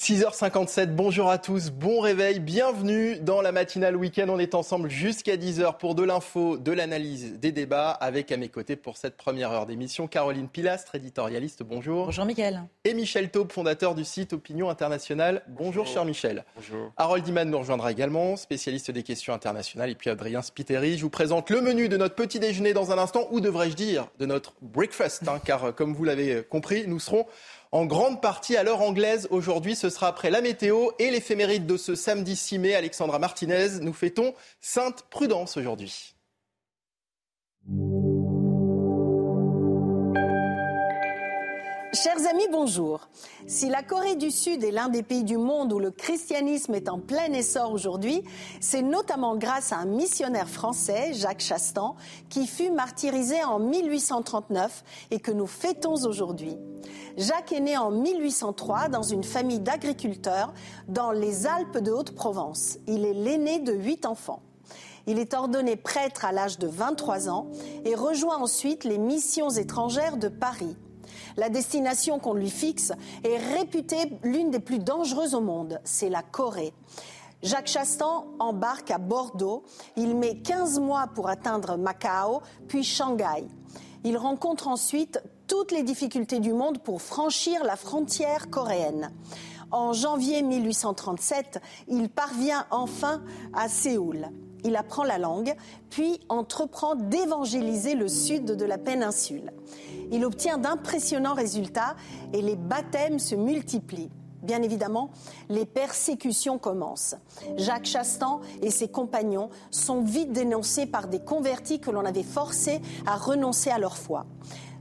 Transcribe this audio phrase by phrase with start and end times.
[0.00, 4.28] 6h57, bonjour à tous, bon réveil, bienvenue dans la matinale week-end.
[4.30, 8.48] On est ensemble jusqu'à 10h pour de l'info, de l'analyse, des débats, avec à mes
[8.48, 12.06] côtés pour cette première heure d'émission Caroline Pilastre, éditorialiste, bonjour.
[12.06, 12.62] Bonjour Mickaël.
[12.84, 15.42] Et Michel Taube, fondateur du site Opinion Internationale.
[15.48, 16.46] Bonjour, cher Michel.
[16.56, 16.92] Bonjour.
[16.96, 19.90] Harold Iman nous rejoindra également, spécialiste des questions internationales.
[19.90, 22.96] Et puis Adrien Spiteri, je vous présente le menu de notre petit déjeuner dans un
[22.96, 27.26] instant, ou devrais-je dire de notre breakfast, hein, car comme vous l'avez compris, nous serons
[27.72, 29.28] en grande partie à l'heure anglaise.
[29.30, 32.74] Aujourd'hui, ce sera après la météo et l'éphéméride de ce samedi 6 mai.
[32.74, 36.14] Alexandra Martinez, nous fêtons Sainte Prudence aujourd'hui.
[41.92, 43.08] Chers amis, bonjour.
[43.48, 46.88] Si la Corée du Sud est l'un des pays du monde où le christianisme est
[46.88, 48.22] en plein essor aujourd'hui,
[48.60, 51.96] c'est notamment grâce à un missionnaire français, Jacques Chastan,
[52.28, 56.56] qui fut martyrisé en 1839 et que nous fêtons aujourd'hui.
[57.16, 60.54] Jacques est né en 1803 dans une famille d'agriculteurs
[60.86, 62.78] dans les Alpes de Haute-Provence.
[62.86, 64.42] Il est l'aîné de huit enfants.
[65.08, 67.48] Il est ordonné prêtre à l'âge de 23 ans
[67.84, 70.76] et rejoint ensuite les missions étrangères de Paris.
[71.40, 72.92] La destination qu'on lui fixe
[73.24, 76.74] est réputée l'une des plus dangereuses au monde, c'est la Corée.
[77.42, 79.62] Jacques Chastan embarque à Bordeaux.
[79.96, 83.46] Il met 15 mois pour atteindre Macao, puis Shanghai.
[84.04, 89.10] Il rencontre ensuite toutes les difficultés du monde pour franchir la frontière coréenne.
[89.70, 93.22] En janvier 1837, il parvient enfin
[93.54, 94.28] à Séoul.
[94.62, 95.54] Il apprend la langue,
[95.88, 99.52] puis entreprend d'évangéliser le sud de la péninsule.
[100.10, 101.96] Il obtient d'impressionnants résultats
[102.32, 104.10] et les baptêmes se multiplient.
[104.42, 105.10] Bien évidemment,
[105.48, 107.14] les persécutions commencent.
[107.56, 112.80] Jacques Chastan et ses compagnons sont vite dénoncés par des convertis que l'on avait forcés
[113.06, 114.24] à renoncer à leur foi.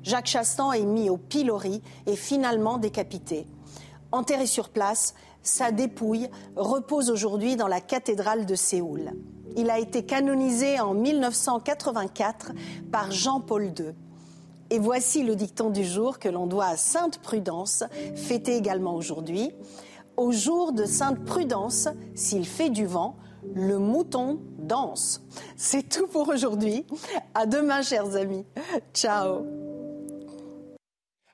[0.01, 3.47] Jacques Chastan est mis au pilori et finalement décapité.
[4.11, 5.13] Enterré sur place,
[5.43, 9.11] sa dépouille repose aujourd'hui dans la cathédrale de Séoul.
[9.57, 12.53] Il a été canonisé en 1984
[12.91, 13.93] par Jean-Paul II.
[14.71, 17.83] Et voici le dicton du jour que l'on doit à Sainte Prudence,
[18.15, 19.51] fêtée également aujourd'hui.
[20.15, 23.17] Au jour de Sainte Prudence, s'il fait du vent,
[23.55, 25.23] le mouton danse.
[25.55, 26.85] C'est tout pour aujourd'hui.
[27.33, 28.45] À demain, chers amis.
[28.93, 29.45] Ciao.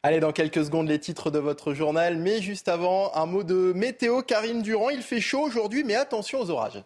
[0.01, 2.18] Allez, dans quelques secondes, les titres de votre journal.
[2.18, 4.22] Mais juste avant, un mot de météo.
[4.22, 6.84] Karine Durand, il fait chaud aujourd'hui, mais attention aux orages.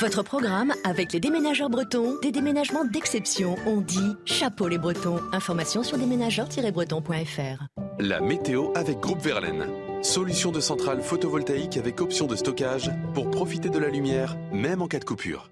[0.00, 3.54] Votre programme avec les déménageurs bretons, des déménagements d'exception.
[3.64, 5.20] On dit chapeau les bretons.
[5.32, 7.64] Information sur déménageurs-bretons.fr.
[8.00, 9.68] La météo avec Groupe Verlaine.
[10.02, 14.88] Solution de centrale photovoltaïque avec option de stockage pour profiter de la lumière, même en
[14.88, 15.50] cas de coupure.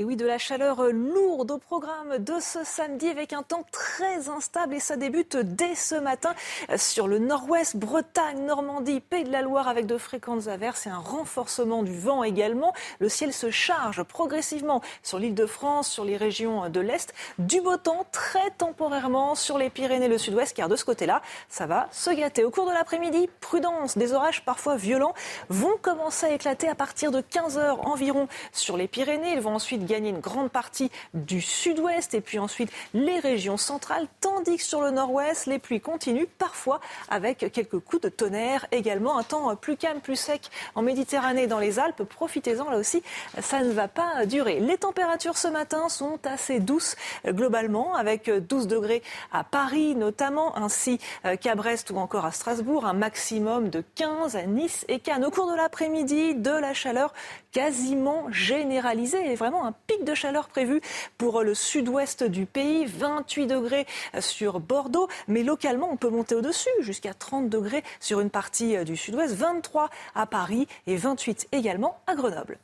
[0.00, 4.30] Et oui, de la chaleur lourde au programme de ce samedi avec un temps très
[4.30, 6.34] instable et ça débute dès ce matin
[6.76, 10.96] sur le nord-ouest, Bretagne, Normandie, Pays de la Loire avec de fréquentes averses et un
[10.96, 12.72] renforcement du vent également.
[12.98, 17.12] Le ciel se charge progressivement sur l'île de France, sur les régions de l'Est.
[17.38, 21.66] Du beau temps très temporairement sur les Pyrénées, le sud-ouest, car de ce côté-là, ça
[21.66, 22.42] va se gâter.
[22.42, 25.12] Au cours de l'après-midi, prudence, des orages parfois violents
[25.50, 29.34] vont commencer à éclater à partir de 15 heures environ sur les Pyrénées.
[29.34, 34.06] Ils vont ensuite gagner une grande partie du sud-ouest et puis ensuite les régions centrales,
[34.20, 38.66] tandis que sur le nord-ouest, les pluies continuent, parfois avec quelques coups de tonnerre.
[38.72, 42.04] Également, un temps plus calme, plus sec en Méditerranée dans les Alpes.
[42.04, 43.02] Profitez-en, là aussi,
[43.40, 44.60] ça ne va pas durer.
[44.60, 46.96] Les températures ce matin sont assez douces
[47.26, 49.02] globalement, avec 12 degrés
[49.32, 51.00] à Paris notamment, ainsi
[51.40, 55.24] qu'à Brest ou encore à Strasbourg, un maximum de 15 à Nice et Cannes.
[55.24, 57.12] Au cours de l'après-midi, de la chaleur
[57.52, 60.80] quasiment généralisée et vraiment un pic de chaleur prévu
[61.18, 63.86] pour le sud-ouest du pays, 28 degrés
[64.18, 68.96] sur Bordeaux, mais localement on peut monter au-dessus jusqu'à 30 degrés sur une partie du
[68.96, 72.58] sud-ouest, 23 à Paris et 28 également à Grenoble.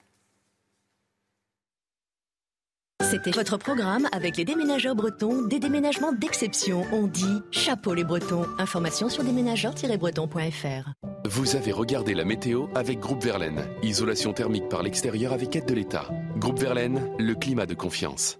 [3.10, 6.84] C'était votre programme avec les déménageurs bretons, des déménagements d'exception.
[6.92, 8.46] On dit chapeau les bretons.
[8.58, 10.90] Information sur déménageurs-bretons.fr.
[11.24, 13.64] Vous avez regardé la météo avec Groupe Verlaine.
[13.82, 16.08] Isolation thermique par l'extérieur avec aide de l'État.
[16.36, 18.38] Groupe Verlaine, le climat de confiance.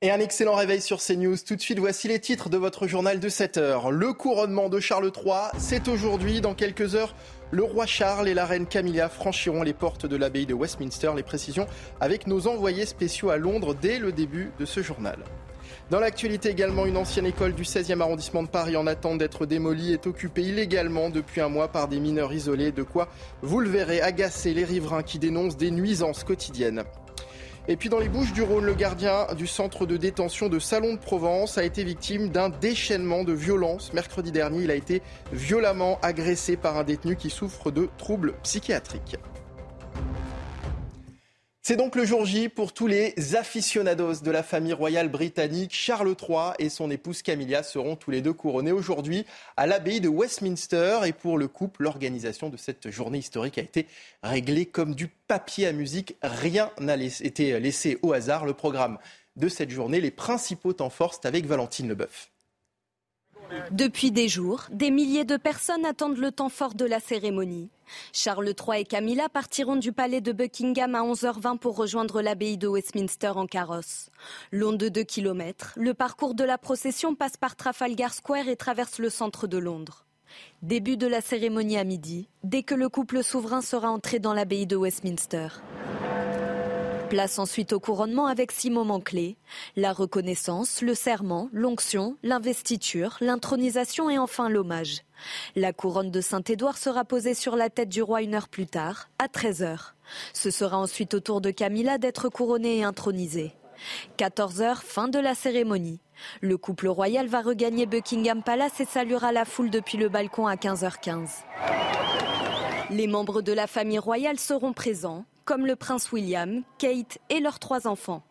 [0.00, 1.36] Et un excellent réveil sur CNews.
[1.46, 3.90] Tout de suite, voici les titres de votre journal de 7 heures.
[3.90, 6.40] Le couronnement de Charles III, c'est aujourd'hui.
[6.40, 7.14] Dans quelques heures,
[7.52, 11.12] le roi Charles et la reine Camilla franchiront les portes de l'abbaye de Westminster.
[11.14, 11.66] Les précisions
[12.00, 15.18] avec nos envoyés spéciaux à Londres dès le début de ce journal.
[15.90, 19.92] Dans l'actualité également, une ancienne école du 16e arrondissement de Paris en attente d'être démolie
[19.92, 22.72] est occupée illégalement depuis un mois par des mineurs isolés.
[22.72, 23.08] De quoi,
[23.42, 26.84] vous le verrez, agacer les riverains qui dénoncent des nuisances quotidiennes.
[27.68, 30.94] Et puis dans les Bouches du Rhône, le gardien du centre de détention de Salon
[30.94, 33.92] de Provence a été victime d'un déchaînement de violence.
[33.92, 35.00] Mercredi dernier, il a été
[35.32, 39.16] violemment agressé par un détenu qui souffre de troubles psychiatriques.
[41.64, 45.72] C'est donc le jour J pour tous les aficionados de la famille royale britannique.
[45.72, 49.24] Charles III et son épouse Camilla seront tous les deux couronnés aujourd'hui
[49.56, 51.02] à l'abbaye de Westminster.
[51.04, 53.86] Et pour le couple, l'organisation de cette journée historique a été
[54.24, 56.16] réglée comme du papier à musique.
[56.20, 58.44] Rien n'a été laissé au hasard.
[58.44, 58.98] Le programme
[59.36, 62.31] de cette journée, les principaux temps forts, avec Valentine Leboeuf.
[63.70, 67.70] Depuis des jours, des milliers de personnes attendent le temps fort de la cérémonie.
[68.12, 72.68] Charles III et Camilla partiront du palais de Buckingham à 11h20 pour rejoindre l'abbaye de
[72.68, 74.10] Westminster en carrosse.
[74.50, 78.98] Long de 2 km, le parcours de la procession passe par Trafalgar Square et traverse
[78.98, 80.06] le centre de Londres.
[80.62, 84.66] Début de la cérémonie à midi, dès que le couple souverain sera entré dans l'abbaye
[84.66, 85.48] de Westminster.
[87.12, 89.36] Place ensuite au couronnement avec six moments clés.
[89.76, 95.02] La reconnaissance, le serment, l'onction, l'investiture, l'intronisation et enfin l'hommage.
[95.54, 99.10] La couronne de Saint-Édouard sera posée sur la tête du roi une heure plus tard,
[99.18, 99.92] à 13h.
[100.32, 103.52] Ce sera ensuite au tour de Camilla d'être couronnée et intronisée.
[104.16, 106.00] 14h, fin de la cérémonie.
[106.40, 110.54] Le couple royal va regagner Buckingham Palace et saluera la foule depuis le balcon à
[110.54, 111.28] 15h15.
[112.88, 117.58] Les membres de la famille royale seront présents comme le prince William, Kate et leurs
[117.58, 118.22] trois enfants.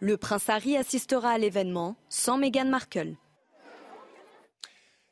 [0.00, 3.16] Le prince Harry assistera à l'événement sans Meghan Markle.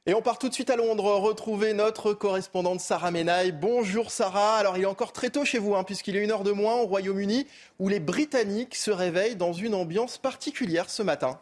[0.06, 3.52] Et on part tout de suite à Londres retrouver notre correspondante Sarah Menaille.
[3.52, 4.56] Bonjour Sarah.
[4.56, 6.76] Alors il est encore très tôt chez vous, hein, puisqu'il est une heure de moins
[6.76, 7.46] au Royaume-Uni,
[7.78, 11.40] où les Britanniques se réveillent dans une ambiance particulière ce matin.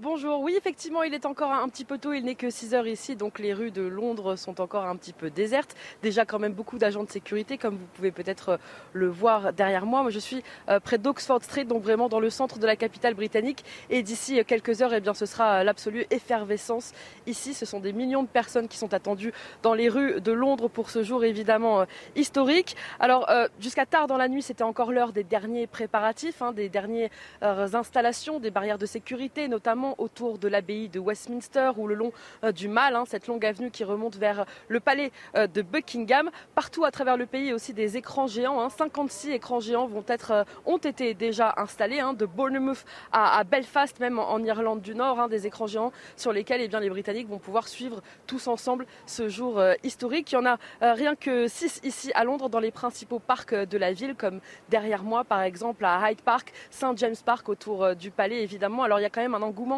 [0.00, 2.86] Bonjour, oui effectivement il est encore un petit peu tôt, il n'est que 6 heures
[2.86, 5.74] ici, donc les rues de Londres sont encore un petit peu désertes.
[6.02, 8.56] Déjà quand même beaucoup d'agents de sécurité, comme vous pouvez peut-être euh,
[8.92, 10.02] le voir derrière moi.
[10.02, 13.14] Moi je suis euh, près d'Oxford Street, donc vraiment dans le centre de la capitale
[13.14, 13.64] britannique.
[13.90, 16.92] Et d'ici euh, quelques heures, eh bien, ce sera l'absolue effervescence.
[17.26, 19.32] Ici, ce sont des millions de personnes qui sont attendues
[19.64, 22.76] dans les rues de Londres pour ce jour évidemment historique.
[23.00, 23.28] Alors
[23.58, 27.10] jusqu'à tard dans la nuit, c'était encore l'heure des derniers préparatifs, hein, des dernières
[27.42, 32.12] installations, des barrières de sécurité notamment autour de l'abbaye de Westminster ou le long
[32.44, 36.30] euh, du Mall, hein, cette longue avenue qui remonte vers le palais euh, de Buckingham.
[36.54, 38.68] Partout à travers le pays, aussi des écrans géants.
[38.68, 39.32] 56 hein.
[39.34, 44.18] écrans géants vont être, euh, ont été déjà installés, hein, de Bournemouth à, Belfast, même
[44.18, 47.68] en, Irlande du Nord, des écrans géants sur lesquels eh bien, les Britanniques vont pouvoir
[47.68, 50.32] suivre tous ensemble ce jour historique.
[50.32, 53.78] Il y en a rien que 6 ici à Londres, dans les principaux parcs de
[53.78, 58.10] la ville, comme derrière moi par exemple à Hyde Park, St James Park autour du
[58.10, 58.84] palais évidemment.
[58.84, 59.77] Alors il y a quand même un engouement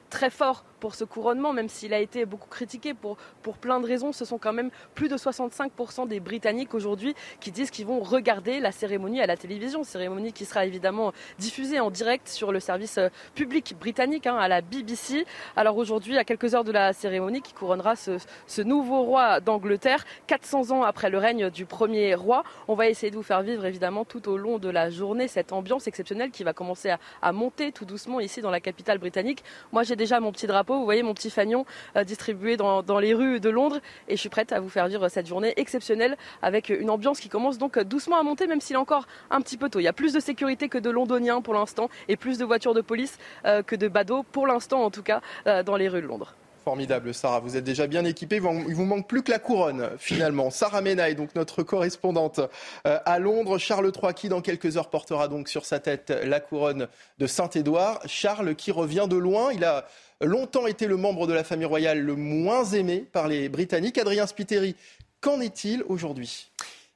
[0.11, 3.85] très fort pour ce couronnement, même s'il a été beaucoup critiqué pour, pour plein de
[3.85, 4.11] raisons.
[4.11, 8.59] Ce sont quand même plus de 65% des Britanniques aujourd'hui qui disent qu'ils vont regarder
[8.59, 12.97] la cérémonie à la télévision, cérémonie qui sera évidemment diffusée en direct sur le service
[12.97, 15.25] euh, public britannique, hein, à la BBC.
[15.55, 18.17] Alors aujourd'hui, à quelques heures de la cérémonie qui couronnera ce,
[18.47, 23.11] ce nouveau roi d'Angleterre, 400 ans après le règne du premier roi, on va essayer
[23.11, 26.43] de vous faire vivre évidemment tout au long de la journée cette ambiance exceptionnelle qui
[26.43, 29.43] va commencer à, à monter tout doucement ici dans la capitale britannique.
[29.71, 31.63] Moi, j'ai déjà mon petit drapeau, vous voyez mon petit fanion
[31.95, 35.07] euh, distribué dans, les rues de Londres et je suis prête à vous faire vivre
[35.09, 38.79] cette journée exceptionnelle avec une ambiance qui commence donc doucement à monter même s'il est
[38.79, 39.79] encore un petit peu tôt.
[39.79, 42.73] Il y a plus de sécurité que de londoniens pour l'instant et plus de voitures
[42.73, 46.01] de police euh, que de badauds pour l'instant en tout cas euh, dans les rues
[46.01, 46.33] de Londres.
[46.63, 47.39] Formidable, Sarah.
[47.39, 48.35] Vous êtes déjà bien équipée.
[48.37, 50.51] Il vous manque plus que la couronne, finalement.
[50.51, 52.39] Sarah Menaille, donc notre correspondante
[52.85, 53.57] euh, à Londres.
[53.57, 56.87] Charles III, qui dans quelques heures portera donc sur sa tête la couronne
[57.17, 57.99] de Saint-Édouard.
[58.05, 59.51] Charles qui revient de loin.
[59.53, 59.85] Il a
[60.21, 63.97] longtemps été le membre de la famille royale le moins aimé par les Britanniques.
[63.97, 64.75] Adrien Spiteri,
[65.19, 66.51] qu'en est-il aujourd'hui?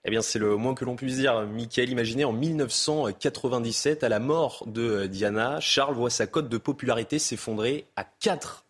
[0.07, 1.47] Eh bien, c'est le moins que l'on puisse dire.
[1.47, 7.17] Michael, imaginez en 1997, à la mort de Diana, Charles voit sa cote de popularité
[7.17, 8.64] s'effondrer à 4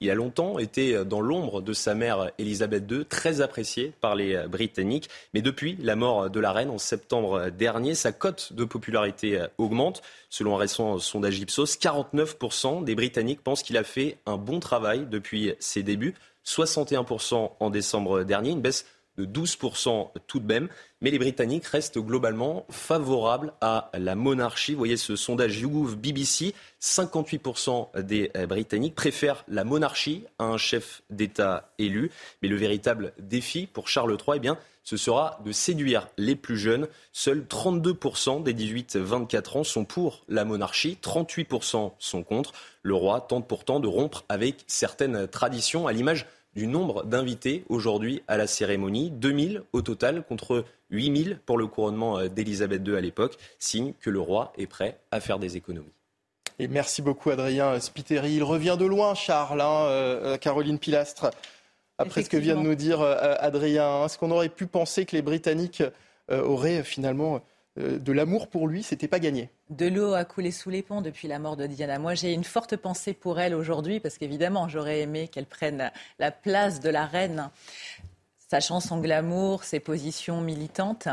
[0.00, 4.46] il a longtemps été dans l'ombre de sa mère Elisabeth II, très apprécié par les
[4.48, 5.08] Britanniques.
[5.34, 10.02] Mais depuis la mort de la reine en septembre dernier, sa cote de popularité augmente.
[10.30, 15.06] Selon un récent sondage Ipsos, 49% des Britanniques pensent qu'il a fait un bon travail
[15.10, 16.14] depuis ses débuts.
[16.44, 20.68] 61% en décembre dernier, une baisse de 12% tout de même.
[21.00, 24.72] Mais les Britanniques restent globalement favorables à la monarchie.
[24.72, 30.58] Vous voyez ce sondage YouGov BBC, 58% des euh, Britanniques préfèrent la monarchie à un
[30.58, 32.10] chef d'État élu.
[32.42, 36.56] Mais le véritable défi pour Charles III, eh bien, ce sera de séduire les plus
[36.56, 36.86] jeunes.
[37.12, 42.52] Seuls 32% des 18-24 ans sont pour la monarchie, 38% sont contre.
[42.82, 48.22] Le roi tente pourtant de rompre avec certaines traditions, à l'image du nombre d'invités aujourd'hui
[48.26, 49.10] à la cérémonie.
[49.10, 54.10] 2000 au total contre 8000 pour le couronnement euh, d'Elisabeth II à l'époque, signe que
[54.10, 55.92] le roi est prêt à faire des économies.
[56.58, 58.32] Et merci beaucoup Adrien Spiteri.
[58.32, 61.30] Il revient de loin, Charles, hein, euh, Caroline Pilastre.
[61.98, 65.22] Après ce que vient de nous dire Adrien, est-ce qu'on aurait pu penser que les
[65.22, 65.82] Britanniques
[66.28, 67.38] auraient finalement euh,
[67.76, 69.50] de l'amour pour lui, c'était pas gagné.
[69.70, 71.98] De l'eau a coulé sous les ponts depuis la mort de Diana.
[71.98, 76.30] Moi, j'ai une forte pensée pour elle aujourd'hui parce qu'évidemment, j'aurais aimé qu'elle prenne la
[76.30, 77.50] place de la reine,
[78.48, 81.08] sachant son glamour, ses positions militantes.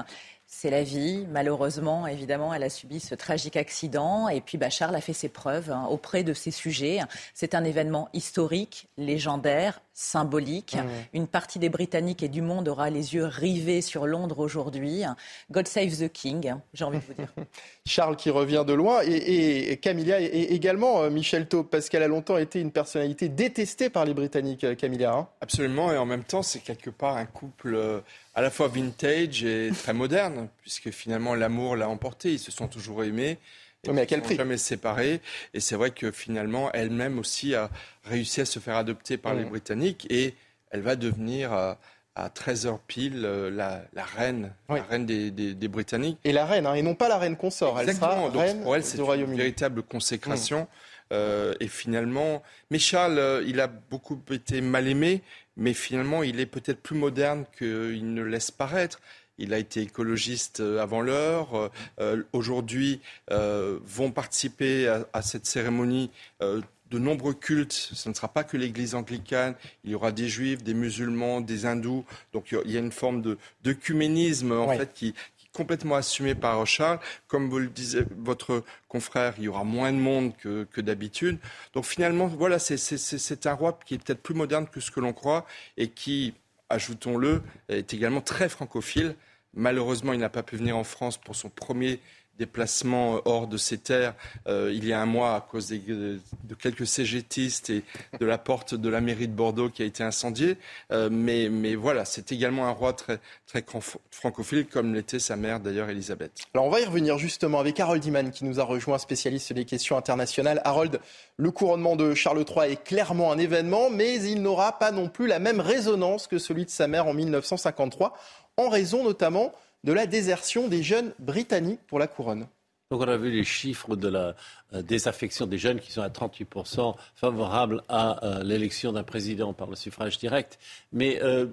[0.55, 1.25] C'est la vie.
[1.29, 4.29] Malheureusement, évidemment, elle a subi ce tragique accident.
[4.29, 6.99] Et puis, bah, Charles a fait ses preuves hein, auprès de ses sujets.
[7.33, 10.75] C'est un événement historique, légendaire, symbolique.
[10.75, 11.17] Mmh.
[11.17, 15.03] Une partie des Britanniques et du monde aura les yeux rivés sur Londres aujourd'hui.
[15.51, 17.33] God save the King, j'ai envie de vous dire.
[17.85, 22.07] Charles qui revient de loin et, Camilla et, également euh, Michel Taube, parce qu'elle a
[22.07, 25.13] longtemps été une personnalité détestée par les Britanniques, euh, Camilla.
[25.13, 25.27] Hein.
[25.41, 27.99] Absolument, et en même temps, c'est quelque part un couple euh,
[28.35, 32.31] à la fois vintage et très moderne, puisque finalement l'amour l'a emporté.
[32.33, 33.37] Ils se sont toujours aimés.
[33.85, 34.35] Et mais à quel prix?
[34.35, 35.21] Jamais séparés.
[35.53, 37.69] Et c'est vrai que finalement, elle-même aussi a
[38.05, 40.35] réussi à se faire adopter par les Britanniques et
[40.71, 41.77] elle va devenir à,
[42.15, 46.17] à 13h pile euh, la, reine, la reine des, Britanniques.
[46.23, 47.79] Et la reine, hein, et non pas la reine consort.
[47.79, 48.31] Exactement.
[48.33, 50.61] Elle sera pour elle, c'est une véritable consécration.
[50.61, 50.67] Mm.
[51.11, 55.21] Euh, et finalement, mais Charles, euh, il a beaucoup été mal aimé
[55.57, 58.99] mais finalement, il est peut-être plus moderne qu'il ne laisse paraître.
[59.37, 61.55] Il a été écologiste euh, avant l'heure.
[61.55, 61.69] Euh,
[61.99, 67.73] euh, aujourd'hui, vont participer à, cette cérémonie de nombreux cultes.
[67.73, 69.55] Ce ne sera pas que l'Église anglicane.
[69.83, 72.05] Il y aura des juifs, des musulmans, des hindous.
[72.31, 75.15] Donc il y a une forme de d'œcuménisme en fait qui,
[75.53, 76.99] complètement assumé par Charles.
[77.27, 81.37] Comme vous le disiez, votre confrère, il y aura moins de monde que, que d'habitude.
[81.73, 85.13] Donc finalement, voilà, c'est un roi qui est peut-être plus moderne que ce que l'on
[85.13, 85.45] croit
[85.77, 86.33] et qui,
[86.69, 89.15] ajoutons-le, est également très francophile.
[89.53, 91.99] Malheureusement, il n'a pas pu venir en France pour son premier
[92.37, 94.15] déplacement hors de ces terres
[94.47, 96.19] euh, il y a un mois à cause de
[96.59, 97.83] quelques cégétistes et
[98.19, 100.57] de la porte de la mairie de Bordeaux qui a été incendiée.
[100.91, 103.63] Euh, mais, mais, voilà, c'est également un roi très, très
[104.11, 106.31] francophile, comme l'était sa mère d'ailleurs, Elisabeth.
[106.53, 109.65] Alors on va y revenir justement avec Harold Iman qui nous a rejoint, spécialiste des
[109.65, 110.61] questions internationales.
[110.65, 110.99] Harold,
[111.37, 115.27] le couronnement de Charles III est clairement un événement, mais il n'aura pas non plus
[115.27, 118.17] la même résonance que celui de sa mère en 1953,
[118.57, 122.47] en raison notamment de la désertion des jeunes britanniques pour la couronne.
[122.93, 124.35] Donc on a vu les chiffres de la
[124.73, 129.67] euh, désaffection des jeunes qui sont à 38% favorables à euh, l'élection d'un président par
[129.67, 130.59] le suffrage direct.
[130.91, 131.47] Mais euh,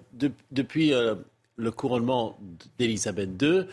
[0.50, 0.92] depuis
[1.56, 2.38] le couronnement
[2.78, 3.66] d'Élisabeth II,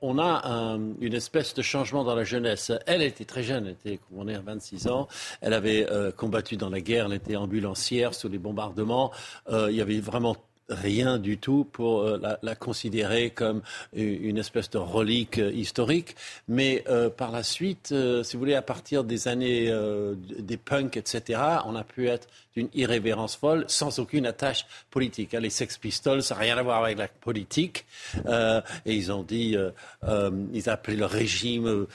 [0.00, 2.72] on a une espèce de changement dans la jeunesse.
[2.86, 5.08] Elle était très jeune, elle était couronnée à 26 ans.
[5.40, 9.10] Elle avait combattu dans la guerre, elle était ambulancière sous les bombardements.
[9.50, 10.36] il y avait vraiment
[10.70, 13.62] rien du tout pour euh, la, considérer comme
[13.92, 16.16] une espèce de relique euh, historique.
[16.48, 17.88] Mais euh, par la suite,
[18.22, 19.70] si vous voulez, à partir des années
[20.38, 25.32] des punks, etc., on a pu être d'une irrévérence folle sans aucune attache politique.
[25.32, 27.86] Les Sex Pistols, ça n'a rien à voir avec la politique.
[28.26, 29.56] et ils ont dit,
[30.52, 31.86] ils appelaient le régime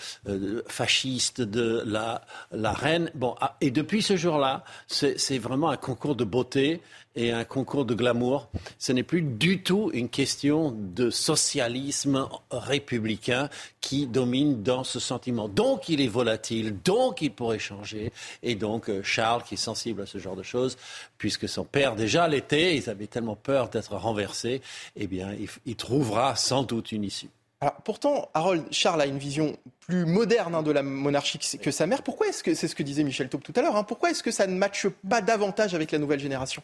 [0.67, 3.11] fasciste de la, la reine.
[3.15, 6.81] Bon, ah, et depuis ce jour-là, c'est vraiment un concours de beauté
[7.15, 8.49] et un concours de glamour.
[8.77, 13.49] Ce n'est plus du tout une question de socialisme républicain
[13.81, 15.47] qui domine dans ce sentiment.
[15.47, 18.11] Donc il est volatile, donc il pourrait changer.
[18.43, 20.77] Et donc euh, Charles, qui est sensible à ce genre de choses,
[21.17, 24.61] puisque son père déjà l'était, ils avaient tellement peur d'être renversés,
[24.95, 27.29] eh bien il, trouvera sans doute une issue.
[27.61, 31.87] Alors, pourtant, Harold, Charles a une vision plus moderne hein, de la monarchie que sa
[31.87, 32.01] mère.
[32.03, 34.23] Pourquoi est-ce que, c'est ce que disait Michel Taube tout à l'heure, hein, pourquoi est-ce
[34.23, 36.61] que ça ne matche pas davantage avec la nouvelle génération?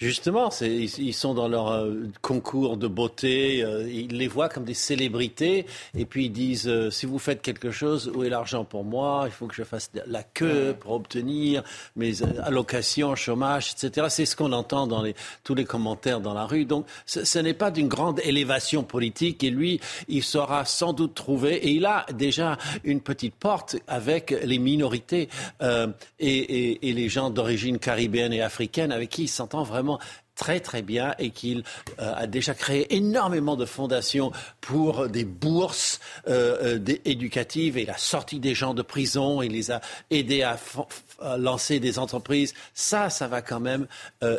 [0.00, 4.72] Justement, ils sont dans leur euh, concours de beauté, euh, ils les voient comme des
[4.72, 8.84] célébrités, et puis ils disent euh, si vous faites quelque chose, où est l'argent pour
[8.84, 9.24] moi?
[9.26, 11.64] Il faut que je fasse la queue pour obtenir
[11.96, 14.06] mes allocations, chômage, etc.
[14.08, 16.64] C'est ce qu'on entend dans les, tous les commentaires dans la rue.
[16.64, 21.14] Donc, ce, ce n'est pas d'une grande élévation politique, et lui, il sera sans doute
[21.14, 25.28] trouvé, et il a déjà une petite porte avec les minorités
[25.60, 25.88] et,
[26.20, 29.87] et, et les gens d'origine caribéenne et africaine avec qui il s'entend vraiment
[30.38, 31.64] très très bien et qu'il
[31.98, 37.98] euh, a déjà créé énormément de fondations pour des bourses euh, euh, éducatives et la
[37.98, 39.42] sortie des gens de prison.
[39.42, 40.56] Il les a aidés à,
[41.36, 42.54] lancer des entreprises.
[42.72, 43.88] Ça, ça va quand même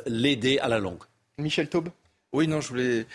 [0.06, 1.04] l'aider à la longue.
[1.38, 1.90] Michel Taube?
[2.32, 3.06] Oui, non, je voulais,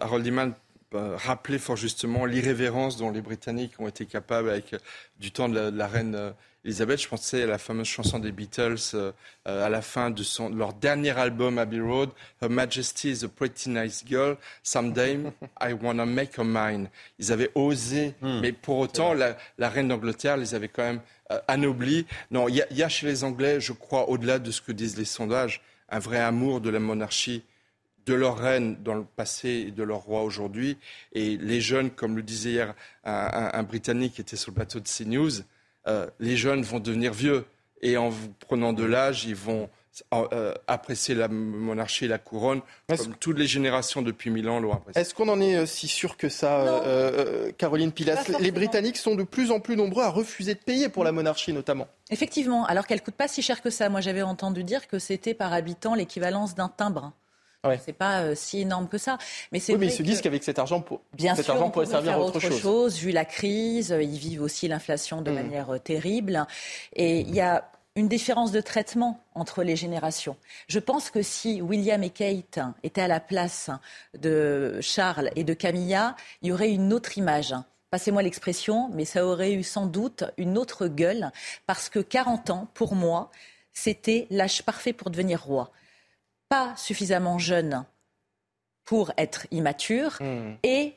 [0.00, 0.54] Harold Iman,
[0.92, 4.74] rappeler fort justement l'irrévérence dont les Britanniques ont été capables avec
[5.20, 6.32] du temps de la, reine
[6.64, 9.12] Elisabeth, je pensais à la fameuse chanson des Beatles euh,
[9.44, 13.70] à la fin de, son, leur dernier album Abbey Road, Her Majesty is a pretty
[13.70, 15.18] nice girl, someday
[15.60, 16.88] I wanna make her mine.
[17.18, 18.40] Ils avaient osé, hmm.
[18.40, 19.36] mais pour autant, la,
[19.68, 21.00] reine d'Angleterre les avait quand même
[21.48, 22.06] anoblis.
[22.30, 24.96] Non, il y, y, a chez les Anglais, je crois, au-delà de ce que disent
[24.96, 27.42] les sondages, un vrai amour de la monarchie
[28.06, 30.76] de leur reine dans le passé et de leur roi aujourd'hui.
[31.12, 34.88] Et les jeunes, comme le disait hier un, Britannique qui était sur le plateau de
[34.88, 35.42] CNews,
[35.86, 37.44] euh, les jeunes vont devenir vieux.
[37.80, 38.12] Et en
[38.46, 39.68] prenant de l'âge, ils vont
[40.14, 44.72] euh, apprécier la monarchie et la couronne, comme toutes les générations depuis mille ans l'ont
[44.72, 45.02] apprécié.
[45.02, 46.82] Est-ce qu'on en est euh, si sûr que ça,
[47.58, 48.24] Caroline Pilas?
[48.38, 51.52] Les Britanniques sont de plus en plus nombreux à refuser de payer pour la monarchie,
[51.52, 51.88] notamment.
[52.10, 53.88] Effectivement, alors qu'elle coûte pas si cher que ça.
[53.88, 57.12] Moi, j'avais entendu dire que c'était par habitant l'équivalence d'un timbre.
[57.64, 57.80] Ouais.
[57.84, 59.18] C'est pas euh, si énorme que ça.
[59.52, 61.00] Mais c'est oui, mais ils se disent qu'avec cet argent, pour...
[61.14, 62.98] Bien cet argent pourrait servir à autre, chose.
[62.98, 65.34] Vu la crise, euh, ils vivent aussi l'inflation de mm.
[65.34, 66.44] manière euh, terrible.
[66.94, 70.36] Et il y a une différence de traitement entre les générations.
[70.66, 73.70] Je pense que si William et Kate étaient à la place
[74.18, 77.54] de Charles et de Camilla, il y aurait une autre image
[77.90, 81.30] passez-moi l'expression, mais ça aurait eu sans doute une autre gueule,
[81.66, 83.30] parce que 40 ans, pour moi,
[83.74, 85.70] c'était l'âge parfait pour devenir roi
[86.52, 87.86] pas suffisamment jeune
[88.84, 90.56] pour être immature hmm.
[90.62, 90.96] et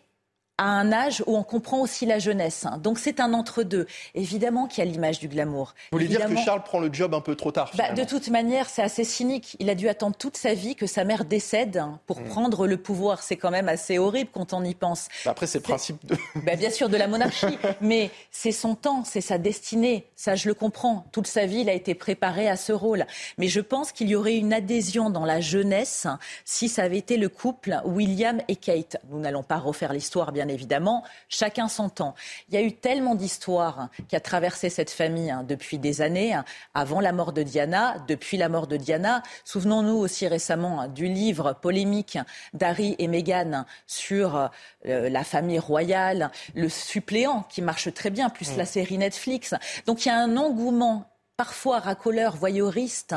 [0.57, 2.65] à un âge où on comprend aussi la jeunesse.
[2.81, 3.87] Donc c'est un entre-deux.
[4.13, 5.73] Évidemment qu'il y a l'image du glamour.
[5.91, 8.29] Vous voulez dire que Charles prend le job un peu trop tard bah, De toute
[8.29, 9.57] manière, c'est assez cynique.
[9.59, 12.25] Il a dû attendre toute sa vie que sa mère décède pour hmm.
[12.25, 13.21] prendre le pouvoir.
[13.21, 15.07] C'est quand même assez horrible quand on y pense.
[15.25, 16.15] Bah, après, c'est le principe de...
[16.45, 17.57] Bah, bien sûr, de la monarchie.
[17.81, 20.05] mais c'est son temps, c'est sa destinée.
[20.15, 21.05] Ça, je le comprends.
[21.11, 23.05] Toute sa vie, il a été préparé à ce rôle.
[23.37, 26.07] Mais je pense qu'il y aurait une adhésion dans la jeunesse
[26.45, 28.97] si ça avait été le couple William et Kate.
[29.09, 32.15] Nous n'allons pas refaire l'histoire, bien évidemment, chacun son temps.
[32.49, 36.33] Il y a eu tellement d'histoires qui a traversé cette famille hein, depuis des années,
[36.33, 39.23] hein, avant la mort de Diana, depuis la mort de Diana.
[39.43, 42.17] Souvenons-nous aussi récemment hein, du livre polémique
[42.53, 44.49] d'Harry et Meghan sur
[44.85, 48.57] euh, la famille royale, le suppléant qui marche très bien, plus mm.
[48.57, 49.53] la série Netflix.
[49.85, 53.15] Donc il y a un engouement parfois racoleur, voyeuriste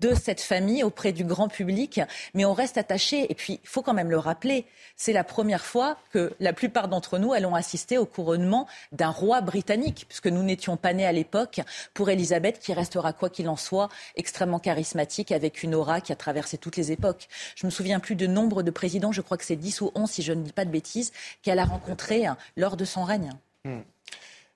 [0.00, 2.00] de cette famille auprès du grand public,
[2.34, 3.30] mais on reste attaché.
[3.30, 6.88] Et puis, il faut quand même le rappeler, c'est la première fois que la plupart
[6.88, 11.12] d'entre nous allons assister au couronnement d'un roi britannique, puisque nous n'étions pas nés à
[11.12, 11.60] l'époque,
[11.94, 16.16] pour Elisabeth, qui restera, quoi qu'il en soit, extrêmement charismatique, avec une aura qui a
[16.16, 17.28] traversé toutes les époques.
[17.54, 20.10] Je me souviens plus de nombre de présidents, je crois que c'est 10 ou 11,
[20.10, 23.32] si je ne dis pas de bêtises, qu'elle a rencontrés lors de son règne.
[23.64, 23.82] Hmm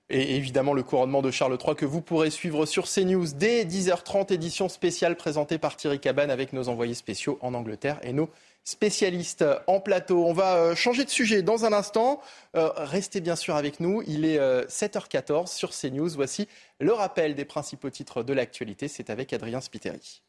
[0.09, 4.33] et évidemment le couronnement de Charles III que vous pourrez suivre sur CNews dès 10h30,
[4.33, 8.29] édition spéciale présentée par Thierry Cabane avec nos envoyés spéciaux en Angleterre et nos
[8.63, 10.25] spécialistes en plateau.
[10.25, 12.21] On va euh, changer de sujet dans un instant.
[12.55, 14.03] Euh, restez bien sûr avec nous.
[14.07, 16.09] Il est 7h14 euh, sur CNews.
[16.09, 16.47] Voici
[16.79, 18.89] le rappel des principaux titres de l'actualité.
[18.89, 20.21] C'est avec Adrien Spiteri.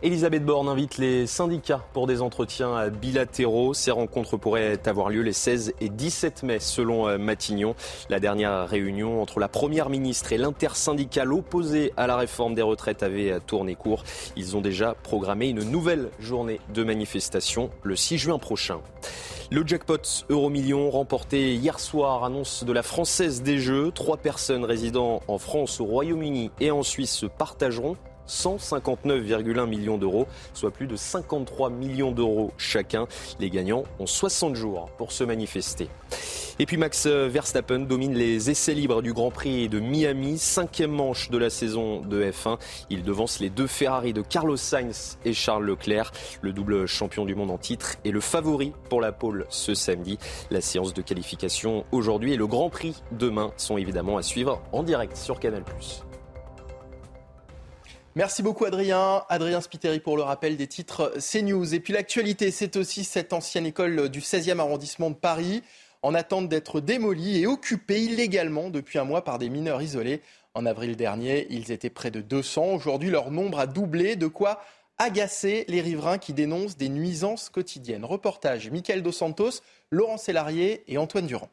[0.00, 3.74] Elisabeth Borne invite les syndicats pour des entretiens bilatéraux.
[3.74, 7.74] Ces rencontres pourraient avoir lieu les 16 et 17 mai selon euh, Matignon.
[8.08, 13.02] La dernière réunion entre la Première ministre et l'intersyndicale opposée à la réforme des retraites
[13.02, 14.04] avait tourné court.
[14.36, 18.78] Ils ont déjà programmé une nouvelle journée de manifestation le 6 juin prochain.
[19.50, 23.90] Le jackpot Euromillion remporté hier soir, annonce de la Française des Jeux.
[23.90, 27.96] Trois personnes résidant en France, au Royaume-Uni et en Suisse se partageront
[28.28, 33.06] 159,1 millions d'euros, soit plus de 53 millions d'euros chacun.
[33.40, 35.88] Les gagnants ont 60 jours pour se manifester.
[36.60, 41.30] Et puis Max Verstappen domine les essais libres du Grand Prix de Miami, cinquième manche
[41.30, 42.58] de la saison de F1.
[42.90, 46.10] Il devance les deux Ferrari de Carlos Sainz et Charles Leclerc.
[46.42, 50.18] Le double champion du monde en titre et le favori pour la pole ce samedi.
[50.50, 54.82] La séance de qualification aujourd'hui et le Grand Prix demain sont évidemment à suivre en
[54.82, 55.62] direct sur Canal+.
[58.16, 59.24] Merci beaucoup Adrien.
[59.28, 61.74] Adrien Spiteri pour le rappel des titres CNews.
[61.74, 65.62] Et puis l'actualité, c'est aussi cette ancienne école du 16e arrondissement de Paris
[66.02, 70.20] en attente d'être démolie et occupée illégalement depuis un mois par des mineurs isolés.
[70.54, 72.74] En avril dernier, ils étaient près de 200.
[72.74, 74.60] Aujourd'hui, leur nombre a doublé, de quoi
[74.98, 78.04] agacer les riverains qui dénoncent des nuisances quotidiennes.
[78.04, 81.50] Reportage Michael Dos Santos, Laurent Sélarié et Antoine Durand.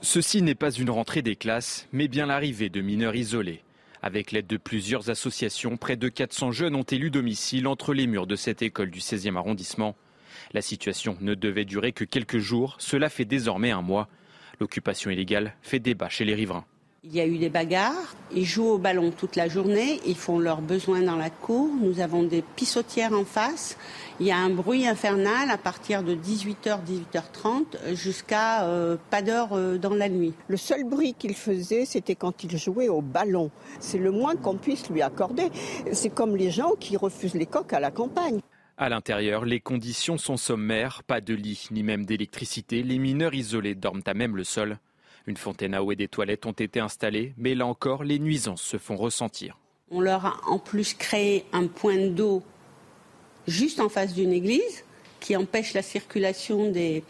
[0.00, 3.62] Ceci n'est pas une rentrée des classes, mais bien l'arrivée de mineurs isolés.
[4.02, 8.26] Avec l'aide de plusieurs associations, près de 400 jeunes ont élu domicile entre les murs
[8.26, 9.96] de cette école du 16e arrondissement.
[10.52, 14.08] La situation ne devait durer que quelques jours, cela fait désormais un mois.
[14.60, 16.64] L'occupation illégale fait débat chez les riverains.
[17.04, 18.16] Il y a eu des bagarres.
[18.34, 20.00] Ils jouent au ballon toute la journée.
[20.04, 21.70] Ils font leurs besoins dans la cour.
[21.80, 23.78] Nous avons des pissotières en face.
[24.18, 29.50] Il y a un bruit infernal à partir de 18h, 18h30 jusqu'à euh, pas d'heure
[29.52, 30.34] euh, dans la nuit.
[30.48, 33.52] Le seul bruit qu'il faisait, c'était quand il jouait au ballon.
[33.78, 35.50] C'est le moins qu'on puisse lui accorder.
[35.92, 38.40] C'est comme les gens qui refusent les coques à la campagne.
[38.76, 42.82] À l'intérieur, les conditions sont sommaires, pas de lit ni même d'électricité.
[42.82, 44.78] Les mineurs isolés dorment à même le sol.
[45.28, 48.62] Une fontaine à eau et des toilettes ont été installées, mais là encore, les nuisances
[48.62, 49.58] se font ressentir.
[49.90, 52.42] On leur a en plus créé un point d'eau
[53.46, 54.86] juste en face d'une église
[55.20, 57.04] qui empêche la circulation des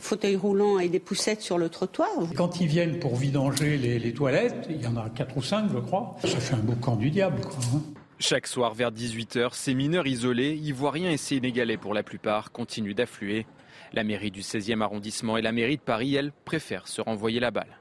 [0.00, 2.08] fauteuils roulants et des poussettes sur le trottoir.
[2.34, 5.78] Quand ils viennent pour vidanger les, toilettes, il y en a quatre ou cinq, je
[5.78, 7.42] crois, ça fait un boucan du diable.
[7.74, 7.82] Hein.
[8.18, 13.44] Chaque soir vers 18h, ces mineurs isolés, ivoiriens et sénégalais pour la plupart, continuent d'affluer.
[13.92, 17.50] La mairie du 16e arrondissement et la mairie de Paris, elles, préfèrent se renvoyer la
[17.50, 17.78] balle.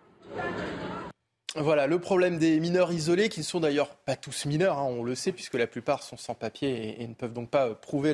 [1.55, 5.03] Voilà, le problème des mineurs isolés, qui ne sont d'ailleurs pas tous mineurs, hein, on
[5.03, 8.13] le sait, puisque la plupart sont sans papier et, ne peuvent donc pas euh, prouver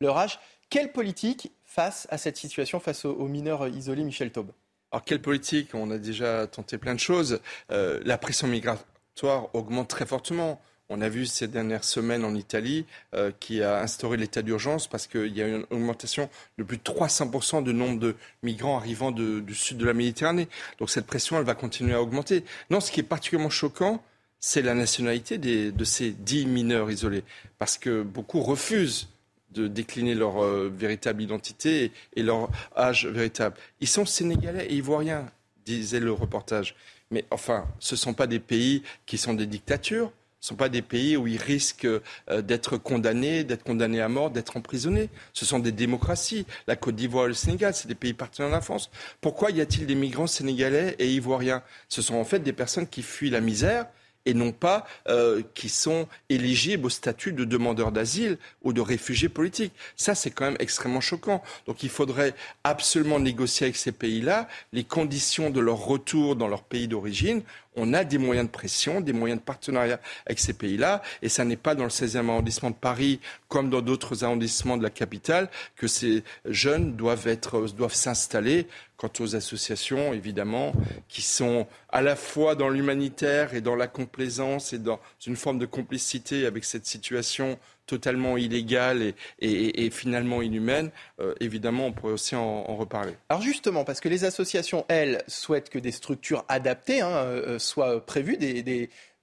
[0.00, 0.38] leur âge.
[0.70, 4.52] Quelle politique face à cette situation, face aux, mineurs isolés, Michel Taube?
[4.92, 5.74] Alors, quelle politique?
[5.74, 7.40] On a déjà tenté plein de choses.
[7.72, 10.60] Euh, la pression migratoire augmente très fortement.
[10.90, 15.06] On a vu ces dernières semaines en Italie euh, qui a instauré l'état d'urgence parce
[15.06, 19.54] qu'il y a une augmentation de plus de 300% du nombre de migrants arrivant du
[19.54, 20.48] sud de la Méditerranée.
[20.78, 22.44] Donc cette pression, elle va continuer à augmenter.
[22.68, 24.02] Non, ce qui est particulièrement choquant,
[24.40, 27.24] c'est la nationalité de ces dix mineurs isolés.
[27.58, 29.08] Parce que beaucoup refusent
[29.54, 33.56] de décliner leur euh, véritable identité et, leur âge véritable.
[33.80, 35.30] Ils sont sénégalais et ivoiriens,
[35.64, 36.74] disait le reportage.
[37.10, 40.12] Mais enfin, ce ne sont pas des pays qui sont des dictatures.
[40.44, 44.10] Ce ne sont pas des pays où ils risquent euh, d'être condamnés, d'être condamnés à
[44.10, 45.08] mort, d'être emprisonnés.
[45.32, 46.44] Ce sont des démocraties.
[46.66, 48.90] La Côte d'Ivoire et le Sénégal, c'est des pays partenaires de la France.
[49.22, 51.62] Pourquoi y a-t-il des migrants sénégalais et ivoiriens?
[51.88, 53.86] Ce sont en fait des personnes qui fuient la misère
[54.26, 59.28] et non pas euh, qui sont éligibles au statut de demandeur d'asile ou de réfugiés
[59.28, 59.72] politiques.
[59.96, 61.42] Ça, c'est quand même extrêmement choquant.
[61.66, 62.34] Donc il faudrait
[62.64, 67.42] absolument négocier avec ces pays-là les conditions de leur retour dans leur pays d'origine
[67.76, 71.44] on a des moyens de pression, des moyens de partenariat avec ces pays-là, et ça
[71.44, 75.48] n'est pas dans le 16e arrondissement de Paris comme dans d'autres arrondissements de la capitale
[75.76, 78.66] que ces jeunes doivent être, doivent s'installer.
[79.04, 80.72] Quant aux associations, évidemment,
[81.08, 85.58] qui sont à la fois dans l'humanitaire et dans la complaisance et dans une forme
[85.58, 90.90] de complicité avec cette situation totalement illégale et, finalement inhumaine,
[91.20, 93.12] euh, évidemment, on pourrait aussi en, reparler.
[93.28, 98.06] Alors justement, parce que les associations, elles, souhaitent que des structures adaptées hein, euh, soient
[98.06, 98.38] prévues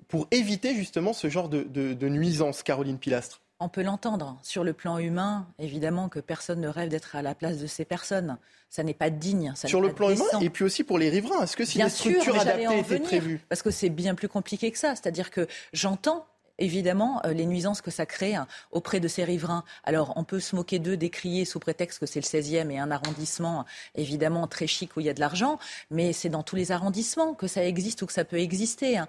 [0.09, 3.40] pour éviter justement ce genre de, de, nuisance, Caroline Pilastre.
[3.63, 4.39] On peut l'entendre.
[4.41, 7.85] Sur le plan humain, évidemment que personne ne rêve d'être à la place de ces
[7.85, 8.39] personnes.
[8.71, 9.53] Ça n'est pas digne.
[9.55, 11.43] Sur le plan humain et puis aussi pour les riverains.
[11.43, 14.79] Est-ce que si des structures adaptées étaient prévues Parce que c'est bien plus compliqué que
[14.79, 14.95] ça.
[14.95, 16.25] C'est-à-dire que j'entends
[16.57, 19.63] évidemment euh, les nuisances que ça crée hein, auprès de ces riverains.
[19.83, 22.89] Alors on peut se moquer d'eux, décrier sous prétexte que c'est le 16e et un
[22.89, 25.59] arrondissement évidemment très chic où il y a de l'argent,
[25.91, 28.99] mais c'est dans tous les arrondissements que ça existe ou que ça peut exister.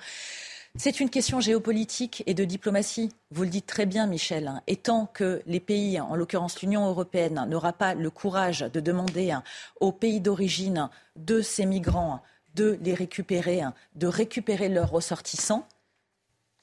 [0.77, 3.11] C'est une question géopolitique et de diplomatie.
[3.31, 4.63] Vous le dites très bien, Michel.
[4.67, 9.37] Et tant que les pays, en l'occurrence l'Union européenne, n'aura pas le courage de demander
[9.81, 12.23] aux pays d'origine de ces migrants
[12.55, 13.63] de les récupérer,
[13.95, 15.67] de récupérer leurs ressortissants,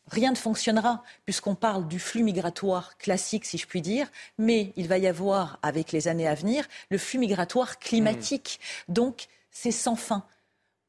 [0.08, 4.88] rien ne fonctionnera, puisqu'on parle du flux migratoire classique, si je puis dire, mais il
[4.88, 8.60] va y avoir, avec les années à venir, le flux migratoire climatique.
[8.88, 8.94] Mmh.
[8.94, 10.26] Donc, c'est sans fin.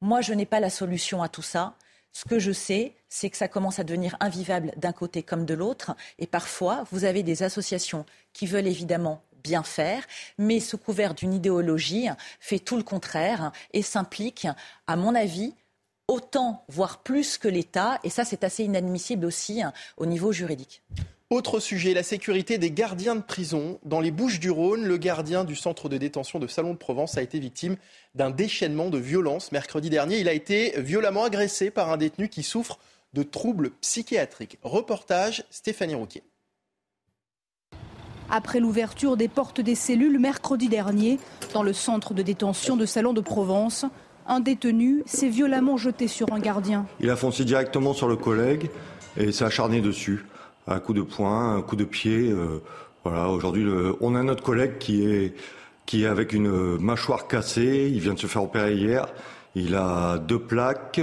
[0.01, 1.75] Moi, je n'ai pas la solution à tout ça.
[2.13, 5.55] Ce que je sais, c'est que ça commence à devenir invivable d'un côté comme de
[5.55, 5.95] l'autre.
[6.19, 10.05] Et parfois, vous avez des associations qui veulent évidemment bien faire,
[10.39, 12.09] mais sous couvert d'une idéologie,
[12.41, 14.47] fait tout le contraire et s'implique,
[14.87, 15.55] à mon avis,
[16.09, 17.99] autant, voire plus que l'État.
[18.05, 20.83] Et ça, c'est assez inadmissible aussi hein, au niveau juridique.
[21.33, 23.79] Autre sujet, la sécurité des gardiens de prison.
[23.85, 27.17] Dans les Bouches du Rhône, le gardien du centre de détention de Salon de Provence
[27.17, 27.77] a été victime
[28.17, 29.53] d'un déchaînement de violence.
[29.53, 32.81] Mercredi dernier, il a été violemment agressé par un détenu qui souffre
[33.13, 34.59] de troubles psychiatriques.
[34.65, 36.25] Reportage Stéphanie Rouquier.
[38.29, 41.21] Après l'ouverture des portes des cellules mercredi dernier,
[41.55, 43.87] dans le centre de détention de Salon de Provence,
[44.27, 46.87] un détenu s'est violemment jeté sur un gardien.
[46.99, 48.69] Il a foncé directement sur le collègue
[49.17, 50.25] et s'est acharné dessus.
[50.67, 52.31] Un coup de poing, un coup de pied.
[52.31, 52.63] Euh,
[53.05, 53.67] voilà, aujourd'hui,
[54.01, 55.35] on a notre collègue qui est,
[55.87, 57.91] qui est avec une mâchoire cassée.
[57.93, 59.09] Il vient de se faire opérer hier.
[59.55, 61.01] Il a deux plaques.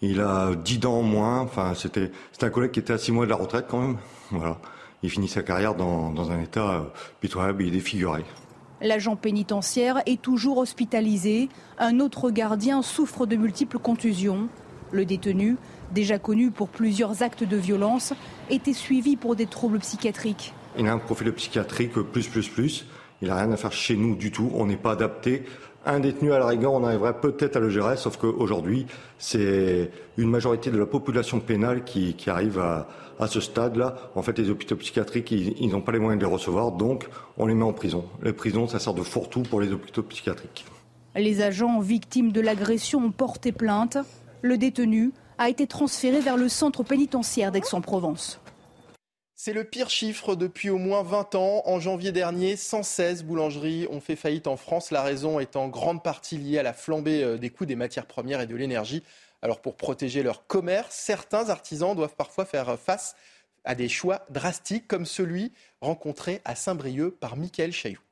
[0.00, 1.40] Il a dix dents en moins.
[1.40, 3.96] Enfin, c'était, c'était un collègue qui était à six mois de la retraite quand même.
[4.30, 4.58] Voilà.
[5.02, 6.82] Il finit sa carrière dans, dans un état euh,
[7.20, 7.64] pitoyable.
[7.64, 8.24] Est défiguré.
[8.80, 11.48] L'agent pénitentiaire est toujours hospitalisé.
[11.78, 14.48] Un autre gardien souffre de multiples contusions.
[14.92, 15.56] Le détenu,
[15.92, 18.12] déjà connu pour plusieurs actes de violence,
[18.50, 20.52] était suivi pour des troubles psychiatriques.
[20.78, 22.86] Il a un profil psychiatrique plus, plus, plus.
[23.20, 24.50] Il n'a rien à faire chez nous du tout.
[24.54, 25.44] On n'est pas adapté.
[25.86, 30.28] Un détenu à la rigueur, on arriverait peut-être à le gérer, sauf qu'aujourd'hui, c'est une
[30.28, 32.86] majorité de la population pénale qui, arrive à,
[33.26, 33.96] ce stade-là.
[34.14, 37.46] En fait, les hôpitaux psychiatriques, ils n'ont pas les moyens de les recevoir, donc on
[37.46, 38.04] les met en prison.
[38.22, 40.66] Les prisons, ça sert de fourre-tout pour les hôpitaux psychiatriques.
[41.16, 43.98] Les agents victimes de l'agression ont porté plainte.
[44.42, 48.40] Le détenu a été transféré vers le centre pénitentiaire d'Aix-en-Provence.
[49.40, 51.62] C'est le pire chiffre depuis au moins 20 ans.
[51.64, 54.90] En janvier dernier, 116 boulangeries ont fait faillite en France.
[54.90, 58.06] La raison est en grande partie liée à la flambée euh, des coûts des matières
[58.06, 59.04] premières et de l'énergie.
[59.40, 63.14] Alors pour protéger leur commerce, certains artisans doivent parfois faire face
[63.62, 68.07] à des choix drastiques comme celui rencontré à Saint-Brieuc par Mickaël Chailloux.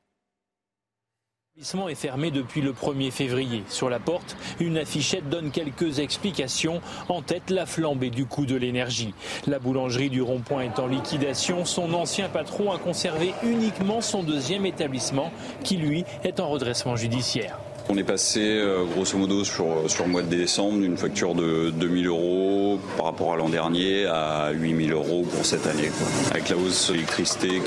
[1.57, 3.63] L'établissement est fermé depuis le 1er février.
[3.67, 6.81] Sur la porte, une affichette donne quelques explications.
[7.09, 9.15] En tête, la flambée du coût de l'énergie.
[9.47, 11.65] La boulangerie du Rond-Point est en liquidation.
[11.65, 15.31] Son ancien patron a conservé uniquement son deuxième établissement,
[15.63, 17.57] qui lui est en redressement judiciaire.
[17.89, 22.07] On est passé euh, grosso modo sur, le mois de décembre d'une facture de 2000
[22.07, 25.89] euros par rapport à l'an dernier à 8000 euros pour cette année.
[26.31, 27.61] Avec la hausse de l'électricité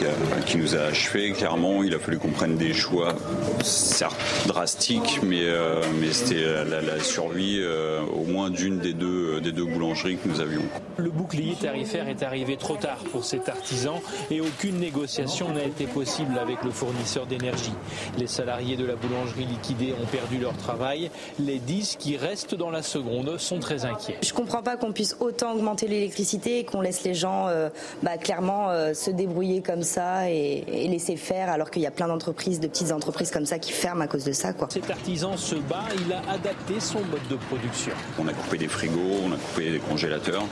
[0.45, 3.15] qui nous a achevé, clairement, il a fallu qu'on prenne des choix,
[3.63, 5.81] certes drastiques, mais, euh,
[6.13, 10.63] c'était la, survie euh, au moins d'une des deux, des deux boulangeries que nous avions.
[10.99, 15.87] Le bouclier tarifaire est arrivé trop tard pour cet artisan et aucune négociation n'a été
[15.87, 17.73] possible avec le fournisseur d'énergie.
[18.19, 21.11] Les salariés de la boulangerie liquidée ont perdu leur travail.
[21.39, 24.19] Les 10 qui restent dans la seconde sont très inquiets.
[24.23, 27.69] Je ne comprends pas qu'on puisse autant augmenter l'électricité et qu'on laisse les gens euh,
[28.03, 32.09] bah, clairement euh, se débrouiller comme ça et, laisser faire alors qu'il y a plein
[32.09, 34.53] d'entreprises, de petites entreprises comme ça qui ferment à cause de ça.
[34.53, 34.69] Quoi.
[34.71, 37.93] Cet artisan se bat, il a adapté son mode de production.
[38.19, 40.45] On a coupé des frigos, on a coupé des congélateurs.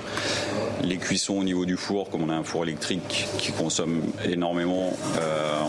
[0.83, 4.93] Les cuissons au niveau du four, comme on a un four électrique qui consomme énormément,
[5.19, 5.61] euh,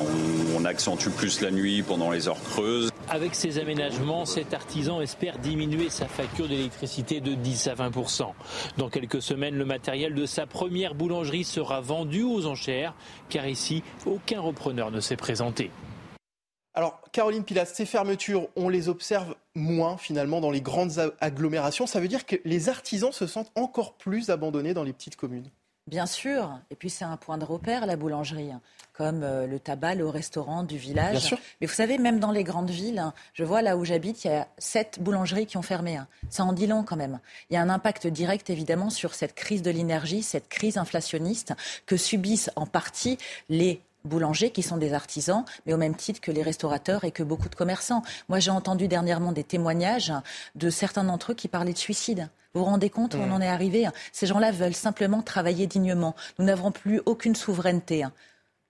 [0.55, 2.88] on, on accentue plus la nuit pendant les heures creuses.
[3.11, 8.33] Avec ces aménagements, cet artisan espère diminuer sa facture d'électricité de 10 à 20%
[8.77, 12.93] Dans quelques semaines, le matériel de sa première boulangerie sera vendu aux enchères,
[13.29, 15.71] car ici, aucun repreneur ne s'est présenté.
[16.75, 21.87] Alors, Caroline Pilas, ces fermetures, on les observe moins finalement dans les grandes agglomérations.
[21.87, 25.49] Ça veut dire que les artisans se sentent encore plus abandonnés dans les petites communes
[25.89, 26.59] Bien sûr.
[26.69, 28.61] Et puis c'est un point de repère, la boulangerie, hein.
[28.93, 31.35] comme euh, le tabac, le restaurant du village.
[31.59, 34.27] Mais vous savez, même dans les grandes villes, hein, je vois là où j'habite, il
[34.27, 35.97] y a sept boulangeries qui ont fermé.
[35.97, 36.07] Hein.
[36.29, 37.19] Ça en dit long quand même.
[37.49, 41.53] Il y a un impact direct évidemment sur cette crise de l'énergie, cette crise inflationniste
[41.87, 43.17] que subissent en partie
[43.49, 47.23] les boulangers qui sont des artisans, mais au même titre que les restaurateurs et que
[47.23, 48.03] beaucoup de commerçants.
[48.27, 50.13] Moi, j'ai entendu dernièrement des témoignages
[50.55, 52.29] de certains d'entre eux qui parlaient de suicide.
[52.53, 56.15] Vous vous rendez compte où on en est arrivé Ces gens-là veulent simplement travailler dignement.
[56.39, 58.05] Nous n'avons plus aucune souveraineté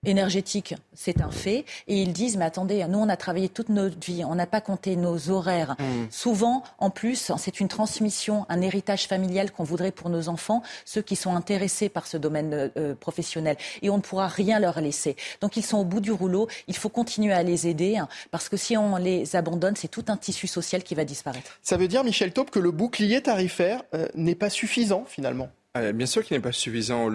[0.06, 1.66] énergétique, c'est un fait.
[1.88, 4.62] Et ils disent, mais attendez, nous, on a travaillé toute notre vie, on n'a pas
[4.62, 5.76] compté nos horaires.
[5.80, 6.06] Mm.
[6.10, 11.02] Souvent, en plus, c'est une transmission, un héritage familial qu'on voudrait pour nos enfants, ceux
[11.02, 13.58] qui sont intéressés par ce domaine euh, euh, professionnel.
[13.82, 15.16] Et on ne pourra rien leur laisser.
[15.42, 16.48] Donc, ils sont au bout du rouleau.
[16.68, 20.06] Il faut continuer à les aider, hein, parce que si on les abandonne, c'est tout
[20.08, 21.60] un tissu social qui va disparaître.
[21.62, 25.50] Ça veut dire, Michel Taupe, que le bouclier tarifaire euh, n'est pas suffisant, finalement?
[25.94, 27.10] Bien sûr qu'il n'est pas suffisant.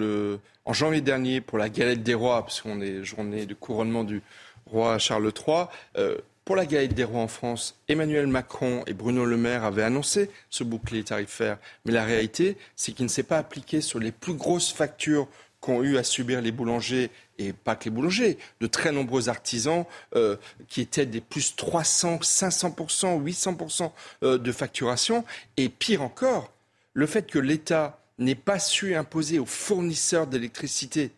[0.65, 4.23] En janvier dernier, pour la galette des rois, parce qu'on est journée de couronnement du
[4.65, 5.65] roi Charles III,
[5.97, 9.83] euh, pour la galette des rois en France, Emmanuel Macron et Bruno Le Maire avaient
[9.83, 11.59] annoncé ce bouclier tarifaire.
[11.85, 15.27] Mais la réalité, c'est qu'il ne s'est pas appliqué sur les plus grosses factures
[15.59, 19.85] qu'ont eu à subir les boulangers, et pas que les boulangers, de très nombreux artisans
[20.15, 20.35] euh,
[20.67, 23.91] qui étaient des plus 300, 500%, 800%
[24.37, 25.25] de facturation.
[25.57, 26.51] Et pire encore,
[26.93, 31.11] le fait que l'État n'ait pas su imposer aux fournisseurs d'électricité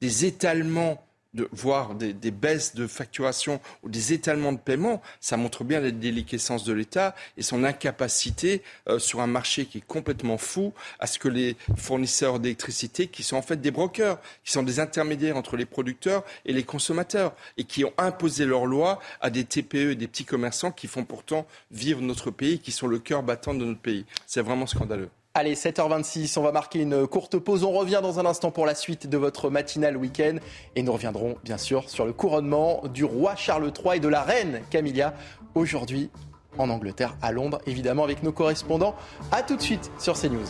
[0.00, 1.02] des étalements,
[1.32, 5.90] de, voire des, baisses de facturation ou des étalements de paiement, ça montre bien la
[5.90, 11.06] déliquescence de l'État et son incapacité euh, sur un marché qui est complètement fou à
[11.06, 15.38] ce que les fournisseurs d'électricité, qui sont en fait des brokers, qui sont des intermédiaires
[15.38, 19.92] entre les producteurs et les consommateurs, et qui ont imposé leurs lois à des TPE
[19.92, 23.54] et des petits commerçants qui font pourtant vivre notre pays, qui sont le cœur battant
[23.54, 24.04] de notre pays.
[24.26, 25.08] C'est vraiment scandaleux.
[25.36, 27.64] Allez, 7h26, on va marquer une courte pause.
[27.64, 30.36] On revient dans un instant pour la suite de votre matinale week-end.
[30.76, 34.22] Et nous reviendrons bien sûr sur le couronnement du roi Charles III et de la
[34.22, 35.12] reine Camilla
[35.56, 36.08] aujourd'hui
[36.56, 38.94] en Angleterre, à Londres, évidemment avec nos correspondants.
[39.32, 40.46] A tout de suite sur CNews.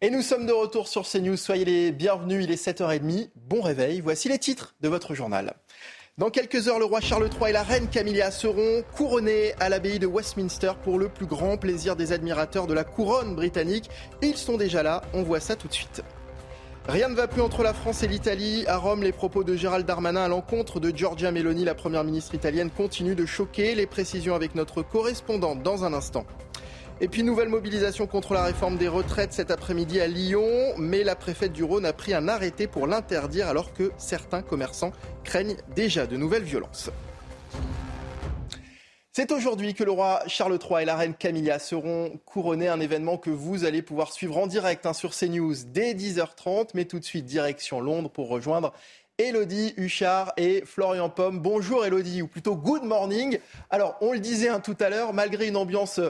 [0.00, 1.36] Et nous sommes de retour sur CNews.
[1.36, 3.30] Soyez les bienvenus, il est 7h30.
[3.34, 4.00] Bon réveil.
[4.00, 5.56] Voici les titres de votre journal.
[6.18, 10.00] Dans quelques heures, le roi Charles III et la reine Camilla seront couronnés à l'abbaye
[10.00, 13.88] de Westminster pour le plus grand plaisir des admirateurs de la couronne britannique.
[14.20, 16.02] Ils sont déjà là, on voit ça tout de suite.
[16.88, 18.64] Rien ne va plus entre la France et l'Italie.
[18.66, 22.34] À Rome, les propos de Gérald Darmanin à l'encontre de Giorgia Meloni, la première ministre
[22.34, 23.76] italienne, continuent de choquer.
[23.76, 26.26] Les précisions avec notre correspondante dans un instant.
[27.00, 31.14] Et puis nouvelle mobilisation contre la réforme des retraites cet après-midi à Lyon, mais la
[31.14, 34.90] préfète du Rhône a pris un arrêté pour l'interdire alors que certains commerçants
[35.22, 36.90] craignent déjà de nouvelles violences.
[39.12, 43.16] C'est aujourd'hui que le roi Charles III et la reine Camilla seront couronnés, un événement
[43.16, 47.04] que vous allez pouvoir suivre en direct hein, sur CNews dès 10h30, mais tout de
[47.04, 48.72] suite direction Londres pour rejoindre
[49.18, 51.38] Elodie Huchard et Florian Pomme.
[51.38, 53.38] Bonjour Elodie, ou plutôt good morning.
[53.70, 56.00] Alors, on le disait hein, tout à l'heure, malgré une ambiance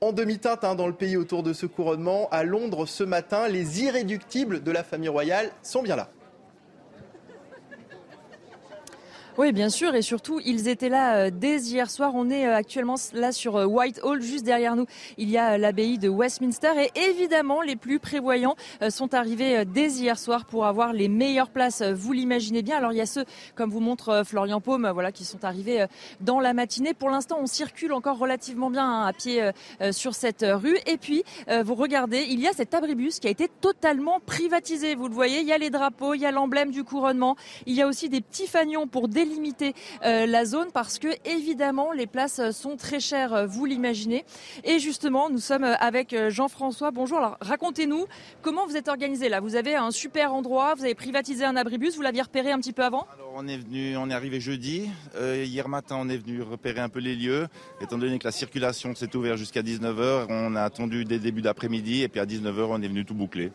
[0.00, 2.28] en demi-teinte hein, dans le pays autour de ce couronnement.
[2.30, 6.08] À Londres ce matin, les irréductibles de la famille royale sont bien là.
[9.38, 12.10] Oui, bien sûr, et surtout, ils étaient là euh, dès hier soir.
[12.16, 14.86] On est euh, actuellement là sur euh, Whitehall, juste derrière nous.
[15.16, 18.56] Il y a l'abbaye de Westminster, et évidemment, les plus prévoyants
[18.88, 21.82] sont arrivés dès hier soir pour avoir les meilleures places.
[21.82, 22.78] Vous l'imaginez bien.
[22.78, 23.24] Alors, il y a ceux,
[23.54, 25.86] comme vous montre Florian Paume, voilà, qui sont arrivés
[26.20, 26.92] dans la matinée.
[26.92, 29.50] Pour l'instant, on circule encore relativement bien hein, à pied
[29.92, 30.78] sur cette rue.
[30.86, 31.22] Et puis,
[31.64, 34.96] vous regardez, il y a cet abribus qui a été totalement privatisé.
[34.96, 37.74] Vous le voyez, il y a les drapeaux, il y a l'emblème du couronnement, il
[37.74, 41.92] y a aussi des petits fanions pour délivrer limiter euh, la zone parce que évidemment
[41.92, 44.24] les places sont très chères, euh, vous l'imaginez.
[44.64, 46.90] Et justement, nous sommes avec euh, Jean-François.
[46.90, 47.18] Bonjour.
[47.18, 48.06] Alors racontez-nous
[48.42, 49.40] comment vous êtes organisé là.
[49.40, 52.72] Vous avez un super endroit, vous avez privatisé un abribus, vous l'aviez repéré un petit
[52.72, 53.06] peu avant?
[53.14, 54.90] Alors on est venu, on est arrivé jeudi.
[55.20, 57.46] hier matin, on est venu repérer un peu les lieux.
[57.80, 62.02] Étant donné que la circulation s'est ouverte jusqu'à 19h, on a attendu dès début d'après-midi
[62.02, 63.52] et puis à 19h, on est venu tout boucler.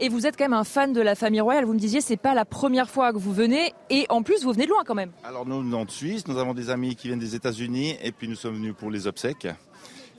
[0.00, 1.64] Et vous êtes quand même un fan de la famille royale.
[1.64, 3.72] Vous me disiez, c'est pas la première fois que vous venez.
[3.90, 5.12] Et en plus, vous venez de loin quand même.
[5.22, 6.26] Alors nous, venons de Suisse.
[6.26, 7.96] Nous avons des amis qui viennent des États-Unis.
[8.02, 9.46] Et puis nous sommes venus pour les obsèques.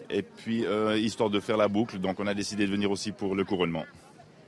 [0.10, 2.00] Et puis, euh, histoire de faire la boucle.
[2.00, 3.84] Donc on a décidé de venir aussi pour le couronnement.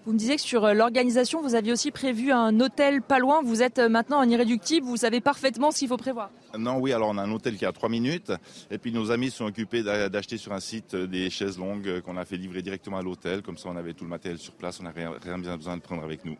[0.08, 3.42] Vous me disiez que sur euh, l'organisation, vous aviez aussi prévu un hôtel pas loin.
[3.44, 6.30] Vous êtes euh, maintenant un irréductible, vous savez parfaitement ce qu'il faut prévoir.
[6.58, 8.32] Non, oui, alors on a un hôtel qui est à 3 minutes.
[8.72, 12.16] Et puis nos amis sont occupés d'acheter sur un site euh, des chaises longues qu'on
[12.16, 13.42] a fait livrer directement à l'hôtel.
[13.42, 15.82] Comme ça, on avait tout le matériel sur place, on n'a rien, rien besoin de
[15.82, 16.38] prendre avec nous.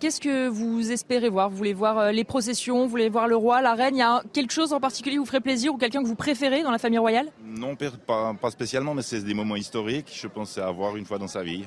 [0.00, 1.48] Qu'est-ce que vous espérez voir?
[1.48, 2.82] Vous voulez voir les processions?
[2.82, 3.94] Vous voulez voir le roi, la reine?
[3.94, 6.16] Il y a quelque chose en particulier qui vous ferait plaisir ou quelqu'un que vous
[6.16, 7.30] préférez dans la famille royale?
[7.44, 10.10] Non, pas, pas spécialement, mais c'est des moments historiques.
[10.12, 11.66] Je pense à avoir une fois dans sa vie.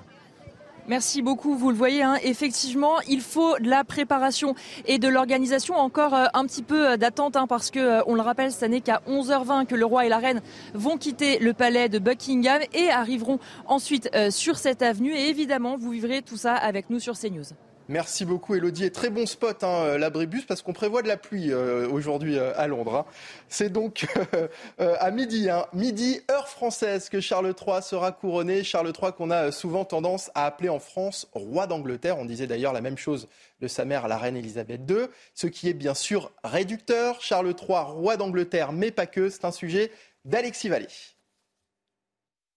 [0.90, 1.56] Merci beaucoup.
[1.56, 4.54] Vous le voyez, hein, effectivement, il faut de la préparation
[4.86, 5.76] et de l'organisation.
[5.76, 8.66] Encore euh, un petit peu euh, d'attente, hein, parce que, euh, on le rappelle, ce
[8.66, 10.42] n'est qu'à 11h20 que le roi et la reine
[10.74, 15.14] vont quitter le palais de Buckingham et arriveront ensuite sur cette avenue.
[15.14, 17.44] Et évidemment, vous vivrez tout ça avec nous sur CNews.
[17.90, 18.86] Merci beaucoup Elodie.
[18.86, 22.38] Et très bon spot, hein, euh, l'abribus, parce qu'on prévoit de la pluie euh, aujourd'hui
[22.38, 22.96] euh, à Londres.
[22.96, 23.06] Hein.
[23.50, 24.06] C'est donc
[24.80, 28.64] à midi, hein, midi, heure française, que Charles III sera couronné.
[28.64, 32.18] Charles III qu'on a souvent tendance à appeler en France roi d'Angleterre.
[32.18, 33.28] On disait d'ailleurs la même chose
[33.60, 35.08] de sa mère, la reine Elisabeth II.
[35.34, 37.22] Ce qui est bien sûr réducteur.
[37.22, 39.30] Charles III, roi d'Angleterre, mais pas que.
[39.30, 39.92] C'est un sujet
[40.24, 40.88] d'Alexis Vallée.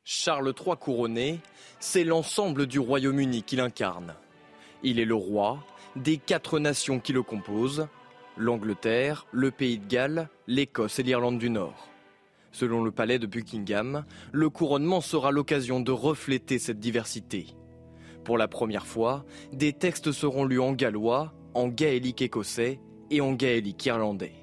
[0.05, 1.41] Charles III couronné,
[1.81, 4.15] c'est l'ensemble du Royaume-Uni qu'il incarne.
[4.83, 5.65] Il est le roi
[5.97, 7.89] des quatre nations qui le composent,
[8.37, 11.89] l'Angleterre, le Pays de Galles, l'Écosse et l'Irlande du Nord.
[12.53, 17.47] Selon le palais de Buckingham, le couronnement sera l'occasion de refléter cette diversité.
[18.25, 23.33] Pour la première fois, des textes seront lus en gallois, en gaélique écossais et en
[23.33, 24.35] gaélique irlandais.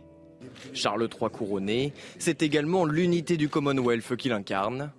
[0.74, 4.92] Charles III couronné, c'est également l'unité du Commonwealth qu'il incarne,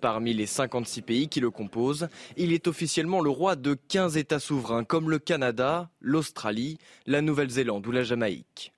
[0.00, 4.38] Parmi les 56 pays qui le composent, il est officiellement le roi de 15 États
[4.38, 8.72] souverains comme le Canada, l'Australie, la Nouvelle-Zélande ou la Jamaïque.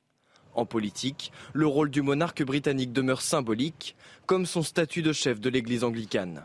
[0.55, 5.51] En politique, le rôle du monarque britannique demeure symbolique, comme son statut de chef de
[5.51, 6.45] l'Église anglicane.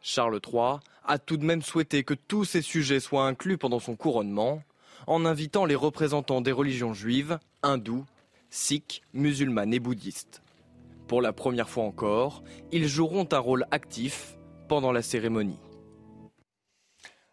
[0.00, 3.96] Charles III a tout de même souhaité que tous ces sujets soient inclus pendant son
[3.96, 4.62] couronnement,
[5.08, 8.04] en invitant les représentants des religions juives, hindous,
[8.50, 10.42] sikhs, musulmanes et bouddhistes.
[11.08, 12.42] Pour la première fois encore,
[12.72, 14.36] ils joueront un rôle actif
[14.68, 15.58] pendant la cérémonie.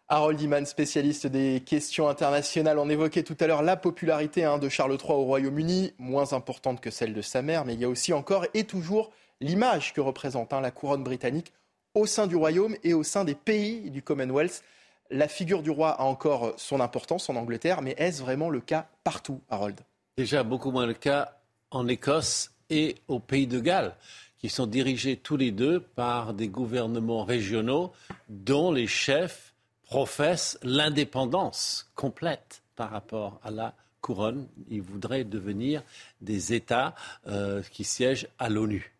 [0.06, 4.68] Harold Iman, spécialiste des questions internationales, on évoquait tout à l'heure la popularité hein, de
[4.68, 7.88] Charles III au Royaume-Uni, moins importante que celle de sa mère, mais il y a
[7.88, 9.10] aussi encore et toujours
[9.40, 11.52] l'image que représente hein, la couronne britannique
[11.94, 14.62] au sein du Royaume et au sein des pays du Commonwealth.
[15.10, 18.86] La figure du roi a encore son importance en Angleterre, mais est-ce vraiment le cas
[19.02, 19.80] partout, Harold?
[20.16, 21.38] Déjà beaucoup moins le cas
[21.70, 23.94] en Écosse et au Pays de Galles,
[24.38, 27.92] qui sont dirigés tous les deux par des gouvernements régionaux
[28.28, 29.54] dont les chefs
[29.84, 35.82] professent l'indépendance complète par rapport à la couronne, ils voudraient devenir
[36.20, 36.94] des États
[37.26, 38.92] euh, qui siègent à l'ONU.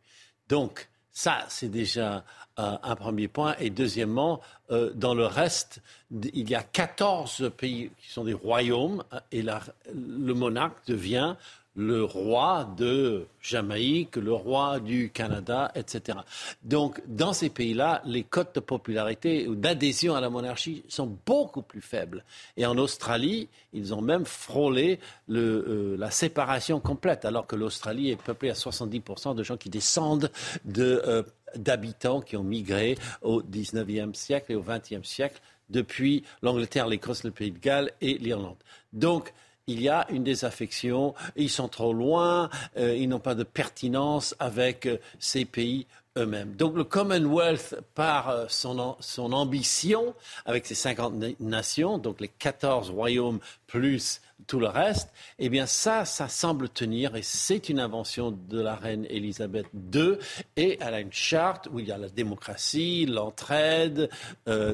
[0.48, 2.24] Donc, ça, c'est déjà
[2.58, 3.54] euh, un premier point.
[3.58, 4.40] Et deuxièmement,
[4.70, 10.32] euh, dans le reste, il y a 14 pays qui sont des royaumes et le
[10.32, 11.36] monarque devient
[11.76, 16.18] le roi de Jamaïque, le roi du Canada, etc.
[16.62, 21.62] Donc, dans ces pays-là, les cotes de popularité ou d'adhésion à la monarchie sont beaucoup
[21.62, 22.24] plus faibles.
[22.56, 25.00] Et en Australie, ils ont même frôlé
[25.30, 30.30] euh, la séparation complète, alors que l'Australie est peuplée à 70% de gens qui descendent
[30.78, 31.22] euh,
[31.56, 37.30] d'habitants qui ont migré au 19e siècle et au 20e siècle depuis l'Angleterre, l'Écosse, le
[37.30, 38.56] Pays de Galles et l'Irlande.
[38.92, 39.32] Donc,
[39.66, 44.34] il y a une désaffection, ils sont trop loin, euh, ils n'ont pas de pertinence
[44.38, 45.86] avec euh, ces pays
[46.18, 46.54] eux-mêmes.
[46.54, 53.40] Donc le Commonwealth, par euh, son, ambition, avec ses 50 nations, donc les 14 royaumes
[53.66, 58.60] plus tout le reste, eh bien ça, ça semble tenir et c'est une invention de
[58.60, 60.18] la reine Elisabeth II
[60.56, 64.10] et elle a une charte où il y a la démocratie, l'entraide,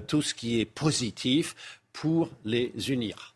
[0.08, 3.29] tout ce qui est positif pour les unir.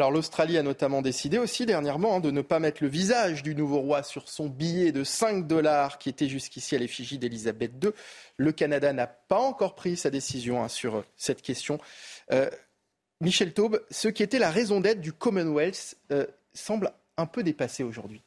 [0.00, 3.54] Alors l'Australie a notamment décidé aussi dernièrement hein, de ne pas mettre le visage du
[3.54, 7.90] nouveau roi sur son billet de 5 dollars qui était jusqu'ici à l'effigie d'Elisabeth II.
[8.38, 11.78] Le Canada n'a pas encore pris sa décision hein, sur euh, cette question.
[12.32, 12.48] Euh,
[13.20, 16.24] Michel Taube, ce qui était la raison d'être du Commonwealth euh,
[16.54, 18.22] semble un peu dépassé aujourd'hui.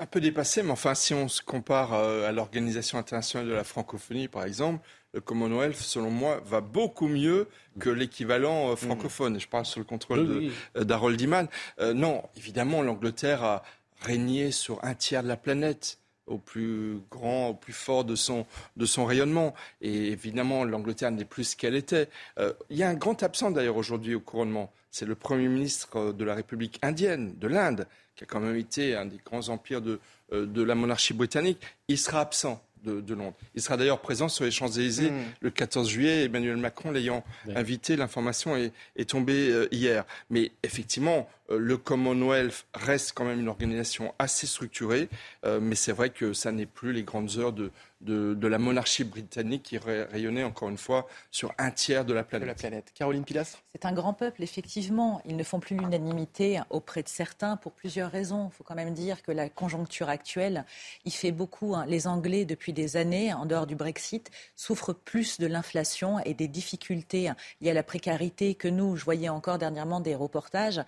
[0.00, 4.26] Un peu dépassé, mais enfin, si on se compare à l'Organisation internationale de la francophonie,
[4.26, 7.48] par exemple, le Commonwealth, selon moi, va beaucoup mieux
[7.78, 9.40] que l'équivalent euh, francophone.
[9.40, 11.48] Je parle sous le contrôle euh, d'Harold Iman.
[11.80, 13.62] Euh, non, évidemment, l'Angleterre a
[14.02, 18.46] régné sur un tiers de la planète au plus grand, au plus fort de son,
[18.76, 19.52] de son rayonnement.
[19.80, 22.08] Et évidemment, l'Angleterre n'est plus ce qu'elle était.
[22.38, 24.72] il y a un grand absent d'ailleurs aujourd'hui au couronnement.
[24.92, 28.94] C'est le Premier ministre de la République indienne, de l'Inde, qui a quand même été
[28.94, 29.98] un des grands empires de,
[30.30, 31.60] de la monarchie britannique.
[31.88, 33.36] Il sera absent de, Londres.
[33.54, 35.24] Il sera d'ailleurs présent sur les Champs-Élysées hmm.
[35.40, 37.24] le 14 juillet, Emmanuel Macron l'ayant
[37.54, 37.96] invité.
[37.96, 38.72] L'information est,
[39.08, 40.04] tombée euh, hier.
[40.30, 41.28] Mais effectivement,
[41.58, 45.08] le Commonwealth reste quand même une organisation assez structurée,
[45.44, 47.70] euh, mais c'est vrai que ça n'est plus les grandes heures de,
[48.00, 52.48] de, la monarchie britannique qui rayonnait encore une fois sur un tiers de la planète.
[52.48, 52.92] la planète.
[52.94, 53.62] Caroline Pilastre?
[53.72, 55.20] C'est un grand peuple, effectivement.
[55.26, 58.50] Ils ne font plus l'unanimité auprès de certains pour plusieurs raisons.
[58.52, 60.64] Il faut quand même dire que la conjoncture actuelle,
[61.04, 61.74] il fait beaucoup.
[61.74, 61.84] Hein.
[61.86, 66.48] Les Anglais, depuis des années, en dehors du Brexit, souffrent plus de l'inflation et des
[66.48, 67.30] difficultés
[67.60, 68.96] liées à la précarité que nous.
[68.96, 70.80] Je voyais encore dernièrement des reportages.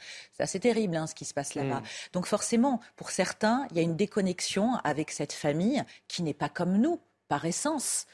[0.53, 1.80] C'est terrible hein, ce qui se passe là-bas.
[1.80, 1.84] Mm.
[2.12, 6.50] Donc forcément, pour certains, il y a une déconnexion avec cette famille qui n'est pas
[6.50, 8.07] comme nous par essence.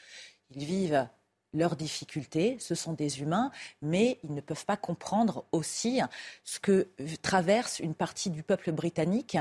[0.51, 1.05] Ils vivent
[1.51, 5.99] leurs difficultés, ce sont des humains, mais ils ne peuvent pas comprendre aussi
[6.45, 6.87] ce que
[7.21, 9.37] traverse une partie du peuple britannique,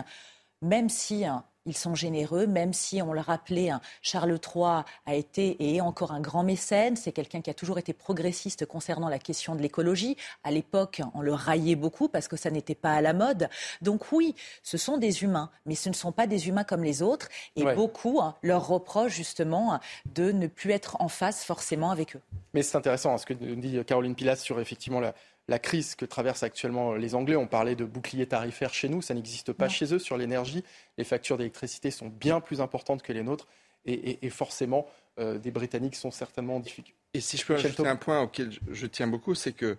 [0.60, 1.24] même si
[1.68, 5.80] ils sont généreux, même si, on le rappelait, hein, Charles III a été et est
[5.80, 6.96] encore un grand mécène.
[6.96, 10.16] C'est quelqu'un qui a toujours été progressiste concernant la question de l'écologie.
[10.44, 13.48] À l'époque, on le raillait beaucoup parce que ça n'était pas à la mode.
[13.82, 17.02] Donc oui, ce sont des humains, mais ce ne sont pas des humains comme les
[17.02, 17.28] autres.
[17.56, 19.78] Et beaucoup hein, leur reprochent justement
[20.14, 22.20] de ne plus être en face forcément avec eux.
[22.54, 25.14] Mais c'est intéressant hein, ce que dit Caroline Pilas sur effectivement la,
[25.48, 27.36] la crise que traversent actuellement les Anglais.
[27.36, 30.62] On parlait de bouclier tarifaire chez nous, ça n'existe pas chez eux sur l'énergie.
[30.98, 33.48] Les factures d'électricité sont bien plus importantes que les nôtres
[33.86, 34.86] et, forcément,
[35.18, 36.94] euh, des Britanniques sont certainement en difficulté.
[37.14, 39.78] Et si je peux ajouter un point auquel je tiens beaucoup, c'est que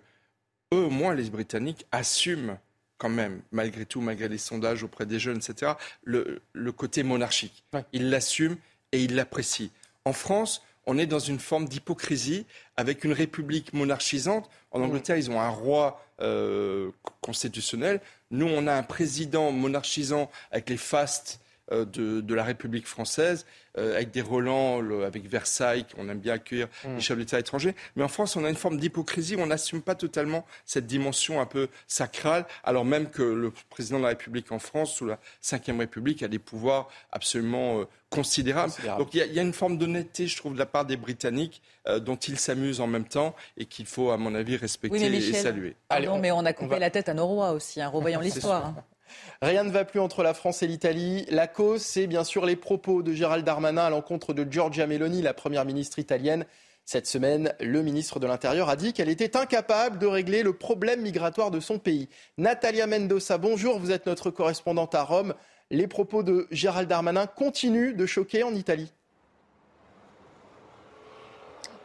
[0.74, 2.58] eux, au moins, les Britanniques assument
[2.98, 6.42] quand même, malgré tout, malgré les sondages auprès des jeunes, etc., le,
[6.72, 7.64] côté monarchique.
[7.92, 8.56] Ils l'assument
[8.92, 9.70] et ils l'apprécient.
[10.04, 14.48] En France, on est dans une forme d'hypocrisie avec une république monarchisante.
[14.70, 18.00] En Angleterre, ils ont un roi euh, constitutionnel.
[18.30, 21.40] Nous, on a un président monarchisant avec les fastes
[21.72, 23.46] euh, de, la République française,
[23.78, 26.94] euh, avec des relents, avec Versailles, qu'on aime bien accueillir mm.
[26.96, 27.74] les chefs d'État étrangers.
[27.94, 31.46] Mais en France, on a une forme d'hypocrisie on n'assume pas totalement cette dimension un
[31.46, 35.78] peu sacrale, alors même que le président de la République en France, sous la Ve
[35.78, 38.72] République, a des pouvoirs absolument euh, considérables.
[38.98, 41.62] Donc il y, a une forme d'honnêteté, je trouve, de la part des Britanniques,
[42.00, 45.76] dont ils s'amusent en même temps et qu'il faut, à mon avis, respecter et saluer.
[45.88, 48.66] Pardon, mais on a coupé la tête à nos rois aussi, hein, revoyons l'histoire.
[48.66, 48.84] Hein.
[49.42, 51.24] Rien ne va plus entre la France et l'Italie.
[51.30, 55.22] La cause, c'est bien sûr les propos de Gérald Darmanin à l'encontre de Giorgia Meloni,
[55.22, 56.44] la première ministre italienne.
[56.84, 61.02] Cette semaine, le ministre de l'Intérieur a dit qu'elle était incapable de régler le problème
[61.02, 62.08] migratoire de son pays.
[62.36, 65.34] Natalia Mendoza, bonjour, vous êtes notre correspondante à Rome.
[65.70, 68.92] Les propos de Gérald Darmanin continuent de choquer en Italie.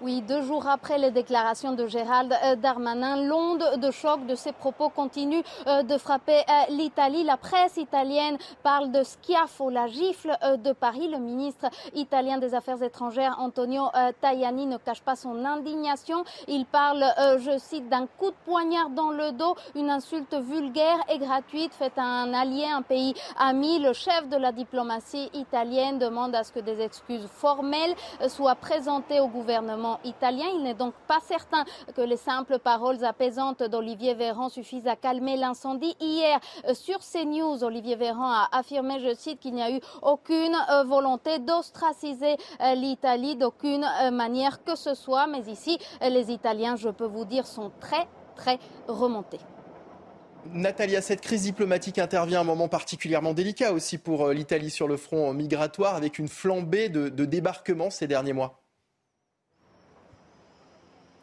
[0.06, 4.52] Oui, deux jours après les déclarations de Gérald euh, Darmanin, l'onde de choc de ses
[4.52, 7.24] propos continue euh, de frapper euh, l'Italie.
[7.24, 11.08] La presse italienne parle de schiaffo, la gifle de Paris.
[11.08, 13.88] Le ministre italien des Affaires étrangères, Antonio
[14.22, 16.24] Tajani, ne cache pas son indignation.
[16.48, 17.04] Il parle,
[17.40, 21.98] je cite, d'un coup de poignard dans le dos, une insulte vulgaire et gratuite faite
[21.98, 23.80] à un allié, un pays ami.
[23.80, 27.96] Le chef de la diplomatie italienne demande à ce que des excuses formelles
[28.28, 30.46] soient présentées au gouvernement italien.
[30.56, 31.66] Il n'est donc pas certain
[31.96, 35.96] que les simples paroles apaisantes d'Olivier Véran suffisent à calmer l'incendie.
[36.00, 40.56] Hier, euh, sur CNews, Olivier Véran a affirmé, je cite, qu'il n'y a eu aucune
[40.72, 45.28] euh, volonté d'ostraciser euh, l'Italie d'aucune manière que ce soit.
[45.28, 49.40] Mais ici, les Italiens, je peux vous dire, sont très, très remontés.
[50.54, 54.96] Natalia, cette crise diplomatique intervient à un moment particulièrement délicat aussi pour l'Italie sur le
[54.96, 58.65] front migratoire, avec une flambée de, de débarquements ces derniers mois.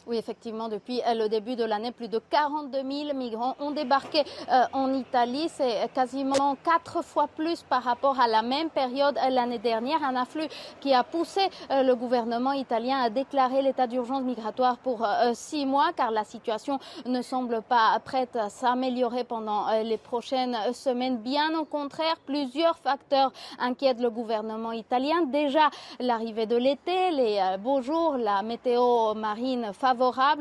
[0.05, 4.25] Oui, effectivement, depuis euh, le début de l'année, plus de 42 000 migrants ont débarqué
[4.51, 5.49] euh, en Italie.
[5.49, 10.03] C'est quasiment quatre fois plus par rapport à la même période euh, l'année dernière.
[10.03, 10.49] Un afflux
[10.81, 11.41] qui a poussé
[11.71, 17.23] le gouvernement italien à déclarer l'état d'urgence migratoire pour six mois, car la situation ne
[17.23, 21.19] semble pas prête à s'améliorer pendant les prochaines semaines.
[21.19, 25.23] Bien au contraire, plusieurs facteurs inquiètent le gouvernement italien.
[25.27, 29.92] Déjà, l'arrivée de l'été, les beaux jours, la météo marine favorable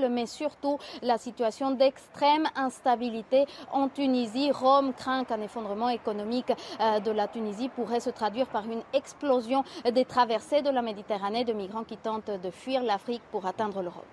[0.10, 4.52] mais surtout la situation d'extrême instabilité en Tunisie.
[4.52, 9.64] Rome craint qu'un effondrement économique euh, de la Tunisie pourrait se traduire par une explosion
[9.94, 14.06] des traversées de la Méditerranée de migrants qui tentent de fuir l'Afrique pour atteindre l'Europe.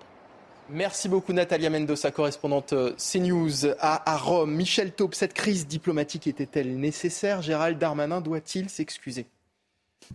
[0.71, 4.53] Merci beaucoup Natalia Mendoza, correspondante euh, CNews à, à Rome.
[4.53, 7.41] Michel Taube, cette crise diplomatique était-elle nécessaire?
[7.41, 9.25] Gérald Darmanin doit-il s'excuser?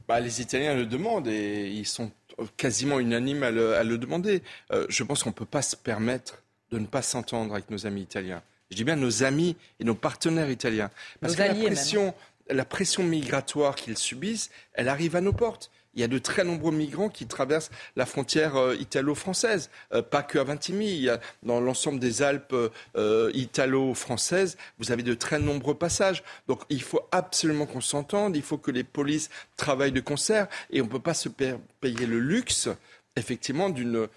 [0.08, 2.10] Bah, Les Italiens le demandent et ils sont
[2.56, 4.42] quasiment unanime à le, demander.
[4.72, 7.86] Euh, je pense qu'on ne peut pas se permettre de ne pas s'entendre avec nos
[7.86, 8.42] amis italiens.
[8.70, 10.90] Je dis bien nos amis et nos partenaires italiens.
[11.20, 12.14] Parce que la pression,
[12.48, 16.44] la pression migratoire qu'ils subissent, elle arrive à nos portes il y a de très
[16.44, 21.12] nombreux migrants qui traversent la frontière euh, italo-française, euh, pas que à Vintimille.
[21.42, 22.54] dans l'ensemble des Alpes
[22.96, 26.22] euh, italo-françaises, vous avez de très nombreux passages.
[26.48, 30.80] Donc il faut absolument qu'on s'entende, il faut que les polices travaillent de concert et
[30.80, 32.68] on ne peut pas se payer le luxe,
[33.16, 34.08] effectivement, d'une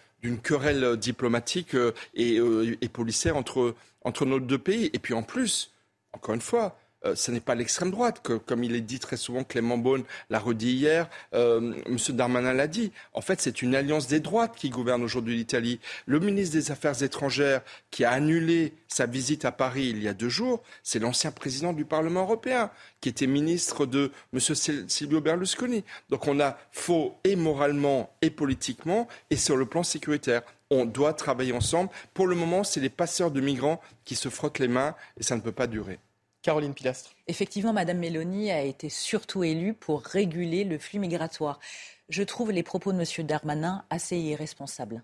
[0.41, 1.75] querelle diplomatique
[2.15, 4.89] et, policière entre nos deux pays.
[4.93, 5.71] Et puis en plus,
[6.13, 9.43] encore une fois, euh, ce n'est pas l'extrême droite, comme il est dit très souvent,
[9.43, 11.97] Clément Beaune l'a redit hier, euh, M.
[12.09, 12.91] Darmanin l'a dit.
[13.13, 15.79] En fait, c'est une alliance des droites qui gouverne aujourd'hui l'Italie.
[16.05, 20.13] Le ministre des Affaires étrangères qui a annulé sa visite à Paris il y a
[20.13, 22.71] deux jours, c'est l'ancien président du Parlement européen,
[23.01, 24.39] qui était ministre de M.
[24.39, 25.83] Silvio Berlusconi.
[26.09, 30.41] Donc on a faux et moralement et politiquement et sur le plan sécuritaire.
[30.69, 31.89] On doit travailler ensemble.
[32.13, 35.35] Pour le moment, c'est les passeurs de migrants qui se frottent les mains et ça
[35.35, 35.99] ne peut pas durer.
[36.47, 37.13] Caroline Pilastre.
[37.27, 41.59] Effectivement, Madame Mélanie a été surtout élue pour réguler le flux migratoire.
[42.07, 43.27] Je trouve les propos de M.
[43.27, 45.03] Darmanin assez irresponsables.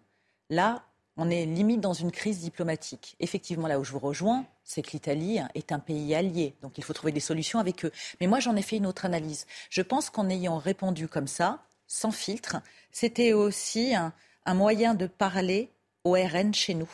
[0.49, 0.85] Là,
[1.17, 3.17] on est limite dans une crise diplomatique.
[3.19, 6.83] Effectivement, là où je vous rejoins, c'est que l'Italie est un pays allié, donc il
[6.85, 7.91] faut trouver des solutions avec eux.
[8.21, 9.45] Mais moi, j'en ai fait une autre analyse.
[9.69, 12.55] Je pense qu'en ayant répondu comme ça, sans filtre,
[12.89, 15.73] c'était aussi un moyen de parler
[16.05, 16.89] au RN chez nous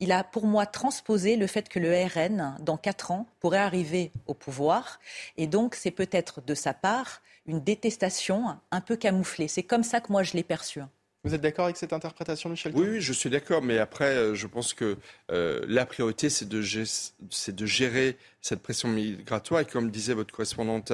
[0.00, 4.12] il a pour moi transposé le fait que le RN, dans quatre ans, pourrait arriver
[4.26, 5.00] au pouvoir.
[5.36, 9.48] Et donc, c'est peut-être de sa part une détestation un peu camouflée.
[9.48, 10.80] C'est comme ça que moi, je l'ai perçu.
[11.24, 14.34] Vous êtes d'accord avec cette interprétation, Michel oui, oui, je suis d'accord, mais après, euh,
[14.34, 14.98] je pense que
[15.32, 19.62] euh, la priorité, c'est de, de, gérer cette pression migratoire.
[19.62, 20.92] Et comme disait votre correspondante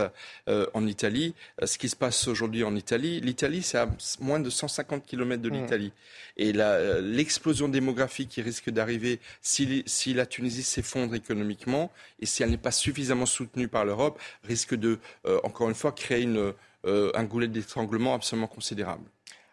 [0.49, 3.89] euh, en Italie, ce qui se passe aujourd'hui en Italie, l'Italie, c'est à
[4.21, 5.53] moins de 150 km de mmh.
[5.53, 5.93] l'Italie.
[6.37, 12.51] Et l'explosion démographique qui risque d'arriver si, si, la Tunisie s'effondre économiquement et si elle
[12.51, 15.01] n'est pas suffisamment soutenue par l'Europe, risque de,
[15.43, 16.55] encore une fois, créer une,
[16.85, 19.03] un goulet d'étranglement absolument considérable.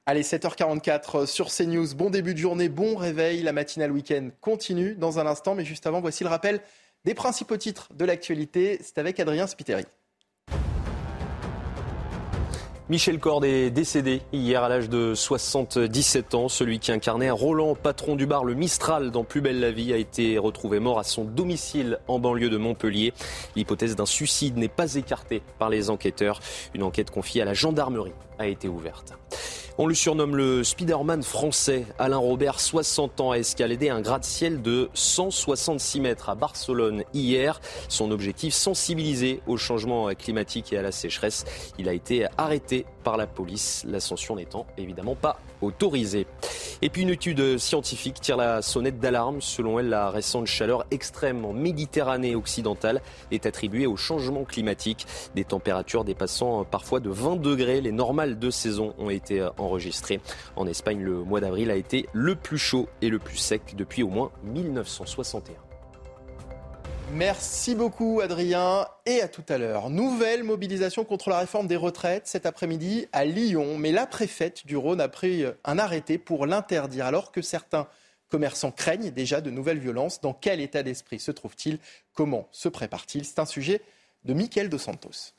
[0.09, 1.93] Allez, 7h44 sur CNews.
[1.93, 3.43] Bon début de journée, bon réveil.
[3.43, 5.53] La matinale week-end continue dans un instant.
[5.53, 6.61] Mais juste avant, voici le rappel
[7.03, 8.79] des principaux titres de l'actualité.
[8.81, 9.83] C'est avec Adrien Spiteri.
[12.87, 16.47] Michel Cord est décédé hier à l'âge de 77 ans.
[16.47, 19.97] Celui qui incarnait Roland, patron du bar Le Mistral dans Plus belle la vie, a
[19.97, 23.13] été retrouvé mort à son domicile en banlieue de Montpellier.
[23.57, 26.39] L'hypothèse d'un suicide n'est pas écartée par les enquêteurs.
[26.73, 29.13] Une enquête confiée à la gendarmerie a été ouverte.
[29.79, 31.85] On le surnomme le Spider-Man français.
[31.99, 37.61] Alain Robert, 60 ans, a escaladé un gratte-ciel de 166 mètres à Barcelone hier.
[37.87, 41.45] Son objectif, sensibiliser au changement climatique et à la sécheresse.
[41.77, 45.39] Il a été arrêté par la police, l'ascension n'étant évidemment pas
[46.81, 49.41] Et puis une étude scientifique tire la sonnette d'alarme.
[49.41, 53.01] Selon elle, la récente chaleur extrême en Méditerranée occidentale
[53.31, 55.05] est attribuée au changement climatique.
[55.35, 60.19] Des températures dépassant parfois de 20 degrés les normales de saison ont été enregistrées.
[60.55, 64.03] En Espagne, le mois d'avril a été le plus chaud et le plus sec depuis
[64.03, 65.66] au moins 1961.
[67.13, 69.89] Merci beaucoup Adrien et à tout à l'heure.
[69.89, 73.77] Nouvelle mobilisation contre la réforme des retraites cet après-midi à Lyon.
[73.77, 77.87] Mais la préfète du Rhône a pris un arrêté pour l'interdire alors que certains
[78.29, 80.21] commerçants craignent déjà de nouvelles violences.
[80.21, 81.79] Dans quel état d'esprit se trouve-t-il?
[82.13, 83.25] Comment se prépare-t-il?
[83.25, 83.81] C'est un sujet
[84.25, 85.33] de Michael Dos Santos.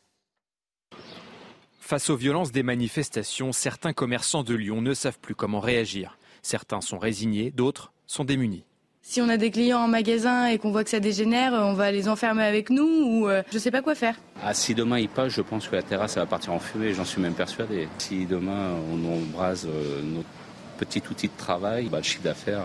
[1.81, 6.19] Face aux violences des manifestations, certains commerçants de Lyon ne savent plus comment réagir.
[6.43, 8.65] Certains sont résignés, d'autres sont démunis.
[9.11, 11.91] Si on a des clients en magasin et qu'on voit que ça dégénère, on va
[11.91, 14.17] les enfermer avec nous ou euh, je ne sais pas quoi faire.
[14.43, 17.07] Ah, si demain il passe, je pense que la terrasse va partir en et j'en
[17.07, 17.89] suis même persuadé.
[17.97, 20.29] Si demain on embrase euh, notre
[20.77, 22.61] petit outil de travail, bah, le chiffre d'affaires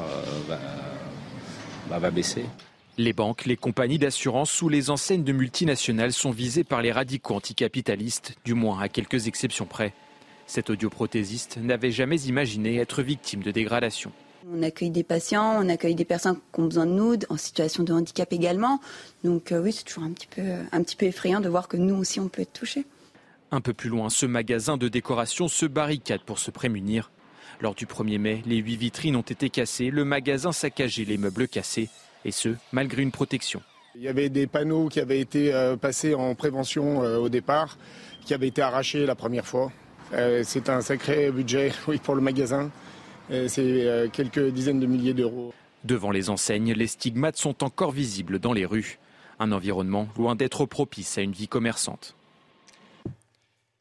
[0.50, 0.58] euh,
[1.90, 2.44] va, va baisser.
[2.98, 7.36] Les banques, les compagnies d'assurance ou les enseignes de multinationales sont visées par les radicaux
[7.36, 9.94] anticapitalistes, du moins à quelques exceptions près.
[10.46, 14.12] Cet audioprothésiste n'avait jamais imaginé être victime de dégradation.
[14.52, 17.84] On accueille des patients, on accueille des personnes qui ont besoin de nous, en situation
[17.84, 18.82] de handicap également.
[19.24, 20.42] Donc euh, oui, c'est toujours un petit, peu,
[20.72, 22.86] un petit peu effrayant de voir que nous aussi, on peut être touchés.
[23.52, 27.12] Un peu plus loin, ce magasin de décoration se barricade pour se prémunir.
[27.62, 31.48] Lors du 1er mai, les huit vitrines ont été cassées, le magasin saccagé, les meubles
[31.48, 31.88] cassés,
[32.26, 33.62] et ce, malgré une protection.
[33.96, 37.78] Il y avait des panneaux qui avaient été euh, passés en prévention euh, au départ,
[38.26, 39.72] qui avaient été arrachés la première fois.
[40.44, 42.70] C'est un sacré budget oui, pour le magasin.
[43.30, 45.54] C'est euh, quelques dizaines de milliers d'euros.
[45.84, 49.00] Devant les enseignes, les stigmates sont encore visibles dans les rues.
[49.40, 52.16] Un environnement loin d'être propice à une vie commerçante.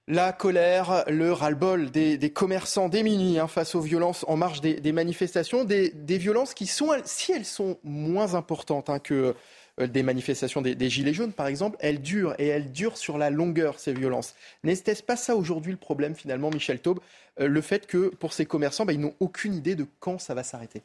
[0.09, 5.65] La colère, le ras-le-bol des, commerçants démunis hein, face aux violences en marge des, manifestations,
[5.65, 9.33] des, violences qui sont, si elles sont moins importantes hein, que euh,
[9.79, 13.79] des manifestations des, Gilets jaunes, par exemple, elles durent et elles durent sur la longueur,
[13.79, 14.35] ces violences.
[14.65, 17.01] N'est-ce pas ça aujourd'hui le problème, finalement, Michel Taube
[17.41, 20.35] euh, Le fait que pour ces commerçants, bah, ils n'ont aucune idée de quand ça
[20.35, 20.83] va s'arrêter?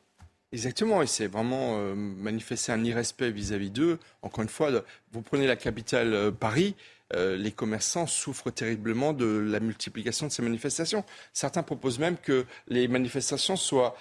[0.53, 3.99] Exactement, et c'est vraiment euh, manifester un irrespect vis-à-vis d'eux.
[4.21, 4.71] Encore une fois,
[5.11, 6.75] vous prenez la capitale Paris,
[7.13, 11.05] les commerçants souffrent terriblement de la multiplication de ces manifestations.
[11.31, 13.95] Certains proposent même que les manifestations soient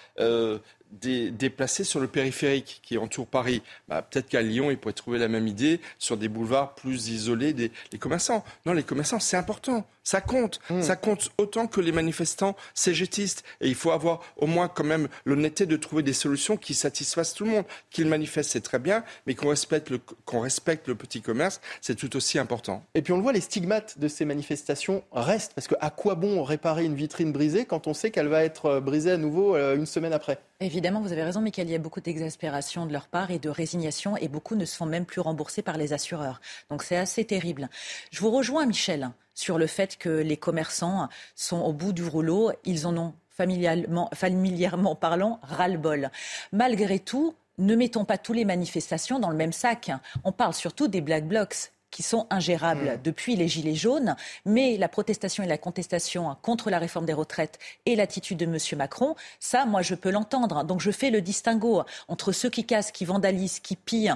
[0.93, 3.62] déplacés sur le périphérique qui entoure Paris.
[3.89, 7.53] Bah, peut-être qu'à Lyon, ils pourraient trouver la même idée sur des boulevards plus isolés
[7.53, 8.45] des commerçants.
[8.64, 9.87] Non, les commerçants, c'est important.
[10.07, 10.61] Ça compte.
[10.70, 10.82] Hmm.
[10.82, 13.43] Ça compte autant que les manifestants cégétistes.
[13.61, 17.34] Et il faut avoir au moins quand même l'honnêteté de trouver des solutions qui satisfassent
[17.34, 17.64] tout le monde.
[17.91, 21.97] Qu'ils manifestent, c'est très bien, mais qu'on respecte, le, qu'on respecte le petit commerce, c'est
[21.97, 22.84] tout aussi important.
[22.95, 25.55] Et puis on le voit, les stigmates de ces manifestations restent.
[25.55, 28.66] Parce que à quoi bon réparer une vitrine brisée quand on sait qu'elle va être
[28.66, 30.39] euh, brisée à nouveau euh, une semaine après?
[30.61, 31.68] Évidemment, vous avez raison, Michael.
[31.68, 34.77] Il y a beaucoup d'exaspération de leur part et de résignation, et beaucoup ne se
[34.77, 36.41] font même plus rembourser par les assureurs.
[36.70, 37.68] Donc c'est assez terrible.
[38.11, 42.53] Je vous rejoins, Michel, sur le fait que les commerçants sont au bout du rouleau.
[42.64, 46.11] Ils en ont familièrement, familièrement parlant ras-le-bol.
[46.53, 49.91] Malgré tout, ne mettons pas tous les manifestations dans le même sac.
[50.24, 53.03] On parle surtout des black blocs qui sont ingérables hmm.
[53.03, 57.59] depuis les Gilets jaunes, mais la protestation et la contestation contre la réforme des retraites
[57.86, 58.59] et l'attitude de M.
[58.76, 60.62] Macron, ça, moi, je peux l'entendre.
[60.62, 64.12] Donc je fais le distinguo entre ceux qui cassent, qui vandalisent, qui pillent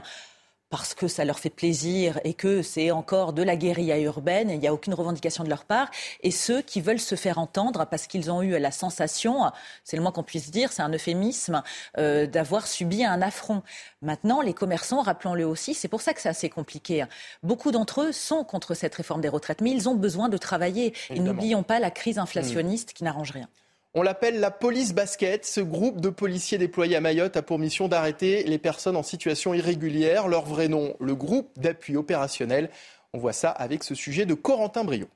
[0.71, 4.61] parce que ça leur fait plaisir et que c'est encore de la guérilla urbaine, il
[4.61, 5.91] n'y a aucune revendication de leur part,
[6.23, 9.51] et ceux qui veulent se faire entendre parce qu'ils ont eu la sensation,
[9.85, 11.62] c'est le moins qu'on puisse dire, c'est un euphémisme,
[11.99, 13.62] euh, d'avoir subi un affront.
[14.01, 17.05] Maintenant, les commerçants, rappelons-le aussi, c'est pour ça que c'est assez compliqué.
[17.43, 20.95] Beaucoup d'entre eux sont contre cette réforme des retraites, mais ils ont besoin de travailler.
[21.11, 23.49] Et n'oublions pas la crise inflationniste qui n'arrange rien.
[23.95, 25.45] On l'appelle la police basket.
[25.45, 29.53] Ce groupe de policiers déployés à Mayotte a pour mission d'arrêter les personnes en situation
[29.53, 30.28] irrégulière.
[30.28, 32.70] Leur vrai nom, le groupe d'appui opérationnel.
[33.12, 35.09] On voit ça avec ce sujet de Corentin Brio.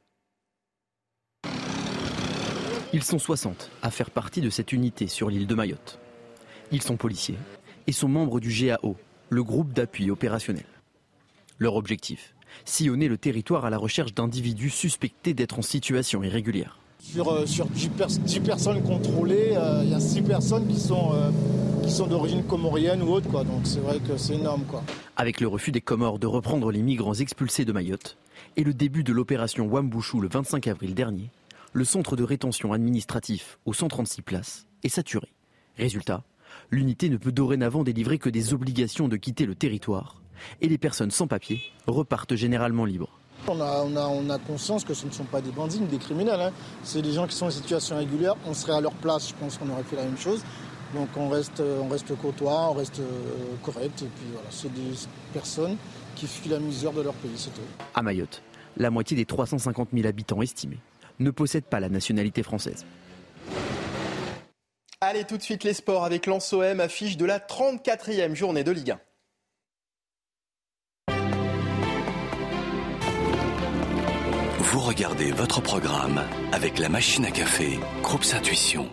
[2.92, 6.00] Ils sont 60 à faire partie de cette unité sur l'île de Mayotte.
[6.72, 7.38] Ils sont policiers
[7.86, 8.96] et sont membres du GAO,
[9.30, 10.66] le groupe d'appui opérationnel.
[11.58, 16.78] Leur objectif sillonner le territoire à la recherche d'individus suspectés d'être en situation irrégulière.
[17.04, 17.90] Sur, euh, sur 10,
[18.40, 21.30] personnes contrôlées, euh, il y a 6 personnes qui sont, euh,
[21.84, 23.28] qui sont d'origine comorienne ou autre.
[23.44, 24.64] Donc c'est vrai que c'est énorme.
[25.16, 28.16] Avec le refus des Comores de reprendre les migrants expulsés de Mayotte
[28.56, 31.30] et le début de l'opération Wambouchou le 25 avril dernier,
[31.74, 35.28] le centre de rétention administratif aux 136 places est saturé.
[35.76, 36.24] Résultat,
[36.70, 40.22] l'unité ne peut dorénavant délivrer que des obligations de quitter le territoire
[40.62, 43.20] et les personnes sans papier repartent généralement libres.
[43.46, 46.40] On a, on, a, conscience que ce ne sont pas des bandits ni des criminels.
[46.40, 46.52] Hein.
[46.82, 48.36] C'est des gens qui sont en situation régulière.
[48.46, 50.42] On serait à leur place, je pense qu'on aurait fait la même chose.
[50.94, 54.02] Donc on reste, on reste courtois, on reste euh, correct.
[54.02, 54.92] Et puis voilà, c'est des
[55.32, 55.76] personnes
[56.14, 57.60] qui fuient la misère de leur pays, c'est tout.
[57.94, 58.42] À Mayotte,
[58.76, 60.78] la moitié des 350 000 habitants estimés
[61.18, 62.84] ne possèdent pas la nationalité française.
[65.00, 68.92] Allez, tout de suite les sports avec l'ANSOM, affiche de la 34e journée de Ligue
[68.92, 69.00] 1.
[74.74, 76.20] Vous regardez votre programme
[76.50, 78.88] avec la machine à café, Groupe Intuition.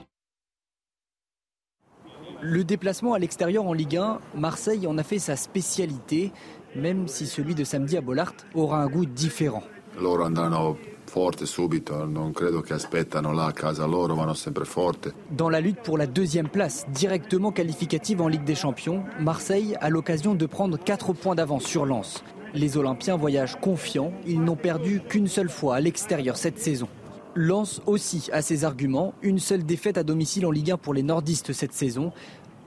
[2.40, 6.32] Le déplacement à l'extérieur en Ligue 1, Marseille en a fait sa spécialité,
[6.76, 9.64] même si celui de samedi à Bollard aura un goût différent.
[15.32, 19.90] Dans la lutte pour la deuxième place, directement qualificative en Ligue des Champions, Marseille a
[19.90, 22.24] l'occasion de prendre 4 points d'avance sur Lens.
[22.54, 26.90] Les Olympiens voyagent confiants, ils n'ont perdu qu'une seule fois à l'extérieur cette saison.
[27.34, 31.02] Lens aussi a ses arguments, une seule défaite à domicile en Ligue 1 pour les
[31.02, 32.12] nordistes cette saison.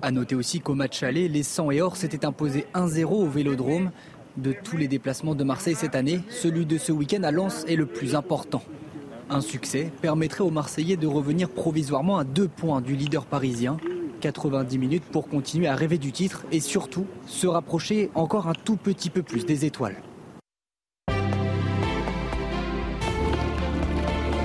[0.01, 3.91] A noter aussi qu'au match aller, les 100 et Or s'étaient imposés 1-0 au Vélodrome.
[4.39, 7.77] De tous les déplacements de Marseille cette année, celui de ce week-end à Lens est
[7.77, 8.63] le plus important.
[9.29, 13.77] Un succès permettrait aux Marseillais de revenir provisoirement à deux points du leader parisien
[14.25, 18.77] 90 minutes pour continuer à rêver du titre et surtout se rapprocher encore un tout
[18.77, 19.97] petit peu plus des étoiles.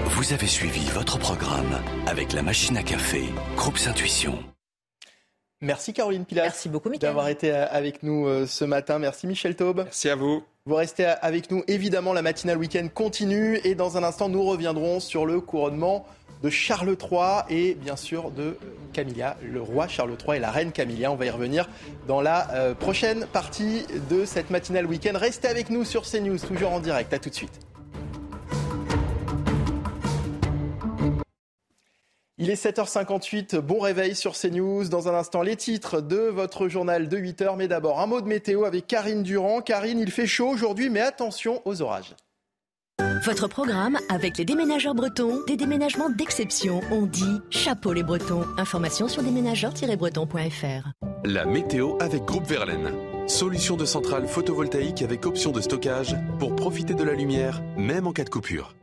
[0.07, 3.23] Vous avez suivi votre programme avec la machine à café,
[3.55, 4.37] Groupe Intuition.
[5.61, 6.43] Merci Caroline Pilat.
[6.43, 8.99] Merci beaucoup D'avoir été avec nous euh, ce matin.
[8.99, 9.83] Merci Michel Taube.
[9.85, 10.43] Merci à vous.
[10.65, 11.63] Vous restez avec nous.
[11.67, 16.05] Évidemment, la matinale week-end continue et dans un instant, nous reviendrons sur le couronnement
[16.41, 18.57] de Charles III et bien sûr de
[18.93, 21.11] Camilla, le roi Charles III et la reine Camilla.
[21.11, 21.69] On va y revenir
[22.07, 25.13] dans la euh, prochaine partie de cette matinale week-end.
[25.15, 27.13] Restez avec nous sur CNews, toujours en direct.
[27.13, 27.59] À tout de suite.
[32.41, 34.87] Il est 7h58, bon réveil sur CNews.
[34.87, 37.57] Dans un instant, les titres de votre journal de 8h.
[37.57, 39.59] Mais d'abord, un mot de météo avec Karine Durand.
[39.59, 42.15] Karine, il fait chaud aujourd'hui, mais attention aux orages.
[43.23, 46.79] Votre programme avec les déménageurs bretons, des déménagements d'exception.
[46.89, 48.45] On dit chapeau les bretons.
[48.57, 50.89] Information sur déménageurs-bretons.fr.
[51.25, 52.93] La météo avec Groupe Verlaine.
[53.27, 58.13] Solution de centrale photovoltaïque avec option de stockage pour profiter de la lumière, même en
[58.13, 58.73] cas de coupure.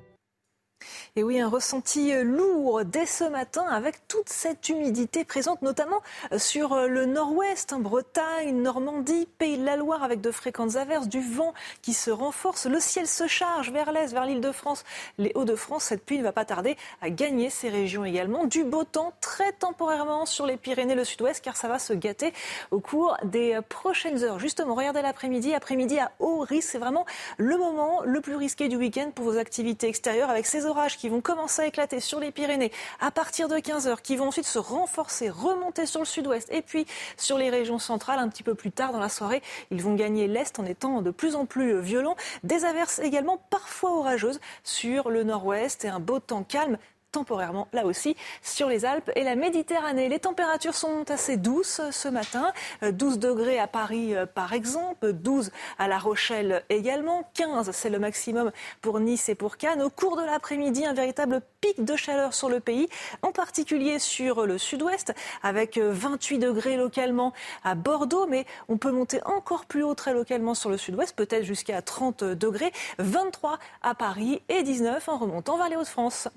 [1.19, 6.03] Et oui, un ressenti euh, lourd dès ce matin avec toute cette humidité présente notamment
[6.31, 10.77] euh, sur euh, le nord-ouest, hein, Bretagne, Normandie, Pays de la Loire avec de fréquentes
[10.77, 14.53] averses, du vent qui se renforce, le ciel se charge vers l'est, vers l'île de
[14.53, 14.85] France,
[15.17, 15.85] les Hauts-de-France.
[15.85, 18.45] Cette pluie ne va pas tarder à gagner ces régions également.
[18.45, 22.35] Du beau temps très temporairement sur les Pyrénées, le sud-ouest, car ça va se gâter
[22.71, 24.39] au cours des prochaines heures.
[24.39, 27.07] Justement, regardez l'après-midi, après-midi à haut risque, c'est vraiment
[27.39, 31.06] le moment le plus risqué du week-end pour vos activités extérieures avec ces orages qui
[31.07, 34.45] qui vont commencer à éclater sur les Pyrénées à partir de 15h, qui vont ensuite
[34.45, 36.85] se renforcer, remonter sur le sud-ouest et puis
[37.17, 39.41] sur les régions centrales un petit peu plus tard dans la soirée.
[39.71, 42.17] Ils vont gagner l'est en étant de plus en plus violents.
[42.43, 46.77] Des averses également parfois orageuses sur le nord-ouest et un beau temps calme
[47.17, 50.11] temporairement là aussi sur les Alpes et la Méditerranée.
[50.11, 52.53] Les températures sont assez douces ce matin.
[52.83, 57.89] 12 euh, degrés à Paris euh, par exemple, 12 à La Rochelle également, 15 c'est
[57.89, 58.53] le maximum
[58.83, 59.81] pour Nice et pour Cannes.
[59.81, 62.87] Au cours de l'après-midi, un véritable pic de chaleur sur le pays,
[63.23, 67.33] en particulier sur le sud-ouest avec 28 degrés localement
[67.65, 71.45] à Bordeaux, mais on peut monter encore plus haut très localement sur le sud-ouest, peut-être
[71.45, 76.29] jusqu'à 30 degrés, 23 à Paris et 19 en remontant vers les Hauts-de-France.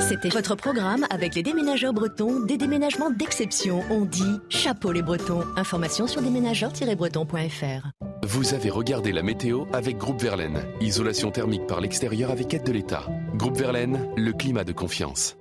[0.00, 3.82] C'était votre programme avec les déménageurs bretons, des déménagements d'exception.
[3.90, 5.44] On dit chapeau les bretons.
[5.56, 7.88] Information sur déménageurs-bretons.fr.
[8.22, 10.64] Vous avez regardé la météo avec Groupe Verlaine.
[10.80, 13.06] Isolation thermique par l'extérieur avec aide de l'État.
[13.34, 15.36] Groupe Verlaine, le climat de confiance.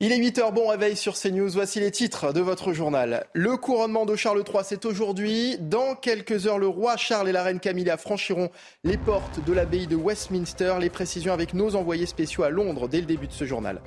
[0.00, 1.50] Il est 8h, bon réveil sur CNews.
[1.50, 3.26] Voici les titres de votre journal.
[3.32, 5.56] Le couronnement de Charles III, c'est aujourd'hui.
[5.60, 8.50] Dans quelques heures, le roi Charles et la reine Camilla franchiront
[8.82, 10.74] les portes de l'abbaye de Westminster.
[10.80, 13.80] Les précisions avec nos envoyés spéciaux à Londres dès le début de ce journal.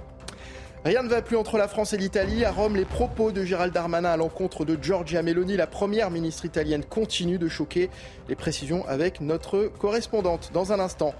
[0.86, 2.46] Rien ne va plus entre la France et l'Italie.
[2.46, 6.46] À Rome, les propos de Gérald Darmanin à l'encontre de Giorgia Meloni, la première ministre
[6.46, 7.90] italienne, continuent de choquer.
[8.30, 11.14] Les précisions avec notre correspondante dans un instant.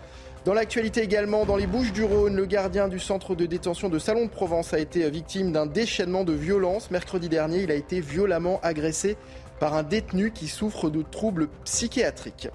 [0.48, 4.00] Dans l'actualité également, dans les Bouches du Rhône, le gardien du centre de détention de
[4.00, 6.90] Salon de Provence a été victime d'un déchaînement de violence.
[6.90, 9.18] Mercredi dernier, il a été violemment agressé
[9.60, 12.48] par un détenu qui souffre de troubles psychiatriques.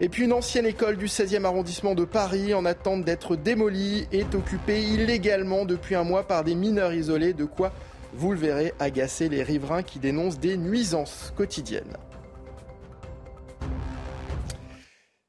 [0.00, 4.34] Et puis une ancienne école du 16e arrondissement de Paris, en attente d'être démolie, est
[4.34, 7.70] occupée illégalement depuis un mois par des mineurs isolés, de quoi,
[8.14, 11.96] vous le verrez, agacer les riverains qui dénoncent des nuisances quotidiennes.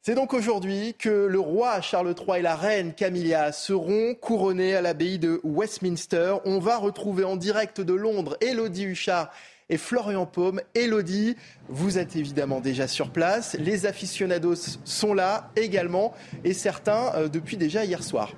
[0.05, 4.81] C'est donc aujourd'hui que le roi Charles III et la reine Camilla seront couronnés à
[4.81, 6.35] l'abbaye de Westminster.
[6.43, 9.31] On va retrouver en direct de Londres Elodie Huchard
[9.69, 10.59] et Florian Paume.
[10.75, 11.37] Elodie,
[11.69, 13.55] vous êtes évidemment déjà sur place.
[13.57, 18.33] Les aficionados sont là également et certains euh, depuis déjà hier soir.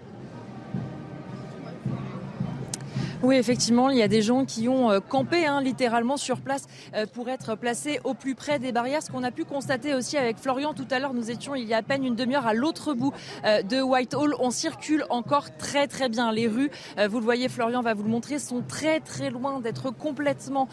[3.23, 6.65] Oui, effectivement, il y a des gens qui ont euh, campé hein, littéralement sur place
[6.95, 9.01] euh, pour être placés au plus près des barrières.
[9.01, 11.73] Ce qu'on a pu constater aussi avec Florian tout à l'heure, nous étions il y
[11.73, 13.13] a à peine une demi-heure à l'autre bout
[13.45, 14.35] euh, de Whitehall.
[14.39, 16.31] On circule encore très très bien.
[16.31, 16.69] Les rues,
[17.09, 20.67] vous le voyez, Florian va vous le montrer, sont très très loin d'être complètement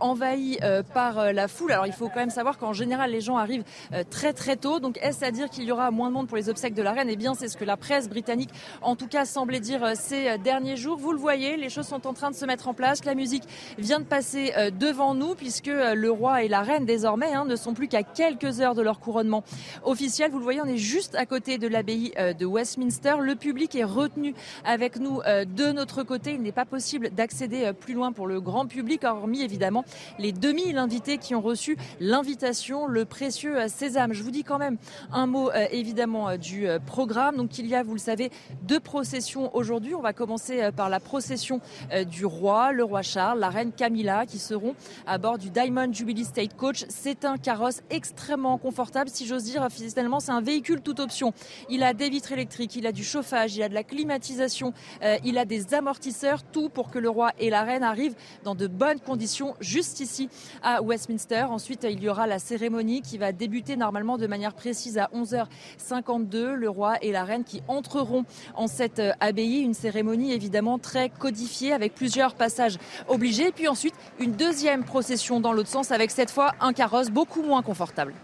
[0.00, 0.58] envahies
[0.92, 1.72] par la foule.
[1.72, 3.64] Alors il faut quand même savoir qu'en général les gens arrivent
[4.10, 4.80] très très tôt.
[4.80, 6.92] Donc est-ce à dire qu'il y aura moins de monde pour les obsèques de la
[6.92, 8.50] reine Eh bien c'est ce que la presse britannique
[8.82, 10.98] en tout cas semblait dire ces derniers jours.
[10.98, 13.06] Vous le voyez, les choses sont en train de se mettre en place.
[13.06, 13.44] La musique
[13.78, 17.46] vient de passer euh, devant nous puisque euh, le roi et la reine désormais hein,
[17.46, 19.42] ne sont plus qu'à quelques heures de leur couronnement
[19.82, 20.30] officiel.
[20.30, 23.14] Vous le voyez, on est juste à côté de l'abbaye euh, de Westminster.
[23.18, 24.34] Le public est retenu
[24.64, 26.32] avec nous de notre côté.
[26.32, 29.84] Il n'est pas possible d'accéder plus loin pour le grand public, hormis évidemment
[30.18, 34.12] les 2000 invités qui ont reçu l'invitation, le précieux sésame.
[34.12, 34.76] Je vous dis quand même
[35.12, 37.36] un mot évidemment du programme.
[37.36, 38.30] Donc il y a, vous le savez,
[38.62, 39.94] deux processions aujourd'hui.
[39.94, 41.53] On va commencer par la procession
[41.92, 44.74] euh, du roi, le roi Charles, la reine Camilla, qui seront
[45.06, 46.84] à bord du Diamond Jubilee State Coach.
[46.88, 49.66] C'est un carrosse extrêmement confortable, si j'ose dire.
[49.70, 51.32] Finalement, c'est un véhicule toute option.
[51.68, 55.16] Il a des vitres électriques, il a du chauffage, il a de la climatisation, euh,
[55.24, 58.66] il a des amortisseurs, tout pour que le roi et la reine arrivent dans de
[58.66, 60.28] bonnes conditions juste ici
[60.62, 61.46] à Westminster.
[61.50, 66.52] Ensuite, il y aura la cérémonie qui va débuter normalement de manière précise à 11h52.
[66.54, 68.24] Le roi et la reine qui entreront
[68.54, 72.78] en cette euh, abbaye, une cérémonie évidemment très codifiée avec plusieurs passages
[73.08, 73.52] obligés.
[73.52, 77.62] Puis ensuite, une deuxième procession dans l'autre sens avec cette fois un carrosse beaucoup moins
[77.62, 78.14] confortable.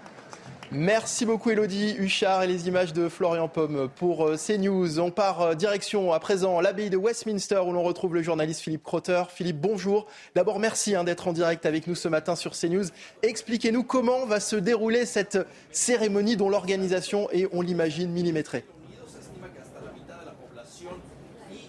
[0.73, 5.01] Merci beaucoup Elodie Huchard et les images de Florian Pomme pour euh, CNews.
[5.01, 8.85] On part euh, direction à présent l'abbaye de Westminster où l'on retrouve le journaliste Philippe
[8.85, 9.25] Crotter.
[9.35, 10.07] Philippe, bonjour.
[10.37, 12.85] D'abord, merci hein, d'être en direct avec nous ce matin sur CNews.
[13.25, 15.39] Expliquez-nous comment va se dérouler cette
[15.73, 18.65] cérémonie dont l'organisation est, on l'imagine, millimétrée.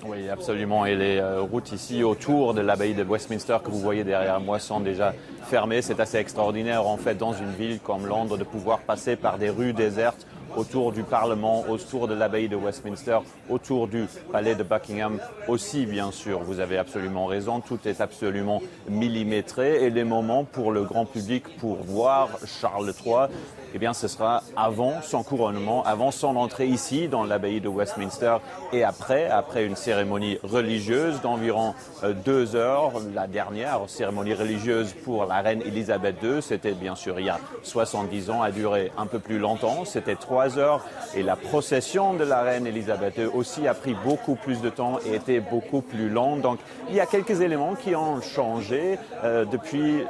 [0.05, 0.85] Oui, absolument.
[0.85, 4.57] Et les euh, routes ici autour de l'abbaye de Westminster que vous voyez derrière moi
[4.57, 5.81] sont déjà fermées.
[5.81, 9.49] C'est assez extraordinaire en fait dans une ville comme Londres de pouvoir passer par des
[9.49, 10.25] rues désertes
[10.57, 16.11] autour du Parlement, autour de l'abbaye de Westminster, autour du palais de Buckingham aussi, bien
[16.11, 16.39] sûr.
[16.39, 21.57] Vous avez absolument raison, tout est absolument millimétré et les moments pour le grand public
[21.57, 23.27] pour voir Charles III
[23.73, 28.37] eh bien, ce sera avant son couronnement, avant son entrée ici dans l'abbaye de Westminster
[28.73, 32.91] et après, après une cérémonie religieuse d'environ euh, deux heures.
[33.13, 37.39] La dernière cérémonie religieuse pour la reine Elisabeth II, c'était bien sûr il y a
[37.63, 40.83] 70 ans, a duré un peu plus longtemps, c'était trois heures.
[41.15, 44.99] Et la procession de la reine Elisabeth II aussi a pris beaucoup plus de temps
[45.05, 46.41] et était beaucoup plus longue.
[46.41, 46.59] Donc,
[46.89, 50.03] il y a quelques éléments qui ont changé euh, depuis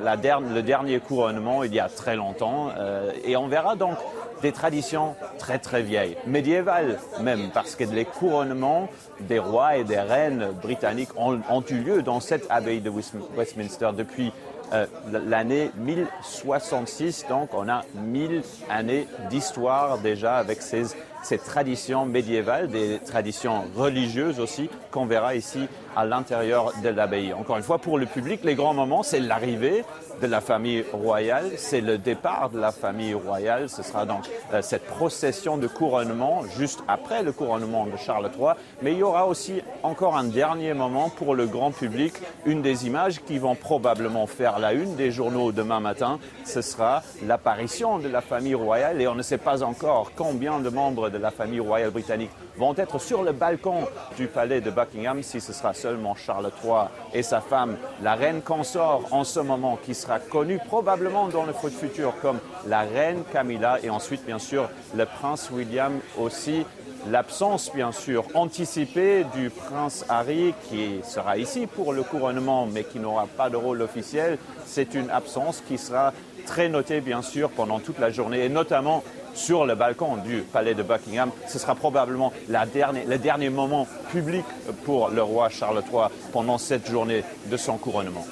[0.00, 2.70] la le dernier couronnement il y a très longtemps.
[2.78, 3.96] Euh, et on verra donc
[4.42, 8.88] des traditions très très vieilles, médiévales même, parce que les couronnements
[9.20, 12.90] des rois et des reines britanniques ont, eu lieu dans cette abbaye de
[13.36, 14.32] Westminster depuis
[14.72, 17.26] euh, l'année 1066.
[17.28, 20.84] Donc on a mille années d'histoire déjà avec ces,
[21.24, 27.32] ces traditions médiévales, des traditions religieuses aussi, qu'on verra ici à l'intérieur de l'abbaye.
[27.32, 29.84] Encore une fois, pour le public, les grands moments, c'est l'arrivée
[30.20, 33.68] de la famille royale, c'est le départ de la famille royale.
[33.68, 38.52] Ce sera donc euh, cette procession de couronnement juste après le couronnement de Charles III.
[38.82, 42.14] Mais il y aura aussi encore un dernier moment pour le grand public,
[42.46, 46.18] une des images qui vont probablement faire la une des journaux demain matin.
[46.44, 50.68] Ce sera l'apparition de la famille royale et on ne sait pas encore combien de
[50.68, 53.86] membres de la famille royale britannique vont être sur le balcon
[54.16, 58.42] du palais de Buckingham si ce sera seulement Charles III et sa femme, la reine
[58.42, 63.78] consort en ce moment, qui sera connue probablement dans le futur comme la reine Camilla
[63.82, 66.66] et ensuite bien sûr le prince William aussi.
[67.10, 72.98] L'absence, bien sûr, anticipée du prince Harry, qui sera ici pour le couronnement, mais qui
[72.98, 76.14] n'aura pas de rôle officiel, c'est une absence qui sera
[76.46, 79.04] très notée, bien sûr, pendant toute la journée, et notamment
[79.34, 81.30] sur le balcon du palais de Buckingham.
[81.48, 84.44] Ce sera probablement le dernier moment public
[84.84, 88.26] pour le roi Charles III pendant cette journée de son couronnement.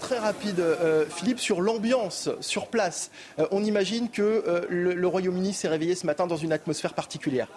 [0.00, 3.10] Très rapide, euh, Philippe, sur l'ambiance sur place.
[3.38, 7.48] Euh, on imagine que euh, le Royaume-Uni s'est réveillé ce matin dans une atmosphère particulière.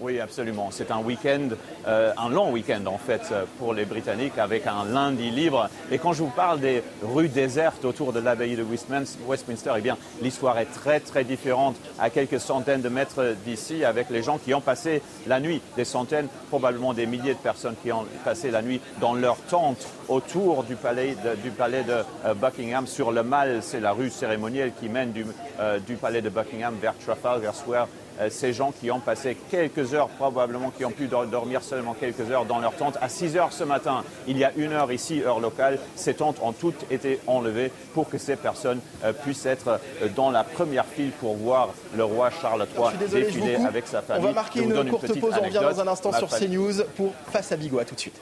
[0.00, 0.68] Oui, absolument.
[0.70, 1.48] C'est un week-end,
[1.88, 5.68] euh, un long week-end en fait pour les Britanniques avec un lundi libre.
[5.90, 9.98] Et quand je vous parle des rues désertes autour de l'abbaye de Westminster, eh bien,
[10.22, 14.54] l'histoire est très très différente à quelques centaines de mètres d'ici avec les gens qui
[14.54, 18.62] ont passé la nuit, des centaines, probablement des milliers de personnes qui ont passé la
[18.62, 23.24] nuit dans leur tente autour du palais de, du palais de euh, Buckingham sur le
[23.24, 23.58] Mall.
[23.62, 25.26] C'est la rue cérémonielle qui mène du,
[25.58, 27.88] euh, du palais de Buckingham vers Trafalgar Square
[28.30, 32.44] ces gens qui ont passé quelques heures, probablement qui ont pu dormir seulement quelques heures
[32.44, 32.98] dans leur tente.
[33.00, 36.38] À 6 heures ce matin, il y a une heure ici, heure locale, ces tentes
[36.42, 40.86] ont toutes été enlevées pour que ces personnes euh, puissent être euh, dans la première
[40.86, 44.24] file pour voir le roi Charles III défiler avec sa famille.
[44.24, 47.52] On va marquer une courte pause, on revient dans un instant sur CNews pour Face
[47.52, 47.82] à Bigot.
[47.84, 48.20] tout de suite.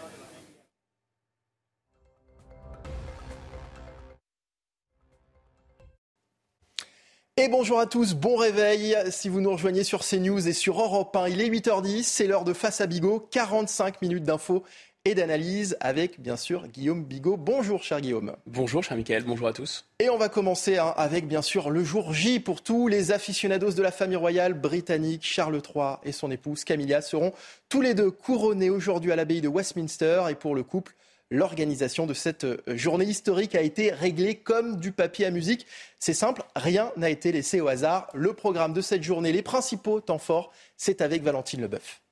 [7.47, 8.97] Et bonjour à tous, bon réveil.
[9.13, 12.43] Si vous nous rejoignez sur CNews et sur Europe 1, il est 8h10, c'est l'heure
[12.43, 14.65] de Face à Bigot, 45 minutes d'infos
[15.05, 17.37] et d'analyse avec bien sûr Guillaume Bigot.
[17.37, 18.35] Bonjour cher Guillaume.
[18.49, 19.85] Bonjour cher Mickaël, bonjour à tous.
[20.01, 23.75] Et on va commencer hein, avec bien sûr le jour J pour tous les aficionados
[23.75, 25.25] de la famille royale britannique.
[25.25, 27.33] Charles III et son épouse Camilla seront
[27.69, 30.97] tous les deux couronnés aujourd'hui à l'abbaye de Westminster et pour le couple,
[31.31, 35.67] l'organisation de cette euh, journée historique a été réglée comme du papier à musique.
[35.99, 38.09] C'est simple, rien n'a été laissé au hasard.
[38.15, 42.03] Le programme de cette journée, les principaux temps forts, c'est avec Valentine Leboeuf.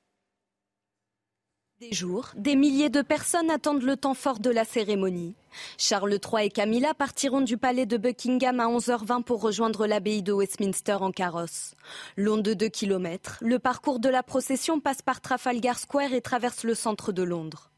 [1.81, 5.35] Des jours, des milliers de personnes attendent le temps fort de la cérémonie.
[5.77, 10.31] Charles III et Camilla partiront du palais de Buckingham à 11h20 pour rejoindre l'abbaye de
[10.31, 11.75] Westminster en carrosse.
[12.15, 16.63] Long de 2 km, le parcours de la procession passe par Trafalgar Square et traverse
[16.63, 17.71] le centre de Londres.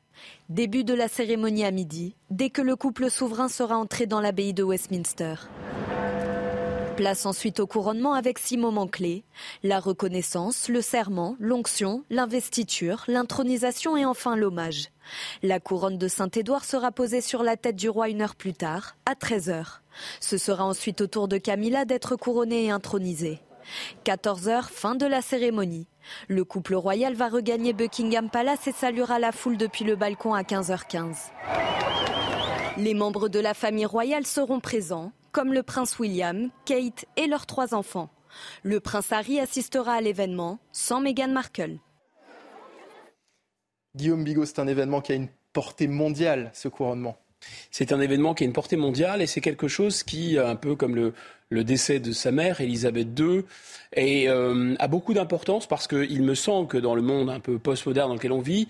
[0.49, 4.53] Début de la cérémonie à midi, dès que le couple souverain sera entré dans l'abbaye
[4.53, 5.35] de Westminster.
[6.97, 9.23] Place ensuite au couronnement avec six moments clés.
[9.61, 14.87] La reconnaissance, le serment, l'onction, l'investiture, l'intronisation et enfin l'hommage.
[15.43, 18.95] La couronne de Saint-Édouard sera posée sur la tête du roi une heure plus tard,
[19.05, 19.81] à 13h.
[20.19, 23.41] Ce sera ensuite au tour de Camilla d'être couronnée et intronisée.
[24.05, 25.87] 14h, fin de la cérémonie.
[26.27, 30.41] Le couple royal va regagner Buckingham Palace et saluera la foule depuis le balcon à
[30.41, 31.31] 15h15.
[32.77, 37.45] Les membres de la famille royale seront présents, comme le prince William, Kate et leurs
[37.45, 38.09] trois enfants.
[38.63, 41.79] Le prince Harry assistera à l'événement, sans Meghan Markle.
[43.95, 47.17] Guillaume Bigot, c'est un événement qui a une portée mondiale, ce couronnement.
[47.71, 50.75] C'est un événement qui a une portée mondiale et c'est quelque chose qui, un peu
[50.75, 51.13] comme le,
[51.49, 53.43] le décès de sa mère, Elisabeth II,
[53.95, 57.57] et, euh, a beaucoup d'importance parce qu'il me semble que dans le monde un peu
[57.57, 58.67] postmoderne dans lequel on vit,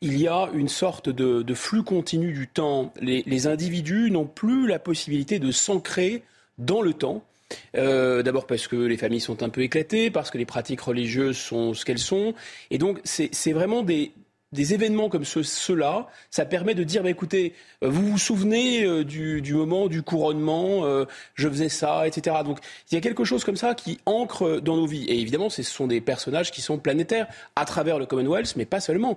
[0.00, 2.92] il y a une sorte de, flux continu du temps.
[3.00, 6.22] Les, individus n'ont plus la possibilité de s'ancrer
[6.58, 7.24] dans le temps.
[7.76, 11.38] Euh, d'abord parce que les familles sont un peu éclatées, parce que les pratiques religieuses
[11.38, 12.34] sont ce qu'elles sont.
[12.70, 14.12] Et donc, c'est vraiment des,
[14.52, 19.04] des événements comme ceux-là, ça permet de dire, bah, écoutez, euh, vous vous souvenez euh,
[19.04, 22.36] du, moment du couronnement, euh, je faisais ça, etc.
[22.44, 22.58] Donc
[22.90, 25.04] il y a quelque chose comme ça qui ancre dans nos vies.
[25.04, 27.26] Et évidemment, ce sont des personnages qui sont planétaires
[27.56, 29.16] à travers le Commonwealth, mais pas seulement.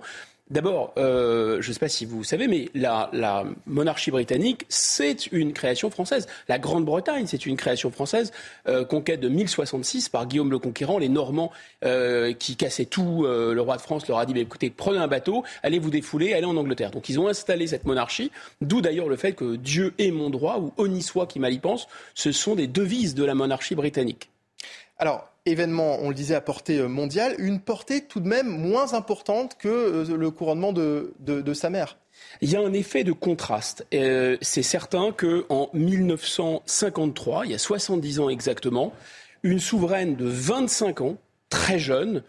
[0.50, 5.52] D'abord, euh, je ne sais pas si vous savez, mais la, monarchie britannique, c'est une
[5.52, 6.26] création française.
[6.46, 8.32] La Grande-Bretagne, c'est une création française,
[8.68, 11.52] euh, conquête de 1066 par Guillaume le Conquérant, les Normands
[11.84, 13.24] euh, qui cassaient tout.
[13.24, 16.44] le roi de France leur a dit, écoutez, prenez un bateau, allez vous défouler, allez
[16.44, 16.90] en Angleterre.
[16.90, 18.30] Donc ils ont installé cette monarchie,
[18.60, 21.58] d'où d'ailleurs le fait que Dieu est mon droit, ou honni soit qui mal y
[21.60, 24.28] pense, ce sont des devises de la monarchie britannique.
[24.98, 28.94] Alors, événement, on le disait, à portée euh, mondiale, une portée tout de même moins
[28.94, 31.12] importante que euh, le couronnement de,
[31.54, 31.98] sa mère.
[32.40, 33.86] Il y a un effet de contraste.
[33.92, 38.92] Euh, c'est certain qu'en 1953, il y a 70 ans exactement,
[39.42, 41.16] une souveraine de 25 ans,
[41.48, 42.22] très jeune,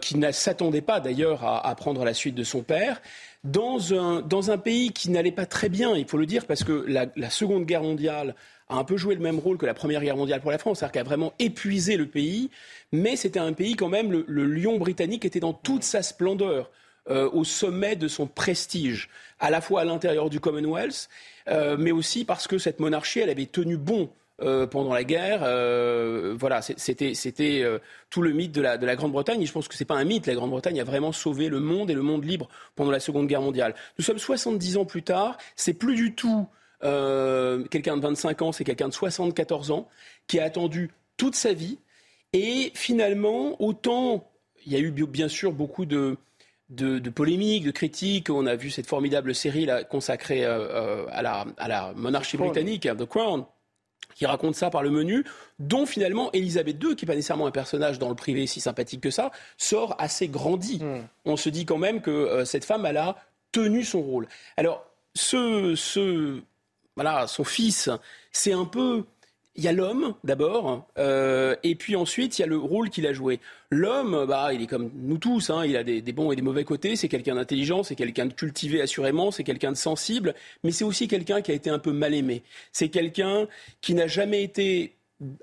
[0.00, 3.02] qui ne s'attendait pas d'ailleurs à, prendre la suite de son père,
[3.44, 6.64] dans un, dans un pays qui n'allait pas très bien, il faut le dire, parce
[6.64, 8.34] que la Seconde Guerre mondiale
[8.70, 10.78] a un peu joué le même rôle que la Première Guerre mondiale pour la France,
[10.78, 12.50] c'est-à-dire qu'elle a vraiment épuisé le pays,
[12.92, 16.70] mais c'était un pays quand même, le, lion britannique était dans toute sa splendeur.
[17.08, 19.08] Euh, au sommet de son prestige,
[19.40, 21.08] à la fois à l'intérieur du Commonwealth,
[21.48, 24.10] euh, mais aussi parce que cette monarchie, elle avait tenu bon
[24.42, 25.40] euh, pendant la guerre.
[26.36, 27.64] voilà, c'était
[28.10, 29.40] tout le mythe de la, de la Grande-Bretagne.
[29.40, 30.26] Et je pense que ce n'est pas un mythe.
[30.26, 33.42] La Grande-Bretagne a vraiment sauvé le monde et le monde libre pendant la Seconde Guerre
[33.42, 33.74] mondiale.
[33.98, 35.38] Nous sommes 70 ans plus tard.
[35.56, 36.46] C'est plus du tout
[36.84, 39.88] euh, quelqu'un de 25 ans, c'est quelqu'un de 74 ans
[40.26, 41.78] qui a attendu toute sa vie.
[42.32, 44.30] Et finalement, autant
[44.66, 46.16] il y a eu bien sûr beaucoup de,
[46.70, 48.30] de, polémiques, de critiques.
[48.30, 52.36] On a vu cette formidable série là, consacrée euh, euh, à, la, à, la, monarchie
[52.36, 53.44] britannique, The Crown.
[54.14, 55.24] qui raconte ça par le menu,
[55.58, 59.00] dont finalement Elisabeth II, qui n'est pas nécessairement un personnage dans le privé si sympathique
[59.00, 60.78] que ça, sort assez grandi.
[60.82, 61.02] Hmm.
[61.24, 63.16] On se dit quand même que euh, cette femme, elle a
[63.52, 64.28] tenu son rôle.
[64.56, 66.40] Alors, ce, ce
[66.96, 67.90] voilà, son fils,
[68.32, 69.04] c'est un peu
[69.56, 73.06] il y a l'homme d'abord, euh, et puis ensuite il y a le rôle qu'il
[73.06, 73.40] a joué.
[73.70, 76.64] L'homme, bah, il est comme nous tous, hein, il a des, bons et des mauvais
[76.64, 76.96] côtés.
[76.96, 80.34] C'est quelqu'un d'intelligent, c'est quelqu'un de cultivé assurément, c'est quelqu'un de sensible,
[80.64, 82.42] mais c'est aussi quelqu'un qui a été un peu mal aimé.
[82.72, 83.48] C'est quelqu'un
[83.80, 84.94] qui n'a jamais été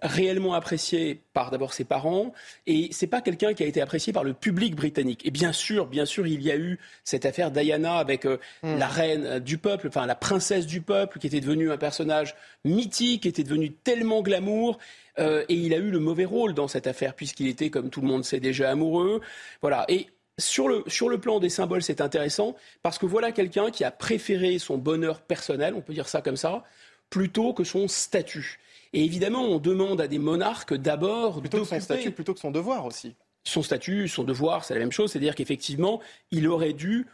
[0.02, 2.34] réellement apprécié par d'abord ses parents
[2.66, 5.26] et c'est pas quelqu'un qui a été apprécié par le public britannique.
[5.26, 8.78] Et bien sûr, bien sûr, il y a eu cette affaire Diana avec euh, hmm.
[8.78, 13.24] la reine du peuple, enfin la princesse du peuple, qui était devenue un personnage mythique,
[13.24, 14.80] qui était devenu tellement glamour.
[15.20, 18.02] Euh, et il a eu le mauvais rôle dans cette affaire puisqu'il était, comme tout
[18.02, 19.22] le monde sait déjà, amoureux.
[19.62, 19.86] Voilà.
[19.90, 20.08] Et
[20.40, 23.92] sur le, sur le plan des symboles, c'est intéressant parce que voilà quelqu'un qui a
[23.92, 26.64] préféré son bonheur personnel, on peut dire ça comme ça,
[27.10, 28.60] plutôt que son statut.
[28.94, 32.52] Et évidemment, on demande à des monarques d'abord plutôt que son statut, plutôt que son
[32.52, 33.16] devoir aussi.
[33.44, 35.12] Son statut, son devoir, c'est la même chose.
[35.12, 37.08] C'est-à-dire qu'effectivement, il aurait dû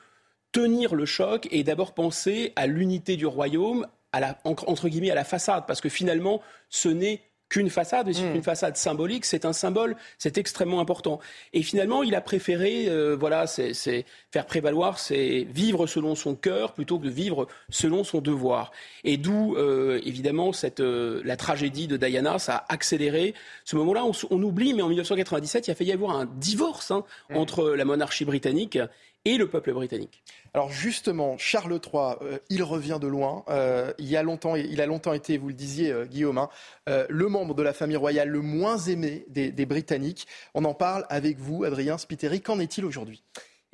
[0.52, 5.16] tenir le choc et d'abord penser à l'unité du royaume, à la, entre guillemets, à
[5.16, 7.22] la façade, parce que finalement, ce n'est
[7.54, 8.36] qu'une façade, mais c'est hmm.
[8.36, 11.20] une façade symbolique, c'est un symbole, c'est extrêmement important.
[11.54, 16.74] Et finalement, il a préféré, euh, voilà, c'est faire prévaloir, c'est vivre selon son cœur
[16.74, 18.72] plutôt que de vivre selon son devoir.
[19.04, 23.36] Et d'où, euh, évidemment, cette, euh, la tragédie de Diana, ça a accéléré
[23.66, 24.04] ce moment-là.
[24.32, 27.38] On, oublie, mais en 1997, il a failli y avoir un divorce hein, hmm.
[27.38, 28.80] entre la monarchie britannique
[29.26, 30.24] et le peuple britannique.
[30.54, 33.44] Alors justement, Charles III, euh, il revient de loin.
[33.50, 36.50] Euh, il, y a longtemps, il a longtemps été, vous le disiez, euh, Guillaume, hein,
[36.88, 40.28] le membre de la famille royale le moins aimé des, des Britanniques.
[40.54, 42.42] On en parle avec vous, Adrien Spiteri.
[42.42, 43.24] Qu'en est-il aujourd'hui?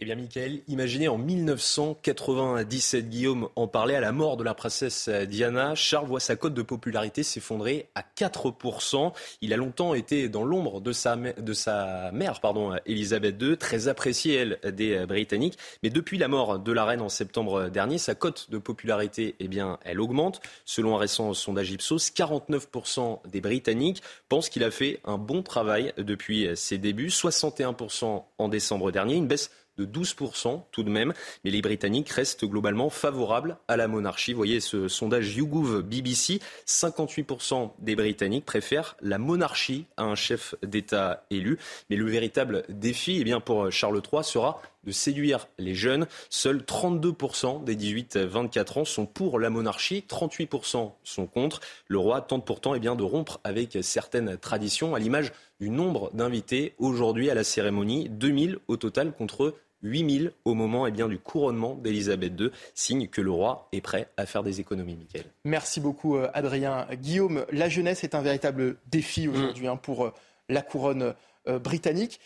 [0.01, 5.09] Eh bien, Michael, imaginez en 1997, Guillaume en parlait à la mort de la princesse
[5.09, 5.75] Diana.
[5.75, 9.11] Charles voit sa cote de popularité s'effondrer à 4%.
[9.41, 13.89] Il a longtemps été dans l'ombre de sa, de sa mère, pardon, Elisabeth II, très
[13.89, 15.57] appréciée, elle, des Britanniques.
[15.83, 19.49] Mais depuis la mort de la reine en septembre dernier, sa cote de popularité, eh
[19.49, 20.39] bien, elle augmente.
[20.63, 25.91] Selon un récent sondage Ipsos, 49% des Britanniques pensent qu'il a fait un bon travail
[25.97, 27.09] depuis ses débuts.
[27.09, 31.13] 61% en décembre dernier, une baisse de 12% tout de même.
[31.43, 34.33] Mais les Britanniques restent globalement favorables à la monarchie.
[34.33, 40.55] Vous voyez ce sondage YouGov BBC, 58% des Britanniques préfèrent la monarchie à un chef
[40.63, 41.57] d'État élu.
[41.89, 46.07] Mais le véritable défi eh bien, pour Charles III sera de séduire les jeunes.
[46.29, 51.61] Seuls 32% des 18-24 ans sont pour la monarchie, 38% sont contre.
[51.87, 56.09] Le roi tente pourtant eh bien, de rompre avec certaines traditions, à l'image du nombre
[56.13, 61.17] d'invités aujourd'hui à la cérémonie, 2000 au total contre 8000 au moment eh bien, du
[61.17, 65.25] couronnement d'Elisabeth II, signe que le roi est prêt à faire des économies, Michael.
[65.45, 66.87] Merci beaucoup, euh, Adrien.
[66.93, 69.31] Guillaume, la jeunesse est un véritable défi mm.
[69.31, 70.13] aujourd'hui hein, pour euh,
[70.49, 71.13] la couronne
[71.47, 72.19] euh, britannique.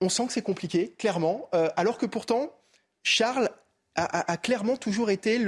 [0.00, 2.52] on sent que c'est compliqué, clairement, alors que pourtant,
[3.02, 3.48] Charles
[3.94, 5.38] a, clairement toujours été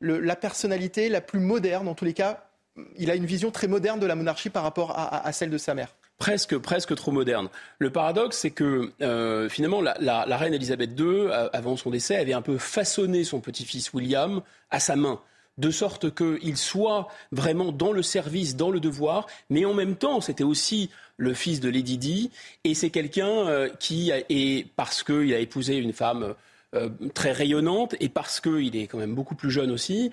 [0.00, 2.48] la personnalité la plus moderne, en tous les cas.
[2.96, 5.74] Il a une vision très moderne de la monarchie par rapport à celle de sa
[5.74, 7.48] mère presque, presque trop moderne.
[7.78, 12.42] Le paradoxe, c'est que euh, finalement, la, reine Elisabeth II, avant son décès, avait un
[12.42, 15.20] peu façonné son petit-fils William à sa main
[15.58, 20.20] de sorte qu'il soit vraiment dans le service, dans le devoir, mais en même temps,
[20.20, 22.30] c'était aussi le fils de Lady Di,
[22.64, 26.34] et c'est quelqu'un euh, qui, est, parce qu'il a épousé une femme
[26.74, 30.10] euh, très rayonnante, et parce qu'il est quand même beaucoup plus jeune aussi,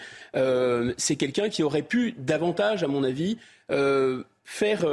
[0.98, 3.38] c'est quelqu'un qui aurait pu davantage, à mon avis,
[4.46, 4.86] faire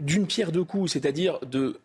[0.00, 1.76] d'une pierre deux coups, c'est-à-dire de,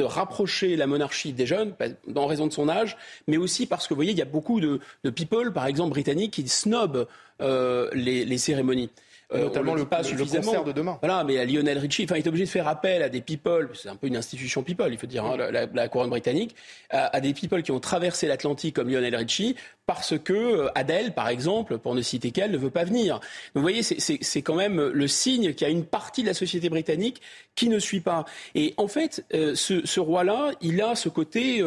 [0.00, 1.74] rapprocher la monarchie des jeunes,
[2.14, 2.96] en raison de son âge,
[3.26, 4.80] mais aussi parce que, vous voyez, il y a beaucoup de,
[5.14, 7.06] people, par exemple britanniques, qui snobent
[7.42, 8.90] euh, les, cérémonies.
[9.34, 10.44] Euh, notamment le, pas suffisamment.
[10.44, 10.98] concert de demain.
[11.02, 13.68] Voilà, mais à Lionel Richie, enfin, il est obligé de faire appel à des people,
[13.74, 16.54] c'est un peu une institution people, il faut dire, hein, la, couronne britannique,
[16.90, 21.28] à, des people qui ont traversé l'Atlantique comme Lionel Richie, parce que euh, Adèle, par
[21.28, 23.14] exemple, pour ne citer qu'elle, ne veut pas venir.
[23.16, 23.22] Donc,
[23.56, 26.68] vous voyez, c'est quand même le signe qu'il y a une partie de la société
[26.68, 27.20] britannique
[27.56, 28.26] qui ne suit pas.
[28.54, 31.64] Et en fait, euh, ce, roi-là, il a ce côté,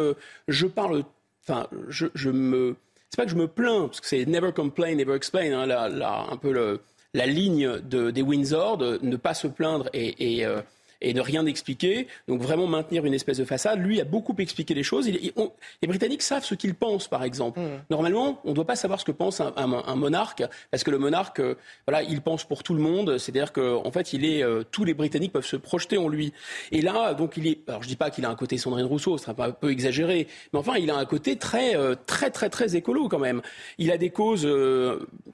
[0.47, 1.03] je parle,
[1.43, 2.77] enfin, je, je me,
[3.09, 5.89] c'est pas que je me plains, parce que c'est never complain, never explain, hein, là,
[5.89, 6.79] là, un peu le
[7.13, 10.61] la ligne de, des Windsor de ne pas se plaindre et, euh,
[11.01, 12.07] et ne rien expliquer.
[12.27, 13.79] Donc vraiment maintenir une espèce de façade.
[13.79, 15.07] Lui a beaucoup expliqué les choses.
[15.07, 17.59] les Britanniques savent ce qu'ils pensent, par exemple.
[17.59, 17.69] Mmh.
[17.89, 21.39] Normalement, on ne doit pas savoir ce que pense un, monarque, parce que le monarque,
[21.39, 21.55] euh,
[21.87, 23.17] voilà, il pense pour tout le monde.
[23.17, 26.33] C'est-à-dire qu'en en fait, il est, euh, tous les Britanniques peuvent se projeter en lui.
[26.71, 27.59] Et là, donc, il est.
[27.67, 30.27] Alors, je dis pas qu'il a un côté Sandrine Rousseau, ce serait un peu exagéré,
[30.53, 33.41] mais enfin, il a un côté très, euh, très, très, très écolo quand même.
[33.77, 34.47] Il a des causes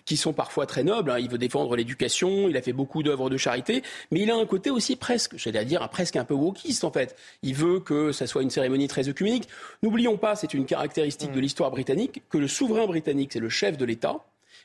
[0.05, 1.11] qui sont parfois très nobles.
[1.11, 1.19] Hein.
[1.19, 2.47] Il veut défendre l'éducation.
[2.49, 5.87] Il a fait beaucoup d'œuvres de charité, mais il a un côté aussi presque, dire,
[5.89, 7.15] presque un peu wokiste en fait.
[7.41, 9.47] Il veut que ça soit une cérémonie très œcuménique.
[9.83, 11.41] N'oublions pas, c'est une caractéristique de mm.
[11.41, 14.17] l'histoire britannique, que le souverain britannique, c'est le chef de l'État,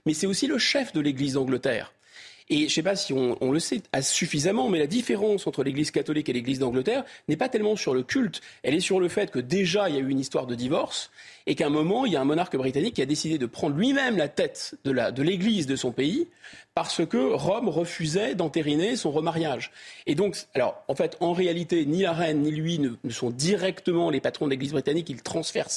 [0.07, 1.93] mais c'est aussi le chef de l'Église d'Angleterre.
[2.51, 5.93] Et je ne sais pas si on, le sait suffisamment, mais la différence entre l'Église
[5.93, 9.31] catholique et l'Église d'Angleterre n'est pas tellement sur le culte, elle est sur le fait
[9.31, 11.13] que déjà il y a eu une histoire de divorce
[11.47, 13.77] et qu'à un moment il y a un monarque britannique qui a décidé de prendre
[13.77, 16.27] lui-même la tête de l'Église de, son pays
[16.75, 19.71] parce que Rome refusait d'entériner son remariage.
[20.07, 24.11] Et donc, alors en fait, en réalité, ni la reine ni lui ne, sont directement
[24.11, 25.69] les patrons de l'Église britannique, ils transfèrent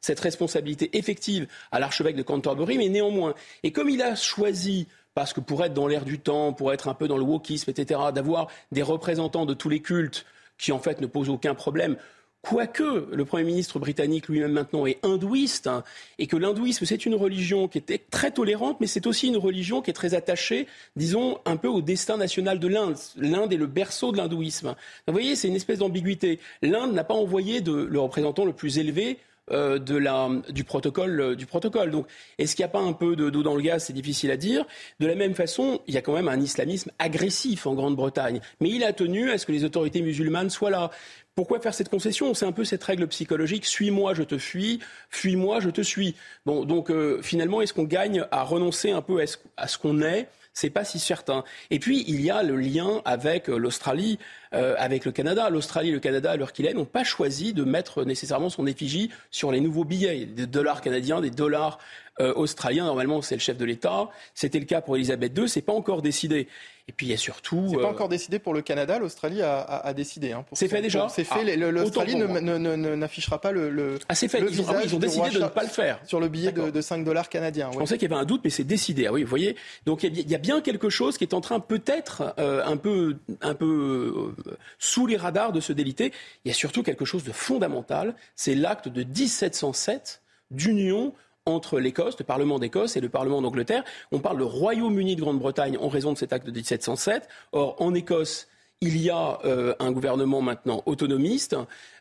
[0.00, 3.34] cette responsabilité effective à l'archevêque de Canterbury, mais néanmoins.
[3.64, 6.88] Et comme il a choisi parce que pour être dans l'air du temps, pour être
[6.88, 10.26] un peu dans le wokisme, etc., d'avoir des représentants de tous les cultes
[10.58, 11.96] qui en fait ne posent aucun problème.
[12.42, 15.84] Quoique le Premier ministre britannique lui-même maintenant est hindouiste, hein,
[16.18, 19.82] et que l'hindouisme c'est une religion qui était très tolérante, mais c'est aussi une religion
[19.82, 20.66] qui est très attachée,
[20.96, 22.96] disons, un peu au destin national de l'Inde.
[23.16, 24.74] L'Inde est le berceau de l'hindouisme.
[25.06, 26.40] Vous voyez, c'est une espèce d'ambiguïté.
[26.62, 29.18] L'Inde n'a pas envoyé de, le représentant le plus élevé
[29.52, 31.90] euh, de la, du, protocole, euh, du protocole.
[31.90, 32.06] Donc,
[32.38, 33.84] est-ce qu'il n'y a pas un peu d'eau dans le gaz?
[33.84, 34.64] C'est difficile à dire.
[35.00, 38.40] De la même façon, il y a quand même un islamisme agressif en Grande-Bretagne.
[38.60, 40.90] Mais il a tenu à ce que les autorités musulmanes soient là.
[41.34, 42.34] Pourquoi faire cette concession?
[42.34, 46.14] C'est un peu cette règle psychologique suis-moi, je te fuis, fuis-moi, je te suis.
[46.44, 49.24] Bon, donc euh, finalement, est-ce qu'on gagne à renoncer un peu
[49.56, 50.28] à ce qu'on est?
[50.52, 51.44] C'est pas si certain.
[51.70, 54.18] Et puis, il y a le lien avec euh, l'Australie,
[54.52, 55.48] euh, avec le Canada.
[55.50, 58.66] L'Australie et le Canada, à l'heure qu'il est, n'ont pas choisi de mettre nécessairement son
[58.66, 61.78] effigie sur les nouveaux billets, des dollars canadiens, des dollars
[62.20, 62.84] euh, australiens.
[62.84, 64.08] Normalement, c'est le chef de l'État.
[64.34, 65.48] C'était le cas pour Elisabeth II.
[65.48, 66.48] C'est pas encore décidé.
[66.90, 67.68] Et puis il y a surtout.
[67.70, 68.98] C'est pas euh, encore décidé pour le Canada.
[68.98, 70.32] L'Australie a, décidé.
[70.32, 71.08] Hein, c'est fait déjà.
[71.08, 71.56] C'est fait.
[71.62, 73.98] Ah, L'Australie n'affichera pas le.
[74.08, 74.40] ah c'est fait.
[74.40, 76.80] ils, ont, ah ils, ont, décidé de ne pas le faire sur le billet de,
[76.80, 77.70] 5 dollars canadiens.
[77.72, 79.06] Je pensais qu'il y avait un doute, mais c'est décidé.
[79.06, 79.54] Ah oui, vous voyez.
[79.86, 83.18] Donc il y, a bien quelque chose qui est en train peut-être euh, un peu,
[83.40, 86.12] un peu euh, sous les radars de se déliter.
[86.44, 88.16] Il y a surtout quelque chose de fondamental.
[88.34, 91.14] C'est l'acte de 1707 d'union
[91.46, 93.84] entre l'Écosse, le Parlement d'Écosse et le Parlement d'Angleterre.
[94.12, 97.28] On parle le Royaume-Uni de Grande-Bretagne en raison de cet acte de 1707.
[97.52, 98.48] Or, en Écosse,
[98.80, 101.56] il y a euh, un gouvernement maintenant autonomiste.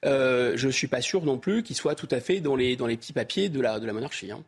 [0.06, 2.76] Euh, je ne suis pas sûr non plus qu'il soit tout à fait dans les,
[2.76, 4.32] dans les petits papiers de la, de la monarchie.
[4.32, 4.44] Hein.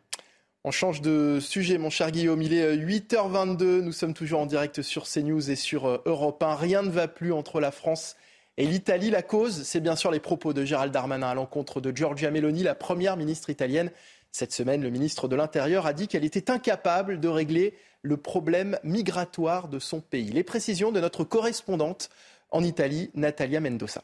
[0.64, 2.40] On change de sujet, mon cher Guillaume.
[2.40, 3.62] Il est 8h22.
[3.62, 6.54] Euh, Nous sommes toujours en direct sur CNews et sur Europe 1.
[6.54, 8.16] Rien ne va plus entre la France
[8.56, 9.10] et l'Italie.
[9.10, 12.62] La cause, c'est bien sûr les propos de Gérald Darmanin à l'encontre de Giorgia Meloni,
[12.62, 13.90] la première ministre italienne.
[14.32, 18.78] Cette semaine, le ministre de l'Intérieur a dit qu'elle était incapable de régler le problème
[18.82, 20.30] migratoire de son pays.
[20.30, 22.08] Les précisions de notre correspondante
[22.50, 24.02] en Italie, Natalia Mendoza.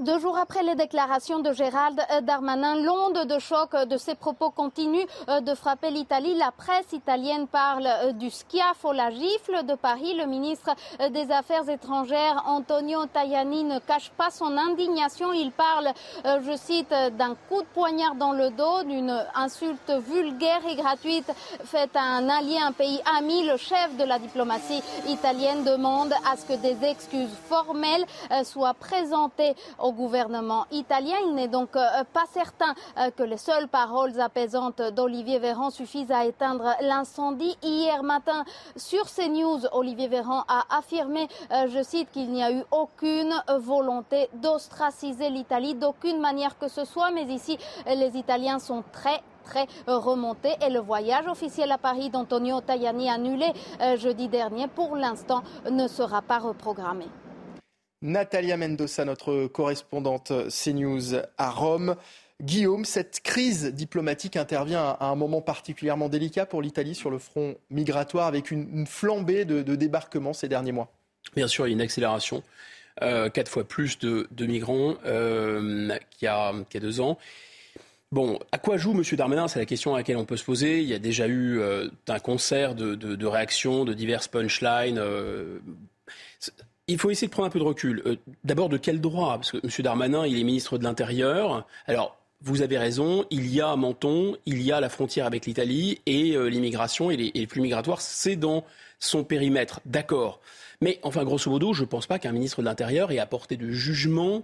[0.00, 5.04] Deux jours après les déclarations de Gérald Darmanin, l'onde de choc de ses propos continue
[5.28, 6.34] euh, de frapper l'Italie.
[6.36, 10.14] La presse italienne parle euh, du schiaffo, la gifle de Paris.
[10.14, 10.70] Le ministre
[11.02, 15.34] euh, des Affaires étrangères, Antonio Tajani, ne cache pas son indignation.
[15.34, 15.90] Il parle,
[16.24, 21.30] je cite, d'un coup de poignard dans le dos, d'une insulte vulgaire et gratuite
[21.64, 23.46] faite à un allié, un pays ami.
[23.46, 28.06] Le chef de la diplomatie italienne demande à ce que des excuses formelles
[28.44, 29.54] soient présentées
[29.92, 31.16] gouvernement italien.
[31.26, 36.10] Il n'est donc euh, pas certain euh, que les seules paroles apaisantes d'Olivier Véran suffisent
[36.10, 37.56] à éteindre l'incendie.
[37.62, 38.44] Hier matin,
[38.76, 44.28] sur CNews, Olivier Véran a affirmé, euh, je cite, qu'il n'y a eu aucune volonté
[44.34, 47.10] d'ostraciser l'Italie d'aucune manière que ce soit.
[47.10, 52.60] Mais ici, les Italiens sont très très remontés et le voyage officiel à Paris d'Antonio
[52.60, 53.52] Tajani annulé
[53.96, 57.06] jeudi dernier pour l'instant ne sera pas reprogrammé.
[58.02, 61.96] Natalia Mendoza, notre correspondante CNews à Rome.
[62.40, 67.56] Guillaume, cette crise diplomatique intervient à un moment particulièrement délicat pour l'Italie sur le front
[67.68, 70.90] migratoire avec une, flambée de, débarquements ces derniers mois.
[71.36, 72.42] Bien sûr, il y a une accélération.
[73.02, 77.18] Euh, quatre fois plus de, migrants euh, qu'il y, a deux ans.
[78.10, 79.02] Bon, à quoi joue M.
[79.12, 79.46] Darmanin?
[79.46, 80.80] C'est la question à laquelle on peut se poser.
[80.80, 85.00] Il y a déjà eu euh, un concert de, réactions, de diverses punchlines
[86.90, 88.02] il faut essayer de prendre un peu de recul.
[88.04, 89.34] Euh, d'abord, de quel droit?
[89.34, 89.70] Parce que M.
[89.78, 91.66] Darmanin, il est ministre de l'Intérieur.
[91.86, 96.00] Alors, vous avez raison, il y a Menton, il y a la frontière avec l'Italie
[96.06, 98.64] et euh, l'immigration et les, flux migratoires, c'est dans
[98.98, 100.40] son périmètre, d'accord.
[100.80, 103.70] Mais enfin, grosso modo, je ne pense pas qu'un ministre de l'Intérieur ait apporté de
[103.70, 104.42] jugement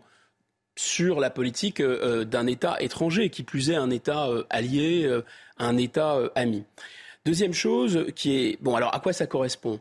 [0.76, 5.10] sur la politique euh, d'un État étranger, qui plus est un État allié,
[5.58, 6.64] un État ami.
[7.24, 8.62] Deuxième chose qui est...
[8.62, 9.80] Bon, alors à quoi ça correspond?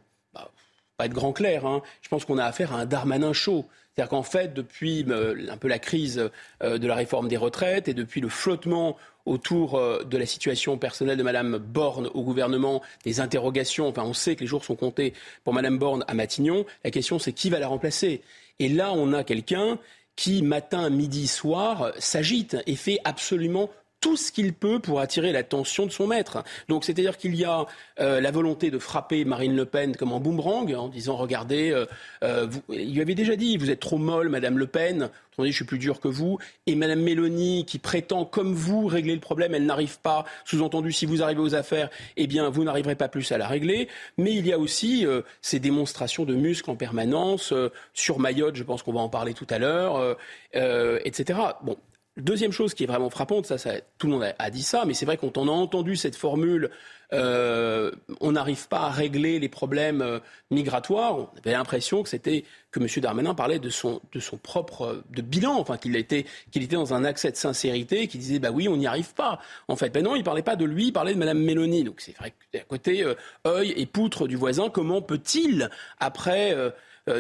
[0.98, 1.82] Pas être grand clair, hein.
[2.02, 3.66] je pense qu'on a affaire à un Darmanin chaud.
[3.94, 5.06] C'est-à-dire qu'en fait, depuis
[5.50, 6.30] un peu la crise
[6.62, 11.24] de la réforme des retraites et depuis le flottement autour de la situation personnelle de
[11.24, 15.14] Mme Borne au gouvernement, des interrogations, enfin on sait que les jours sont comptés
[15.46, 18.22] pour Mme Borne à Matignon, la question c'est qui va la remplacer?
[18.60, 19.80] Et là, on a quelqu'un
[20.16, 23.70] qui, matin, midi, soir, s'agite et fait absolument
[24.06, 26.44] tout ce qu'il peut pour attirer l'attention de son maître.
[26.70, 27.66] Donc c'est-à-dire qu'il y a
[28.00, 31.88] euh, la volonté de frapper Marine Le Pen comme en boomerang en disant regardez, euh,
[32.22, 35.10] euh, vous, il lui avait déjà dit vous êtes trop molle Madame Le Pen,
[35.40, 36.38] dit je suis plus dur que vous,
[36.68, 40.24] et Madame Mélanie qui prétend comme vous régler le problème, elle n'arrive pas.
[40.46, 43.88] Sous-entendu si vous arrivez aux affaires, eh bien vous n'arriverez pas plus à la régler.
[44.20, 45.08] Mais il y a aussi
[45.42, 47.56] ces démonstrations de muscles en permanence
[47.96, 50.16] sur Mayotte, je pense qu'on va en parler tout à l'heure,
[50.54, 51.40] etc.
[51.64, 51.76] Bon,
[52.18, 55.06] Deuxième chose qui est vraiment frappante, ça, tout le monde a, dit ça, mais c'est
[55.06, 56.70] vrai qu'on a entendu cette formule,
[57.12, 60.20] euh, on n'arrive pas à régler les problèmes euh,
[60.50, 61.18] migratoires.
[61.18, 62.88] On avait l'impression que c'était que M.
[63.02, 66.94] Darmanin parlait de son, de son propre de bilan, enfin qu'il était, qu'il était dans
[66.94, 69.40] un accès de sincérité, qu'il disait bah oui, on n'y arrive pas.
[69.68, 71.84] En fait, ben non, il parlait pas de lui, il parlait de Mme Mélanie.
[71.84, 73.16] Donc c'est vrai qu'à côté euh,
[73.46, 75.70] œil et poutre du voisin, comment peut-il
[76.00, 76.56] après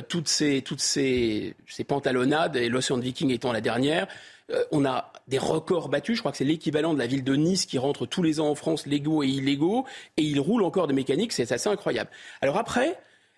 [0.08, 4.08] toutes ces toutes ces, ces pantalonnades et l'Océan Viking étant la dernière
[4.52, 6.18] euh, on a des records battus.
[6.18, 8.50] Je crois que c'est l'équivalent de la ville de Nice qui rentre tous les ans
[8.50, 9.86] en France, légaux et illégaux,
[10.18, 11.34] et il roule encore des mécaniques.
[11.34, 12.10] C'est assez incroyable.
[12.42, 12.98] Alors après,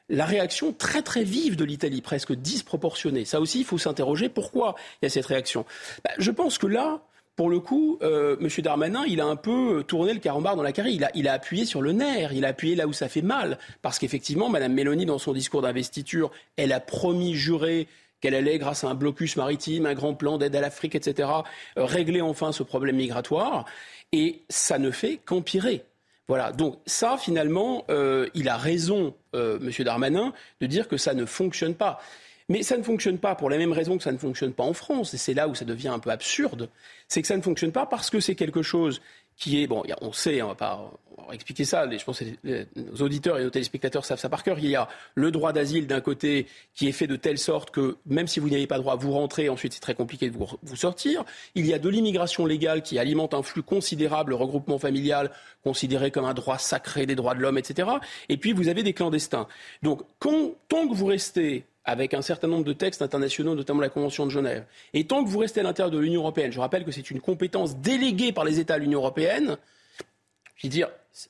[0.10, 3.26] la réaction très très vive de l'Italie, presque disproportionnée.
[3.26, 5.66] Ça aussi, il faut s'interroger pourquoi il y a cette réaction?
[6.04, 7.02] Bah, je pense que là,
[7.36, 8.50] pour le coup, euh, M.
[8.64, 11.82] Darmanin, il a un peu tourné le carambar dans la a, il a appuyé sur
[11.82, 13.60] le nerf, il a appuyé là où ça fait mal.
[13.82, 17.88] Parce qu'effectivement, Mme Mélanie, dans son discours d'investiture, elle a promis, juré
[18.22, 21.30] qu'elle allait, grâce à un blocus maritime, un grand plan d'aide à l'Afrique, etc.,
[21.78, 23.66] euh, régler enfin ce problème migratoire.
[24.12, 25.84] Et ça ne fait qu'empirer.
[26.28, 26.52] Voilà.
[26.52, 29.72] Donc ça, finalement, euh, il a raison, euh, M.
[29.84, 32.00] Darmanin, de dire que ça ne fonctionne pas.
[32.50, 34.74] Mais ça ne fonctionne pas pour la même raison que ça ne fonctionne pas en
[34.74, 35.14] France.
[35.14, 36.70] Et c'est là où ça devient un peu absurde.
[37.08, 39.02] C'est que ça ne fonctionne pas parce que c'est quelque chose
[39.38, 40.92] qui est, bon, on sait, on va pas
[41.32, 44.70] expliquer ça, je pense que nos auditeurs et nos téléspectateurs savent ça par cœur, il
[44.70, 48.28] y a le droit d'asile d'un côté qui est fait de telle sorte que même
[48.28, 50.76] si vous n'y avez pas droit, vous rentrez, ensuite c'est très compliqué de vous, vous
[50.76, 51.24] sortir.
[51.54, 55.32] Il y a de l'immigration légale qui alimente un flux considérable, le regroupement familial
[55.64, 57.90] considéré comme un droit sacré des droits de l'homme, etc.
[58.30, 59.48] Et puis vous avez des clandestins.
[59.84, 63.90] Donc quand, tant que vous restez avec un certain nombre de textes internationaux, notamment la
[63.90, 64.66] Convention de Genève.
[64.94, 67.22] Et tant que vous restez à l'intérieur de l'Union européenne, je rappelle que c'est une
[67.22, 69.58] compétence déléguée par les États à l'Union européenne,
[70.58, 70.90] je veux dire,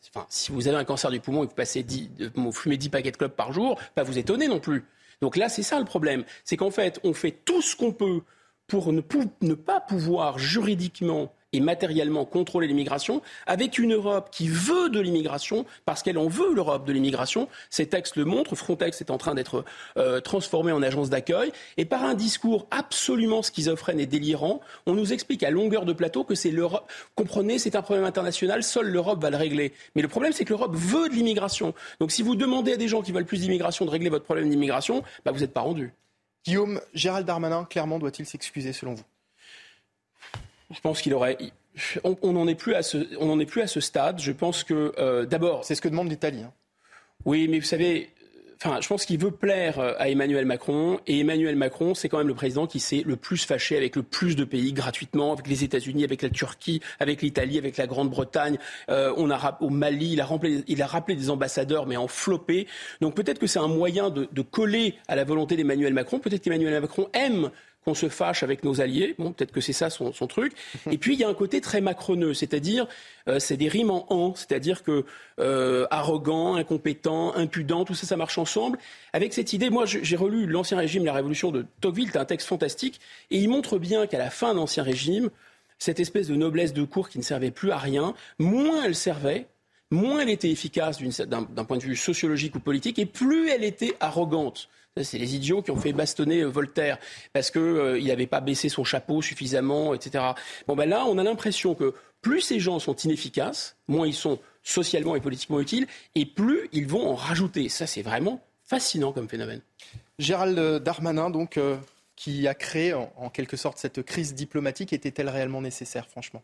[0.09, 2.77] enfin, si vous avez un cancer du poumon et que vous, passez 10, vous fumez
[2.77, 4.85] 10 paquets de clopes par jour, pas vous étonner non plus.
[5.21, 6.23] Donc là, c'est ça le problème.
[6.43, 8.21] C'est qu'en fait, on fait tout ce qu'on peut
[8.67, 9.01] pour ne,
[9.41, 15.65] ne pas pouvoir juridiquement et matériellement contrôler l'immigration, avec une Europe qui veut de l'immigration,
[15.85, 17.47] parce qu'elle en veut l'Europe de l'immigration.
[17.69, 18.55] Ces textes le montrent.
[18.55, 19.63] Frontex est en train d'être
[19.97, 21.51] euh, transformé en agence d'accueil.
[21.77, 26.23] Et par un discours absolument schizophrène et délirant, on nous explique à longueur de plateau
[26.23, 26.91] que c'est l'Europe.
[27.15, 29.73] Comprenez, c'est un problème international, seule l'Europe va le régler.
[29.95, 31.73] Mais le problème, c'est que l'Europe veut de l'immigration.
[31.99, 34.49] Donc si vous demandez à des gens qui veulent plus d'immigration de régler votre problème
[34.49, 35.93] d'immigration, bah, vous n'êtes pas rendu.
[36.45, 39.03] Guillaume, Gérald Darmanin, clairement, doit-il s'excuser selon vous?
[40.72, 41.38] Je pense qu'il aurait.
[42.03, 44.19] On n'en est plus à ce, on n'en est plus à ce stade.
[44.19, 45.64] Je pense que euh, d'abord.
[45.64, 46.44] C'est ce que demande l'Italie.
[46.44, 46.53] Hein.
[47.26, 48.10] Oui, mais vous savez,
[48.64, 50.99] enfin, je pense qu'il veut plaire euh, à Emmanuel Macron.
[51.07, 54.03] Et Emmanuel Macron, c'est quand même le président qui s'est le plus fâché avec le
[54.03, 58.57] plus de pays gratuitement, avec les États-Unis, avec la Turquie, avec l'Italie, avec la Grande-Bretagne.
[58.89, 62.07] Euh, on a au Mali, il a, rappelé, il a rappelé des ambassadeurs, mais en
[62.07, 62.68] flopé.
[63.02, 66.19] Donc peut-être que c'est un moyen de, de coller à la volonté d'Emmanuel Macron.
[66.19, 67.52] Peut-être qu'Emmanuel Macron aime
[67.88, 69.15] qu'on se fâche avec nos alliés.
[69.18, 70.51] Bon, peut-être que c'est ça son, truc.
[70.91, 72.85] Et puis il y a un côté très macroneux, c'est-à-dire
[73.30, 75.05] euh, c'est des rimes en an, c'est-à-dire que
[75.39, 78.77] euh, arrogant, incompétent, impudent, tout ça, ça marche ensemble.
[79.14, 82.49] Avec cette idée, moi j'ai relu l'Ancien Régime, la Révolution de Tocqueville, c'est un texte
[82.49, 82.99] fantastique,
[83.31, 85.30] et il montre bien qu'à la fin de l'Ancien Régime,
[85.80, 89.47] cette espèce de noblesse de cour qui ne servait plus à rien, moins elle servait,
[89.91, 93.95] moins elle était efficace d'un point de vue sociologique ou politique, et plus elle était
[94.01, 94.68] arrogante.
[95.03, 96.97] C'est les idiots qui ont fait bastonner euh, Voltaire
[97.33, 100.23] parce qu'il euh, n'avait pas baissé son chapeau suffisamment, etc.
[100.67, 104.39] Bon, ben là, on a l'impression que plus ces gens sont inefficaces, moins ils sont
[104.63, 107.69] socialement et politiquement utiles, et plus ils vont en rajouter.
[107.69, 109.61] Ça, c'est vraiment fascinant comme phénomène.
[110.19, 111.77] Gérald Darmanin, donc, euh,
[112.15, 116.41] qui a créé en, quelque sorte cette crise diplomatique, était-elle réellement nécessaire, franchement?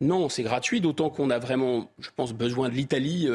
[0.00, 3.28] Non, c'est gratuit, d'autant qu'on a vraiment, je pense, besoin de l'Italie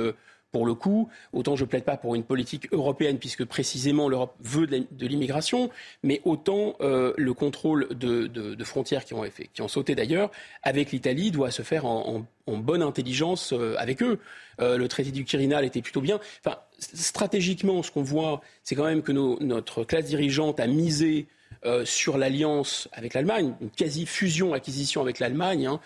[0.55, 4.67] pour le coup, autant je plaide pas pour une politique européenne, puisque précisément l'Europe veut
[4.67, 5.69] de l'immigration,
[6.01, 9.25] mais autant euh, le contrôle de, frontières qui ont,
[9.59, 10.31] ont sauté d'ailleurs
[10.63, 14.17] avec l'Italie doit se faire en, bonne intelligence euh, avec eux.
[14.61, 16.21] Euh, le traité du Quirinal était plutôt bien.
[16.39, 21.27] Enfin, stratégiquement, ce qu'on voit, c'est quand même que notre classe dirigeante a misé
[21.65, 25.67] euh, sur l'alliance avec l'Allemagne, une quasi-fusion-acquisition avec l'Allemagne.
[25.67, 25.79] Hein.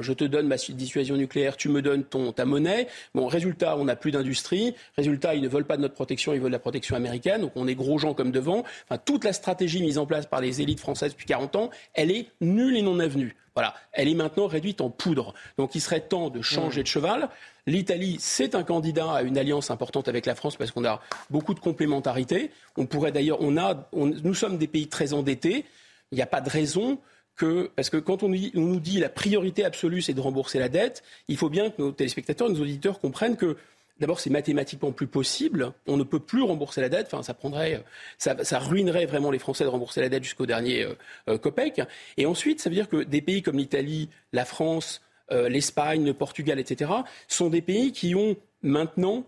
[0.00, 2.86] Je, te donne ma dissuasion nucléaire, tu me donnes ton, ta monnaie.
[3.14, 4.74] Bon, résultat, on n'a plus d'industrie.
[4.96, 7.40] Résultat, ils ne veulent pas de notre protection, ils veulent la protection américaine.
[7.42, 8.64] Donc on est gros gens comme devant.
[8.88, 12.10] Enfin, toute la stratégie mise en place par les élites françaises depuis 40 ans, elle
[12.10, 13.34] est nulle et non avenue.
[13.56, 15.32] Voilà, elle est maintenant réduite en poudre.
[15.56, 17.30] Donc il serait temps de changer de cheval.
[17.66, 21.52] L'Italie, c'est un candidat à une alliance importante avec la France parce qu'on a beaucoup
[21.52, 22.52] de complémentarité.
[22.76, 25.64] On pourrait d'ailleurs, on a, nous sommes des pays très endettés.
[26.12, 27.00] Il n'y a pas de raison
[27.34, 31.02] que, parce que quand on, nous dit la priorité absolue, c'est de rembourser la dette,
[31.26, 33.56] il faut bien que nos téléspectateurs, nos auditeurs comprennent que
[33.98, 35.72] D'abord, c'est mathématiquement plus possible.
[35.86, 37.06] On ne peut plus rembourser la dette.
[37.06, 37.82] Enfin, ça prendrait,
[38.18, 40.94] ça ruinerait vraiment les Français de rembourser la dette jusqu'au dernier euh,
[41.30, 41.80] euh, copec.
[42.18, 45.00] Et ensuite, ça veut dire que des pays comme l'Italie, la France,
[45.32, 46.90] euh, l'Espagne, le Portugal, etc.,
[47.28, 49.24] sont des pays qui ont maintenant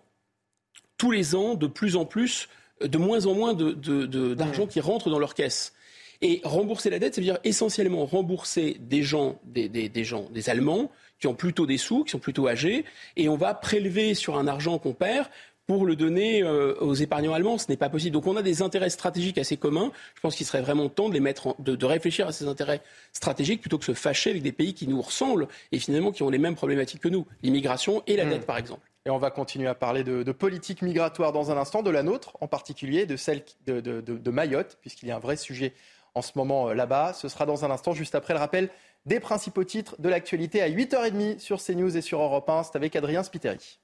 [0.96, 2.48] tous les ans de plus en plus,
[2.80, 5.74] de moins en moins d'argent qui rentre dans leur caisse.
[6.20, 10.90] Et rembourser la dette, ça veut dire essentiellement rembourser des gens, des gens, des Allemands,
[11.20, 12.84] qui ont plutôt des sous, qui sont plutôt âgés,
[13.16, 15.26] et on va prélever sur un argent qu'on perd
[15.68, 17.58] pour le donner euh, aux épargnants allemands.
[17.58, 18.14] Ce n'est pas possible.
[18.14, 19.92] Donc on a des intérêts stratégiques assez communs.
[20.16, 22.80] Je pense qu'il serait vraiment temps de, les mettre de, réfléchir à ces intérêts
[23.12, 26.30] stratégiques plutôt que se fâcher avec des pays qui nous ressemblent et finalement qui ont
[26.30, 28.30] les mêmes problématiques que nous, l'immigration et la hmm.
[28.30, 28.88] dette par exemple.
[29.06, 32.36] Et on va continuer à parler de, politique migratoire dans un instant, de la nôtre
[32.40, 35.72] en particulier, de celle de, de Mayotte, puisqu'il y a un vrai sujet
[36.14, 37.12] en ce moment euh, là-bas.
[37.12, 38.68] Ce sera dans un instant, juste après le rappel
[39.06, 42.64] des principaux titres de l'actualité à 8h30 sur CNews et sur Europe 1.
[42.64, 43.78] C'est avec Adrien Spiteri.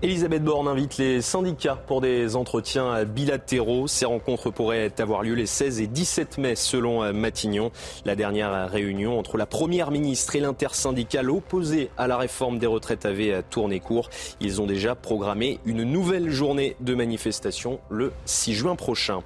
[0.00, 3.88] Elisabeth Borne invite les syndicats pour des entretiens bilatéraux.
[3.88, 7.72] Ces rencontres pourraient avoir lieu les 16 et 17 mai selon Matignon.
[8.04, 13.06] La dernière réunion entre la première ministre et l'intersyndicale opposée à la réforme des retraites
[13.06, 14.08] avait tourné court.
[14.40, 19.24] Ils ont déjà programmé une nouvelle journée de manifestation le 6 juin prochain.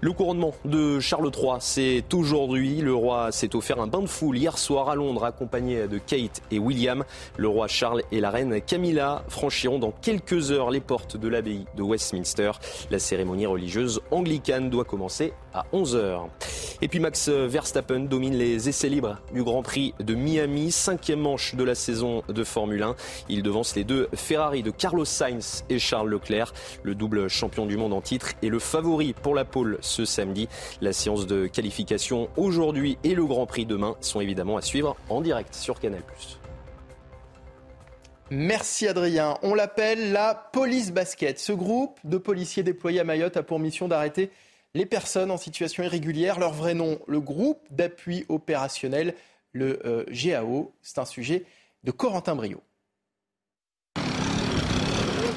[0.00, 2.80] Le couronnement de Charles III, c'est aujourd'hui.
[2.80, 6.42] Le roi s'est offert un bain de foule hier soir à Londres accompagné de Kate
[6.50, 7.04] et William.
[7.36, 11.66] Le roi Charles et la reine Camilla franchiront dans quelques heures les portes de l'abbaye
[11.76, 12.52] de Westminster.
[12.90, 16.28] La cérémonie religieuse anglicane doit commencer à 11h.
[16.80, 21.56] Et puis Max Verstappen domine les essais libres du Grand Prix de Miami, cinquième manche
[21.56, 22.96] de la saison de Formule 1.
[23.28, 26.54] Il devance les deux Ferrari de Carlos Sainz et Charles Leclerc.
[26.84, 30.48] Le double champion du monde en titre et le favori pour la pole ce samedi.
[30.80, 35.20] La séance de qualification aujourd'hui et le Grand Prix demain sont évidemment à suivre en
[35.20, 36.00] direct sur Canal+.
[38.30, 39.38] Merci Adrien.
[39.42, 41.38] On l'appelle la police basket.
[41.38, 44.30] Ce groupe de policiers déployés à Mayotte a pour mission d'arrêter
[44.74, 46.38] les personnes en situation irrégulière.
[46.38, 49.14] Leur vrai nom, le groupe d'appui opérationnel,
[49.52, 50.74] le euh, GAO.
[50.82, 51.46] C'est un sujet
[51.84, 52.60] de Corentin Brio.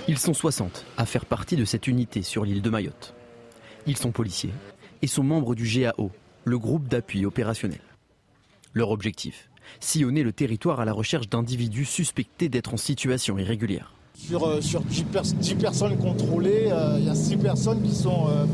[0.10, 3.14] Ils sont 60 à faire partie de cette unité sur l'île de Mayotte.
[3.88, 4.54] Ils sont policiers
[5.02, 6.12] et sont membres du GAO,
[6.44, 7.80] le groupe d'appui opérationnel.
[8.74, 13.94] Leur objectif sillonner le territoire à la recherche d'individus suspectés d'être en situation irrégulière.
[14.16, 15.04] Sur, euh, sur 10,
[15.56, 18.46] personnes contrôlées, euh, il y a 6 personnes qui sont, euh,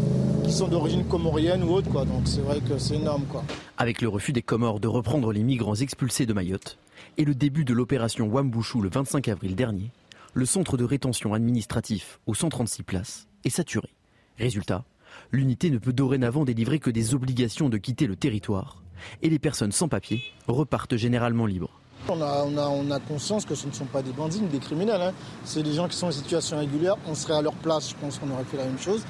[0.45, 1.89] qui sont d'origine comorienne ou autre.
[1.89, 2.05] Quoi.
[2.05, 3.25] Donc c'est vrai que c'est énorme.
[3.29, 3.43] Quoi.
[3.77, 6.77] Avec le refus des Comores de reprendre les migrants expulsés de Mayotte
[7.17, 9.91] et le début de l'opération Wambouchou le 25 avril dernier,
[10.33, 13.89] le centre de rétention administratif aux 136 places est saturé.
[14.37, 14.85] Résultat,
[15.31, 18.83] l'unité ne peut dorénavant délivrer que des obligations de quitter le territoire
[19.21, 21.71] et les personnes sans papier repartent généralement libres.
[22.09, 25.01] On a, conscience que ce ne sont pas des bandits ni des criminels.
[25.01, 25.13] Hein.
[25.43, 26.95] C'est des gens qui sont en situation régulière.
[27.07, 29.03] On serait à leur place, je pense qu'on aurait fait la même chose.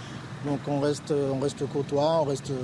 [0.45, 2.55] Donc on reste, on reste courtois, on reste euh,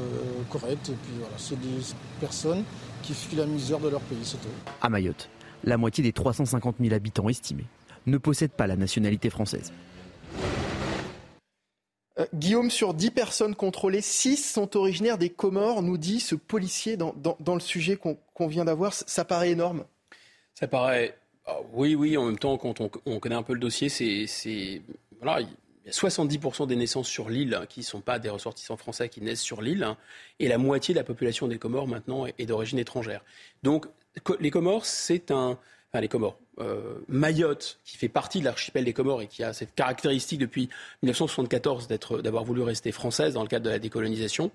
[0.49, 0.89] correct.
[0.89, 1.81] Et puis voilà, c'est des
[2.19, 2.63] personnes
[3.01, 4.47] qui fuient la misère de leur pays, c'est tout.
[4.81, 5.29] À Mayotte,
[5.63, 7.65] la moitié des 350 000 habitants estimés
[8.05, 9.71] ne possèdent pas la nationalité française.
[12.19, 16.97] Euh, Guillaume, sur 10 personnes contrôlées, 6 sont originaires des Comores, nous dit ce policier
[16.97, 17.13] dans,
[17.53, 18.93] le sujet qu'on vient d'avoir.
[18.93, 19.85] Ça paraît énorme
[20.53, 21.17] Ça paraît.
[21.45, 24.81] Ah, oui, oui, en même temps, quand on, connaît un peu le dossier, c'est.
[25.21, 25.47] Voilà, il
[25.85, 29.21] y a 70% des naissances sur l'île qui ne sont pas des ressortissants français qui
[29.21, 29.97] naissent sur l'île, hein,
[30.39, 33.23] et la moitié de la population des Comores maintenant est d'origine étrangère.
[33.63, 33.87] Donc,
[34.39, 35.57] les Comores, c'est un
[35.93, 39.53] enfin les Comores, euh, Mayotte, qui fait partie de l'archipel des Comores et qui a
[39.53, 40.69] cette caractéristique depuis
[41.01, 41.87] 1974
[42.21, 44.51] d'avoir voulu rester française dans le cadre de la décolonisation,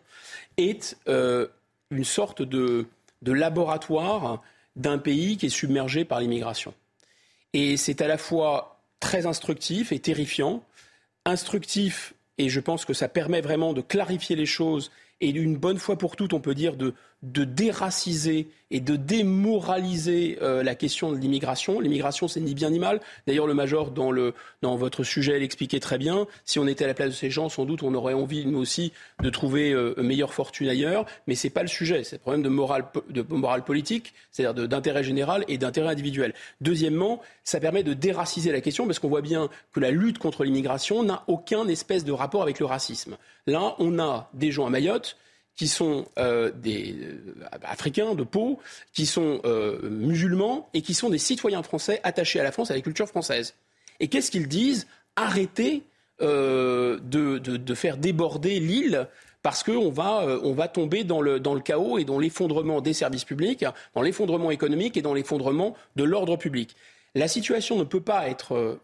[0.57, 1.49] est euh,
[1.91, 2.87] une sorte de,
[3.23, 4.43] laboratoire
[4.77, 6.73] d'un pays qui est submergé par l'immigration.
[7.53, 10.62] Et c'est à la fois très instructif et terrifiant.
[11.25, 15.79] Instructif, et je pense que ça permet vraiment de clarifier les choses et une bonne
[15.79, 21.11] fois pour toutes, on peut dire, de, de déraciser et de démoraliser euh, la question
[21.11, 21.81] de l'immigration.
[21.81, 23.01] L'immigration, c'est ni bien ni mal.
[23.27, 26.27] D'ailleurs, le major, dans, le, dans votre sujet, l'expliquait très bien.
[26.45, 28.59] Si on était à la place de ces gens, sans doute, on aurait envie, nous
[28.59, 28.93] aussi,
[29.23, 31.07] de trouver euh, meilleure fortune ailleurs.
[31.27, 32.05] Mais ce n'est pas le sujet.
[32.05, 36.35] C'est le problème de morale, de morale politique, c'est-à-dire d'intérêt général et d'intérêt individuel.
[36.61, 40.45] Deuxièmement, ça permet de déraciser la question parce qu'on voit bien que la lutte contre
[40.45, 43.16] l'immigration n'a aucun espèce de rapport avec le racisme.
[43.47, 45.16] Là, on a des gens à Mayotte
[45.59, 48.61] qui sont euh, des euh, africains de peau,
[48.95, 52.75] qui sont euh, musulmans et qui sont des citoyens français attachés à la France, à
[52.75, 53.55] la culture française.
[53.99, 54.87] Et qu'est-ce qu'ils disent?
[55.17, 55.83] Arrêtez
[56.21, 59.09] de, de, faire déborder l'île
[59.43, 62.93] parce qu'on va, on va tomber dans le, dans le chaos et dans l'effondrement des
[62.93, 63.65] services publics,
[63.95, 66.77] dans l'effondrement économique et dans l'effondrement de l'ordre public.
[67.17, 68.79] La situation ne peut pas être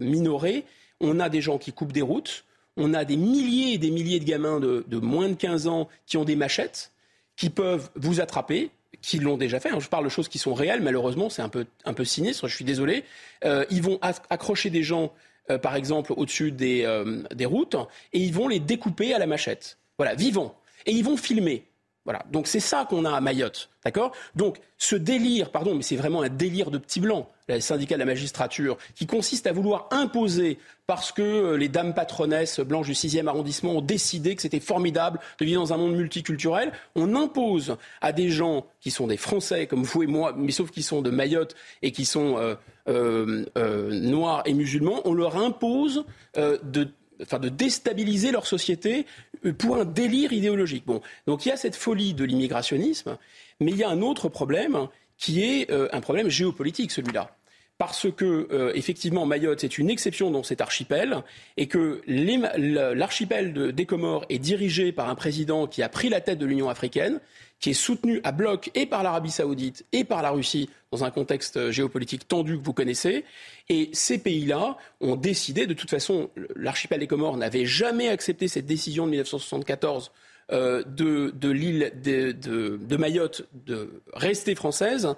[0.00, 0.64] minorée.
[1.00, 2.44] On a des gens qui coupent des routes,
[2.76, 6.16] on a des milliers et des milliers de gamins de, moins de 15 ans qui
[6.16, 6.92] ont des machettes,
[7.36, 8.70] qui peuvent vous attraper,
[9.00, 9.70] qui l'ont déjà fait.
[9.70, 9.80] Hein.
[9.80, 12.54] Je parle de choses qui sont réelles, malheureusement, c'est un peu, un peu sinistre, je
[12.54, 13.04] suis désolé.
[13.44, 15.12] Euh, ils vont accrocher des gens,
[15.50, 17.76] euh, par exemple, au-dessus des, euh, des routes,
[18.12, 19.78] et ils vont les découper à la machette.
[19.98, 20.54] Voilà, vivants.
[20.86, 21.64] Et ils vont filmer.
[22.04, 22.24] Voilà.
[22.30, 23.70] Donc c'est ça qu'on a à Mayotte.
[23.84, 24.12] D'accord?
[24.34, 28.00] Donc ce délire, pardon, mais c'est vraiment un délire de petits blancs, le syndicat de
[28.00, 32.92] la magistrature, qui consiste à vouloir imposer, parce que euh, les dames patronesses blanches du
[32.92, 37.76] 6e arrondissement ont décidé que c'était formidable de vivre dans un monde multiculturel, on impose
[38.00, 41.02] à des gens qui sont des Français comme vous et moi, mais sauf qu'ils sont
[41.02, 42.56] de Mayotte et qui sont euh,
[42.88, 46.04] euh, noirs et musulmans, on leur impose
[46.36, 46.88] de
[47.22, 49.06] enfin, de déstabiliser leur société
[49.44, 50.84] euh, pour un délire idéologique.
[50.86, 53.16] Bon, donc il y a cette folie de l'immigrationnisme,
[53.60, 57.36] mais il y a un autre problème qui est euh, un problème géopolitique, celui-là
[57.82, 61.24] parce que euh, effectivement Mayotte est une exception dans cet archipel
[61.56, 66.38] et que l'archipel des Comores est dirigé par un président qui a pris la tête
[66.38, 67.18] de l'Union africaine,
[67.58, 71.10] qui est soutenu à bloc et par l'Arabie saoudite et par la Russie dans un
[71.10, 73.24] contexte géopolitique tendu que vous connaissez.
[73.68, 78.66] Et ces pays-là ont décidé, de toute façon, l'archipel des Comores n'avait jamais accepté cette
[78.66, 80.12] décision de 1974
[80.52, 85.16] euh, de, de l'île de, de, Mayotte de rester française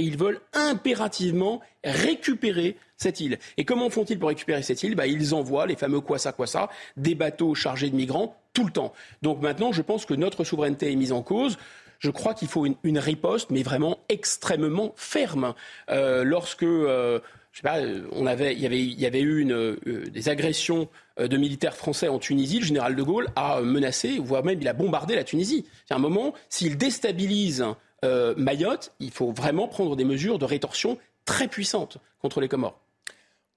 [0.00, 3.38] et ils veulent impérativement récupérer cette île.
[3.58, 4.94] Et comment font-ils pour récupérer cette île?
[4.94, 8.94] Bah, Ils envoient les fameux Kwasa Kwasa, des bateaux chargés de migrants, tout le temps.
[9.20, 11.58] Donc maintenant, je pense que notre souveraineté est mise en cause.
[11.98, 15.52] Je crois qu'il faut une, riposte, mais vraiment extrêmement ferme.
[15.90, 17.20] Euh, lorsque, euh,
[17.52, 17.80] je sais pas,
[18.12, 22.64] on avait, il, y avait, eu euh, des agressions de militaires français en Tunisie, le
[22.64, 25.66] général de Gaulle a menacé, voire même il a bombardé la Tunisie.
[25.86, 27.66] C'est un moment, s'il déstabilise
[28.04, 32.80] euh, Mayotte, il faut vraiment prendre des mesures de rétorsion très puissantes contre les Comores.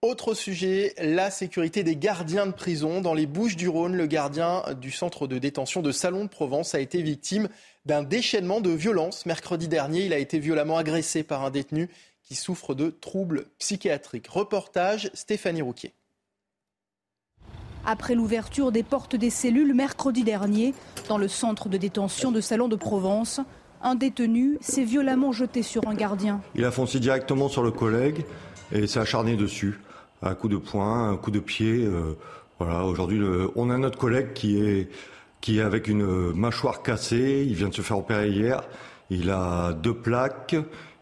[0.02, 3.00] Autre sujet, la sécurité des gardiens de prison.
[3.00, 6.76] Dans les Bouches du Rhône, le gardien du centre de détention de Salon de Provence
[6.76, 7.48] a été victime
[7.86, 9.26] d'un déchaînement de violence.
[9.26, 11.90] Mercredi dernier, il a été violemment agressé par un détenu
[12.22, 14.28] qui souffre de troubles psychiatriques.
[14.28, 15.94] Reportage Stéphanie Rouquier.
[17.86, 20.74] Après l'ouverture des portes des cellules mercredi dernier,
[21.08, 23.40] dans le centre de détention de Salon de Provence,
[23.84, 26.42] un détenu s'est violemment jeté sur un gardien.
[26.56, 28.26] Il a foncé directement sur le collègue
[28.72, 29.80] et s'est acharné dessus,
[30.22, 31.86] un coup de poing, un coup de pied.
[31.86, 32.18] Euh,
[32.60, 33.22] voilà, aujourd'hui,
[33.56, 37.46] on a notre collègue qui est, avec une mâchoire cassée.
[37.48, 38.64] Il vient de se faire opérer hier.
[39.10, 40.56] Il a deux plaques.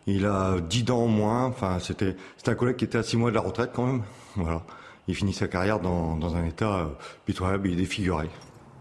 [0.08, 1.46] Il a dix dents en moins.
[1.46, 2.16] Enfin, c'était,
[2.48, 4.02] un collègue qui était à six mois de la retraite quand même.
[4.36, 4.64] Voilà.
[5.08, 6.86] Il finit sa carrière dans, dans un état euh,
[7.26, 7.70] pitoyable.
[7.70, 8.30] Est défiguré.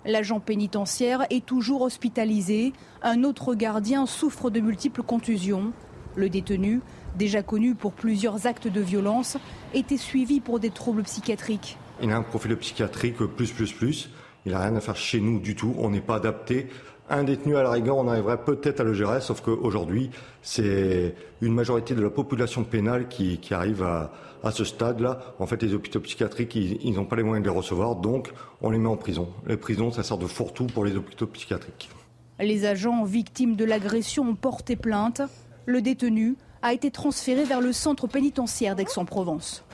[0.07, 2.73] L'agent pénitentiaire est toujours hospitalisé.
[3.03, 5.73] Un autre gardien souffre de multiples contusions.
[6.17, 6.81] Le détenu,
[7.17, 9.37] déjà connu pour plusieurs actes de violence,
[9.75, 11.77] était suivi pour des troubles psychiatriques.
[12.03, 14.11] Il a un profil psychiatrique plus, plus, plus.
[14.47, 15.75] Il n'a rien à faire chez nous du tout.
[15.79, 16.69] On n'est pas adapté
[17.11, 20.11] un détenu à la rigueur, on arriverait peut-être à le gérer, sauf qu'aujourd'hui,
[20.43, 24.11] c'est une majorité de la population pénale qui, arrive à,
[24.53, 25.35] ce stade-là.
[25.39, 28.33] En fait, les hôpitaux psychiatriques, ils n'ont pas les moyens de les recevoir, donc
[28.63, 29.29] on les met en prison.
[29.47, 31.91] Les prisons, ça sert de fourre-tout pour les hôpitaux psychiatriques.
[32.39, 35.21] Les agents victimes de l'agression ont porté plainte.
[35.67, 39.65] Le détenu a été transféré vers le centre pénitentiaire d'Aix-en-Provence.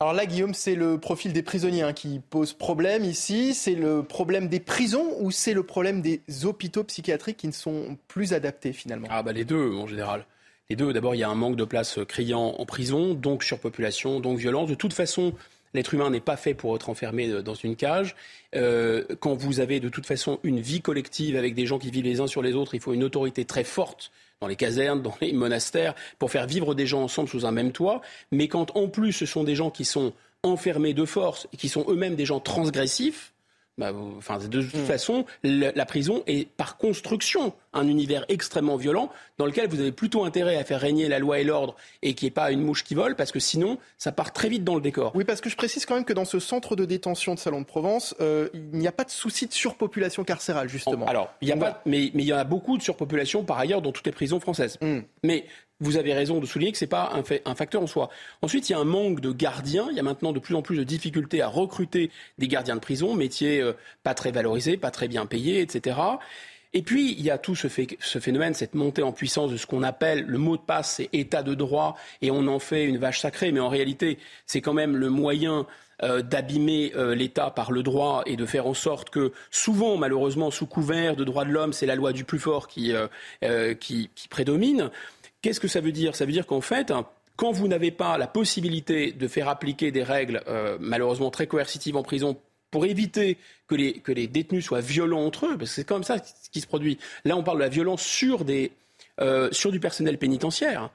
[0.00, 3.52] Alors là, Guillaume, c'est le profil des prisonniers hein, qui pose problème ici.
[3.52, 7.98] C'est le problème des prisons ou c'est le problème des hôpitaux psychiatriques qui ne sont
[8.06, 9.08] plus adaptés finalement?
[9.10, 10.24] Ah bah les deux en général.
[10.70, 14.20] Les deux, d'abord, il y a un manque de places criant en prison, donc surpopulation,
[14.20, 14.68] donc violence.
[14.68, 15.34] De toute façon,
[15.74, 18.16] L'être humain n'est pas fait pour être enfermé euh, dans une cage.
[18.54, 22.04] Euh, quand vous avez de toute façon une vie collective avec des gens qui vivent
[22.04, 25.14] les uns sur les autres, il faut une autorité très forte dans les casernes, dans
[25.20, 28.00] les monastères, pour faire vivre des gens ensemble sous un même toit.
[28.30, 30.12] Mais quand en plus ce sont des gens qui sont
[30.42, 33.32] enfermés de force et qui sont eux-mêmes des gens transgressifs,
[33.78, 34.86] bah, enfin, de toute mm.
[34.86, 40.24] façon, la, prison est par construction un univers extrêmement violent dans lequel vous avez plutôt
[40.24, 42.84] intérêt à faire régner la loi et l'ordre et qu'il n'y ait pas une mouche
[42.84, 45.12] qui vole parce que sinon, ça part très vite dans le décor.
[45.14, 47.60] Oui, parce que je précise quand même que dans ce centre de détention de Salon
[47.60, 51.06] de Provence, euh, il n'y a pas de souci de surpopulation carcérale, justement.
[51.06, 53.82] Alors, il y a pas, mais, mais, il y a beaucoup de surpopulation par ailleurs
[53.82, 54.78] dans toutes les prisons françaises.
[54.80, 55.00] Mm.
[55.22, 55.46] Mais
[55.80, 58.10] vous avez raison de souligner que ce n'est pas un, fait, un, facteur en soi.
[58.42, 59.86] Ensuite, il y a un manque de gardiens.
[59.90, 62.80] Il y a maintenant de plus en plus de difficultés à recruter des gardiens de
[62.80, 65.96] prison, métier euh, pas très valorisé, pas très bien payé, etc.
[66.74, 69.66] Et puis, il y a tout ce, ce phénomène, cette montée en puissance de ce
[69.66, 72.98] qu'on appelle le mot de passe, c'est état de droit, et on en fait une
[72.98, 75.66] vache sacrée, mais en réalité, c'est quand même le moyen
[76.02, 80.50] euh, d'abîmer euh, l'État par le droit et de faire en sorte que, souvent, malheureusement,
[80.50, 82.92] sous couvert de droits de l'homme, c'est la loi du plus fort qui,
[83.80, 84.90] qui, qui prédomine.
[85.40, 86.16] Qu'est-ce que ça veut dire?
[86.16, 87.06] Ça veut dire qu'en fait, hein,
[87.38, 91.96] quand vous n'avez pas la possibilité de faire appliquer des règles euh, malheureusement très coercitives
[91.96, 92.36] en prison
[92.70, 96.04] pour éviter que les, que les détenus soient violents entre eux, parce que c'est comme
[96.04, 96.18] ça
[96.52, 96.98] qui se produit.
[97.24, 98.72] Là, on parle de la violence sur, des,
[99.20, 100.90] euh, sur du personnel pénitentiaire,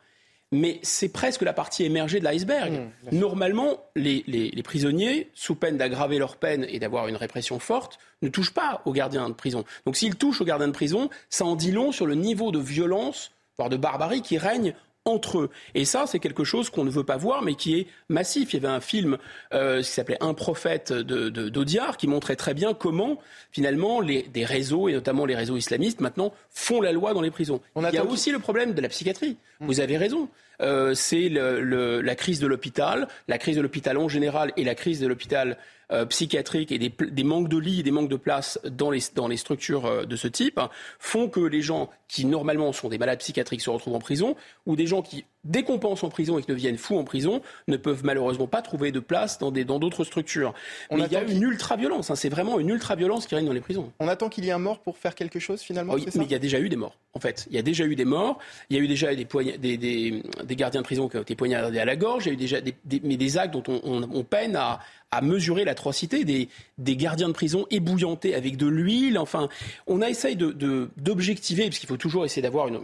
[0.51, 2.73] mais c'est presque la partie émergée de l'iceberg.
[2.73, 7.57] Mmh, Normalement, les, les, les, prisonniers, sous peine d'aggraver leur peine et d'avoir une répression
[7.57, 9.65] forte, ne touchent pas aux gardiens de prison.
[9.85, 12.59] Donc s'ils touchent aux gardiens de prison, ça en dit long sur le niveau de
[12.59, 14.73] violence voire de barbarie qui règne
[15.05, 15.49] entre eux.
[15.75, 18.53] Et ça, c'est quelque chose qu'on ne veut pas voir, mais qui est massif.
[18.53, 19.17] Il y avait un film
[19.53, 23.19] euh, qui s'appelait Un prophète de, d'Audiard qui montrait très bien comment,
[23.51, 27.31] finalement, les, des réseaux, et notamment les réseaux islamistes, maintenant, font la loi dans les
[27.31, 27.61] prisons.
[27.75, 29.37] Il y a aussi le problème de la psychiatrie.
[29.59, 29.65] Mmh.
[29.65, 30.29] Vous avez raison.
[30.61, 34.75] Euh, c'est le, la crise de l'hôpital, la crise de l'hôpital en général et la
[34.75, 35.57] crise de l'hôpital
[35.93, 39.27] euh, psychiatriques et des, manques de lits et des manques de place dans les, dans
[39.27, 40.59] les structures euh, de ce type
[40.99, 44.75] font que les gens qui normalement sont des malades psychiatriques se retrouvent en prison ou
[44.75, 48.47] des gens qui décompensent en prison et qui deviennent fous en prison ne peuvent malheureusement
[48.47, 50.53] pas trouver de place dans des, dans d'autres structures.
[50.89, 53.61] On il y a une ultra-violence, hein, c'est vraiment une ultra-violence qui règne dans les
[53.61, 53.91] prisons.
[53.99, 56.31] On attend qu'il y ait un mort pour faire quelque chose finalement Oui, mais il
[56.31, 57.45] y a déjà eu des morts, en fait.
[57.49, 58.39] Il y a déjà eu des morts,
[58.69, 61.35] il y a eu déjà des, des, des, des gardiens de prison qui ont été
[61.35, 64.03] poignardés à la gorge, il y a eu déjà des, mais des actes dont on,
[64.11, 64.79] on peine à,
[65.11, 69.19] à mesurer l'atrocité des, des, gardiens de prison ébouillantés avec de l'huile.
[69.19, 69.47] Enfin,
[69.85, 72.79] on a essayé d'objectiver, de, parce qu'il faut toujours essayer d'avoir une,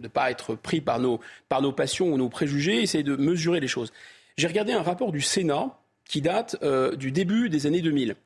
[0.00, 3.16] de ne pas être pris par nos, par nos passions ou nos préjugés, essayer de
[3.16, 3.92] mesurer les choses.
[4.36, 8.16] J'ai regardé un rapport du Sénat qui date euh, du début des années 2000.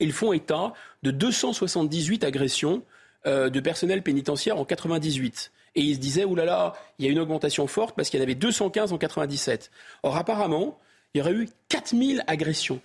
[0.00, 0.72] Ils font état
[1.02, 2.82] de 278 agressions
[3.26, 5.52] euh, de personnel pénitentiaire en 98.
[5.74, 8.24] Et ils se disaient, oulala, il y a une augmentation forte parce qu'il y en
[8.24, 9.70] avait 215 en 97.
[10.02, 10.78] Or, apparemment,
[11.14, 12.80] il y aurait eu 4000 agressions.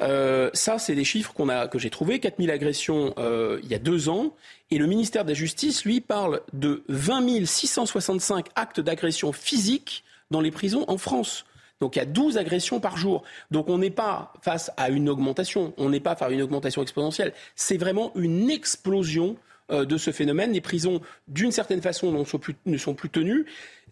[0.00, 2.18] Euh, ça, c'est des chiffres qu'on a, que j'ai trouvés.
[2.18, 4.34] 4000 agressions euh, il y a deux ans.
[4.70, 10.40] Et le ministère de la Justice, lui, parle de 20 665 actes d'agression physique dans
[10.40, 11.44] les prisons en France.
[11.80, 13.22] Donc il y a 12 agressions par jour.
[13.50, 16.82] Donc on n'est pas face à une augmentation, on n'est pas face à une augmentation
[16.82, 17.34] exponentielle.
[17.54, 19.36] C'est vraiment une explosion
[19.70, 20.52] euh, de ce phénomène.
[20.52, 23.46] Les prisons, d'une certaine façon, ne sont plus, ne sont plus tenues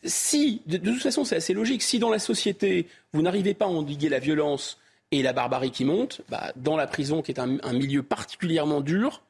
[0.05, 3.69] si, de, toute façon, c'est assez logique, si dans la société, vous n'arrivez pas à
[3.69, 4.79] endiguer la violence
[5.11, 9.23] et la barbarie qui monte, bah, dans la prison, qui est un, milieu particulièrement dur,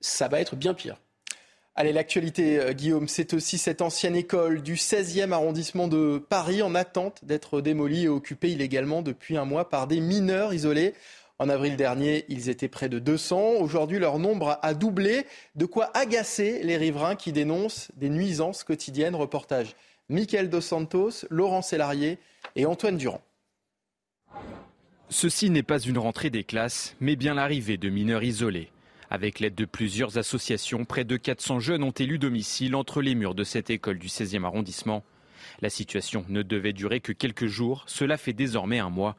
[0.00, 0.96] ça va être bien pire.
[1.74, 6.74] Allez, l'actualité, euh, Guillaume, c'est aussi cette ancienne école du 16e arrondissement de Paris en
[6.74, 10.94] attente d'être démolie et occupée illégalement depuis un mois par des mineurs isolés.
[11.38, 13.60] En avril dernier, ils étaient près de 200.
[13.60, 15.24] Aujourd'hui, leur nombre a doublé.
[15.54, 19.14] De quoi agacer les riverains qui dénoncent des nuisances quotidiennes.
[19.14, 19.76] Reportage
[20.08, 22.18] Michael Dos Santos, Laurent Sélarié
[22.56, 23.20] et Antoine Durand.
[25.10, 28.70] Ceci n'est pas une rentrée des classes, mais bien l'arrivée de mineurs isolés.
[29.08, 33.34] Avec l'aide de plusieurs associations, près de 400 jeunes ont élu domicile entre les murs
[33.34, 35.02] de cette école du 16e arrondissement.
[35.62, 39.16] La situation ne devait durer que quelques jours, cela fait désormais un mois.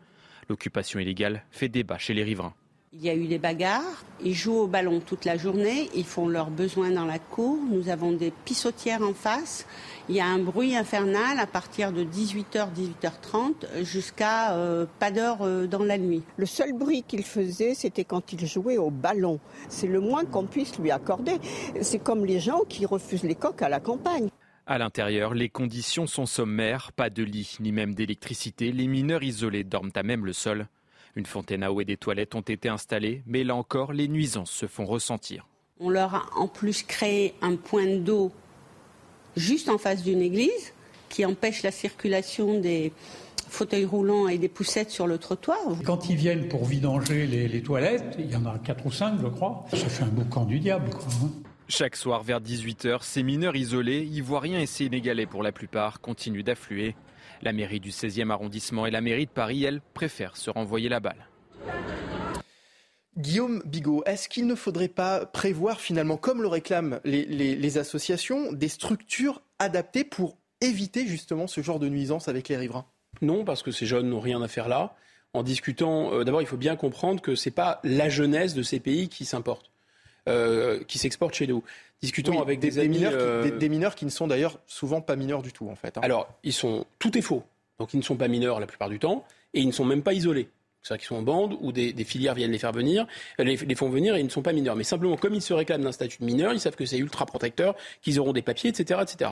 [0.47, 2.53] L'occupation illégale fait débat chez les riverains.
[2.91, 6.27] Il y a eu des bagarres, ils jouent au ballon toute la journée, ils font
[6.27, 9.67] leurs besoins dans la cour, nous avons des pissotières en face,
[10.09, 15.43] il y a un bruit infernal à partir de 18h, 18h30 jusqu'à euh, pas d'heure
[15.43, 16.23] euh, dans la nuit.
[16.37, 19.39] Le seul bruit qu'il faisait, c'était quand il jouait au ballon.
[19.67, 21.37] C'est le moins qu'on puisse lui accorder.
[21.81, 24.29] C'est comme les gens qui refusent les coques à la campagne.
[24.65, 28.71] À l'intérieur, les conditions sont sommaires, pas de lit ni même d'électricité.
[28.71, 30.67] Les mineurs isolés dorment à même le sol.
[31.19, 34.51] Une fontaine à eau et des toilettes ont été installées, mais là encore, les nuisances
[34.51, 35.49] se font ressentir.
[35.81, 38.31] On leur a en plus créé un point d'eau
[39.35, 40.73] juste en face d'une église
[41.09, 42.93] qui empêche la circulation des,
[43.49, 45.57] fauteuils roulants et des poussettes sur le trottoir.
[45.83, 49.27] Quand ils viennent pour vidanger les, toilettes, il y en a quatre ou cinq, je
[49.27, 50.89] crois, ça fait un boucan du diable.
[50.93, 51.29] Hein.
[51.67, 56.95] Chaque soir vers 18h, ces mineurs isolés, ivoiriens et sénégalais pour la plupart, continuent d'affluer.
[57.41, 60.99] La mairie du 16e arrondissement et la mairie de Paris, elles, préfèrent se renvoyer la
[60.99, 61.27] balle.
[63.17, 68.69] Guillaume Bigot, est-ce qu'il ne faudrait pas prévoir finalement, comme le réclament les, associations, des
[68.69, 72.85] structures adaptées pour éviter justement ce genre de nuisance avec les riverains?
[73.21, 74.95] Non, parce que ces jeunes n'ont rien à faire là.
[75.33, 78.63] En discutant, euh, d'abord, il faut bien comprendre que ce n'est pas la jeunesse de
[78.63, 79.71] ces pays qui s'importe,
[80.27, 81.63] euh, qui s'exporte chez nous.
[82.01, 85.15] Discutons avec des, amis, mineurs, qui, euh, des, mineurs qui ne sont d'ailleurs souvent pas
[85.15, 85.97] mineurs du tout, en fait.
[85.97, 86.01] Hein.
[86.01, 87.43] Alors, ils sont, tout est faux.
[87.77, 90.01] Donc, ils ne sont pas mineurs la plupart du temps, et ils ne sont même
[90.01, 90.49] pas isolés
[90.81, 93.05] c'est-à-dire qu'ils sont en bande ou des, filières viennent les faire venir,
[93.39, 94.75] euh, les, les, font venir et ils ne sont pas mineurs.
[94.75, 97.25] Mais simplement, comme ils se réclament d'un statut de mineur, ils savent que c'est ultra
[97.25, 99.31] protecteur, qu'ils auront des papiers, etc., etc.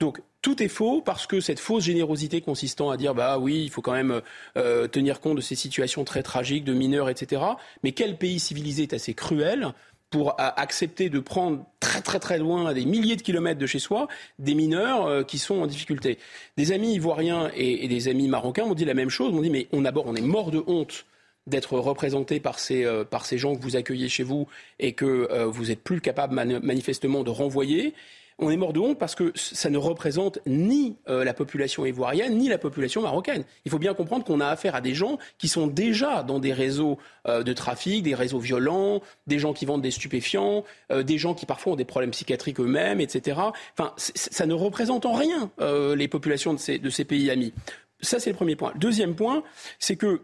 [0.00, 3.70] Donc tout est faux parce que cette fausse générosité consistant à dire bah oui, il
[3.70, 4.20] faut quand même
[4.56, 7.42] euh, tenir compte de ces situations très tragiques de mineurs, etc.
[7.82, 9.72] Mais quel pays civilisé est assez cruel
[10.10, 13.78] pour accepter de prendre très très très loin, à des milliers de kilomètres de chez
[13.78, 14.08] soi,
[14.38, 16.18] des mineurs euh, qui sont en difficulté.
[16.56, 19.66] Des amis ivoiriens et, des amis marocains m'ont dit la même chose, m'ont dit mais
[19.72, 21.06] on, on est mort de honte
[21.46, 25.28] d'être représenté par ces, euh, par ces gens que vous accueillez chez vous et que
[25.30, 27.94] euh, vous n'êtes plus capable manifestement de renvoyer
[28.38, 32.36] on est mort de honte parce que ça ne représente ni euh, la population ivoirienne
[32.36, 33.44] ni la population marocaine.
[33.64, 36.52] Il faut bien comprendre qu'on a affaire à des gens qui sont déjà dans des
[36.52, 41.18] réseaux euh, de trafic, des réseaux violents, des gens qui vendent des stupéfiants, euh, des
[41.18, 43.40] gens qui parfois ont des problèmes psychiatriques eux-mêmes, etc.
[43.72, 45.50] Enfin, ça ne représente en rien
[45.96, 47.52] les populations de ces, de ces pays amis.
[48.00, 48.72] Ça, c'est le premier point.
[48.76, 49.42] Deuxième point,
[49.78, 50.20] c'est que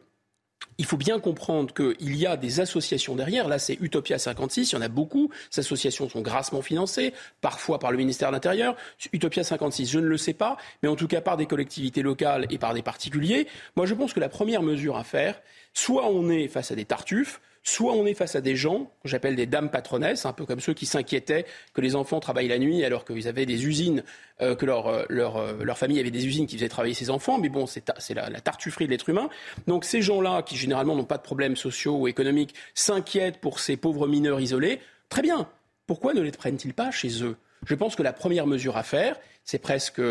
[0.79, 3.49] il faut bien comprendre qu'il y a des associations derrière.
[3.49, 5.31] Là, c'est Utopia 56, il y en a beaucoup.
[5.51, 8.77] Ces associations sont grassement financées, parfois par le ministère de l'Intérieur.
[9.13, 12.47] Utopia 56, je ne le sais pas, mais en tout cas par des collectivités locales
[12.51, 13.47] et par des particuliers.
[13.77, 15.41] Moi, je pense que la première mesure à faire,
[15.75, 19.09] soit on est face à des tartuffes, Soit on est face à des gens que
[19.09, 22.59] j'appelle des dames patronesses, un peu comme ceux qui s'inquiétaient que les enfants travaillent la
[22.59, 24.03] nuit alors qu'ils avaient des usines,
[24.41, 27.09] euh, que leur, euh, leur, euh, leur, famille avait des usines qui faisaient travailler ses
[27.09, 27.39] enfants.
[27.39, 29.31] Mais bon, c'est la, la, tartufferie de l'être humain.
[29.69, 33.77] Donc ces gens-là, qui généralement n'ont pas de problèmes sociaux ou économiques, s'inquiètent pour ces
[33.77, 34.81] pauvres mineurs isolés.
[35.09, 35.49] Très bien.
[35.87, 37.37] Pourquoi ne les prennent-ils pas chez eux?
[37.65, 40.03] Je pense que la première mesure à faire, c'est presque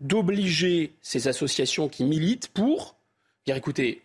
[0.00, 2.94] d'obliger ces associations qui militent pour
[3.46, 4.02] dire écoutez,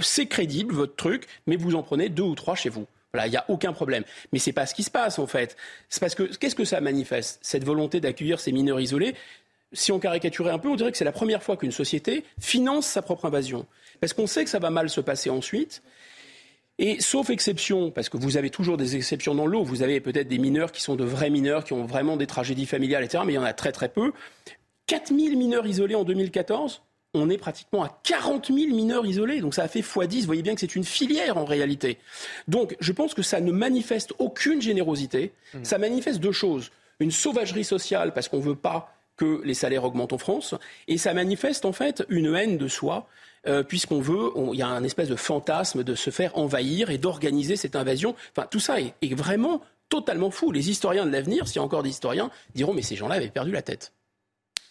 [0.00, 2.86] c'est crédible votre truc, mais vous en prenez deux ou trois chez vous.
[3.12, 4.02] Voilà, il n'y a aucun problème.
[4.32, 5.56] Mais ce n'est pas ce qui se passe en fait.
[5.88, 9.14] C'est parce que qu'est-ce que ça manifeste Cette volonté d'accueillir ces mineurs isolés?
[9.72, 12.86] Si on caricaturait un peu, on dirait que c'est la première fois qu'une société finance
[12.86, 13.66] sa propre invasion.
[14.00, 15.82] Parce qu'on sait que ça va mal se passer ensuite.
[16.78, 20.26] Et sauf exception, parce que vous avez toujours des exceptions dans l'eau, vous avez peut-être
[20.26, 23.34] des mineurs qui sont de vrais mineurs, qui ont vraiment des tragédies familiales, etc., mais
[23.34, 24.12] il y en a très très peu.
[24.86, 26.82] 4000 mineurs isolés en 2014
[27.14, 29.40] on est pratiquement à 40 000 mineurs isolés.
[29.40, 30.20] Donc ça a fait x10.
[30.20, 31.98] Vous voyez bien que c'est une filière en réalité.
[32.48, 35.32] Donc je pense que ça ne manifeste aucune générosité.
[35.54, 35.64] Mmh.
[35.64, 36.70] Ça manifeste deux choses.
[37.00, 40.54] Une sauvagerie sociale parce qu'on ne veut pas que les salaires augmentent en France.
[40.88, 43.08] Et ça manifeste en fait une haine de soi.
[43.46, 46.96] Euh, puisqu'on veut, il y a un espèce de fantasme de se faire envahir et
[46.96, 48.14] d'organiser cette invasion.
[48.34, 49.60] Enfin, tout ça est, est vraiment
[49.90, 50.50] totalement fou.
[50.50, 53.28] Les historiens de l'avenir, s'il y a encore des historiens, diront mais ces gens-là avaient
[53.28, 53.92] perdu la tête.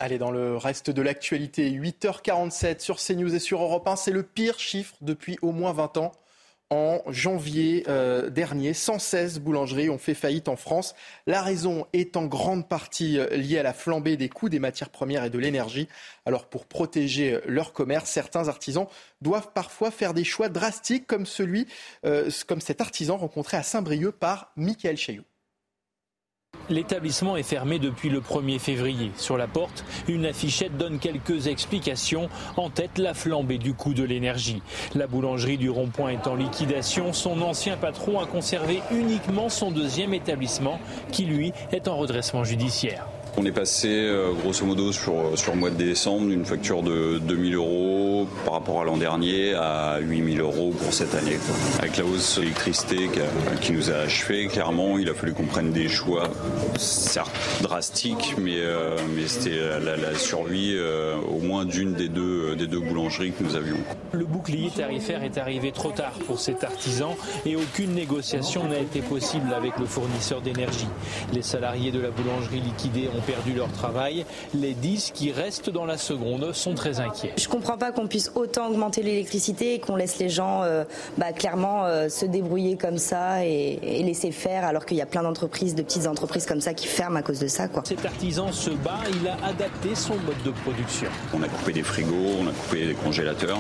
[0.04, 4.24] Allez, dans le reste de l'actualité, 8h47 sur CNews et sur Europe 1, c'est le
[4.24, 6.12] pire chiffre depuis au moins 20 ans.
[6.70, 10.94] En janvier euh, dernier, 116 boulangeries ont fait faillite en France.
[11.26, 14.90] La raison est en grande partie euh, liée à la flambée des coûts des matières
[14.90, 15.88] premières et de l'énergie.
[16.26, 18.88] Alors pour protéger euh, leur commerce, certains artisans
[19.22, 21.66] doivent parfois faire des choix drastiques comme celui,
[22.46, 25.24] comme cet artisan rencontré à Saint-Brieuc par Michael Chailloux.
[26.70, 29.12] L'établissement est fermé depuis le 1er février.
[29.18, 32.30] Sur la porte, une affichette donne quelques explications.
[32.56, 34.62] En tête, la flambée du coût de l'énergie.
[34.96, 37.12] La boulangerie du Rond-Point est en liquidation.
[37.12, 40.80] Son ancien patron a conservé uniquement son deuxième établissement
[41.12, 43.08] qui, lui, est en redressement judiciaire.
[43.36, 47.18] On est passé euh, grosso modo sur, sur le mois de décembre d'une facture de
[47.18, 51.40] 2000 euros par rapport à l'an dernier à 8000 euros pour cette année.
[51.80, 53.10] Avec la hausse de l'électricité
[53.62, 56.30] qui nous a achevé, clairement, il a fallu qu'on prenne des choix,
[56.78, 57.32] certes
[57.62, 62.80] drastiques, mais, euh, mais c'était la, survie euh, au moins d'une des deux, des deux
[62.80, 63.78] boulangeries que nous avions.
[64.12, 67.16] Le bouclier tarifaire est arrivé trop tard pour cet artisan
[67.48, 70.88] et aucune négociation n'a été possible avec le fournisseur d'énergie.
[71.34, 74.26] Les salariés de la boulangerie liquidée ont perdu leur travail.
[74.54, 77.34] Les 10 qui restent dans la seconde sont très inquiets.
[77.38, 80.84] Je ne comprends pas qu'on puisse autant augmenter l'électricité et qu'on laisse les gens euh,
[81.18, 85.24] bah, clairement euh, se débrouiller comme ça et, laisser faire alors qu'il y a plein
[85.24, 87.68] d'entreprises, de petites entreprises comme ça qui ferment à cause de ça.
[87.68, 87.84] Quoi.
[87.86, 91.08] Cet artisan se bat, il a adapté son mode de production.
[91.34, 93.60] On a coupé des frigos, on a coupé des congélateurs.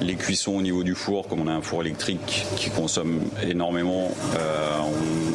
[0.00, 4.10] Les cuissons au niveau du four, comme on a un four électrique qui consomme énormément,
[4.36, 4.78] euh,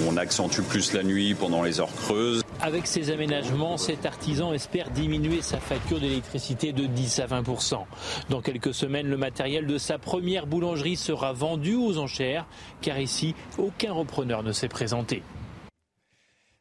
[0.06, 2.42] on, on accentue plus la nuit pendant les heures creuses.
[2.62, 3.29] Avec ces aménagements,
[3.78, 7.86] cet artisan espère diminuer sa facture d'électricité de 10 à 20%
[8.30, 12.48] Dans quelques semaines, le matériel de sa première boulangerie sera vendu aux enchères,
[12.82, 15.22] car ici, aucun repreneur ne s'est présenté.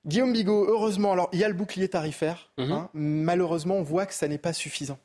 [0.05, 2.51] Guillaume Bigot, heureusement, alors il y a le bouclier tarifaire.
[2.59, 2.73] Mhm.
[2.73, 2.91] hein.
[2.93, 4.99] malheureusement, on voit que ça n'est pas suffisant.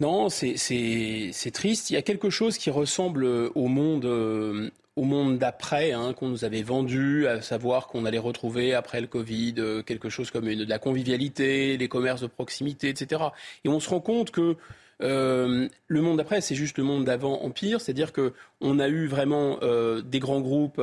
[0.00, 1.88] Non, c'est triste.
[1.88, 6.28] Il y a quelque chose qui ressemble au monde, euh, au monde d'après, hein, qu'on
[6.28, 10.46] nous avait vendu, à savoir qu'on allait retrouver après le Covid euh, quelque chose comme
[10.52, 13.22] de la convivialité, des commerces de proximité, etc.
[13.64, 14.56] Et on se rend compte que
[15.02, 19.58] euh, le monde d'après, c'est juste le monde d'avant Empire, c'est-à-dire qu'on a eu vraiment
[19.62, 20.82] euh, des grands groupes.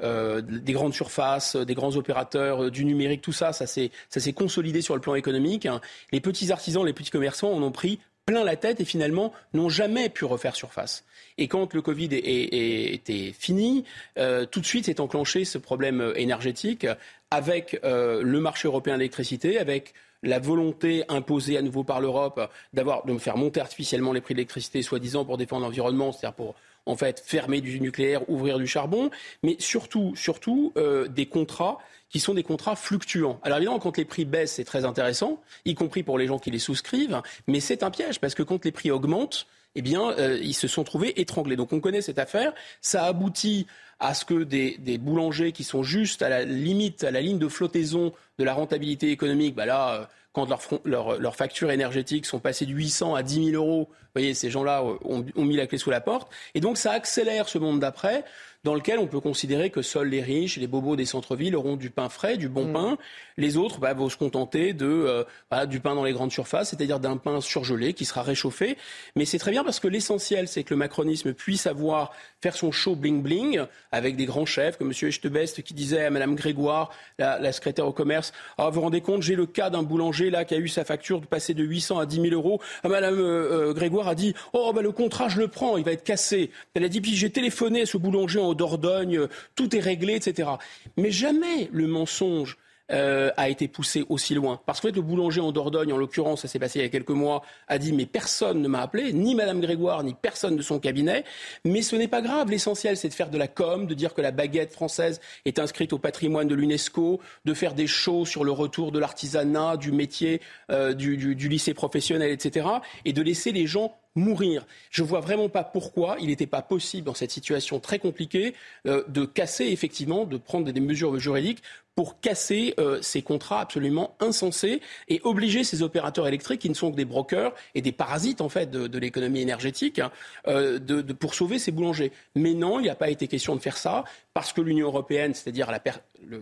[0.00, 5.00] Des grandes surfaces, des grands opérateurs, du numérique, tout ça, ça s'est consolidé sur le
[5.00, 5.64] plan économique.
[5.64, 5.80] hein.
[6.12, 9.68] Les petits artisans, les petits commerçants en ont pris plein la tête et finalement n'ont
[9.68, 11.04] jamais pu refaire surface.
[11.36, 13.84] Et quand le Covid était fini,
[14.18, 16.86] euh, tout de suite s'est enclenché ce problème euh, énergétique
[17.30, 22.50] avec euh, le marché européen de l'électricité, avec la volonté imposée à nouveau par l'Europe
[22.72, 26.54] d'avoir de faire monter artificiellement les prix de l'électricité, soi-disant pour défendre l'environnement, c'est-à-dire pour
[26.86, 29.10] en fait fermer du nucléaire, ouvrir du charbon,
[29.42, 31.78] mais surtout, surtout euh, des contrats
[32.10, 33.40] qui sont des contrats fluctuants.
[33.42, 36.50] Alors évidemment, quand les prix baissent, c'est très intéressant, y compris pour les gens qui
[36.50, 40.38] les souscrivent, mais c'est un piège parce que quand les prix augmentent, eh bien, euh,
[40.40, 41.56] ils se sont trouvés étranglés.
[41.56, 42.52] Donc on connaît cette affaire.
[42.80, 43.66] Ça aboutit
[44.00, 47.38] à ce que des, des boulangers qui sont juste à la limite, à la ligne
[47.38, 50.48] de flottaison de la rentabilité économique, bah là, euh, quand
[50.84, 54.82] leurs factures énergétiques sont passées de 800 à 10 000 euros, vous voyez, ces gens-là
[54.82, 56.30] euh, ont, ont mis la clé sous la porte.
[56.54, 58.24] Et donc ça accélère ce monde d'après
[58.64, 61.90] dans lequel on peut considérer que seuls les riches les bobos des centres-villes auront du
[61.90, 62.98] pain frais, du bon pain.
[63.36, 66.70] Les autres bah, vont se contenter de euh, voilà, du pain dans les grandes surfaces,
[66.70, 68.76] c'est-à-dire d'un pain surgelé qui sera réchauffé.
[69.16, 72.72] Mais c'est très bien parce que l'essentiel, c'est que le macronisme puisse avoir faire son
[72.72, 73.62] show bling bling
[73.92, 75.08] avec des grands chefs comme M.
[75.08, 79.00] Echtebest qui disait à Mme Grégoire, la, la secrétaire au commerce, ah, vous vous rendez
[79.00, 81.64] compte, j'ai le cas d'un boulanger là qui a eu sa facture de passer de
[81.64, 82.60] 800 à 10 000 euros.
[82.82, 85.84] Ah, Mme euh, euh, Grégoire a dit, oh bah, le contrat je le prends, il
[85.84, 86.50] va être cassé.
[86.74, 90.50] Elle a dit, puis j'ai téléphoné à ce boulanger en Dordogne, tout est réglé, etc.
[90.96, 92.58] Mais jamais le mensonge
[92.92, 94.60] euh, a été poussé aussi loin.
[94.66, 97.08] Parce que le boulanger en Dordogne, en l'occurrence, ça s'est passé il y a quelques
[97.08, 100.78] mois, a dit mais personne ne m'a appelé, ni Madame Grégoire, ni personne de son
[100.78, 101.24] cabinet.
[101.64, 102.50] Mais ce n'est pas grave.
[102.50, 105.94] L'essentiel, c'est de faire de la com, de dire que la baguette française est inscrite
[105.94, 110.42] au patrimoine de l'UNESCO, de faire des shows sur le retour de l'artisanat, du métier,
[110.70, 112.66] euh, du lycée professionnel, etc.
[113.06, 114.66] Et de laisser les gens mourir.
[114.90, 118.54] Je vois vraiment pas pourquoi il n'était pas possible dans cette situation très compliquée
[118.86, 121.62] euh, de casser effectivement, de prendre des mesures juridiques
[121.94, 126.90] pour casser euh, ces contrats absolument insensés et obliger ces opérateurs électriques qui ne sont
[126.90, 130.10] que des brokers et des parasites en fait de, l'économie énergétique hein,
[130.48, 132.12] euh, de, pour sauver ces boulangers.
[132.34, 134.04] Mais non, il n'y a pas été question de faire ça
[134.34, 135.70] parce que l'Union européenne, c'est-à-dire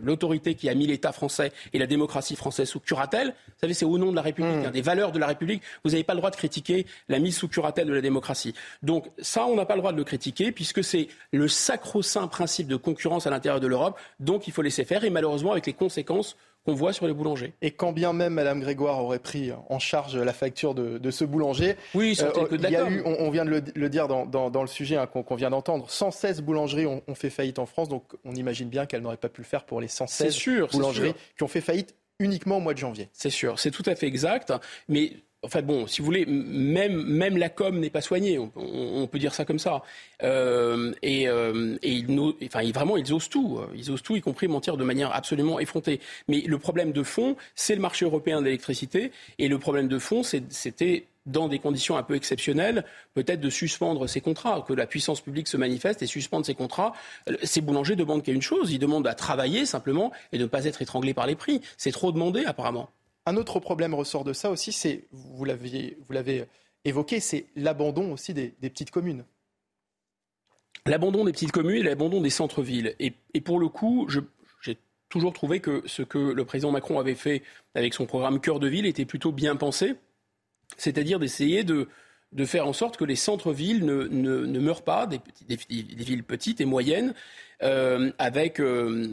[0.03, 3.85] l'autorité qui a mis l'État français et la démocratie française sous curatelle, vous savez, c'est
[3.85, 5.63] au nom de la République, hein, des valeurs de la République.
[5.85, 8.55] Vous n'avez pas le droit de critiquer la mise sous curatelle de la démocratie.
[8.83, 12.67] Donc ça, on n'a pas le droit de le critiquer puisque c'est le sacro-saint principe
[12.67, 13.99] de concurrence à l'intérieur de l'Europe.
[14.21, 17.55] Donc il faut laisser faire et malheureusement avec les conséquences qu'on voit sur les boulangers.
[17.63, 21.25] Et quand bien même Madame Grégoire aurait pris en charge la facture de, de ce
[21.25, 24.07] boulanger, Oui, que de il y a eu, on, on vient de le, le dire
[24.09, 27.59] dans, dans- dans le sujet hein, qu'on vient d'entendre, 116 boulangeries ont, ont fait faillite
[27.59, 30.27] en France, donc on imagine bien qu'elle n'aurait pas pu le faire pour les 116
[30.27, 31.17] C'est sûr, c'est boulangeries sûr.
[31.37, 33.09] qui ont fait faillite uniquement au mois de janvier.
[33.13, 34.53] C'est sûr, c'est tout à fait exact.
[34.89, 39.35] Mais enfin bon, si vous voulez, même, la com n'est pas soignée, on, peut dire
[39.35, 39.83] ça comme ça.
[40.23, 41.77] Euh, et euh,
[42.73, 43.61] vraiment, ils osent tout.
[43.75, 46.01] Ils osent tout, y compris mentir de manière absolument effrontée.
[46.29, 49.11] Mais le problème de fond, c'est le marché européen de l'électricité.
[49.39, 54.09] Et le problème de fond, c'était dans des conditions un peu exceptionnelles, peut-être de suspendre
[54.09, 56.93] ces contrats, que la puissance publique se manifeste et suspendre ces contrats.
[57.29, 60.49] Euh, Ces boulangers demandent qu'à une chose, ils demandent à travailler simplement et de ne
[60.49, 61.61] pas être étranglés par les prix.
[61.77, 62.91] C'est trop demandé apparemment.
[63.27, 66.47] Un autre problème ressort de ça aussi, c'est, vous l'avez
[66.85, 69.25] évoqué, c'est l'abandon aussi des, petites communes.
[70.87, 72.97] L'abandon des petites communes et l'abandon des centres-villes.
[72.99, 74.79] Et, pour le coup, j'ai
[75.09, 77.43] toujours trouvé que ce que le président Macron avait fait
[77.75, 79.95] avec son programme Cœur de ville était plutôt bien pensé,
[80.77, 81.89] c'est-à-dire d'essayer de,
[82.45, 85.21] faire en sorte que les centres-villes ne, meurent pas, des,
[85.69, 87.15] villes petites et moyennes,
[88.19, 89.07] avec euh,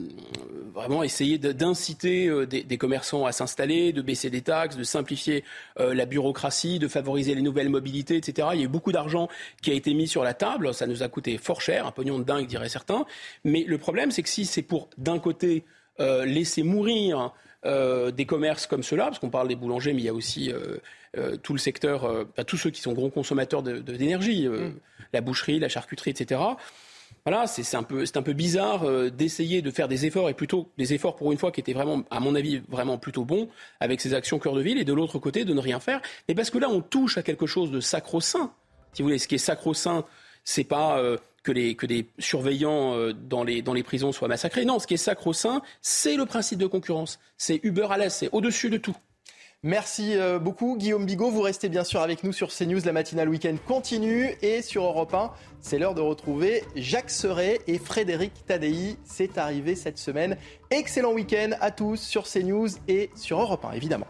[0.74, 5.44] vraiment essayer d'inciter euh, des, commerçants à s'installer, de baisser des taxes, de simplifier
[5.78, 8.50] la bureaucratie, de favoriser les nouvelles mobilités, etc.
[8.54, 9.30] Il y a eu beaucoup d'argent
[9.62, 10.74] qui a été mis sur la table.
[10.74, 13.06] Ça nous a coûté fort cher, un pognon de dingue, diraient certains.
[13.44, 15.64] Mais le problème, c'est que si c'est pour, d'un côté,
[16.00, 20.14] laisser mourir des commerces comme cela, parce qu'on parle des boulangers, mais il y a
[20.14, 20.52] aussi
[21.44, 24.74] tout le secteur, tous ceux qui sont gros consommateurs d'énergie, mm.
[25.14, 26.40] la boucherie, la charcuterie, etc
[27.26, 30.70] voilà, c'est un peu, un peu bizarre euh, d'essayer de faire des efforts et plutôt
[30.78, 34.02] des efforts pour une fois qui étaient vraiment, à mon avis, vraiment plutôt bons avec
[34.02, 36.02] ces actions cœur de ville et de l'autre côté de ne rien faire.
[36.28, 38.54] Mais parce que là, on touche à quelque chose de sacro-saint.
[38.94, 40.06] Si vous voulez, ce qui est sacro-saint,
[40.44, 44.28] c'est pas euh, que, les, que des surveillants euh, dans, les, dans les prisons soient
[44.28, 44.66] massacrés.
[44.66, 47.20] Non, ce qui est sacro-saint, c'est le principe de concurrence.
[47.38, 48.96] C'est Uber à l'aise, c'est au-dessus de tout.
[49.64, 51.32] Merci euh, beaucoup Guillaume Bigot.
[51.32, 52.80] Vous restez bien sûr avec nous sur CNews.
[52.86, 54.38] La matinale week-end continue.
[54.42, 58.96] Et sur Europe 1, c'est l'heure de retrouver Jacques Serret et Frédéric Tadei.
[59.04, 60.38] C'est arrivé cette semaine.
[60.72, 64.08] Excellent week-end à tous sur CNews et sur Europe 1, évidemment.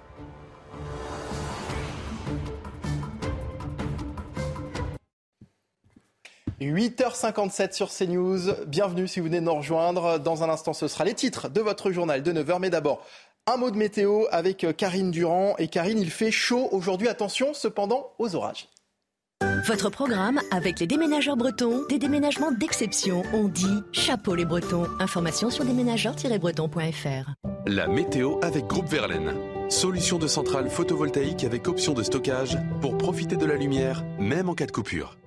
[6.62, 8.66] «8h57 sur CNews.
[8.68, 10.20] Bienvenue si vous venez de nous rejoindre.
[10.20, 12.60] Dans un instant, ce sera les titres de votre journal de 9h.
[12.60, 13.02] Mais d'abord,
[13.52, 15.56] un mot de météo avec euh, Karine Durand.
[15.58, 17.08] Et Karine, il fait chaud aujourd'hui.
[17.08, 18.68] Attention cependant aux orages.
[19.66, 23.24] Votre programme avec les déménageurs bretons, des déménagements d'exception.
[23.34, 24.86] On dit chapeau les bretons.
[25.00, 27.32] Information sur déménageurs-bretons.fr.
[27.66, 29.34] La météo avec Groupe Verlaine.
[29.70, 34.56] Solution de centrale photovoltaïque avec option de stockage pour profiter de la lumière, même en
[34.56, 35.18] cas de coupure.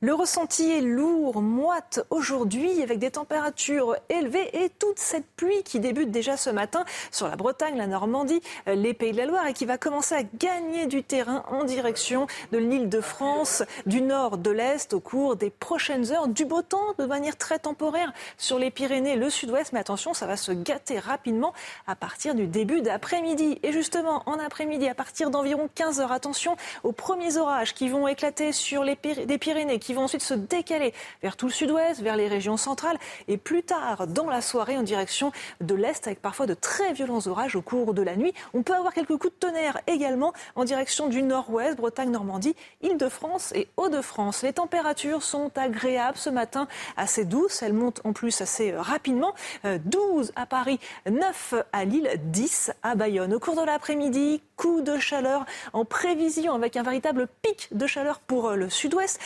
[0.00, 5.80] Le ressenti est lourd, moite aujourd'hui avec des températures élevées et toute cette pluie qui
[5.80, 9.54] débute déjà ce matin sur la Bretagne, la Normandie, les Pays de la Loire et
[9.54, 14.38] qui va commencer à gagner du terrain en direction de l'île de France, du nord,
[14.38, 16.28] de l'est au cours des prochaines heures.
[16.28, 20.26] Du beau temps de manière très temporaire sur les Pyrénées, le sud-ouest, mais attention, ça
[20.26, 21.52] va se gâter rapidement
[21.88, 23.58] à partir du début d'après-midi.
[23.64, 28.06] Et justement, en après-midi, à partir d'environ 15 heures, attention aux premiers orages qui vont
[28.06, 30.92] éclater sur les Pyrénées qui vont ensuite se décaler
[31.22, 34.82] vers tout le sud-ouest, vers les régions centrales et plus tard dans la soirée en
[34.82, 35.32] direction
[35.62, 38.34] de l'est avec parfois de très violents orages au cours de la nuit.
[38.52, 43.52] On peut avoir quelques coups de tonnerre également en direction du nord-ouest, Bretagne, Normandie, Île-de-France
[43.54, 44.42] et Hauts-de-France.
[44.42, 47.62] Les températures sont agréables ce matin, assez douces.
[47.62, 49.32] Elles montent en plus assez rapidement.
[49.64, 50.78] 12 à Paris,
[51.08, 53.32] 9 à Lille, 10 à Bayonne.
[53.32, 58.18] Au cours de l'après-midi, coup de chaleur en prévision avec un véritable pic de chaleur
[58.20, 59.18] pour le sud-ouest.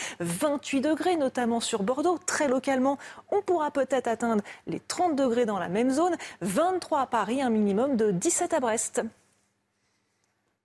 [0.53, 2.19] 28 degrés, notamment sur Bordeaux.
[2.25, 2.97] Très localement,
[3.31, 6.15] on pourra peut-être atteindre les 30 degrés dans la même zone.
[6.41, 9.01] 23 à Paris, un minimum de 17 à Brest.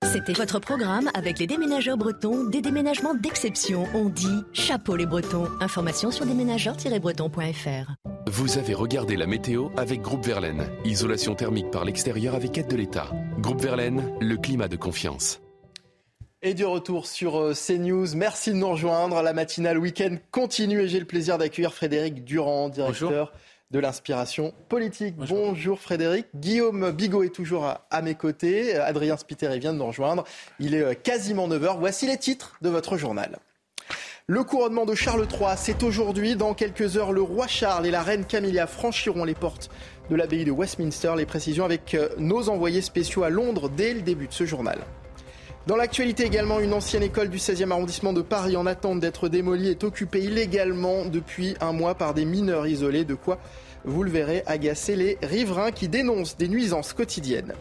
[0.05, 3.86] C'était votre programme avec les déménageurs bretons, des déménagements d'exception.
[3.94, 5.48] On dit chapeau les bretons.
[5.60, 7.93] Information sur déménageurs-bretons.fr.
[8.27, 10.70] Vous avez regardé la météo avec Groupe Verlaine.
[10.85, 13.10] Isolation thermique par l'extérieur avec aide de l'État.
[13.39, 15.40] Groupe Verlaine, le climat de confiance.
[16.40, 18.15] Et du retour sur euh, CNews.
[18.15, 19.23] Merci de nous rejoindre.
[19.23, 23.32] La matinale week-end continue et j'ai le plaisir d'accueillir Frédéric Durand, directeur
[23.73, 25.16] de l'inspiration politique.
[25.16, 25.81] Bonjour.
[25.81, 26.27] Frédéric.
[26.36, 28.77] Guillaume Bigot est toujours à, mes côtés.
[28.77, 30.23] Adrien Spiteri vient de nous rejoindre.
[30.60, 31.77] Il est euh, quasiment 9h.
[31.81, 33.40] Voici les titres de votre journal.
[34.28, 36.36] Le couronnement de Charles III, c'est aujourd'hui.
[36.36, 39.70] Dans quelques heures, le roi Charles et la reine Camilla franchiront les portes
[40.09, 41.15] de l'abbaye de Westminster.
[41.16, 44.78] Les précisions avec euh, nos envoyés spéciaux à Londres dès le début de ce journal.
[45.68, 49.68] Dans l'actualité également, une ancienne école du 16e arrondissement de Paris en attente d'être démolie
[49.68, 53.04] est occupée illégalement depuis un mois par des mineurs isolés.
[53.04, 53.38] De quoi,
[53.84, 57.52] vous le verrez, agacer les riverains qui dénoncent des nuisances quotidiennes.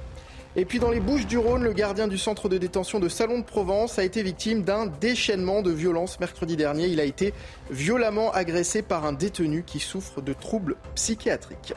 [0.55, 3.39] Et puis dans les Bouches du Rhône, le gardien du centre de détention de Salon
[3.39, 6.87] de Provence a été victime d'un déchaînement de violence mercredi dernier.
[6.87, 7.33] Il a été
[7.69, 11.73] violemment agressé par un détenu qui souffre de troubles psychiatriques.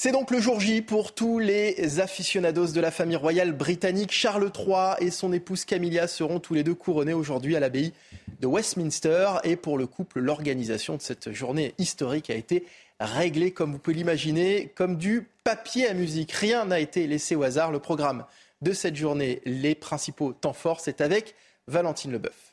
[0.00, 4.12] C'est donc le jour J pour tous les aficionados de la famille royale britannique.
[4.12, 7.92] Charles III et son épouse Camilla seront tous les deux couronnés aujourd'hui à l'abbaye
[8.38, 9.28] de Westminster.
[9.42, 12.64] Et pour le couple, l'organisation de cette journée historique a été
[13.00, 16.30] réglée, comme vous pouvez l'imaginer, comme du papier à musique.
[16.30, 17.72] Rien n'a été laissé au hasard.
[17.72, 18.24] Le programme
[18.62, 21.34] de cette journée, les principaux temps forts, c'est avec
[21.66, 22.47] Valentine Leboeuf.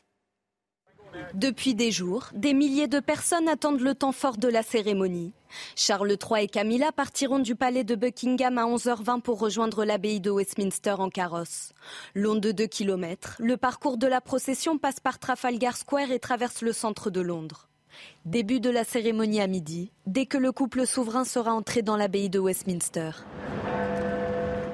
[1.34, 5.34] Depuis des jours, des milliers de personnes attendent le temps fort de la cérémonie.
[5.76, 10.30] Charles III et Camilla partiront du palais de Buckingham à 11h20 pour rejoindre l'abbaye de
[10.30, 11.72] Westminster en carrosse.
[12.14, 16.62] Long de 2 km, le parcours de la procession passe par Trafalgar Square et traverse
[16.62, 17.70] le centre de Londres.
[18.26, 22.30] Début de la cérémonie à midi, dès que le couple souverain sera entré dans l'abbaye
[22.30, 23.12] de Westminster.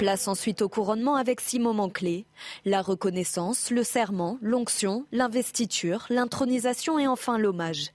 [0.01, 2.25] Place ensuite au couronnement avec six moments clés.
[2.65, 7.91] La reconnaissance, le serment, l'onction, l'investiture, l'intronisation et enfin l'hommage.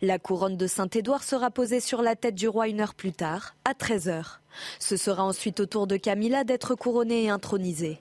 [0.00, 3.56] La couronne de Saint-Édouard sera posée sur la tête du roi une heure plus tard,
[3.64, 4.38] à 13h.
[4.78, 7.98] Ce sera ensuite au tour de Camilla d'être couronnée et intronisée.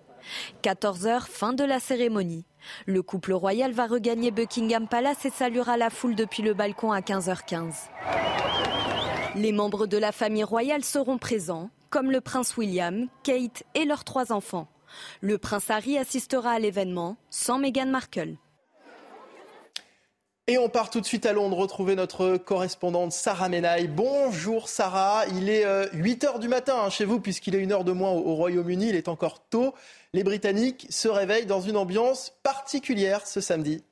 [0.62, 2.46] 14h, fin de la cérémonie.
[2.86, 7.00] Le couple royal va regagner Buckingham Palace et saluera la foule depuis le balcon à
[7.00, 7.74] 15h15.
[9.34, 14.04] Les membres de la famille royale seront présents, comme le prince William, Kate et leurs
[14.04, 14.68] trois enfants.
[15.22, 18.38] Le prince Harry assistera à l'événement, sans Meghan Markle.
[20.50, 23.90] Et on part tout de suite à Londres retrouver notre correspondante Sarah Menaille.
[23.90, 27.92] Bonjour Sarah, il est 8h du matin hein, chez vous puisqu'il est une heure de
[27.92, 29.74] moins au Royaume-Uni, il est encore tôt.
[30.14, 33.84] Les Britanniques se réveillent dans une ambiance particulière ce samedi.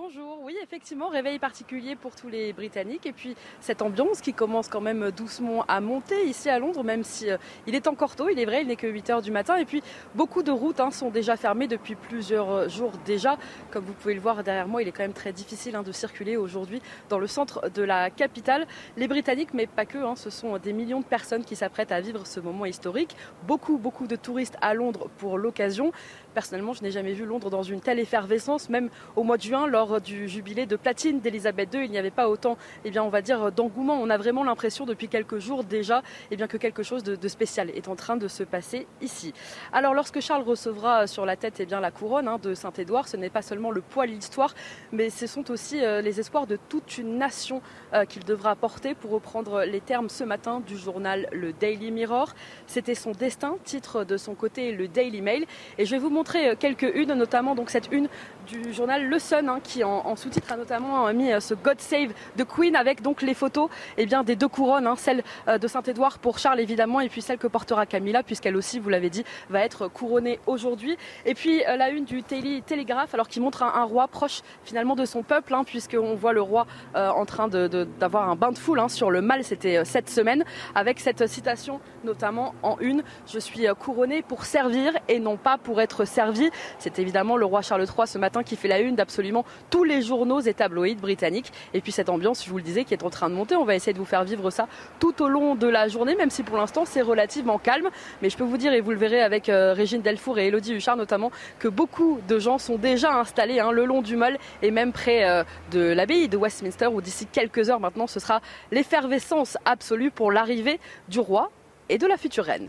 [0.00, 4.68] Bonjour, oui effectivement, réveil particulier pour tous les Britanniques et puis cette ambiance qui commence
[4.68, 8.28] quand même doucement à monter ici à Londres, même si euh, il est encore tôt,
[8.28, 9.82] il est vrai, il n'est que 8 heures du matin et puis
[10.14, 13.38] beaucoup de routes hein, sont déjà fermées depuis plusieurs euh, jours déjà.
[13.72, 15.90] Comme vous pouvez le voir derrière moi, il est quand même très difficile hein, de
[15.90, 18.68] circuler aujourd'hui dans le centre de la capitale.
[18.96, 22.00] Les Britanniques, mais pas que, hein, ce sont des millions de personnes qui s'apprêtent à
[22.00, 23.16] vivre ce moment historique.
[23.48, 25.90] Beaucoup, beaucoup de touristes à Londres pour l'occasion.
[26.38, 29.66] Personnellement, je n'ai jamais vu Londres dans une telle effervescence, même au mois de juin,
[29.66, 33.08] lors du jubilé de platine d'Elisabeth II, il n'y avait pas autant, eh bien, on
[33.08, 33.98] va dire, d'engouement.
[34.00, 36.00] On a vraiment l'impression depuis quelques jours déjà
[36.30, 39.34] eh bien, que quelque chose de, spécial est en train de se passer ici.
[39.72, 43.16] Alors, lorsque Charles recevra sur la tête eh bien, la couronne hein, de Saint-Édouard, ce
[43.16, 44.54] n'est pas seulement le poids l'histoire,
[44.92, 47.62] mais ce sont aussi euh, les espoirs de toute une nation
[47.94, 52.32] euh, qu'il devra porter, pour reprendre les termes ce matin du journal Le Daily Mirror.
[52.68, 55.44] C'était son destin, titre de son côté le Daily Mail.
[55.78, 58.08] Et je vais vous montrer euh, quelques unes, notamment donc cette une
[58.48, 62.12] du journal Le Sun, hein, qui en, sous-titre a notamment mis euh, ce God Save
[62.36, 63.68] the Queen avec donc les photos
[63.98, 67.20] eh bien, des deux couronnes, hein, celle euh, de Saint-Édouard pour Charles évidemment, et puis
[67.20, 70.96] celle que portera Camilla, puisqu'elle aussi, vous l'avez dit, va être couronnée aujourd'hui.
[71.26, 75.04] Et puis la une du Daily Telegraph, alors qui montre un, roi proche finalement de
[75.04, 79.10] son peuple, hein, puisqu'on voit le roi en train d'avoir un bain de foule sur
[79.10, 80.44] le mal, c'était cette semaine,
[80.74, 85.80] avec cette citation notamment en une, je suis couronné pour servir et non pas pour
[85.80, 86.50] être servi.
[86.78, 90.02] C'est évidemment le roi Charles III ce matin qui fait la une d'absolument tous les
[90.02, 91.52] journaux et tabloïds britanniques.
[91.74, 93.56] Et puis cette ambiance, je vous le disais, qui est en train de monter.
[93.56, 94.68] On va essayer de vous faire vivre ça
[95.00, 97.88] tout au long de la journée, même si pour l'instant c'est relativement calme.
[98.22, 100.74] Mais je peux vous dire, et vous le verrez avec euh, Régine Delfour et Elodie
[100.74, 104.70] Huchard notamment, que beaucoup de gens sont déjà installés hein, le long du Mall et
[104.70, 108.40] même près euh, de l'abbaye de Westminster, où d'ici quelques heures maintenant, ce sera
[108.70, 111.50] l'effervescence absolue pour l'arrivée du roi
[111.88, 112.68] et de la future reine.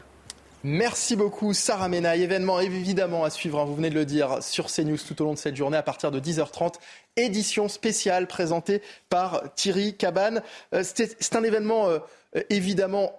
[0.66, 2.18] Merci beaucoup Sarah Mena.
[2.18, 5.34] Événement évidemment à suivre, hein, vous venez de le dire, sur CNews tout au long
[5.34, 6.74] de cette journée à partir de 10h30.
[7.16, 10.42] Édition spéciale présentée par Thierry Cabane.
[10.74, 12.00] Euh, c'est un événement euh,
[12.50, 13.19] évidemment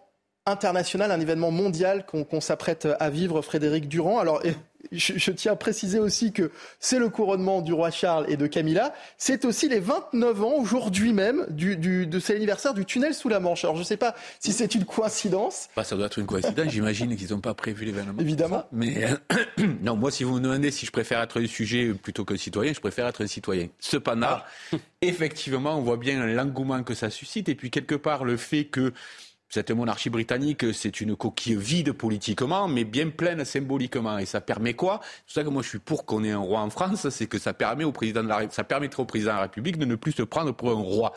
[0.51, 4.19] international, un événement mondial qu'on s'apprête à vivre, Frédéric Durand.
[4.19, 4.43] Alors
[4.93, 8.95] je, tiens à préciser aussi que c'est le couronnement du roi Charles et de Camilla.
[9.19, 13.29] C'est aussi les 29 ans aujourd'hui même du, du, de cet anniversaire du tunnel sous
[13.29, 13.65] la Manche.
[13.65, 15.69] Alors je ne sais pas si c'est une coïncidence.
[15.77, 16.69] Bah, ça doit être une coïncidence.
[16.69, 18.15] J'imagine qu'ils n'ont pas prévu l'événement.
[18.19, 18.65] Évidemment.
[18.73, 22.25] Mais euh, non, moi, si vous me demandez si je préfère être un sujet plutôt
[22.25, 23.69] qu'un citoyen, je préfère être un citoyen.
[23.79, 24.39] Cependant,
[24.73, 24.77] ah.
[25.03, 28.93] effectivement, on voit bien l'engouement que ça suscite et puis quelque part le fait que
[29.51, 34.17] cette monarchie britannique, c'est une coquille vide politiquement, mais bien pleine symboliquement.
[34.19, 35.01] Et ça permet quoi?
[35.03, 37.27] C'est pour ça que moi je suis pour qu'on ait un roi en France, c'est
[37.27, 39.85] que ça permet au président de la, ça permettrait au président de la République de
[39.85, 41.13] ne plus se prendre pour un roi.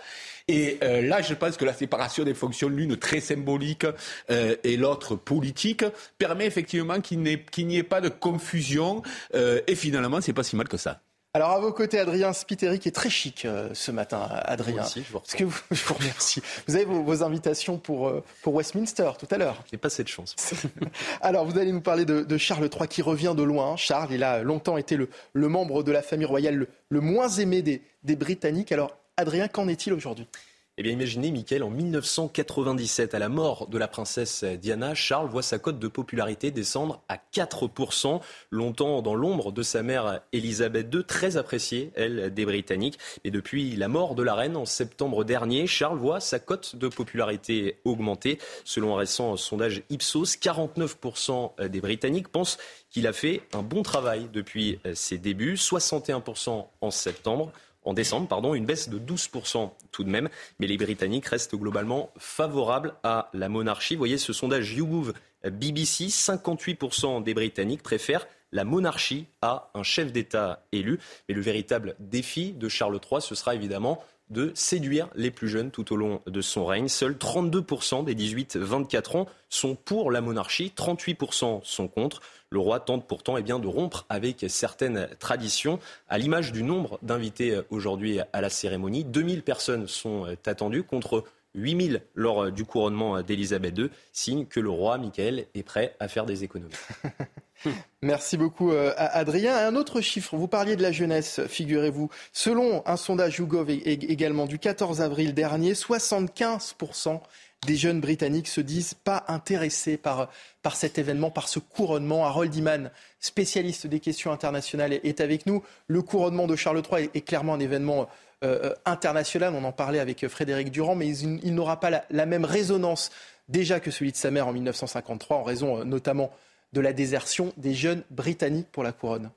[0.48, 3.86] Et euh, là, je pense que la séparation des fonctions, l'une très symbolique
[4.30, 5.86] euh, et l'autre politique,
[6.18, 9.04] permet effectivement qu'il n'y ait, pas de confusion.
[9.36, 11.02] Euh, et finalement, c'est pas si mal que ça.
[11.36, 14.84] Alors à vos côtés, Adrien Spiteri qui est très chic euh, ce matin, Adrien.
[14.84, 16.44] je vous, que je vous remercie.
[16.68, 19.64] Vous avez vos, invitations pour, euh, pour Westminster tout à l'heure.
[19.72, 20.36] J'ai pas cette chance.
[21.22, 23.76] Alors vous allez nous parler de, Charles III qui revient de loin.
[23.78, 25.10] Charles, il a longtemps été le,
[25.48, 28.72] membre de la famille royale le, moins aimé des, des Britanniques.
[28.72, 30.28] Alors Adrien, qu'en est-il aujourd'hui?
[30.76, 35.44] Eh bien, imaginez, Michael, en 1997, à la mort de la princesse Diana, Charles voit
[35.44, 41.04] sa cote de popularité descendre à 4%, longtemps dans l'ombre de sa mère Elisabeth II,
[41.04, 42.98] très appréciée, elle, des Britanniques.
[43.24, 46.88] Et depuis la mort de la reine en septembre dernier, Charles voit sa cote de
[46.88, 48.40] popularité augmenter.
[48.66, 52.58] Selon un récent sondage Ipsos, 49% des Britanniques pensent
[52.90, 57.52] qu'il a fait un bon travail depuis ses débuts, 61% en septembre
[57.86, 60.30] en décembre, pardon, une baisse de 12% tout de même.
[60.60, 63.96] Mais les Britanniques restent globalement favorables à la monarchie.
[63.96, 70.12] Vous voyez ce sondage YouMove BBC, 58% des Britanniques préfèrent la monarchie à un chef
[70.12, 71.00] d'État élu.
[71.28, 75.72] Mais le véritable défi de Charles III, ce sera évidemment de séduire les plus jeunes
[75.72, 76.88] tout au long de son règne.
[76.88, 82.22] Seuls 32% des 18-24 ans sont pour la monarchie, 38% sont contre.
[82.50, 87.00] Le roi tente pourtant eh bien, de rompre avec certaines traditions, à l'image du nombre
[87.02, 89.04] d'invités aujourd'hui à la cérémonie.
[89.04, 91.24] 2000 personnes sont attendues contre
[91.56, 96.26] 8000 lors du couronnement d'Elisabeth II, signe que le roi Michael est prêt à faire
[96.26, 96.74] des économies.
[98.02, 99.56] Merci beaucoup euh, Adrien.
[99.56, 102.10] Un autre chiffre, vous parliez de la jeunesse, figurez-vous.
[102.34, 107.22] Selon un sondage YouGov également du 14 avril dernier, 75%
[107.66, 110.30] des jeunes Britanniques se disent pas intéressés par,
[110.62, 112.26] par cet événement, par ce couronnement.
[112.26, 115.64] Harold Iman, spécialiste des questions internationales, est avec nous.
[115.88, 118.10] Le couronnement de Charles III est, clairement un événement
[118.44, 119.53] euh, euh, international.
[119.56, 123.11] On en parlait avec Frédéric Durand, mais il, n'aura pas la, même résonance
[123.49, 126.32] déjà que celui de sa mère en 1953, en raison notamment
[126.74, 129.30] de la désertion des jeunes britanniques pour la couronne.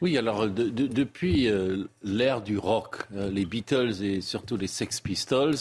[0.00, 5.54] Oui, alors depuis euh, l'ère du rock, euh, les Beatles et surtout les Sex Pistols,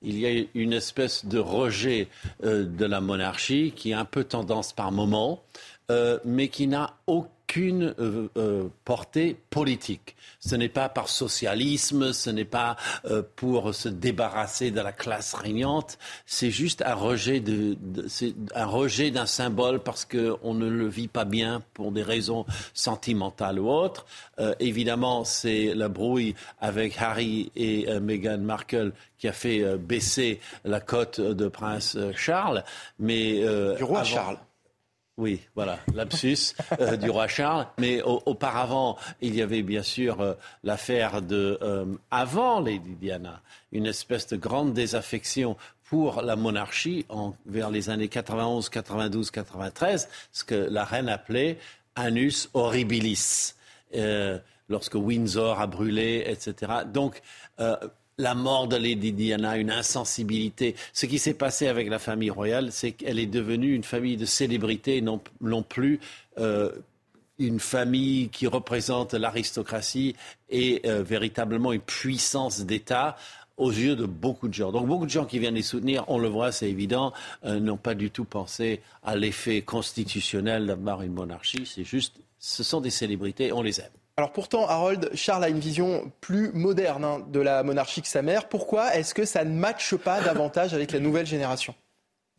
[0.00, 2.08] il y a une espèce de rejet
[2.44, 5.42] euh, de la monarchie qui a un peu tendance par moment,
[6.24, 10.14] mais qui n'a aucun qu'une euh, euh, portée politique.
[10.38, 15.34] Ce n'est pas par socialisme, ce n'est pas euh, pour se débarrasser de la classe
[15.34, 17.76] régnante, c'est juste un rejet de,
[18.54, 23.58] un rejet d'un symbole parce qu'on ne le vit pas bien pour des raisons sentimentales
[23.58, 24.06] ou autres.
[24.60, 31.20] évidemment, c'est la brouille avec Harry et Meghan Markle qui a fait baisser la cote
[31.20, 32.62] de Prince Charles,
[33.00, 33.40] mais
[33.76, 34.38] du roi Charles.
[35.20, 37.66] Oui, voilà, lapsus euh, du roi Charles.
[37.76, 40.32] Mais auparavant, il y avait bien sûr euh,
[40.64, 47.34] l'affaire de, euh, avant Lady Diana, une espèce de grande désaffection pour la monarchie en,
[47.44, 51.58] vers les années 91, 92, 93, ce que la reine appelait
[51.96, 53.52] anus horribilis.
[54.70, 56.72] lorsque Windsor a brûlé, etc.
[56.86, 57.20] Donc,
[58.20, 60.76] la mort de Lady Diana, une insensibilité.
[60.92, 64.26] Ce qui s'est passé avec la famille royale, c'est qu'elle est devenue une famille de
[64.26, 65.20] célébrités, non,
[65.62, 66.00] plus
[66.38, 66.70] euh,
[67.38, 70.14] une famille qui représente l'aristocratie
[70.50, 73.16] et euh, véritablement une puissance d'État
[73.56, 74.72] aux yeux de beaucoup de gens.
[74.72, 77.12] Donc beaucoup de gens qui viennent les soutenir, on le voit, c'est évident,
[77.44, 81.64] euh, n'ont pas du tout pensé à l'effet constitutionnel d'avoir une monarchie.
[81.66, 83.99] C'est juste, ce sont des célébrités, on les aime.
[84.20, 88.20] Alors pourtant, Harold, Charles a une vision plus moderne hein, de la monarchie que sa
[88.20, 88.50] mère.
[88.50, 91.74] Pourquoi est-ce que ça ne matche pas davantage avec la nouvelle génération?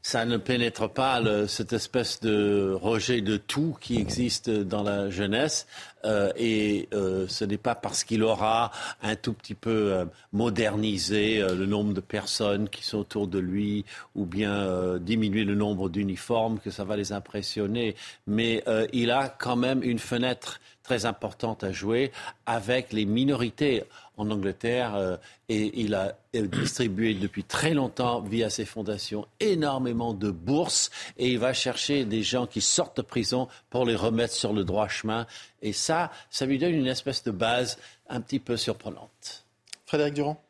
[0.04, 5.68] Ça ne pénètre pas cette espèce de rejet de tout qui existe dans la jeunesse.
[6.06, 8.72] Euh, et euh, ce n'est pas parce qu'il aura
[9.04, 13.86] un tout petit peu euh, modernisé le nombre de personnes qui sont autour de lui
[14.16, 17.96] ou bien diminué le nombre d'uniformes que ça va les impressionner.
[18.26, 18.64] Mais
[18.94, 22.12] il a quand même une fenêtre très importante à jouer
[22.46, 23.84] avec les minorités
[24.18, 25.18] en Angleterre euh,
[25.50, 31.40] et il a distribué depuis très longtemps via ses fondations énormément de bourses et il
[31.40, 35.28] va chercher des gens qui sortent de prison pour les remettre sur le droit chemin
[35.62, 37.78] et ça, ça lui donne une espèce de base
[38.10, 39.46] un petit peu surprenante.
[39.86, 40.42] Frédéric Durand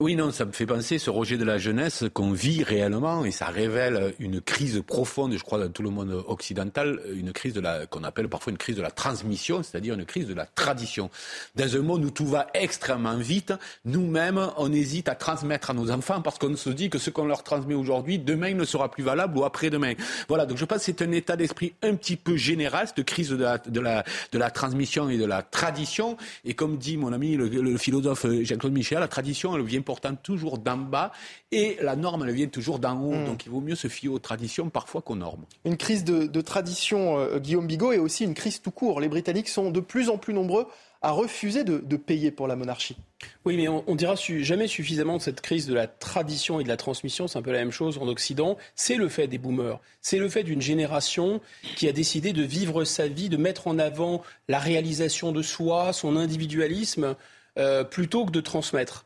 [0.00, 3.30] oui, non, ça me fait penser ce rejet de la jeunesse qu'on vit réellement et
[3.30, 7.54] ça révèle une crise profonde, je crois, dans tout le monde occidental, une crise
[7.90, 11.10] qu'on appelle parfois une crise de la transmission, c'est-à-dire une crise de la tradition.
[11.54, 13.52] Dans un monde où tout va extrêmement vite,
[13.84, 17.26] nous-mêmes, on hésite à transmettre à nos enfants parce qu'on se dit que ce qu'on
[17.26, 19.92] leur transmet aujourd'hui, demain ne sera plus valable ou après-demain.
[20.26, 23.28] Voilà, donc je pense que c'est un état d'esprit un petit peu général, cette crise
[23.30, 24.02] de la, de la,
[24.32, 26.16] de la transmission et de la tradition.
[26.44, 30.14] Et comme dit mon ami le, le philosophe Jean-Claude Michel, la tradition, elle vient portant
[30.14, 31.12] toujours d'en bas
[31.52, 33.14] et la norme, elle vient toujours d'en haut.
[33.14, 33.26] Hmm.
[33.26, 35.44] Donc il vaut mieux se fier aux traditions parfois qu'aux normes.
[35.64, 39.00] Une crise de, tradition, euh, Guillaume Bigot, et aussi une crise tout court.
[39.00, 40.66] Les Britanniques sont de plus en plus nombreux
[41.04, 42.96] à refuser de, payer pour la monarchie.
[43.44, 46.68] Oui, mais on, on dira jamais suffisamment de cette crise de la tradition et de
[46.68, 47.28] la transmission.
[47.28, 48.56] C'est un peu la même chose en Occident.
[48.74, 49.80] C'est le fait des boomers.
[50.00, 51.42] C'est le fait d'une génération
[51.76, 55.92] qui a décidé de vivre sa vie, de mettre en avant la réalisation de soi,
[55.92, 57.16] son individualisme,
[57.58, 59.04] euh, plutôt que de transmettre.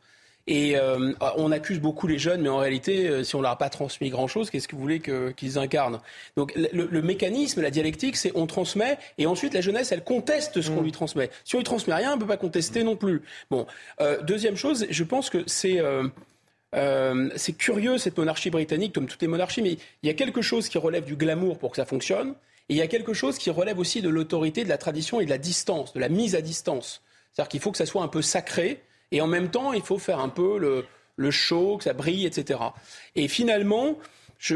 [0.51, 3.57] Et euh, on accuse beaucoup les jeunes, mais en réalité, euh, si on leur a
[3.59, 6.01] pas transmis grand-chose, qu'est-ce que vous voulez qu'ils incarnent?
[6.37, 10.71] Donc le, mécanisme, la dialectique, c'est on transmet, et ensuite la jeunesse, elle conteste ce
[10.71, 10.85] qu'on mm.
[10.85, 11.29] lui transmet.
[11.45, 13.21] Si on lui transmet rien, on peut pas contester non plus.
[13.51, 13.67] Bon,
[14.01, 15.79] euh, deuxième chose, je pense que c'est
[17.35, 20.67] c'est curieux cette monarchie britannique, comme toutes les monarchies, mais il y a quelque chose
[20.67, 22.31] qui relève du glamour pour que ça fonctionne,
[22.69, 25.25] et il y a quelque chose qui relève aussi de l'autorité, de la tradition et
[25.25, 27.03] de la distance, de la mise à distance.
[27.33, 29.97] C'est-à-dire qu'il faut que ça soit un peu sacré et en même temps, il faut
[29.97, 30.57] faire un peu
[31.17, 32.59] le, show, que ça brille, etc.
[33.15, 33.97] Et finalement,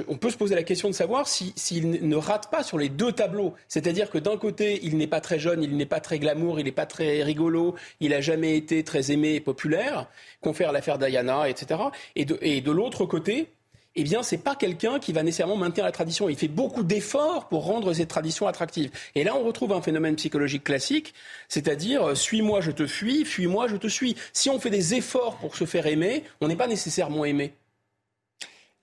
[0.07, 3.11] on peut se poser la question de savoir s'il ne rate pas sur les deux
[3.11, 3.53] tableaux.
[3.67, 6.65] C'est-à-dire que d'un côté, il n'est pas très jeune, il n'est pas très glamour, il
[6.65, 10.07] n'est pas très rigolo, il n'a jamais été très aimé et populaire,
[10.41, 11.81] confère l'affaire Diana, etc.
[12.15, 13.49] Et de, et de l'autre côté,
[13.95, 16.27] eh bien, c'est pas quelqu'un qui va nécessairement maintenir la tradition.
[16.27, 18.89] Il fait beaucoup d'efforts pour rendre cette tradition attractive.
[19.13, 21.13] Et là, on retrouve un phénomène psychologique classique,
[21.47, 24.15] c'est-à-dire euh, suis-moi, je te fuis, fuis-moi, je te suis.
[24.33, 27.53] Si on fait des efforts pour se faire aimer, on n'est pas nécessairement aimé.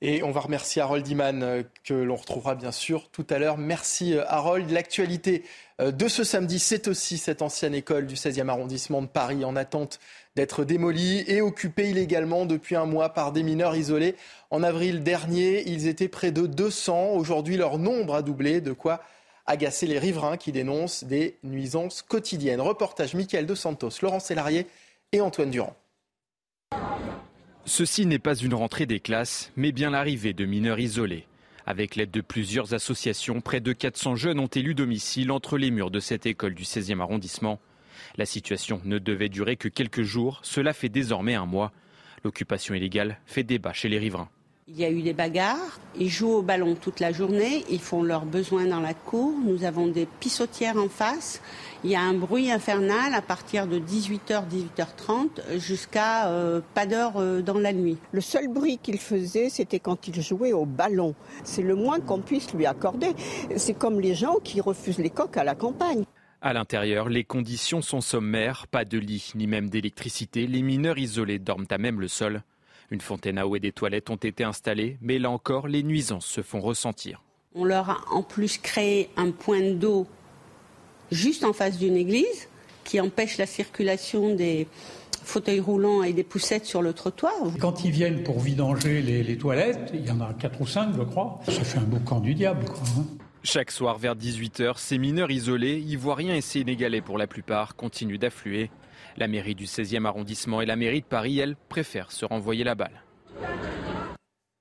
[0.00, 3.58] Et on va remercier Harold Iman, euh, que l'on retrouvera bien sûr tout à l'heure.
[3.58, 4.70] Merci euh, Harold.
[4.70, 5.42] L'actualité
[5.80, 9.98] de ce samedi, c'est aussi cette ancienne école du 16e arrondissement de Paris en attente
[10.36, 14.14] d'être démolie et occupée illégalement depuis un mois par des mineurs isolés.
[14.50, 17.12] En avril dernier, ils étaient près de 200.
[17.14, 19.02] Aujourd'hui, leur nombre a doublé, de quoi
[19.46, 22.60] agacer les riverains qui dénoncent des nuisances quotidiennes.
[22.60, 24.66] Reportage Mickaël De Santos, Laurent Sélarié
[25.12, 25.76] et Antoine Durand.
[27.64, 31.26] Ceci n'est pas une rentrée des classes, mais bien l'arrivée de mineurs isolés.
[31.66, 35.90] Avec l'aide de plusieurs associations, près de 400 jeunes ont élu domicile entre les murs
[35.90, 37.60] de cette école du 16e arrondissement.
[38.16, 41.72] La situation ne devait durer que quelques jours, cela fait désormais un mois.
[42.24, 44.28] L'occupation illégale fait débat chez les riverains.
[44.68, 48.04] Il y a eu des bagarres, ils jouent au ballon toute la journée, ils font
[48.04, 51.42] leurs besoins dans la cour, nous avons des pissotières en face,
[51.82, 57.14] il y a un bruit infernal à partir de 18h, 18h30 jusqu'à euh, pas d'heure
[57.16, 57.96] euh, dans la nuit.
[58.12, 61.14] Le seul bruit qu'il faisait, c'était quand il jouait au ballon.
[61.42, 63.12] C'est le moins qu'on puisse lui accorder.
[63.56, 66.04] C'est comme les gens qui refusent les coques à la campagne.
[66.42, 70.46] À l'intérieur, les conditions sont sommaires, pas de lit ni même d'électricité.
[70.46, 72.42] Les mineurs isolés dorment à même le sol.
[72.90, 76.24] Une fontaine à eau et des toilettes ont été installées, mais là encore, les nuisances
[76.24, 77.22] se font ressentir.
[77.54, 80.06] On leur a en plus créé un point d'eau
[81.10, 82.48] juste en face d'une église
[82.84, 84.66] qui empêche la circulation des
[85.22, 87.34] fauteuils roulants et des poussettes sur le trottoir.
[87.60, 91.02] Quand ils viennent pour vidanger les, toilettes, il y en a quatre ou cinq, je
[91.02, 92.64] crois, ça fait un boucan du diable.
[92.64, 93.04] Quoi, hein.
[93.42, 98.70] Chaque soir vers 18h, ces mineurs isolés, ivoiriens et sénégalais pour la plupart, continuent d'affluer.
[99.16, 102.74] La mairie du 16e arrondissement et la mairie de Paris, elles, préfèrent se renvoyer la
[102.74, 103.02] balle.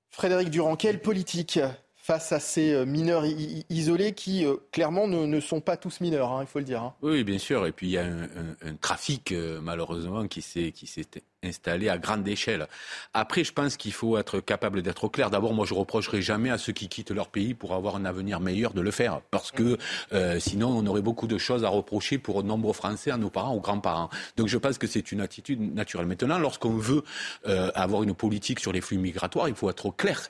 [0.08, 1.60] Frédéric Durand, quelle politique
[1.94, 3.24] face à ces euh, mineurs
[3.68, 6.82] isolés qui, euh, clairement, ne, sont pas tous mineurs, hein, il faut le dire.
[6.82, 6.94] Hein?
[7.02, 7.66] Oui, bien sûr.
[7.66, 10.72] Et puis, il y a un, trafic, euh, malheureusement, qui s'est
[11.42, 12.66] installé à grande échelle.
[13.14, 15.30] Après, je pense qu'il faut être capable d'être clair.
[15.30, 18.40] D'abord, moi, je reprocherai jamais à ceux qui quittent leur pays pour avoir un avenir
[18.40, 19.78] meilleur de le faire, parce que
[20.12, 23.54] euh, sinon, on aurait beaucoup de choses à reprocher pour nombreux Français, à nos parents,
[23.54, 24.10] aux grands-parents.
[24.36, 26.06] Donc, je pense que c'est une attitude naturelle.
[26.06, 27.04] Maintenant, lorsqu'on veut
[27.46, 30.20] euh, avoir une politique sur les flux migratoires, il faut être clair.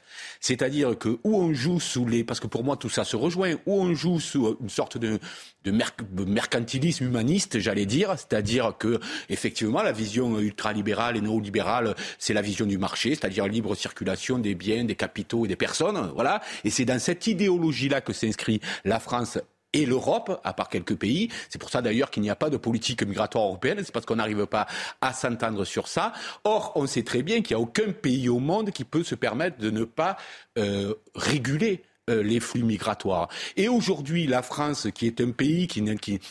[0.41, 3.55] C'est-à-dire que où on joue sous les, parce que pour moi, tout ça se rejoint,
[3.67, 5.19] où on joue sous une sorte de,
[5.65, 12.43] de mercantilisme humaniste, j'allais dire, c'est-à-dire que effectivement, la vision ultralibérale et néolibérale, c'est la
[12.43, 16.11] vision du marché, c'est-à-dire libre circulation des biens, des capitaux et des personnes.
[16.15, 16.41] Voilà.
[16.65, 19.39] Et c'est dans cette idéologie-là que s'inscrit la France
[19.73, 21.29] et l'Europe, à part quelques pays.
[21.49, 24.17] C'est pour ça d'ailleurs qu'il n'y a pas de politique migratoire européenne, c'est parce qu'on
[24.17, 24.67] n'arrive pas
[25.01, 26.13] à s'entendre sur ça.
[26.45, 29.15] Or, on sait très bien qu'il n'y a aucun pays au monde qui peut se
[29.15, 30.17] permettre de ne pas
[30.59, 33.29] euh, réguler les flux migratoires.
[33.57, 35.83] Et aujourd'hui, la France, qui est un pays qui,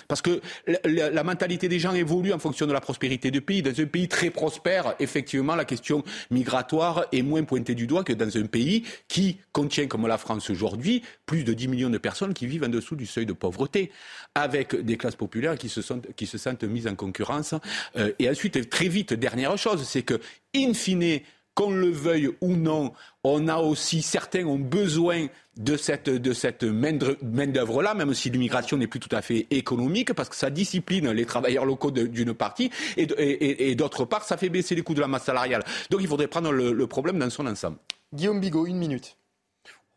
[0.08, 0.42] parce que
[0.84, 3.62] la, mentalité des gens évolue en fonction de la prospérité du pays.
[3.62, 8.14] Dans un pays très prospère, effectivement, la question migratoire est moins pointée du doigt que
[8.14, 12.34] dans un pays qui contient, comme la France aujourd'hui, plus de 10 millions de personnes
[12.34, 13.92] qui vivent en dessous du seuil de pauvreté,
[14.36, 15.82] avec des classes populaires qui se,
[16.16, 17.54] qui se sentent mises en concurrence.
[17.96, 20.20] Euh, et ensuite, très vite, dernière chose, c'est que,
[20.56, 21.22] in fine,
[21.54, 22.94] qu'on le veuille ou non,
[23.24, 25.28] on a aussi, certains ont besoin
[25.60, 30.30] de cette, de cette main-d'œuvre-là, même si l'immigration n'est plus tout à fait économique, parce
[30.30, 34.82] que ça discipline les travailleurs locaux d'une partie, et, d'autre part, ça fait baisser les
[34.82, 35.64] coûts de la masse salariale.
[35.90, 37.78] Donc il faudrait prendre le, problème dans son ensemble.
[38.14, 39.18] Guillaume Bigot, une minute.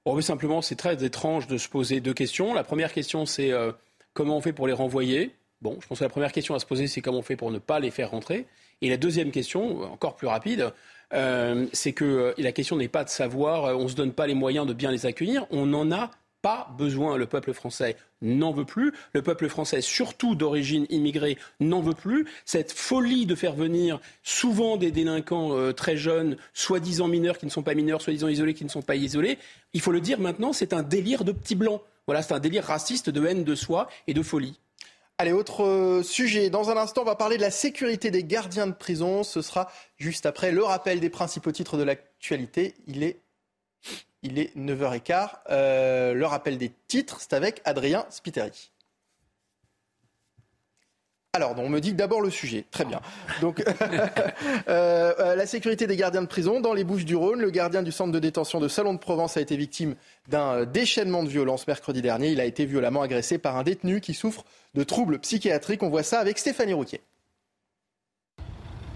[0.05, 2.52] Oh, mais simplement, c'est très étrange de se poser deux questions.
[2.55, 3.70] La première question, c'est euh,
[4.12, 5.34] comment on fait pour les renvoyer?
[5.62, 7.52] Bon, je pense que la première question à se poser, c'est comment on fait pour
[7.52, 8.47] ne pas les faire rentrer.
[8.82, 10.72] Et la deuxième question, encore plus rapide,
[11.14, 14.12] euh, c'est que euh, la question n'est pas de savoir, euh, on ne se donne
[14.12, 16.10] pas les moyens de bien les accueillir, on n'en a
[16.40, 17.16] pas besoin.
[17.16, 18.93] Le peuple français n'en veut plus.
[19.12, 22.26] Le peuple français, surtout d'origine immigrée, n'en veut plus.
[22.44, 27.62] Cette folie de faire venir souvent des délinquants très jeunes, soi-disant mineurs qui ne sont
[27.62, 29.39] pas mineurs, soi-disant isolés qui ne sont pas isolés,
[29.72, 31.80] il faut le dire maintenant, c'est un délire de petits blancs.
[32.06, 34.59] Voilà, c'est un délire raciste de haine de soi et de folie.
[35.23, 36.51] Allez, autre euh, sujet.
[36.51, 39.23] Dans un instant, on va parler de la sécurité des gardiens de prison.
[39.23, 42.74] Ce sera juste après le rappel des principaux titres de l'actualité.
[42.89, 43.20] Il est,
[44.24, 45.28] il est 9h15.
[45.51, 48.73] Euh, le rappel des titres, c'est avec Adrien Spiteri.
[51.35, 52.65] Alors, on me dit d'abord le sujet.
[52.73, 53.01] Très bien.
[53.40, 53.65] Donc,
[54.69, 57.40] euh, la sécurité des gardiens de prison dans les Bouches du Rhône.
[57.40, 59.94] Le gardien du centre de détention de Salon de Provence a été victime
[60.28, 62.32] d'un déchaînement de violence mercredi dernier.
[62.32, 64.44] Il a été violemment agressé par un détenu qui souffre
[64.74, 65.82] de troubles psychiatriques.
[65.82, 67.01] On voit ça avec Stéphanie Routier.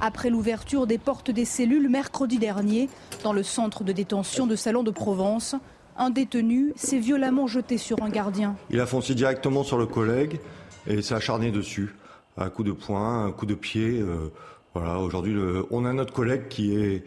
[0.01, 2.89] Après l'ouverture des portes des cellules mercredi dernier,
[3.23, 5.55] dans le centre de détention de Salon de Provence,
[5.97, 8.57] un détenu s'est violemment jeté sur un gardien.
[8.69, 10.39] Il a foncé directement sur le collègue
[10.87, 11.95] et s'est acharné dessus
[12.37, 14.01] un coup de poing, un coup de pied.
[14.01, 14.31] Euh,
[14.75, 15.35] voilà, aujourd'hui,
[15.71, 17.05] on a notre collègue qui est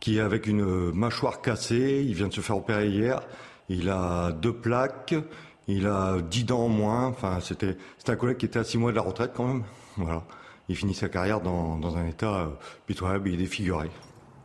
[0.00, 2.02] qui est avec une mâchoire cassée.
[2.06, 3.20] Il vient de se faire opérer hier.
[3.68, 5.14] Il a deux plaques.
[5.70, 7.06] Il a dix dents en moins.
[7.06, 7.76] Enfin, c'était
[8.08, 9.64] un collègue qui était à six mois de la retraite quand même.
[9.96, 10.24] Voilà.
[10.68, 12.46] Il finit sa carrière dans, dans un état euh,
[12.86, 13.28] pitoyable.
[13.30, 13.90] Est défiguré.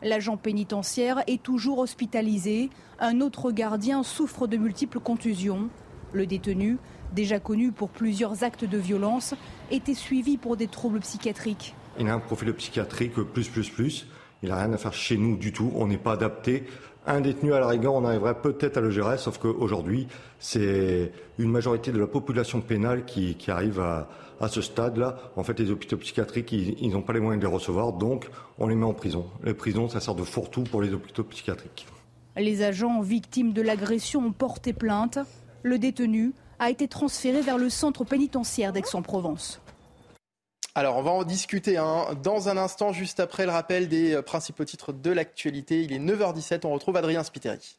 [0.01, 2.69] L'agent pénitentiaire est toujours hospitalisé.
[2.99, 5.69] Un autre gardien souffre de multiples contusions.
[6.13, 6.77] Le détenu
[7.15, 9.33] déjà connu pour plusieurs actes de violence,
[9.71, 11.73] était suivi pour des troubles psychiatriques.
[11.99, 14.07] Il a un profil psychiatrique plus, plus, plus.
[14.43, 15.71] Il n'a rien à faire chez nous du tout.
[15.75, 16.65] On n'est pas adapté.
[17.07, 20.07] Un détenu à la rigueur, on arriverait peut-être à le gérer, sauf qu'aujourd'hui,
[20.39, 24.07] c'est une majorité de la population pénale qui, arrive à,
[24.47, 25.17] ce stade-là.
[25.35, 28.67] En fait, les hôpitaux psychiatriques, ils n'ont pas les moyens de les recevoir, donc on
[28.67, 29.27] les met en prison.
[29.43, 31.85] Les prisons, ça sert de fourre-tout pour les hôpitaux psychiatriques.
[32.37, 35.19] Les agents victimes de l'agression ont porté plainte.
[35.63, 39.61] Le détenu a été transféré vers le centre pénitentiaire d'Aix-en-Provence.
[40.77, 42.07] Alors, on va en discuter hein.
[42.21, 45.81] dans un instant, juste après le rappel des euh, principaux titres de l'actualité.
[45.81, 47.77] Il est 9h17, on retrouve Adrien Spiteri.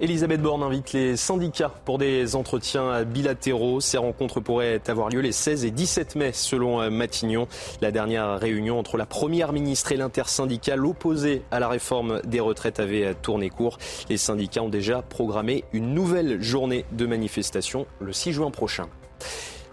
[0.00, 3.80] Elisabeth Borne invite les syndicats pour des entretiens bilatéraux.
[3.80, 7.46] Ces rencontres pourraient avoir lieu les 16 et 17 mai selon euh, Matignon.
[7.80, 12.80] La dernière réunion entre la première ministre et l'intersyndicale opposée à la réforme des retraites
[12.80, 13.78] avait tourné court.
[14.08, 18.88] Les syndicats ont déjà programmé une nouvelle journée de manifestation le 6 juin prochain.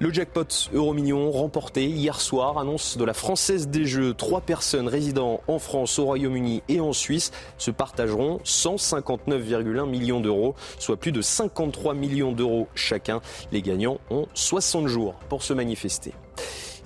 [0.01, 4.13] Le jackpot euro-million remporté hier soir, annonce de la Française des Jeux.
[4.13, 10.55] Trois personnes résidant en France, au Royaume-Uni et en Suisse se partageront 159,1 millions d'euros,
[10.79, 13.19] soit plus de 53 millions d'euros chacun.
[13.51, 16.13] Les gagnants ont 60 jours pour se manifester.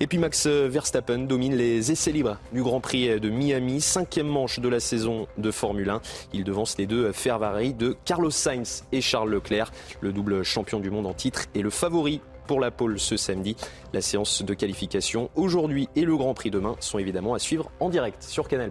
[0.00, 4.58] Et puis Max Verstappen domine les essais libres du Grand Prix de Miami, cinquième manche
[4.58, 6.00] de la saison de Formule 1.
[6.32, 9.70] Il devance les deux Ferrari de Carlos Sainz et Charles Leclerc.
[10.00, 13.56] Le double champion du monde en titre et le favori pour la pole ce samedi.
[13.92, 17.88] La séance de qualification aujourd'hui et le Grand Prix demain sont évidemment à suivre en
[17.88, 18.70] direct sur Canal+.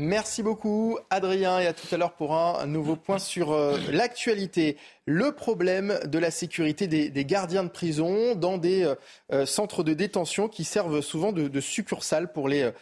[0.00, 4.76] Merci beaucoup Adrien et à tout à l'heure pour un nouveau point sur euh, l'actualité.
[5.06, 8.94] Le problème de la sécurité des, gardiens de prison dans des euh,
[9.32, 12.72] euh, centres de détention qui servent souvent de, succursales pour les,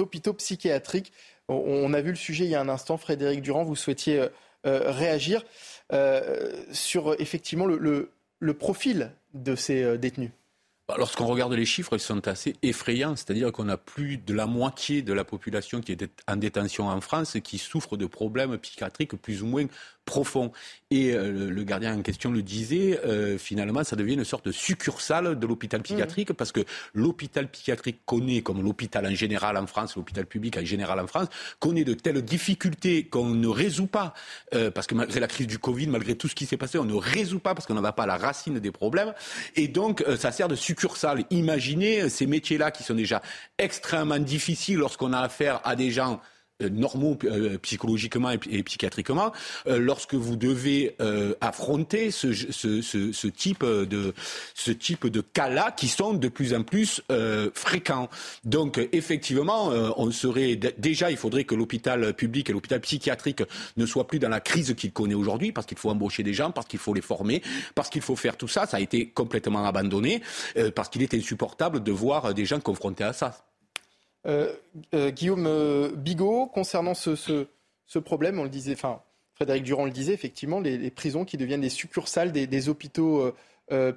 [0.00, 1.14] hôpitaux psychiatriques.
[1.48, 2.98] On, a vu le sujet il y a un instant.
[2.98, 4.26] Frédéric Durand, vous souhaitiez
[4.64, 5.44] réagir
[6.72, 8.10] sur effectivement le
[8.58, 10.30] profil de ces euh, détenus
[10.88, 13.16] bah, Lorsqu'on regarde les chiffres, ils sont assez effrayants.
[13.16, 17.00] C'est-à-dire qu'on a plus de la moitié de la population qui est en détention en
[17.00, 19.66] France qui souffre de problèmes psychiatriques plus ou moins
[20.06, 20.52] profond.
[20.90, 24.52] Et euh, le gardien en question le disait, euh, finalement, ça devient une sorte de
[24.52, 26.64] succursale de l'hôpital psychiatrique, parce que
[26.94, 31.26] l'hôpital psychiatrique connaît, comme l'hôpital en général en France, l'hôpital public en général en France,
[31.58, 34.14] connaît de telles difficultés qu'on ne résout pas,
[34.54, 36.84] euh, parce que malgré la crise du Covid, malgré tout ce qui s'est passé, on
[36.84, 39.12] ne résout pas parce qu'on ne va pas à la racine des problèmes.
[39.56, 41.24] Et donc, ça sert de succursale.
[41.30, 43.22] Imaginez ces métiers-là qui sont déjà
[43.58, 46.20] extrêmement difficiles lorsqu'on a affaire à des gens
[46.60, 49.32] normaux euh, psychologiquement et, psychiatriquement
[49.66, 50.96] euh, lorsque vous devez
[51.40, 54.14] affronter ce, type de
[54.54, 57.02] ce type de cas-là qui sont de plus en plus
[57.54, 58.08] fréquents.
[58.44, 63.42] Donc effectivement, on serait déjà il faudrait que l'hôpital public et l'hôpital psychiatrique
[63.76, 66.50] ne soient plus dans la crise qu'il connaît aujourd'hui parce qu'il faut embaucher des gens,
[66.50, 67.42] parce qu'il faut les former,
[67.74, 68.66] parce qu'il faut faire tout ça.
[68.66, 70.22] Ça a été complètement abandonné
[70.74, 73.46] parce qu'il est insupportable de voir des gens confrontés à ça.
[74.26, 74.52] Euh,
[74.94, 77.46] euh, Guillaume euh, Bigot, concernant ce,
[77.98, 79.00] problème, on le disait, enfin,
[79.34, 83.32] Frédéric Durand le disait, effectivement, les, prisons qui deviennent des succursales des, hôpitaux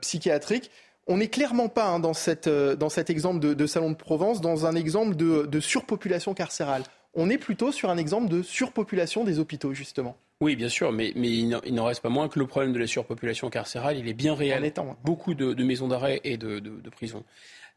[0.01, 0.69] psychiatriques.
[1.07, 4.75] On n'est clairement pas hein, dans, dans, cet exemple de, Salon de Provence, dans un
[4.75, 6.83] exemple de, surpopulation carcérale.
[7.15, 10.15] On est plutôt sur un exemple de surpopulation des hôpitaux, justement.
[10.41, 13.49] Oui, bien sûr, mais, il n'en reste pas moins que le problème de la surpopulation
[13.49, 14.71] carcérale, il est bien réel.
[15.03, 17.23] Beaucoup de, maisons d'arrêt et de, prisons.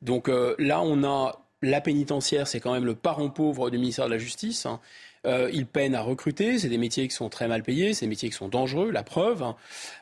[0.02, 4.10] Donc là, on a la pénitentiaire, c'est quand même le parent pauvre du ministère de
[4.10, 4.66] la Justice.
[4.66, 4.80] Hein.
[5.24, 8.10] Euh, ils peinent à recruter, c'est des métiers qui sont très mal payés, c'est des
[8.10, 9.44] métiers qui sont dangereux, la preuve.
[9.44, 9.56] Hein.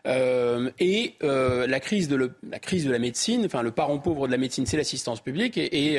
[0.07, 4.27] Euh, et euh, la, crise de la crise de la médecine, enfin le parent pauvre
[4.27, 5.99] de la médecine, c'est l'assistance publique, et,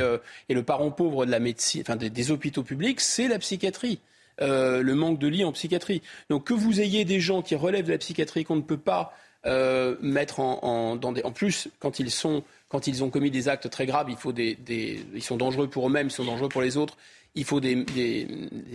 [0.49, 3.99] le parent pauvre de la médecine, enfin des, hôpitaux publics, c'est la psychiatrie.
[4.39, 6.01] le manque de lits en psychiatrie.
[6.31, 9.13] Donc que vous ayez des gens qui relèvent de la psychiatrie qu'on ne peut pas
[9.47, 13.69] euh, mettre en, des, en plus quand ils sont quand ils ont commis des actes
[13.69, 16.97] très graves, ils sont dangereux pour eux-mêmes, ils sont dangereux pour les autres.
[17.35, 17.85] Il faut des,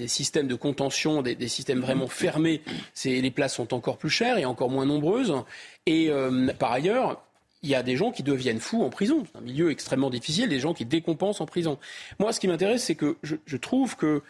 [0.07, 2.61] systèmes de contention, des, systèmes vraiment fermés.
[3.05, 5.35] les places sont encore plus chères et encore moins nombreuses.
[5.87, 7.23] Et euh, par ailleurs,
[7.63, 9.25] il y a des gens qui deviennent fous en prison.
[9.33, 11.79] C'est un milieu extrêmement difficile, des gens qui décompensent en prison.
[12.19, 14.23] Moi, ce qui m'intéresse, c'est que je, trouve que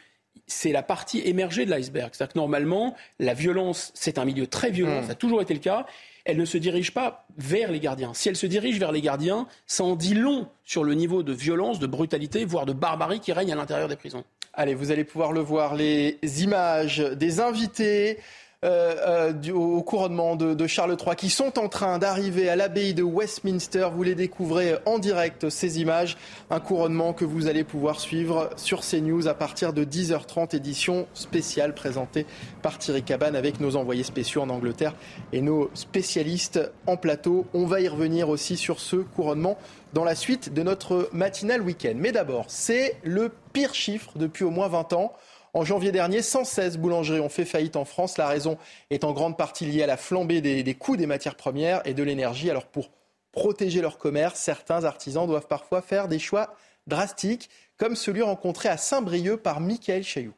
[0.47, 2.11] c'est la partie émergée de l'iceberg.
[2.13, 5.07] C'est-à-dire que normalement, la violence, c'est un milieu très violent, mmh.
[5.07, 5.87] ça a toujours été le cas.
[6.25, 8.13] Elle ne se dirige pas vers les gardiens.
[8.15, 11.33] Si elle se dirige vers les gardiens, ça en dit long sur le niveau de
[11.33, 14.25] violence, de brutalité, voire de barbarie qui règne à l'intérieur des prisons.
[14.53, 18.19] Allez, vous allez pouvoir le voir, les images des invités
[18.65, 23.03] euh, euh, au couronnement de, Charles III qui sont en train d'arriver à l'abbaye de
[23.03, 23.89] Westminster.
[23.95, 26.17] Vous les découvrez en direct, ces images.
[26.49, 31.75] Un couronnement que vous allez pouvoir suivre sur CNews à partir de 10h30, édition spéciale
[31.75, 32.25] présentée
[32.63, 34.95] par Thierry Cabane avec nos envoyés spéciaux en Angleterre
[35.35, 37.45] et nos spécialistes en plateau.
[37.53, 39.59] On va y revenir aussi sur ce couronnement
[39.93, 41.95] dans la suite de notre matinal week-end.
[41.97, 45.13] Mais d'abord, c'est le pire chiffre depuis au moins 20 ans.
[45.57, 48.19] En janvier dernier, 116 boulangeries ont fait faillite en France.
[48.19, 48.59] La raison
[48.91, 52.03] est en grande partie liée à la flambée des, coûts des matières premières et de
[52.03, 52.51] l'énergie.
[52.51, 52.91] Alors pour
[53.33, 56.55] protéger leur commerce, certains artisans doivent parfois faire des choix
[56.87, 60.35] drastiques, comme celui rencontré à Saint-Brieuc par Michael Chailloux.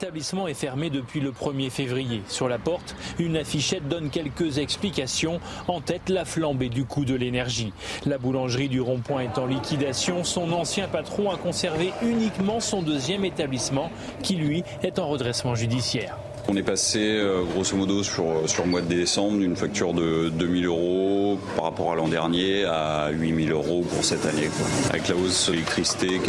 [0.00, 2.22] L'établissement est fermé depuis le 1er février.
[2.26, 5.38] Sur la porte, une affichette donne quelques explications.
[5.68, 7.72] En tête, la flambée du coût de l'énergie.
[8.04, 10.24] La boulangerie du Rond-Point est en liquidation.
[10.24, 13.92] Son ancien patron a conservé uniquement son deuxième établissement,
[14.22, 16.16] qui lui est en redressement judiciaire.
[16.48, 20.66] On est passé euh, grosso modo sur, le mois de décembre d'une facture de 2000
[20.66, 24.50] euros par rapport à l'an dernier à 8000 euros pour cette année.
[24.90, 26.20] Avec la hausse de l'électricité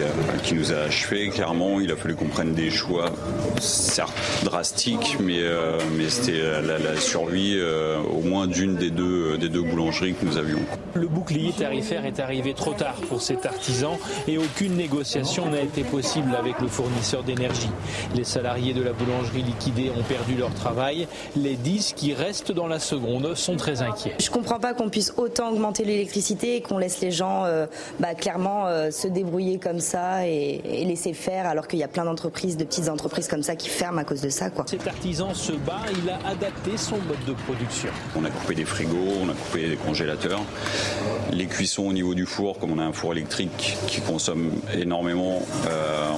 [0.44, 3.12] qui, nous a achevé, clairement, il a fallu qu'on prenne des choix,
[3.60, 4.14] certes
[4.44, 9.64] drastiques, mais, euh, mais c'était la, survie euh, au moins d'une des deux, des deux
[9.64, 10.60] boulangeries que nous avions.
[10.94, 15.84] Le bouclier tarifaire est arrivé trop tard pour cet artisan et aucune négociation n'a été
[15.84, 17.70] possible avec le fournisseur d'énergie.
[18.16, 21.08] Les salariés de la boulangerie liquidée ont perdu leur travail.
[21.36, 24.16] Les 10 qui restent dans la seconde sont très inquiets.
[24.20, 27.66] Je comprends pas qu'on puisse autant augmenter l'électricité et qu'on laisse les gens euh,
[28.00, 32.06] bah, clairement euh, se débrouiller comme ça et, laisser faire alors qu'il y a plein
[32.06, 34.50] d'entreprises, de petites entreprises comme ça qui ferment à cause de ça.
[34.50, 34.66] Quoi.
[34.68, 37.90] Cet artisan se bat, il a adapté son mode de production.
[38.16, 40.42] On a coupé des frigos, on a coupé des congélateurs.
[41.32, 45.42] Les cuissons au niveau du four, comme on a un four électrique qui consomme énormément,
[45.68, 46.10] euh,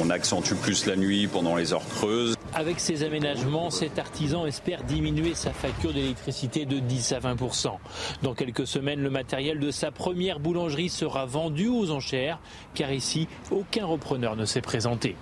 [0.00, 2.34] on, on accentue plus la nuit pendant les heures creuses.
[2.52, 7.78] Avec ces aménagements, cet artisan espère diminuer sa facture d'électricité de 10 à 20%
[8.22, 12.40] Dans quelques semaines, le matériel de sa première boulangerie sera vendu aux enchères,
[12.74, 15.14] car ici, aucun repreneur ne s'est présenté.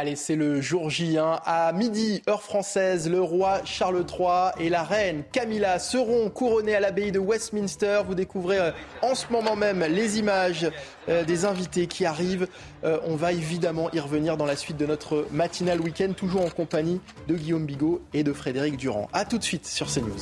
[0.00, 1.18] Allez, c'est le jour J.
[1.18, 6.74] 1 À midi, heure française, le roi Charles III et la reine Camilla seront couronnés
[6.74, 8.00] à l'abbaye de Westminster.
[8.06, 8.70] Vous découvrez euh,
[9.02, 10.70] en ce moment même les images
[11.10, 12.48] euh, des invités qui arrivent.
[12.82, 16.48] Euh, on va évidemment y revenir dans la suite de notre matinal week-end, toujours en
[16.48, 19.06] compagnie de Guillaume Bigot et de Frédéric Durand.
[19.12, 20.16] A tout de suite sur CNews.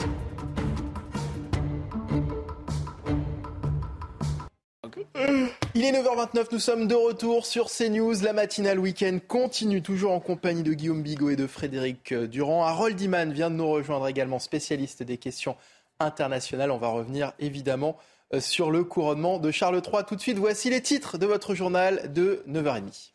[5.75, 8.23] Il est 9h29, nous sommes de retour sur CNews.
[8.23, 12.65] La matinale week-end continue toujours en compagnie de Guillaume Bigot et de Frédéric euh, Durand.
[12.65, 15.57] Harold Iman vient de nous rejoindre également, spécialiste des questions
[15.99, 16.71] internationales.
[16.71, 17.97] On va revenir évidemment
[18.33, 20.05] euh, sur le couronnement de Charles III.
[20.07, 23.11] Tout de suite, voici les titres de votre journal de 9h30.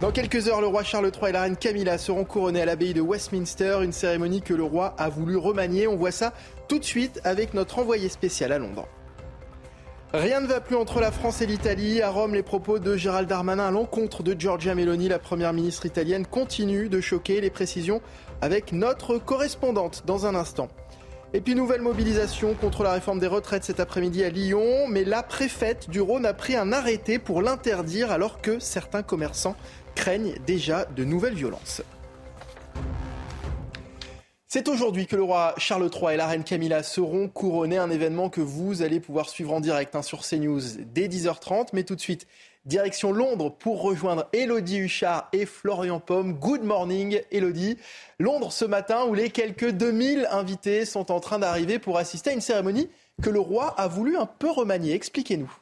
[0.00, 2.94] Dans quelques heures, le roi Charles III et la reine Camilla seront couronnés à l'abbaye
[2.94, 5.88] de Westminster, une cérémonie que le roi a voulu remanier.
[5.88, 6.32] On voit ça
[6.68, 8.86] tout de suite avec notre envoyé spécial à Londres.
[10.14, 12.00] Rien ne va plus entre la France et l'Italie.
[12.00, 15.86] À Rome, les propos de Gérald Darmanin à l'encontre de Giorgia Meloni, la première ministre
[15.86, 17.40] italienne, continuent de choquer.
[17.40, 18.00] Les précisions
[18.40, 20.68] avec notre correspondante dans un instant.
[21.32, 25.24] Et puis nouvelle mobilisation contre la réforme des retraites cet après-midi à Lyon, mais la
[25.24, 29.56] préfète du Rhône a pris un arrêté pour l'interdire alors que certains commerçants
[29.96, 31.82] craignent déjà de nouvelles violences.
[34.54, 38.30] C'est aujourd'hui que le roi Charles III et la reine Camilla seront couronnés, un événement
[38.30, 40.60] que vous allez pouvoir suivre en direct hein, sur CNews
[40.94, 41.70] dès 10h30.
[41.72, 42.28] Mais tout de suite,
[42.64, 46.34] direction Londres pour rejoindre Elodie Huchard et Florian Pomme.
[46.34, 47.78] Good morning Elodie.
[48.20, 52.34] Londres ce matin où les quelques 2000 invités sont en train d'arriver pour assister à
[52.34, 52.88] une cérémonie
[53.22, 54.92] que le roi a voulu un peu remanier.
[54.92, 55.52] Expliquez-nous.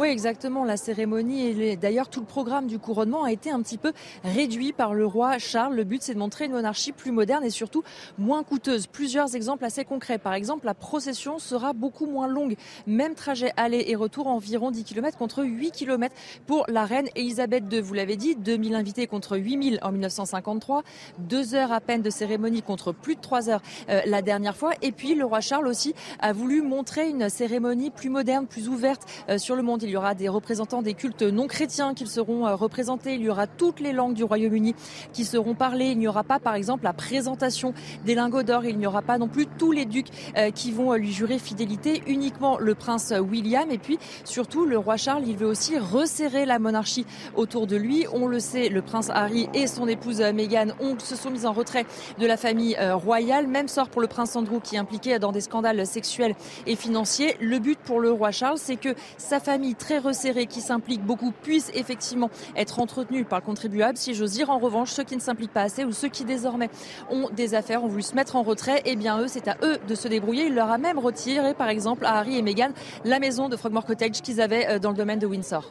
[0.00, 0.64] Oui, exactement.
[0.64, 3.92] La cérémonie et d'ailleurs tout le programme du couronnement a été un petit peu
[4.22, 5.74] réduit par le roi Charles.
[5.74, 7.82] Le but, c'est de montrer une monarchie plus moderne et surtout
[8.16, 8.86] moins coûteuse.
[8.86, 10.18] Plusieurs exemples assez concrets.
[10.18, 12.54] Par exemple, la procession sera beaucoup moins longue.
[12.86, 16.14] Même trajet aller et retour environ 10 km contre 8 km
[16.46, 17.80] pour la reine Elisabeth II.
[17.80, 20.84] Vous l'avez dit, 2000 invités contre 8000 en 1953.
[21.18, 24.74] Deux heures à peine de cérémonie contre plus de trois heures euh, la dernière fois.
[24.80, 29.02] Et puis, le roi Charles aussi a voulu montrer une cérémonie plus moderne, plus ouverte
[29.28, 29.87] euh, sur le monde.
[29.88, 33.14] Il y aura des représentants des cultes non chrétiens qui seront euh, représentés.
[33.14, 34.74] Il y aura toutes les langues du Royaume-Uni
[35.14, 35.86] qui seront parlées.
[35.86, 37.72] Il n'y aura pas, par exemple, la présentation
[38.04, 38.66] des lingots d'or.
[38.66, 40.08] Il n'y aura pas non plus tous les ducs
[40.54, 42.02] qui vont lui jurer fidélité.
[42.06, 43.70] Uniquement le prince William.
[43.70, 48.04] Et puis, surtout, le roi Charles, il veut aussi resserrer la monarchie autour de lui.
[48.12, 51.54] On le sait, le prince Harry et son épouse Meghan ont, se sont mis en
[51.54, 51.86] retrait
[52.18, 53.46] de la famille royale.
[53.46, 56.34] Même sort pour le prince Andrew qui est impliqué dans des scandales sexuels
[56.66, 57.38] et financiers.
[57.40, 61.32] Le but pour le roi Charles, c'est que sa famille très resserrée qui s'implique beaucoup
[61.32, 64.50] puisse effectivement être entretenue par le contribuable, si j'ose dire.
[64.50, 66.68] En revanche, ceux qui ne s'impliquent pas assez ou ceux qui désormais
[67.10, 69.78] ont des affaires, ont voulu se mettre en retrait, eh bien eux, c'est à eux
[69.88, 70.46] de se débrouiller.
[70.46, 72.70] Il leur a même retiré, par exemple, à Harry et Meghan,
[73.04, 75.70] la maison de Frogmore Cottage qu'ils avaient euh, dans le domaine de Windsor.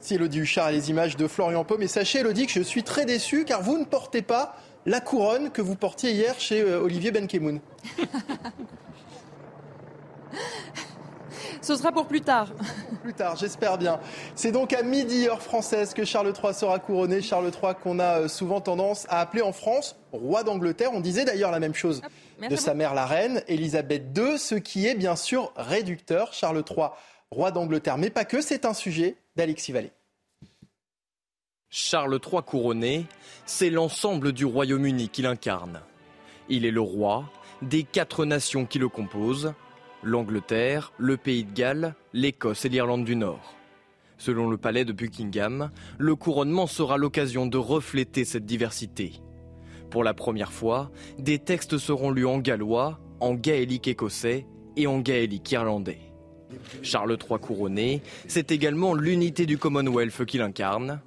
[0.00, 2.82] Si Elodie Huchard a les images de Florian Pau, mais sachez Elodie que je suis
[2.82, 4.56] très déçu car vous ne portez pas
[4.86, 7.60] la couronne que vous portiez hier chez euh, Olivier Benkemoun.
[11.62, 12.48] Ce sera pour plus tard.
[13.02, 14.00] Plus tard, j'espère bien.
[14.34, 17.22] C'est donc à midi, heure française, que Charles III sera couronné.
[17.22, 20.90] Charles III qu'on a euh, souvent tendance à appeler en France roi d'Angleterre.
[20.92, 22.02] On disait d'ailleurs la même chose
[22.48, 26.32] de sa mère, la reine, Elisabeth II, ce qui est bien sûr réducteur.
[26.32, 26.88] Charles III,
[27.30, 29.92] roi d'Angleterre, mais pas que, c'est un sujet d'Alexis Vallée.
[31.70, 33.06] Charles III couronné,
[33.46, 35.80] c'est l'ensemble du Royaume-Uni qu'il incarne.
[36.48, 37.24] Il est le roi
[37.62, 39.54] des quatre nations qui le composent,
[40.02, 43.54] l'Angleterre, le Pays de Galles, l'Écosse et l'Irlande du Nord.
[44.18, 49.14] Selon le palais de Buckingham, le couronnement sera l'occasion de refléter cette diversité.
[49.90, 54.46] Pour la première fois, des textes seront lus en gallois, en gaélique écossais
[54.76, 56.00] et en gaélique irlandais.
[56.82, 61.00] Charles III couronné, c'est également l'unité du Commonwealth qu'il incarne,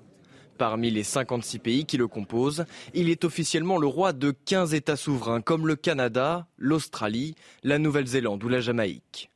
[0.58, 4.96] Parmi les 56 pays qui le composent, il est officiellement le roi de 15 États
[4.96, 9.30] souverains comme le Canada, l'Australie, la Nouvelle-Zélande ou la Jamaïque.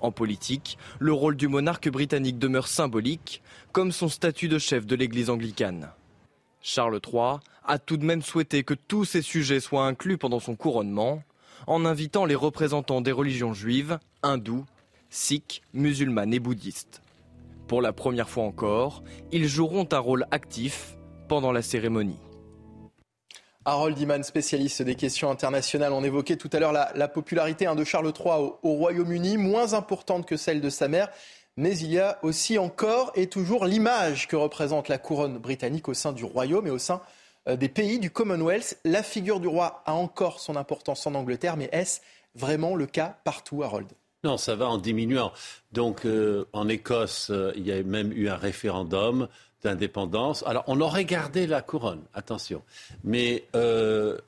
[0.00, 4.96] En politique, le rôle du monarque britannique demeure symbolique, comme son statut de chef de
[4.96, 5.90] l'Église anglicane.
[6.62, 10.56] Charles III a tout de même souhaité que tous ces sujets soient inclus pendant son
[10.56, 11.22] couronnement,
[11.68, 14.66] en invitant les représentants des religions juives, hindous,
[15.10, 17.02] sikhs, musulmanes et bouddhistes.
[17.68, 19.02] Pour la première fois encore,
[19.32, 20.96] ils joueront un rôle actif
[21.28, 22.18] pendant la cérémonie.
[23.64, 27.82] Harold Iman, spécialiste des questions internationales, on évoquait tout à l'heure la, popularité hein, de
[27.82, 31.08] Charles III au, Royaume-Uni, moins importante que celle de sa mère,
[31.56, 35.94] mais il y a aussi encore et toujours l'image que représente la couronne britannique au
[35.94, 37.00] sein du Royaume et au sein
[37.48, 38.78] euh, des pays du Commonwealth.
[38.84, 42.00] La figure du roi a encore son importance en Angleterre, mais est-ce
[42.36, 43.88] vraiment le cas partout, Harold?
[44.26, 45.32] Non, ça va en diminuant.
[45.70, 49.28] Donc, euh, en Écosse, euh, il y a même eu un référendum
[49.62, 50.42] d'indépendance.
[50.48, 52.62] Alors, on aurait gardé la couronne, attention.
[53.04, 54.18] Mais euh,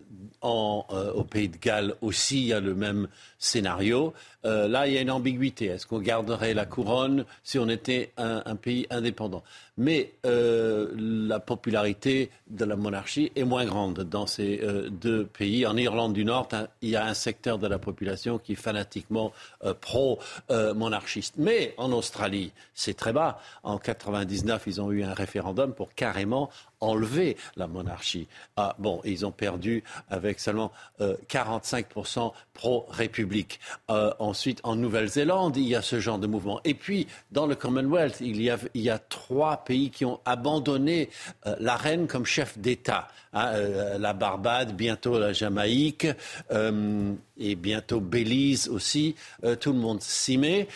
[0.40, 3.08] au Pays de Galles aussi, il y a le même
[3.38, 4.12] scénario.
[4.44, 5.66] là, il y a une ambiguïté.
[5.66, 9.42] Est-ce qu'on garderait la couronne si on était un pays indépendant?
[9.78, 15.66] Mais euh, la popularité de la monarchie est moins grande dans ces euh, deux pays.
[15.66, 16.48] En Irlande du Nord,
[16.82, 19.32] il y a un secteur de la population qui est fanatiquement
[19.64, 21.34] euh, pro-monarchiste.
[21.38, 23.38] mais en Australie, c'est très bas.
[23.62, 26.50] En 99, ils ont eu un référendum pour carrément
[26.80, 28.28] enlever la monarchie.
[28.56, 33.60] Ah, bon, ils ont perdu avec seulement 45% pro-république.
[33.88, 36.60] ensuite, en Nouvelle-Zélande, il y a ce genre de mouvement.
[36.64, 40.20] Et puis, dans le Commonwealth, il y a, il y a trois pays qui ont
[40.24, 41.10] abandonné
[41.46, 43.08] euh, la reine comme chef d'État.
[43.32, 46.06] Hein, euh, la Barbade, bientôt la Jamaïque
[46.50, 49.14] euh, et bientôt Belize aussi.
[49.60, 50.68] tout le monde s'y met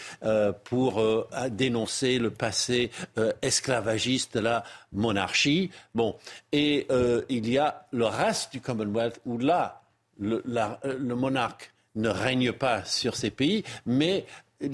[0.65, 1.03] pour
[1.51, 2.91] dénoncer le passé
[3.43, 5.71] esclavagiste de la monarchie.
[5.95, 6.17] Bon,
[6.53, 6.87] et
[7.29, 9.83] il y a le reste du Commonwealth où là,
[10.21, 14.25] le monarque ne règne pas sur ces pays, mais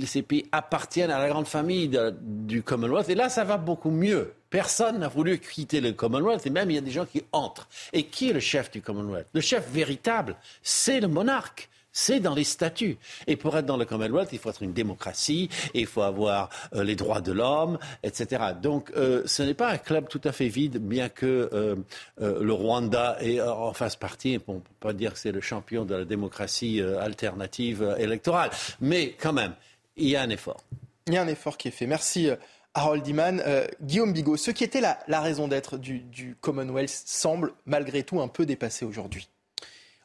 [0.05, 1.91] ces pays appartiennent à la grande famille
[2.21, 3.09] du Commonwealth.
[3.09, 4.35] Et là, ça va beaucoup mieux.
[4.51, 7.69] Personne n'a voulu quitter le Commonwealth et même il y a des gens qui entrent.
[7.93, 9.27] Et qui est le chef du Commonwealth?
[9.33, 11.69] Le chef véritable, c'est le monarque.
[11.99, 12.97] C'est dans les statuts.
[13.27, 16.85] Et pour être dans le Commonwealth, il faut être une démocratie, il faut avoir euh,
[16.85, 18.53] les droits de l'homme, etc.
[18.63, 21.75] Donc euh, ce n'est pas un club tout à fait vide, bien que euh,
[22.21, 24.39] le Rwanda en fasse partie.
[24.47, 28.51] On ne peut pas dire que c'est le champion de la démocratie alternative électorale.
[28.81, 29.55] Mais quand même,
[29.97, 30.63] il y a un effort.
[31.09, 31.89] Il y a un effort qui est fait.
[31.89, 32.31] Merci
[32.75, 33.43] Harold Iman,
[33.83, 38.47] Guillaume Bigot, ce qui était la, raison d'être du, Commonwealth semble malgré tout un peu
[38.47, 39.29] dépassé aujourd'hui.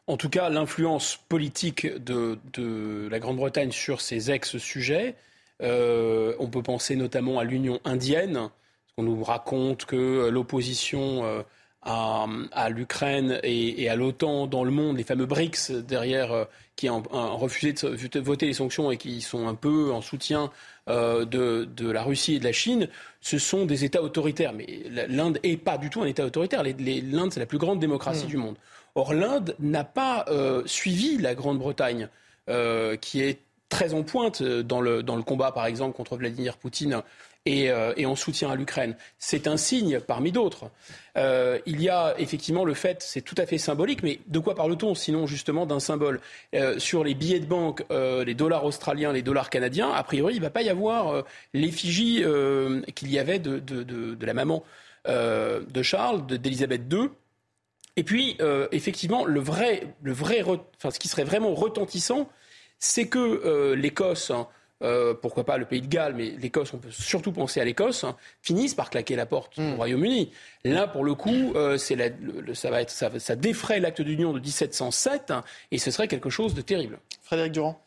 [0.07, 2.37] En tout cas, l'influence politique de,
[3.09, 5.15] la Grande-Bretagne sur ces ex-sujets,
[5.61, 8.49] euh, on peut penser notamment à l'Union indienne,
[8.97, 11.41] on nous raconte que l'opposition euh,
[11.81, 17.03] à, l'Ukraine et, à l'OTAN dans le monde, les fameux BRICS derrière, qui ont
[17.37, 20.51] refusé de voter les sanctions et qui sont un peu en soutien
[20.89, 22.89] euh, de, la Russie et de la Chine,
[23.21, 24.53] ce sont des États autoritaires.
[24.53, 24.67] Mais
[25.07, 26.63] l'Inde n'est pas du tout un État autoritaire.
[26.63, 28.29] L'Inde, c'est la plus grande démocratie mm.
[28.29, 28.55] du monde.
[28.95, 32.09] Or, l'Inde n'a pas euh, suivi la Grande-Bretagne,
[32.49, 33.39] euh, qui est
[33.69, 37.01] très en pointe dans le, dans le combat, par exemple, contre Vladimir Poutine
[37.49, 38.95] euh, et, en soutien à l'Ukraine.
[39.19, 40.71] C'est un signe parmi d'autres.
[41.17, 44.55] Euh, il y a effectivement le fait, c'est tout à fait symbolique, mais de quoi
[44.55, 46.21] parle-t-on sinon justement d'un symbole?
[46.55, 50.37] Euh, Sur les billets de banque, les dollars australiens, les dollars canadiens, a priori, il
[50.37, 52.23] ne va pas y avoir l'effigie
[52.95, 54.63] qu'il y avait de, de, la maman
[55.05, 57.09] de Charles, d'Élisabeth II.
[57.95, 58.37] Et puis,
[58.71, 62.27] effectivement, le vrai, le vrai, enfin, ce qui serait vraiment retentissant,
[62.79, 64.47] c'est que l'Écosse hein,
[64.83, 68.03] euh, pourquoi pas le pays de Galles, mais l'Écosse, on peut surtout penser à l'Écosse,
[68.03, 69.75] hein, finissent par claquer la porte au hmm.
[69.75, 70.31] Royaume-Uni.
[70.65, 71.95] Là, pour le coup, euh, ça,
[72.69, 76.53] va être, ça, ça défraie l'acte d'union de 1707 hein, et ce serait quelque chose
[76.53, 76.99] de terrible.
[77.21, 77.81] Frédéric Durand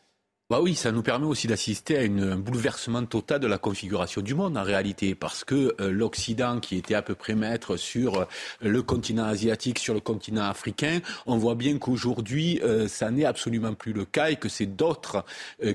[0.49, 4.21] bah oui, ça nous permet aussi d'assister à une, un bouleversement total de la configuration
[4.21, 8.21] du monde en réalité, parce que euh, l'Occident, qui était à peu près maître sur
[8.21, 8.25] euh,
[8.61, 13.73] le continent asiatique, sur le continent africain, on voit bien qu'aujourd'hui, euh, ça n'est absolument
[13.73, 15.25] plus le cas et que c'est d'autres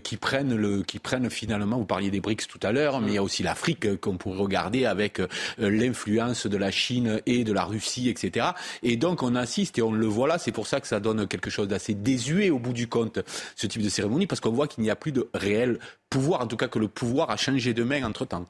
[0.02, 1.76] qui prennent le, qui prennent finalement.
[1.76, 4.38] Vous parliez des BRICS tout à l'heure, mais il y a aussi l'Afrique qu'on pourrait
[4.38, 5.20] regarder avec
[5.58, 8.46] l'influence de la Chine et de la Russie, etc.
[8.82, 10.38] Et donc on assiste et on le voit là.
[10.38, 13.18] C'est pour ça que ça donne quelque chose d'assez désuet au bout du compte,
[13.56, 15.78] ce type de cérémonie, parce qu'on voit qu'il n'y a plus de réel
[16.10, 18.44] pouvoir, en tout cas que le pouvoir a changé de main entre-temps.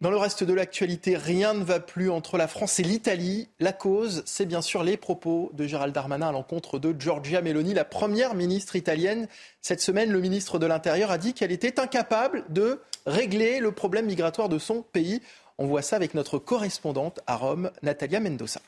[0.00, 3.48] Dans le reste de l'actualité, rien ne va plus entre la France et l'Italie.
[3.60, 7.72] La cause, c'est bien sûr les propos de Gérald Darmanin à l'encontre de Giorgia Meloni,
[7.72, 9.28] la première ministre italienne.
[9.62, 14.06] Cette semaine, le ministre de l'Intérieur a dit qu'elle était incapable de régler le problème
[14.06, 15.22] migratoire de son pays.
[15.56, 18.60] On voit ça avec notre correspondante à Rome, Natalia Mendoza.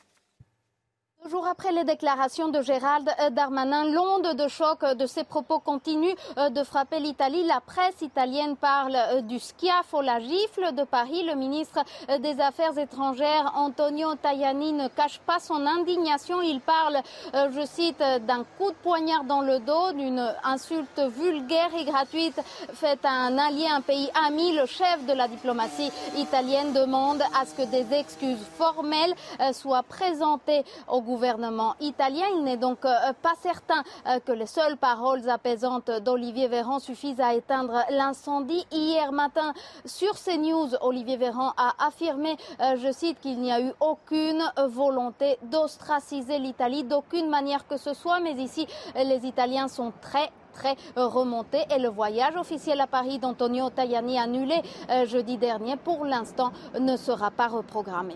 [1.29, 6.49] Jour après les déclarations de Gérald Darmanin, l'onde de choc de ses propos continue euh,
[6.49, 7.43] de frapper l'Italie.
[7.43, 11.23] La presse italienne parle euh, du schiaffo, la gifle de Paris.
[11.23, 16.41] Le ministre euh, des Affaires étrangères, Antonio Tajani, ne cache pas son indignation.
[16.41, 17.01] Il parle,
[17.33, 22.39] je cite, d'un coup de poignard dans le dos, d'une insulte vulgaire et gratuite
[22.73, 24.55] faite à un allié, un pays ami.
[24.55, 29.13] Le chef de la diplomatie italienne demande à ce que des excuses formelles
[29.51, 35.27] soient présentées au gouvernement Il n'est donc euh, pas certain euh, que les seules paroles
[35.29, 38.65] apaisantes d'Olivier Véran suffisent à éteindre l'incendie.
[38.71, 39.53] Hier matin,
[39.85, 45.37] sur CNews, Olivier Véran a affirmé, euh, je cite, qu'il n'y a eu aucune volonté
[45.43, 48.19] d'ostraciser l'Italie d'aucune manière que ce soit.
[48.19, 53.69] Mais ici, les Italiens sont très très remontés et le voyage officiel à Paris d'Antonio
[53.69, 54.59] Tajani annulé
[55.05, 58.15] jeudi dernier pour l'instant ne sera pas reprogrammé.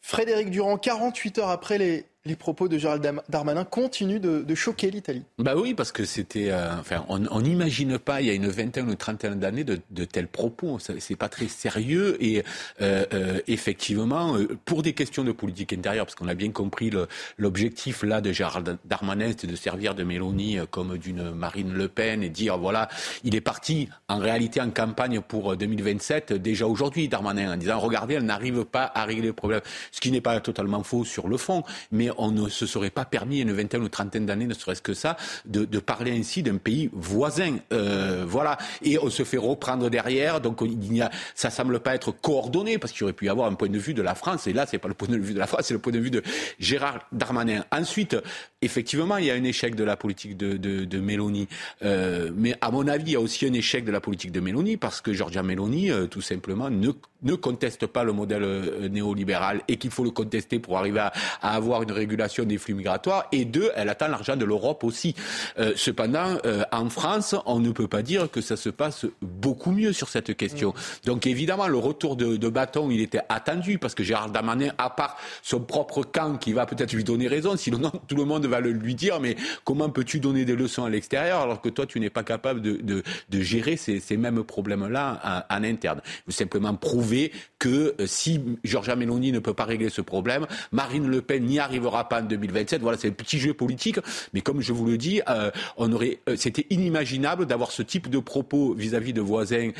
[0.00, 5.22] Frédéric Durand, 48 heures après les, les propos de Gérald Darmanin continuent de, choquer l'Italie.
[5.38, 8.88] Bah oui, parce que c'était, euh, enfin, on n'imagine pas il y a une vingtaine
[8.88, 10.78] ou une trentaine d'années de, tels propos.
[10.78, 12.44] C'est pas très sérieux et
[12.82, 16.90] euh, euh, effectivement, pour des questions de politique intérieure, parce qu'on a bien compris
[17.38, 22.22] l'objectif là de Gérald Darmanin, c'était de servir de Mélanie comme d'une Marine Le Pen
[22.22, 22.88] et dire voilà,
[23.24, 28.14] il est parti en réalité en campagne pour 2027 déjà aujourd'hui, Darmanin, en disant regardez,
[28.14, 31.38] elle n'arrive pas à régler le problème, ce qui n'est pas totalement faux sur le
[31.38, 34.82] fond, mais on ne se serait pas permis, une vingtaine ou trentaine d'années, ne serait-ce
[34.82, 35.16] que ça,
[35.46, 37.56] de, parler ainsi d'un pays voisin.
[37.72, 38.58] Euh, voilà.
[38.82, 40.40] Et on se fait reprendre derrière.
[40.40, 43.48] Donc, il n'y a, ça semble pas être coordonné parce qu'il aurait pu y avoir
[43.48, 44.46] un point de vue de la France.
[44.46, 45.98] Et là, c'est pas le point de vue de la France, c'est le point de
[45.98, 46.22] vue de
[46.58, 47.64] Gérard Darmanin.
[47.72, 48.16] Ensuite,
[48.62, 51.48] effectivement, il y a un échec de la politique de, Mélanie.
[51.82, 54.40] Euh, mais à mon avis, il y a aussi un échec de la politique de
[54.40, 59.76] Mélanie parce que Georgia Mélanie, euh, tout simplement, ne, conteste pas le modèle néolibéral et
[59.76, 63.70] qu'il faut le contester pour arriver à, avoir une régulation des flux migratoires, et deux,
[63.76, 65.14] elle attend l'argent de l'Europe aussi.
[65.58, 69.72] Euh, cependant, euh, en France, on ne peut pas dire que ça se passe beaucoup
[69.72, 70.74] mieux sur cette question.
[71.04, 74.90] Donc évidemment, le retour de, de, bâton, il était attendu, parce que Gérard Damanin, à
[74.90, 78.60] part son propre camp qui va peut-être lui donner raison, sinon tout le monde va
[78.60, 82.00] le lui dire, mais comment peux-tu donner des leçons à l'extérieur alors que toi, tu
[82.00, 86.00] n'es pas capable de, de, gérer ces, ces mêmes problèmes-là en, interne?
[86.26, 91.06] Vous simplement prouver que euh, si Georgia Meloni ne peut pas régler ce problème, Marine
[91.06, 92.82] Le Pen n'y arrivera pas en 2027.
[92.82, 93.98] Voilà, c'est un petit jeu politique.
[94.34, 98.10] Mais comme je vous le dis, euh, on aurait, euh, c'était inimaginable d'avoir ce type
[98.10, 99.70] de propos vis-à-vis de voisins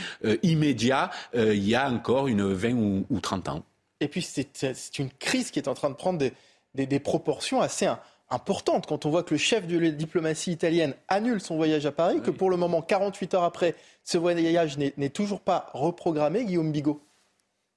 [0.42, 3.64] immédiats il y a encore une 20 ou, ou 30 ans.
[4.00, 6.32] Et puis c'est une crise qui est en train de prendre des,
[6.74, 7.86] des, des proportions assez
[8.30, 11.92] importantes quand on voit que le chef de la diplomatie italienne annule son voyage à
[11.92, 16.72] Paris, que pour le moment, 48 heures après, ce voyage n'est toujours pas reprogrammé, Guillaume
[16.72, 17.00] Bigot.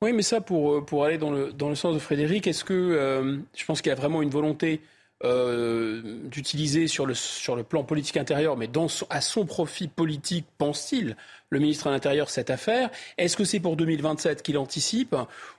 [0.02, 2.74] Oui, mais ça, pour, pour aller dans le, dans le sens de Frédéric, est-ce que
[2.74, 4.82] euh, je pense qu'il y a vraiment une volonté
[5.24, 10.46] euh, d'utiliser sur le, sur le plan politique intérieur, mais dans, à son profit politique,
[10.58, 11.16] pense-t-il,
[11.50, 12.90] le ministre de l'Intérieur cette affaire?
[13.18, 15.16] Est-ce que c'est pour 2027 qu'il anticipe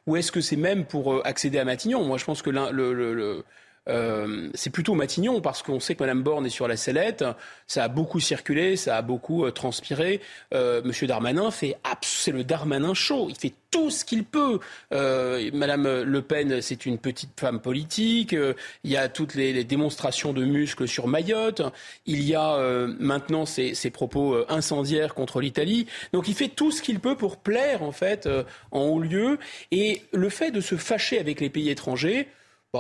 [0.07, 2.05] ou est-ce que c'est même pour euh, accéder à Matignon?
[2.05, 3.45] Moi, je pense que le, le, le
[3.89, 7.25] euh, c'est plutôt Matignon parce qu'on sait que Mme Borne est sur la sellette.
[7.67, 10.21] Ça a beaucoup circulé, ça a beaucoup euh, transpiré.
[10.55, 13.27] Euh, Monsieur Darmanin fait c'est le Darmanin chaud.
[13.29, 14.61] Il fait tout ce qu'il peut.
[14.93, 18.33] Euh, Madame Le Pen, c'est une petite femme politique.
[18.85, 21.63] il y a toutes les, les, démonstrations de muscles sur Mayotte.
[22.07, 22.59] Il y a
[22.99, 25.87] maintenant ces, ces, propos incendiaires contre l'Italie.
[26.13, 28.29] Donc il fait tout ce qu'il peut pour plaire en fait
[28.71, 29.39] en haut lieu.
[29.71, 32.29] Et le fait de se fâcher avec les pays étrangers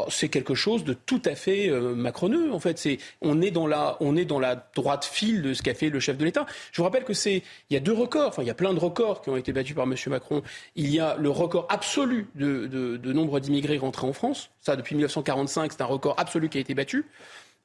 [0.08, 2.52] c'est quelque chose de tout à fait euh, macroneux.
[2.52, 2.88] En fait,
[3.20, 6.00] on est dans la on est dans la droite file de ce qu'a fait le
[6.00, 6.46] chef de l'État.
[6.72, 8.28] Je vous rappelle que c'est il y a deux records.
[8.28, 9.94] Enfin, il y a plein de records qui ont été battus par M.
[10.08, 10.42] Macron.
[10.76, 14.50] Il y a le record absolu de, de, nombre d'immigrés rentrés en France.
[14.60, 17.06] Ça, depuis 1945, c'est un record absolu qui a été battu.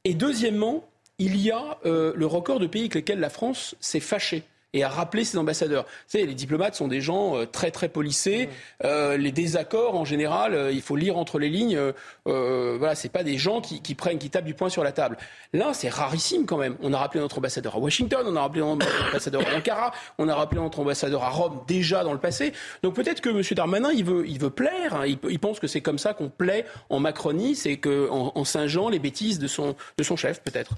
[0.03, 3.99] Et deuxièmement, il y a euh, le record de pays avec lesquels la France s'est
[3.99, 5.83] fâchée et à rappeler ses ambassadeurs.
[5.83, 8.49] Vous savez, les diplomates sont des gens euh, très très polissés.
[8.83, 11.77] Euh, les désaccords, en général, euh, il faut lire entre les lignes.
[12.27, 14.91] Euh, voilà, c'est pas des gens qui, qui, prennent, qui tapent du poing sur la
[14.91, 15.17] table.
[15.53, 16.75] Là, c'est rarissime quand même.
[16.81, 20.27] On a rappelé notre ambassadeur à Washington, on a rappelé notre ambassadeur à Ankara, on
[20.29, 22.53] a rappelé notre ambassadeur à Rome déjà dans le passé.
[22.83, 23.41] Donc peut-être que M.
[23.51, 24.95] Darmanin, il veut, il veut plaire.
[24.95, 25.05] Hein.
[25.07, 28.89] Il, il, pense que c'est comme ça qu'on plaît en Macronie, c'est qu'en en, singeant
[28.89, 30.75] les bêtises de son, de son chef, peut-être.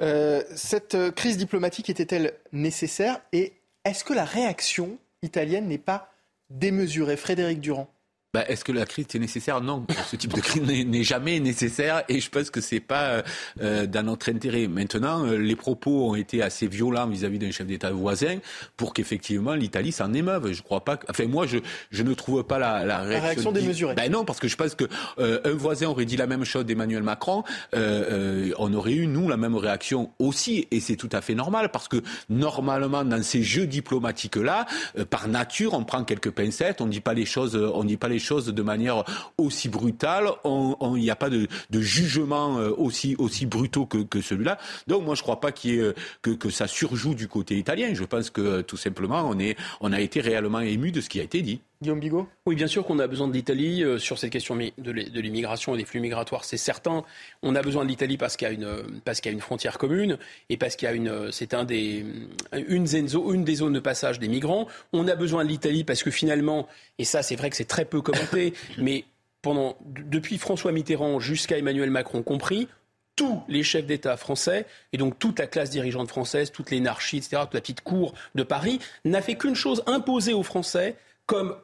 [0.00, 3.52] Euh, cette euh, crise diplomatique était-elle nécessaire et
[3.84, 6.10] est-ce que la réaction italienne n'est pas
[6.50, 7.16] démesurée?
[7.16, 7.88] Frédéric Durand
[8.34, 9.60] bah, Est-ce que la crise est nécessaire?
[9.60, 13.22] Non, ce type de crise n'est jamais nécessaire et je pense que c'est pas
[13.60, 14.66] euh, dans notre intérêt.
[14.66, 18.38] Maintenant, euh, les propos ont été assez violents vis-à-vis d'un chef d'État voisin
[18.76, 20.52] pour qu'effectivement l'Italie s'en émeuve.
[20.52, 20.96] Je crois pas.
[20.96, 21.06] Que...
[21.08, 21.58] Enfin, moi, je,
[21.92, 23.94] je ne trouve pas la, la réaction, la réaction démesurée.
[23.94, 24.84] Ben non, parce que je pense que
[25.20, 27.44] euh, un voisin aurait dit la même chose d'Emmanuel Macron,
[27.76, 31.70] euh, on aurait eu nous la même réaction aussi, et c'est tout à fait normal
[31.70, 34.66] parce que normalement dans ces jeux diplomatiques là,
[35.10, 38.18] par nature, on prend quelques pincettes, on dit pas les choses, on dit pas les
[38.24, 39.04] choses de manière
[39.38, 40.28] aussi brutale.
[40.44, 44.58] Il n'y a pas de, jugement euh, aussi, aussi brutaux que, celui-là.
[44.86, 47.90] Donc moi, je ne crois pas euh, que, ça surjoue du côté italien.
[47.92, 49.30] Je pense que euh, tout simplement,
[49.80, 51.60] on a été réellement ému de ce qui a été dit.
[51.84, 55.74] Guillaume Bigot Oui, bien sûr qu'on a besoin de l'Italie sur cette question de l'immigration
[55.74, 57.04] et des flux migratoires, c'est certain.
[57.42, 59.42] On a besoin de l'Italie parce qu'il y a une parce qu'il y a une
[59.42, 60.16] frontière commune
[60.48, 62.06] et parce qu'il y a une c'est un des
[62.52, 64.66] une, une des zones de passage des migrants.
[64.94, 66.66] On a besoin de l'Italie parce que finalement
[66.98, 69.04] et ça c'est vrai que c'est très peu commenté, mais
[69.42, 72.66] pendant depuis François Mitterrand jusqu'à Emmanuel Macron compris,
[73.14, 77.42] tous les chefs d'État français, et donc toute la classe dirigeante française, toute l'énarchie, etc.,
[77.42, 80.96] toute la petite cour de Paris, n'a fait qu'une chose, imposer aux Français
[81.26, 81.56] comme,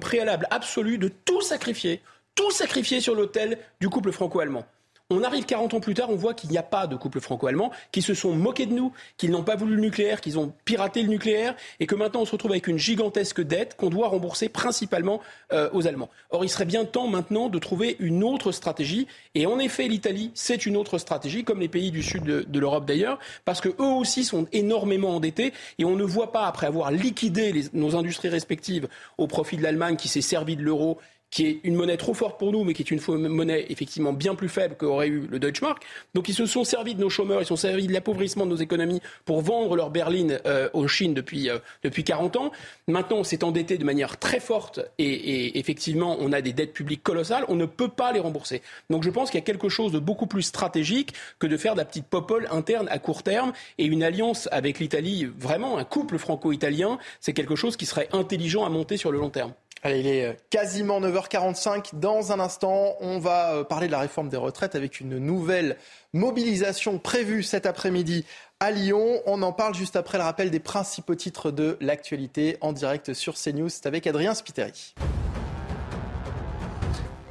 [0.00, 2.00] préalable absolu de tout sacrifier,
[2.34, 4.66] tout sacrifier sur l'autel du couple franco-allemand.
[5.12, 7.70] On arrive 40 ans plus tard, on voit qu'il n'y a pas de couple franco-allemand,
[7.90, 11.02] qui se sont moqués de nous, qu'ils n'ont pas voulu le nucléaire, qu'ils ont piraté
[11.02, 14.48] le nucléaire, et que maintenant on se retrouve avec une gigantesque dette qu'on doit rembourser
[14.48, 15.20] principalement
[15.52, 16.08] euh, aux Allemands.
[16.30, 20.30] Or, il serait bien temps maintenant de trouver une autre stratégie, et en effet, l'Italie,
[20.34, 23.92] c'est une autre stratégie, comme les pays du sud de, l'Europe d'ailleurs, parce que eux
[23.98, 28.88] aussi sont énormément endettés, et on ne voit pas, après avoir liquidé nos industries respectives
[29.18, 30.98] au profit de l'Allemagne qui s'est servi de l'euro
[31.32, 34.34] qui est une monnaie trop forte pour nous, mais qui est une monnaie effectivement bien
[34.34, 35.82] plus faible qu'aurait eu le Deutschmark.
[36.14, 38.50] Donc ils se sont servis de nos chômeurs, ils se sont servis de l'appauvrissement de
[38.50, 42.52] nos économies pour vendre leur berline euh, aux Chine depuis, euh, depuis 40 ans.
[42.86, 46.74] Maintenant, on s'est endetté de manière très forte et, et, effectivement, on a des dettes
[46.74, 47.46] publiques colossales.
[47.48, 48.60] On ne peut pas les rembourser.
[48.90, 51.72] Donc je pense qu'il y a quelque chose de beaucoup plus stratégique que de faire
[51.72, 55.84] de la petite popole interne à court terme et une alliance avec l'Italie, vraiment un
[55.84, 59.54] couple franco-italien, c'est quelque chose qui serait intelligent à monter sur le long terme.
[59.84, 61.98] Allez, il est euh, quasiment 9h45.
[61.98, 65.76] Dans un instant, on va euh, parler de la réforme des retraites avec une nouvelle
[66.12, 68.24] mobilisation prévue cet après-midi
[68.60, 69.20] à Lyon.
[69.26, 73.34] On en parle juste après le rappel des principaux titres de l'actualité en direct sur
[73.34, 73.68] CNews.
[73.70, 74.94] C'est avec Adrien Spiteri.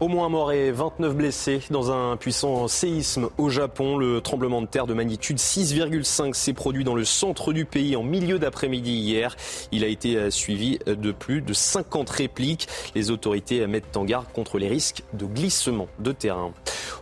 [0.01, 3.97] Au moins mort et 29 blessés dans un puissant séisme au Japon.
[3.97, 8.01] Le tremblement de terre de magnitude 6,5 s'est produit dans le centre du pays en
[8.01, 9.35] milieu d'après-midi hier.
[9.71, 12.67] Il a été suivi de plus de 50 répliques.
[12.95, 16.51] Les autorités mettent en garde contre les risques de glissement de terrain.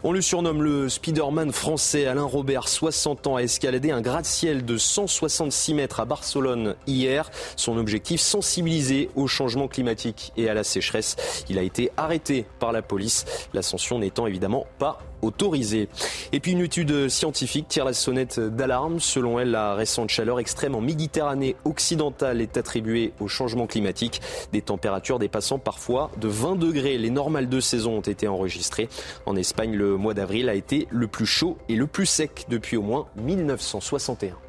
[0.04, 2.06] On le surnomme le Spider-Man français.
[2.06, 7.32] Alain Robert, 60 ans, a escaladé un gratte-ciel de 166 mètres à Barcelone hier.
[7.56, 11.16] Son objectif, sensibiliser au changement climatique et à la sécheresse.
[11.50, 15.88] Il a été arrêté par la police, l'ascension n'étant évidemment pas autorisée.
[16.34, 19.00] Et puis une étude scientifique tire la sonnette d'alarme.
[19.00, 24.22] Selon elle, la récente chaleur extrême en Méditerranée occidentale est attribuée au changement climatique.
[24.52, 26.98] Des températures dépassant parfois de 20 degrés.
[26.98, 28.90] Les normales de saison ont été enregistrées.
[29.26, 32.76] En Espagne, le mois d'avril a été le plus chaud et le plus sec depuis
[32.76, 34.49] au moins 1961.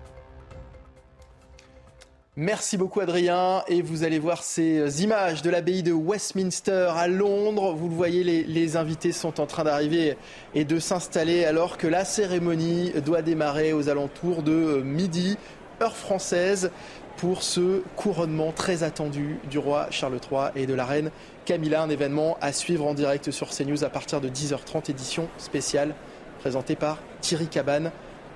[2.36, 3.64] Merci beaucoup Adrien.
[3.66, 7.72] Et vous allez voir ces images de l'abbaye de Westminster à Londres.
[7.72, 10.16] Vous le voyez, les, invités sont en train d'arriver
[10.54, 15.38] et de s'installer alors que la cérémonie doit démarrer aux alentours de midi,
[15.82, 16.70] heure française,
[17.16, 21.10] pour ce couronnement très attendu du roi Charles III et de la reine
[21.44, 21.82] Camilla.
[21.82, 25.96] Un événement à suivre en direct sur CNews à partir de 10h30, édition spéciale
[26.38, 27.90] présentée par Thierry Cabane.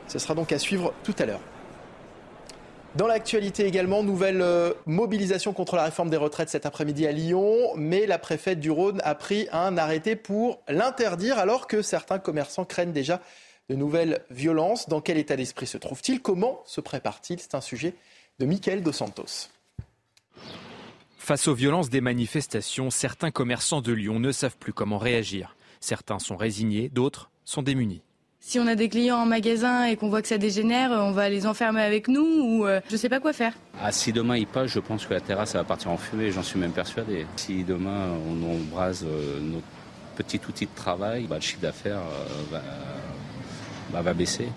[0.09, 1.54] Ce sera donc à suivre tout à l'heure.
[2.97, 7.75] Dans l'actualité également, nouvelle euh, mobilisation contre la réforme des retraites cet après-midi à Lyon,
[7.75, 12.65] mais la préfète du Rhône a pris un arrêté pour l'interdire alors que certains commerçants
[12.65, 13.21] craignent déjà
[13.69, 14.89] de nouvelles violences.
[14.89, 16.23] Dans quel état d'esprit se trouve-t-il?
[16.23, 17.41] Comment se prépare-t-il?
[17.41, 17.95] C'est un sujet
[18.39, 19.49] de Michael Dos Santos.
[21.19, 25.57] Face aux violences des manifestations, certains commerçants de Lyon ne savent plus comment réagir.
[25.81, 28.04] Certains sont résignés, d'autres sont démunis.
[28.47, 31.31] Si on a des clients en magasin et qu'on voit que ça dégénère, on va
[31.31, 33.55] les enfermer avec nous ou euh, je sais pas quoi faire.
[33.81, 36.43] Ah, si demain il passe, je pense que la terrasse va partir en fumée, j'en
[36.43, 37.25] suis même persuadé.
[37.37, 39.65] Si demain on embrase euh, notre
[40.17, 42.63] petit outil de travail, bah, le chiffre d'affaires euh, va,
[43.91, 44.49] bah, va baisser.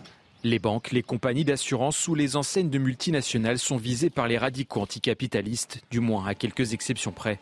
[0.43, 4.81] Les banques, les compagnies d'assurance ou les enseignes de multinationales sont visées par les radicaux
[4.81, 7.39] anticapitalistes, du moins à quelques exceptions près.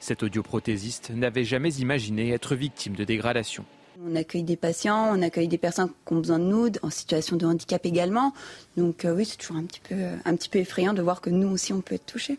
[0.00, 3.64] Cet audioprothésiste n'avait jamais imaginé être victime de dégradation.
[4.02, 7.36] On accueille des patients, on accueille des personnes qui ont besoin de nous, en situation
[7.36, 8.32] de handicap également.
[8.76, 11.30] Donc euh, oui, c'est toujours un petit, peu, un petit peu effrayant de voir que
[11.30, 12.38] nous aussi, on peut être touchés.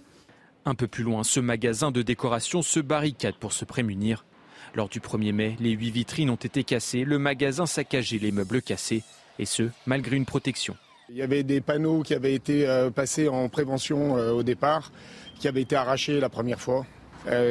[0.66, 4.26] Un peu plus loin, ce magasin de décoration se barricade pour se prémunir.
[4.74, 8.62] Lors du 1er mai, les huit vitrines ont été cassées, le magasin saccagé, les meubles
[8.62, 9.04] cassés,
[9.40, 10.76] et ce, malgré une protection.
[11.10, 14.92] Il y avait des panneaux qui avaient été euh, passés en prévention euh, au départ,
[15.40, 16.86] qui avaient été arrachés la première fois.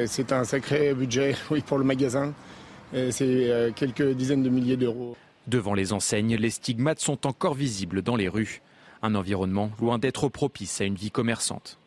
[0.07, 2.33] C'est un sacré budget oui, pour le magasin.
[3.11, 5.17] C'est quelques dizaines de milliers d'euros.
[5.47, 8.63] Devant les enseignes, les stigmates sont encore visibles dans les rues.
[9.03, 11.79] Un environnement loin d'être propice à une vie commerçante.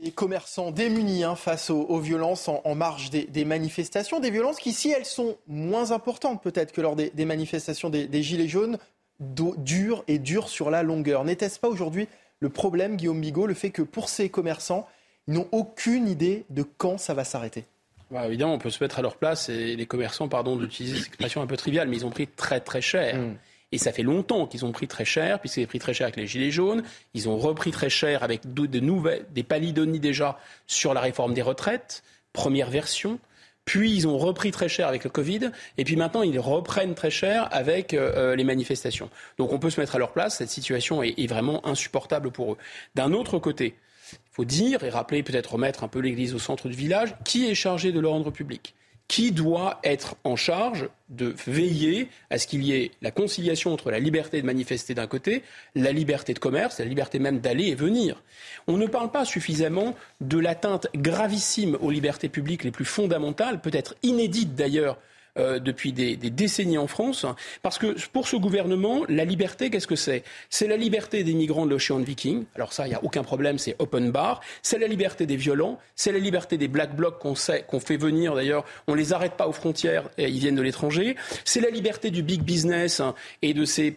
[0.00, 4.30] Les commerçants démunis hein, face aux, aux, violences en, en marge des, des, manifestations, des
[4.30, 8.22] violences qui, si elles sont moins importantes peut-être que lors des, des manifestations des, des,
[8.22, 8.78] Gilets jaunes,
[9.18, 11.24] durent et durent sur la longueur.
[11.24, 12.06] N'était-ce pas aujourd'hui
[12.38, 14.86] le problème, Guillaume Bigot, le fait que pour ces commerçants,
[15.26, 17.64] ils n'ont aucune idée de quand ça va s'arrêter?
[18.10, 21.08] Bah, évidemment, on peut se mettre à leur place et les commerçants, pardon d'utiliser cette
[21.08, 23.16] expression un peu triviale, mais ils ont pris très très cher.
[23.16, 23.36] Mmh.
[23.70, 26.16] Et ça fait longtemps qu'ils ont pris très cher, puisqu'ils ont pris très cher avec
[26.16, 26.82] les Gilets jaunes.
[27.12, 31.34] Ils ont repris très cher avec de, de nouvelles, des palidonies déjà sur la réforme
[31.34, 33.18] des retraites, première version.
[33.66, 37.10] Puis ils ont repris très cher avec le Covid, et puis maintenant ils reprennent très
[37.10, 39.10] cher avec euh, les manifestations.
[39.36, 42.54] Donc on peut se mettre à leur place, cette situation est, est vraiment insupportable pour
[42.54, 42.56] eux.
[42.94, 43.76] D'un autre côté,
[44.12, 47.48] il faut dire et rappeler, peut-être remettre un peu l'église au centre du village, qui
[47.48, 48.74] est chargé de l'ordre public
[49.08, 53.90] qui doit être en charge de veiller à ce qu'il y ait la conciliation entre
[53.90, 55.42] la liberté de manifester d'un côté,
[55.74, 58.22] la liberté de commerce, la liberté même d'aller et venir.
[58.66, 63.94] On ne parle pas suffisamment de l'atteinte gravissime aux libertés publiques les plus fondamentales, peut-être
[64.02, 64.98] inédite d'ailleurs
[65.38, 67.26] euh, depuis des, décennies en France.
[67.62, 70.22] Parce que pour ce gouvernement, la liberté, qu'est-ce que c'est?
[70.50, 72.44] C'est la liberté des migrants de l'Ocean Viking.
[72.54, 74.40] Alors ça, il n'y a aucun problème, c'est open bar.
[74.62, 75.78] C'est la liberté des violents.
[75.96, 78.64] C'est la liberté des black blocs qu'on fait venir d'ailleurs.
[78.86, 81.16] On les arrête pas aux frontières ils viennent de l'étranger.
[81.44, 83.94] C'est la liberté du big business hein, et de ces,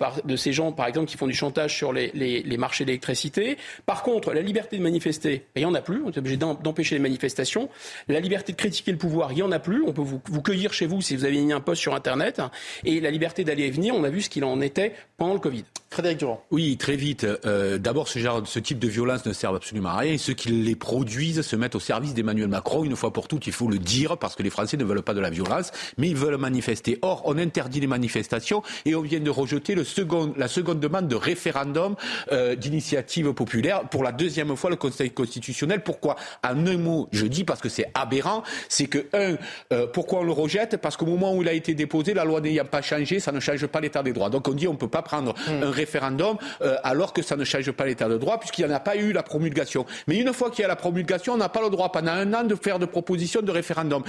[0.51, 3.57] gens, par exemple, qui font du chantage sur les, marchés d'électricité.
[3.85, 6.01] Par contre, la liberté de manifester, il n'y en a plus.
[6.05, 7.69] On est obligé d'empêcher les manifestations.
[8.07, 9.83] La liberté de critiquer le pouvoir, il n'y en a plus.
[9.85, 12.41] On peut vous, vous cueillir chez vous si vous avez mis un poste sur Internet.
[12.83, 15.39] Et la liberté d'aller et venir, on a vu ce qu'il en était pendant le
[15.39, 15.63] Covid.
[15.89, 16.41] Frédéric Durand.
[16.51, 17.25] Oui, très vite.
[17.25, 20.13] Euh, D'abord, ce, genre, ce type de violence ne sert absolument à rien.
[20.13, 22.85] Et ceux qui les produisent se mettent au service d'Emmanuel Macron.
[22.85, 25.13] Une fois pour toutes, il faut le dire, parce que les Français ne veulent pas
[25.13, 26.97] de la violence, mais ils veulent manifester.
[27.01, 31.09] Or, on interdit les manifestations et on vient de rejeter le second, la seconde demande
[31.09, 31.95] de référendum
[32.31, 35.83] euh, d'initiative populaire pour la deuxième fois le Conseil constitutionnel.
[35.83, 36.15] Pourquoi?
[36.41, 39.35] En un mot, je dis parce que c'est aberrant, c'est que, un,
[39.73, 40.77] euh, pourquoi on le rejette?
[40.77, 43.39] Parce qu'au moment où il a été déposé, la loi n'ayant pas changé, ça ne
[43.39, 44.29] change pas l'état des droits.
[44.29, 45.63] Donc on dit on ne peut pas prendre mmh.
[45.63, 48.75] un référendum euh, alors que ça ne change pas l'état de droit puisqu'il n'y en
[48.75, 49.85] a pas eu la promulgation.
[50.07, 52.33] Mais une fois qu'il y a la promulgation, on n'a pas le droit pendant un
[52.33, 54.03] an de faire de propositions de référendum.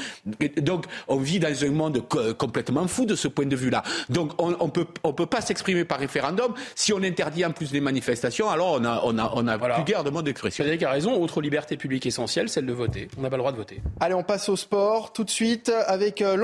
[0.59, 2.03] donc on vit dans un monde
[2.39, 3.83] complètement fou de ce point de vue-là.
[4.09, 6.55] Donc on, on peut on peut pas s'exprimer par référendum.
[6.75, 9.85] Si on interdit en plus les manifestations, alors on a on a on a plus
[9.85, 10.65] guère de mode d'expression.
[10.65, 11.21] Frédéric a raison.
[11.21, 13.09] Autre liberté publique essentielle, celle de voter.
[13.19, 13.81] On n'a pas le droit de voter.
[14.01, 16.37] Allez, on passe au sport tout de suite avec euh,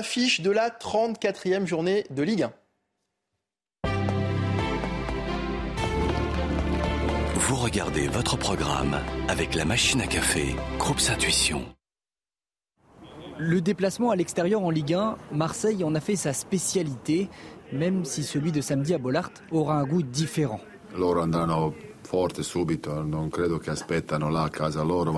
[0.00, 2.52] Lens OM affiche de la 34e journée de Ligue 1.
[7.34, 8.96] Vous regardez votre programme
[9.28, 11.64] avec la machine à café, Groupe Intuition.
[13.38, 17.28] Le déplacement à l'extérieur en Ligue 1, Marseille en a fait sa spécialité,
[17.72, 20.60] même si celui de samedi à Bollard aura un goût différent.
[22.10, 25.12] Forte subito, non credo casa loro.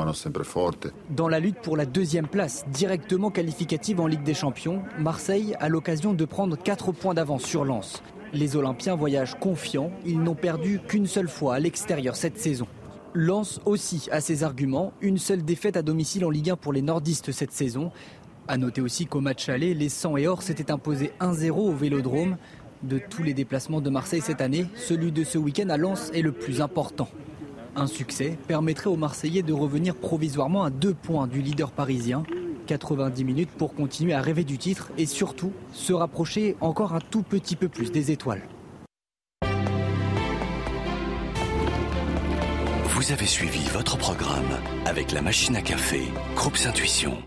[1.09, 5.71] Dans la lutte pour la deuxième place, directement qualificative en Ligue des Champions, Marseille a
[5.71, 8.03] l'occasion de prendre 4 points d'avance sur Lens.
[8.35, 12.67] Les Olympiens voyagent confiants, ils n'ont perdu qu'une seule fois à l'extérieur cette saison.
[13.15, 16.83] Lens aussi a ses arguments, une seule défaite à domicile en Ligue 1 pour les
[16.83, 17.91] nordistes cette saison.
[18.49, 22.37] A noter aussi qu'au match aller, les 100 et Or s'étaient imposés 1-0 au Vélodrome.
[22.83, 26.23] De tous les déplacements de Marseille cette année, celui de ce week-end à Lens est
[26.23, 27.09] le plus important.
[27.77, 32.25] Un succès permettrait aux Marseillais de revenir provisoirement à deux points du leader parisien
[32.67, 37.23] 90 minutes pour continuer à rêver du titre et surtout se rapprocher encore un tout
[37.23, 38.43] petit peu plus des étoiles.
[42.87, 46.03] Vous avez suivi votre programme avec la machine à café,
[46.35, 47.19] Groupe Intuition.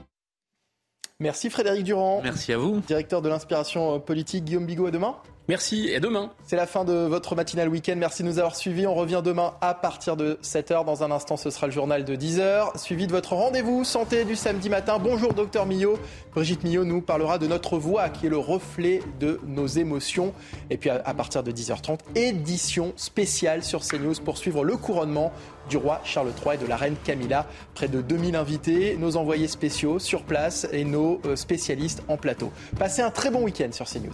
[1.19, 2.21] Merci Frédéric Durand.
[2.23, 2.81] Merci à vous.
[2.87, 5.15] Directeur de l'inspiration politique, Guillaume Bigot, à demain.
[5.47, 6.31] Merci et demain.
[6.47, 7.93] C'est la fin de votre matinale week-end.
[7.97, 8.87] Merci de nous avoir suivis.
[8.87, 10.85] On revient demain à partir de 7h.
[10.85, 14.35] Dans un instant, ce sera le journal de 10h, suivi de votre rendez-vous santé du
[14.35, 14.97] samedi matin.
[14.97, 15.99] Bonjour docteur Millot.
[16.33, 20.33] Brigitte Millot nous parlera de notre voix qui est le reflet de nos émotions.
[20.71, 25.31] Et puis à partir de 10h30, édition spéciale sur CNews pour suivre le couronnement
[25.69, 27.45] du roi Charles III et de la reine Camilla.
[27.75, 32.51] Près de 2000 invités, nos envoyés spéciaux sur place et nos euh, spécialistes en plateau.
[32.79, 34.13] Passez un très bon week-end sur CNews.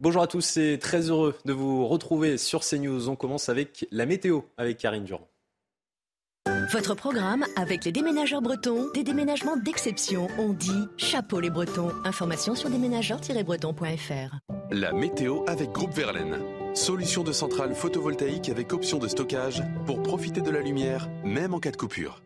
[0.00, 3.08] Bonjour à tous, c'est très heureux de vous retrouver sur CNews.
[3.08, 5.28] On commence avec la météo avec Karine Durand.
[6.72, 10.26] Votre programme avec les déménageurs bretons, des déménagements d'exception.
[10.38, 11.92] On dit chapeau les bretons.
[12.04, 14.36] Information sur déménageurs-bretons.fr.
[14.72, 16.40] La météo avec Groupe Verlaine.
[16.74, 21.60] Solution de centrale photovoltaïque avec option de stockage pour profiter de la lumière, même en
[21.60, 22.20] cas de coupure.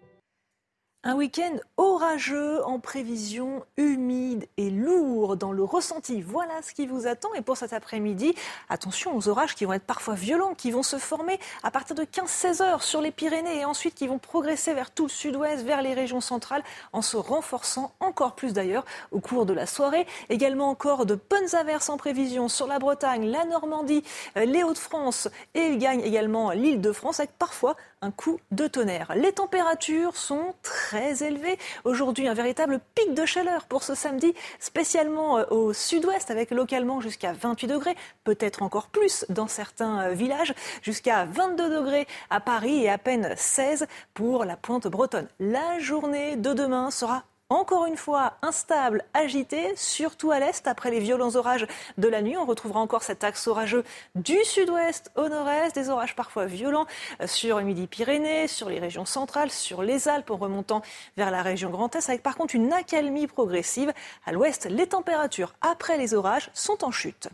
[1.04, 6.22] Un week-end orageux en prévision, humide et lourd dans le ressenti.
[6.22, 7.32] Voilà ce qui vous attend.
[7.34, 8.34] Et pour cet après-midi,
[8.68, 12.02] attention aux orages qui vont être parfois violents, qui vont se former à partir de
[12.02, 15.82] 15-16 heures sur les Pyrénées et ensuite qui vont progresser vers tout le sud-ouest, vers
[15.82, 20.04] les régions centrales, en se renforçant encore plus d'ailleurs au cours de la soirée.
[20.30, 24.02] Également encore de bonnes averses en prévision sur la Bretagne, la Normandie,
[24.36, 29.12] euh, les Hauts-de-France et gagne également l'île de France avec parfois un coup de tonnerre.
[29.16, 31.58] Les températures sont très élevées.
[31.84, 37.00] Aujourd'hui, un véritable pic de chaleur pour ce samedi, spécialement euh, au sud-ouest, avec localement
[37.00, 42.84] jusqu'à 28 degrés, peut-être encore plus dans certains euh, villages, jusqu'à 22 degrés à Paris
[42.84, 45.28] et à peine 16 pour la pointe bretonne.
[45.40, 51.00] La journée de demain sera encore une fois instable, agité, surtout à l'est après les
[51.00, 52.36] violents orages de la nuit.
[52.36, 56.86] On retrouvera encore cet axe orageux du sud-ouest au nord-est, des orages parfois violents
[57.24, 60.82] sur Midi-Pyrénées, sur les régions centrales, sur les Alpes en remontant
[61.16, 63.92] vers la région Grand Est, avec par contre une accalmie progressive.
[64.26, 67.28] À l'ouest, les températures après les orages sont en chute.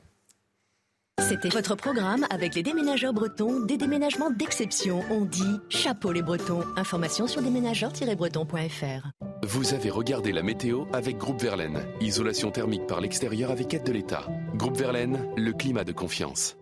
[1.29, 5.03] C'était votre programme avec les déménageurs bretons, des déménagements d'exception.
[5.11, 6.63] On dit chapeau les bretons.
[6.77, 9.09] Information sur déménageurs-bretons.fr.
[9.43, 11.81] Vous avez regardé la météo avec Groupe Verlaine.
[12.01, 14.27] Isolation thermique par l'extérieur avec aide de l'État.
[14.55, 16.57] Groupe Verlaine, le climat de confiance.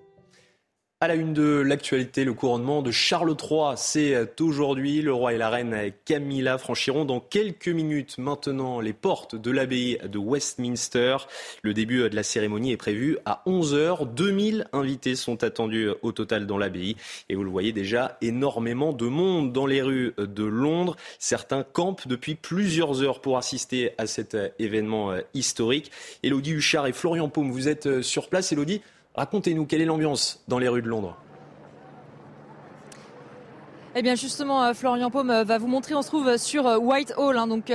[1.02, 5.02] À la une de l'actualité, le couronnement de Charles III, c'est aujourd'hui.
[5.02, 9.98] Le roi et la reine Camilla franchiront dans quelques minutes maintenant les portes de l'abbaye
[10.08, 11.16] de Westminster.
[11.62, 14.14] Le début de la cérémonie est prévu à 11h.
[14.14, 16.94] 2000 invités sont attendus au total dans l'abbaye.
[17.28, 20.94] Et vous le voyez déjà, énormément de monde dans les rues de Londres.
[21.18, 25.90] Certains campent depuis plusieurs heures pour assister à cet événement historique.
[26.22, 28.52] Elodie Huchard et Florian Paume, vous êtes sur place.
[28.52, 28.82] Elodie,
[29.14, 31.16] Racontez-nous, quelle est l'ambiance dans les rues de Londres?
[33.94, 36.78] Eh bien justement, euh, Florian Paume euh, va vous montrer, on se trouve sur euh,
[36.78, 37.70] Whitehall, hein, donc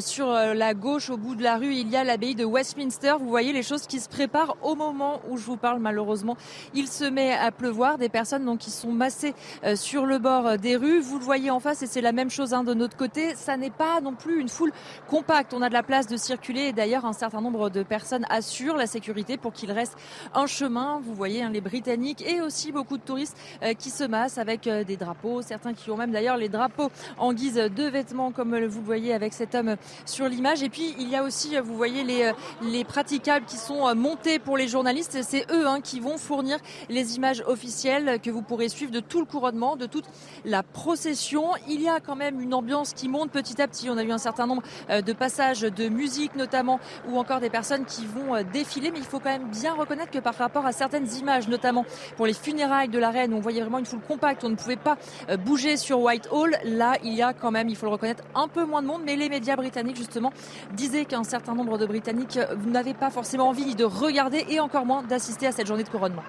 [0.00, 3.14] sur la gauche au bout de la rue, il y a l'abbaye de Westminster.
[3.18, 6.36] Vous voyez les choses qui se préparent au moment où je vous parle malheureusement.
[6.74, 9.34] Il se met à pleuvoir, des personnes donc, qui sont massées
[9.74, 11.00] sur le bord des rues.
[11.00, 13.34] Vous le voyez en face et c'est la même chose hein, de notre côté.
[13.34, 14.72] Ça n'est pas non plus une foule
[15.08, 15.54] compacte.
[15.54, 18.76] On a de la place de circuler et d'ailleurs un certain nombre de personnes assurent
[18.76, 19.96] la sécurité pour qu'il reste
[20.34, 21.00] un chemin.
[21.02, 23.36] Vous voyez hein, les Britanniques et aussi beaucoup de touristes
[23.78, 25.42] qui se massent avec des drapeaux
[25.72, 29.54] qui ont même d'ailleurs les drapeaux en guise de vêtements, comme vous voyez avec cet
[29.54, 30.62] homme sur l'image.
[30.62, 32.32] Et puis il y a aussi, vous voyez, les,
[32.62, 35.18] les praticables qui sont montés pour les journalistes.
[35.22, 36.58] C'est eux hein, qui vont fournir
[36.88, 40.06] les images officielles que vous pourrez suivre de tout le couronnement, de toute
[40.44, 41.50] la procession.
[41.68, 43.88] Il y a quand même une ambiance qui monte petit à petit.
[43.88, 47.50] On a eu un certain nombre euh, de passages de musique notamment, ou encore des
[47.50, 48.90] personnes qui vont euh, défiler.
[48.90, 51.84] Mais il faut quand même bien reconnaître que par rapport à certaines images, notamment
[52.16, 54.44] pour les funérailles de la reine, on voyait vraiment une foule compacte.
[54.44, 54.96] On ne pouvait pas
[55.28, 56.56] euh, bouger bouger sur Whitehall.
[56.64, 59.02] Là, il y a quand même, il faut le reconnaître, un peu moins de monde,
[59.04, 60.32] mais les médias britanniques, justement,
[60.72, 65.02] disaient qu'un certain nombre de Britanniques n'avaient pas forcément envie de regarder et encore moins
[65.02, 66.22] d'assister à cette journée de couronnement.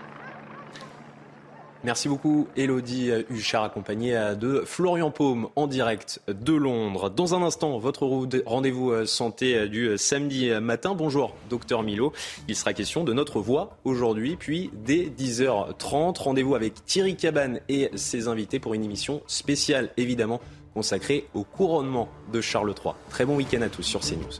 [1.84, 7.10] Merci beaucoup Elodie Huchard accompagnée de Florian Paume en direct de Londres.
[7.10, 8.08] Dans un instant, votre
[8.45, 10.95] rendez-vous euh, santé euh, du euh, samedi matin.
[10.95, 12.14] Bonjour docteur Milo.
[12.48, 16.20] Il sera question de notre voix aujourd'hui, puis dès 10h30.
[16.20, 20.40] Rendez-vous avec Thierry Cabane et ses invités pour une émission spéciale évidemment
[20.74, 22.94] consacrée au couronnement de Charles III.
[23.10, 24.40] Très bon week-end à tous sur CNews.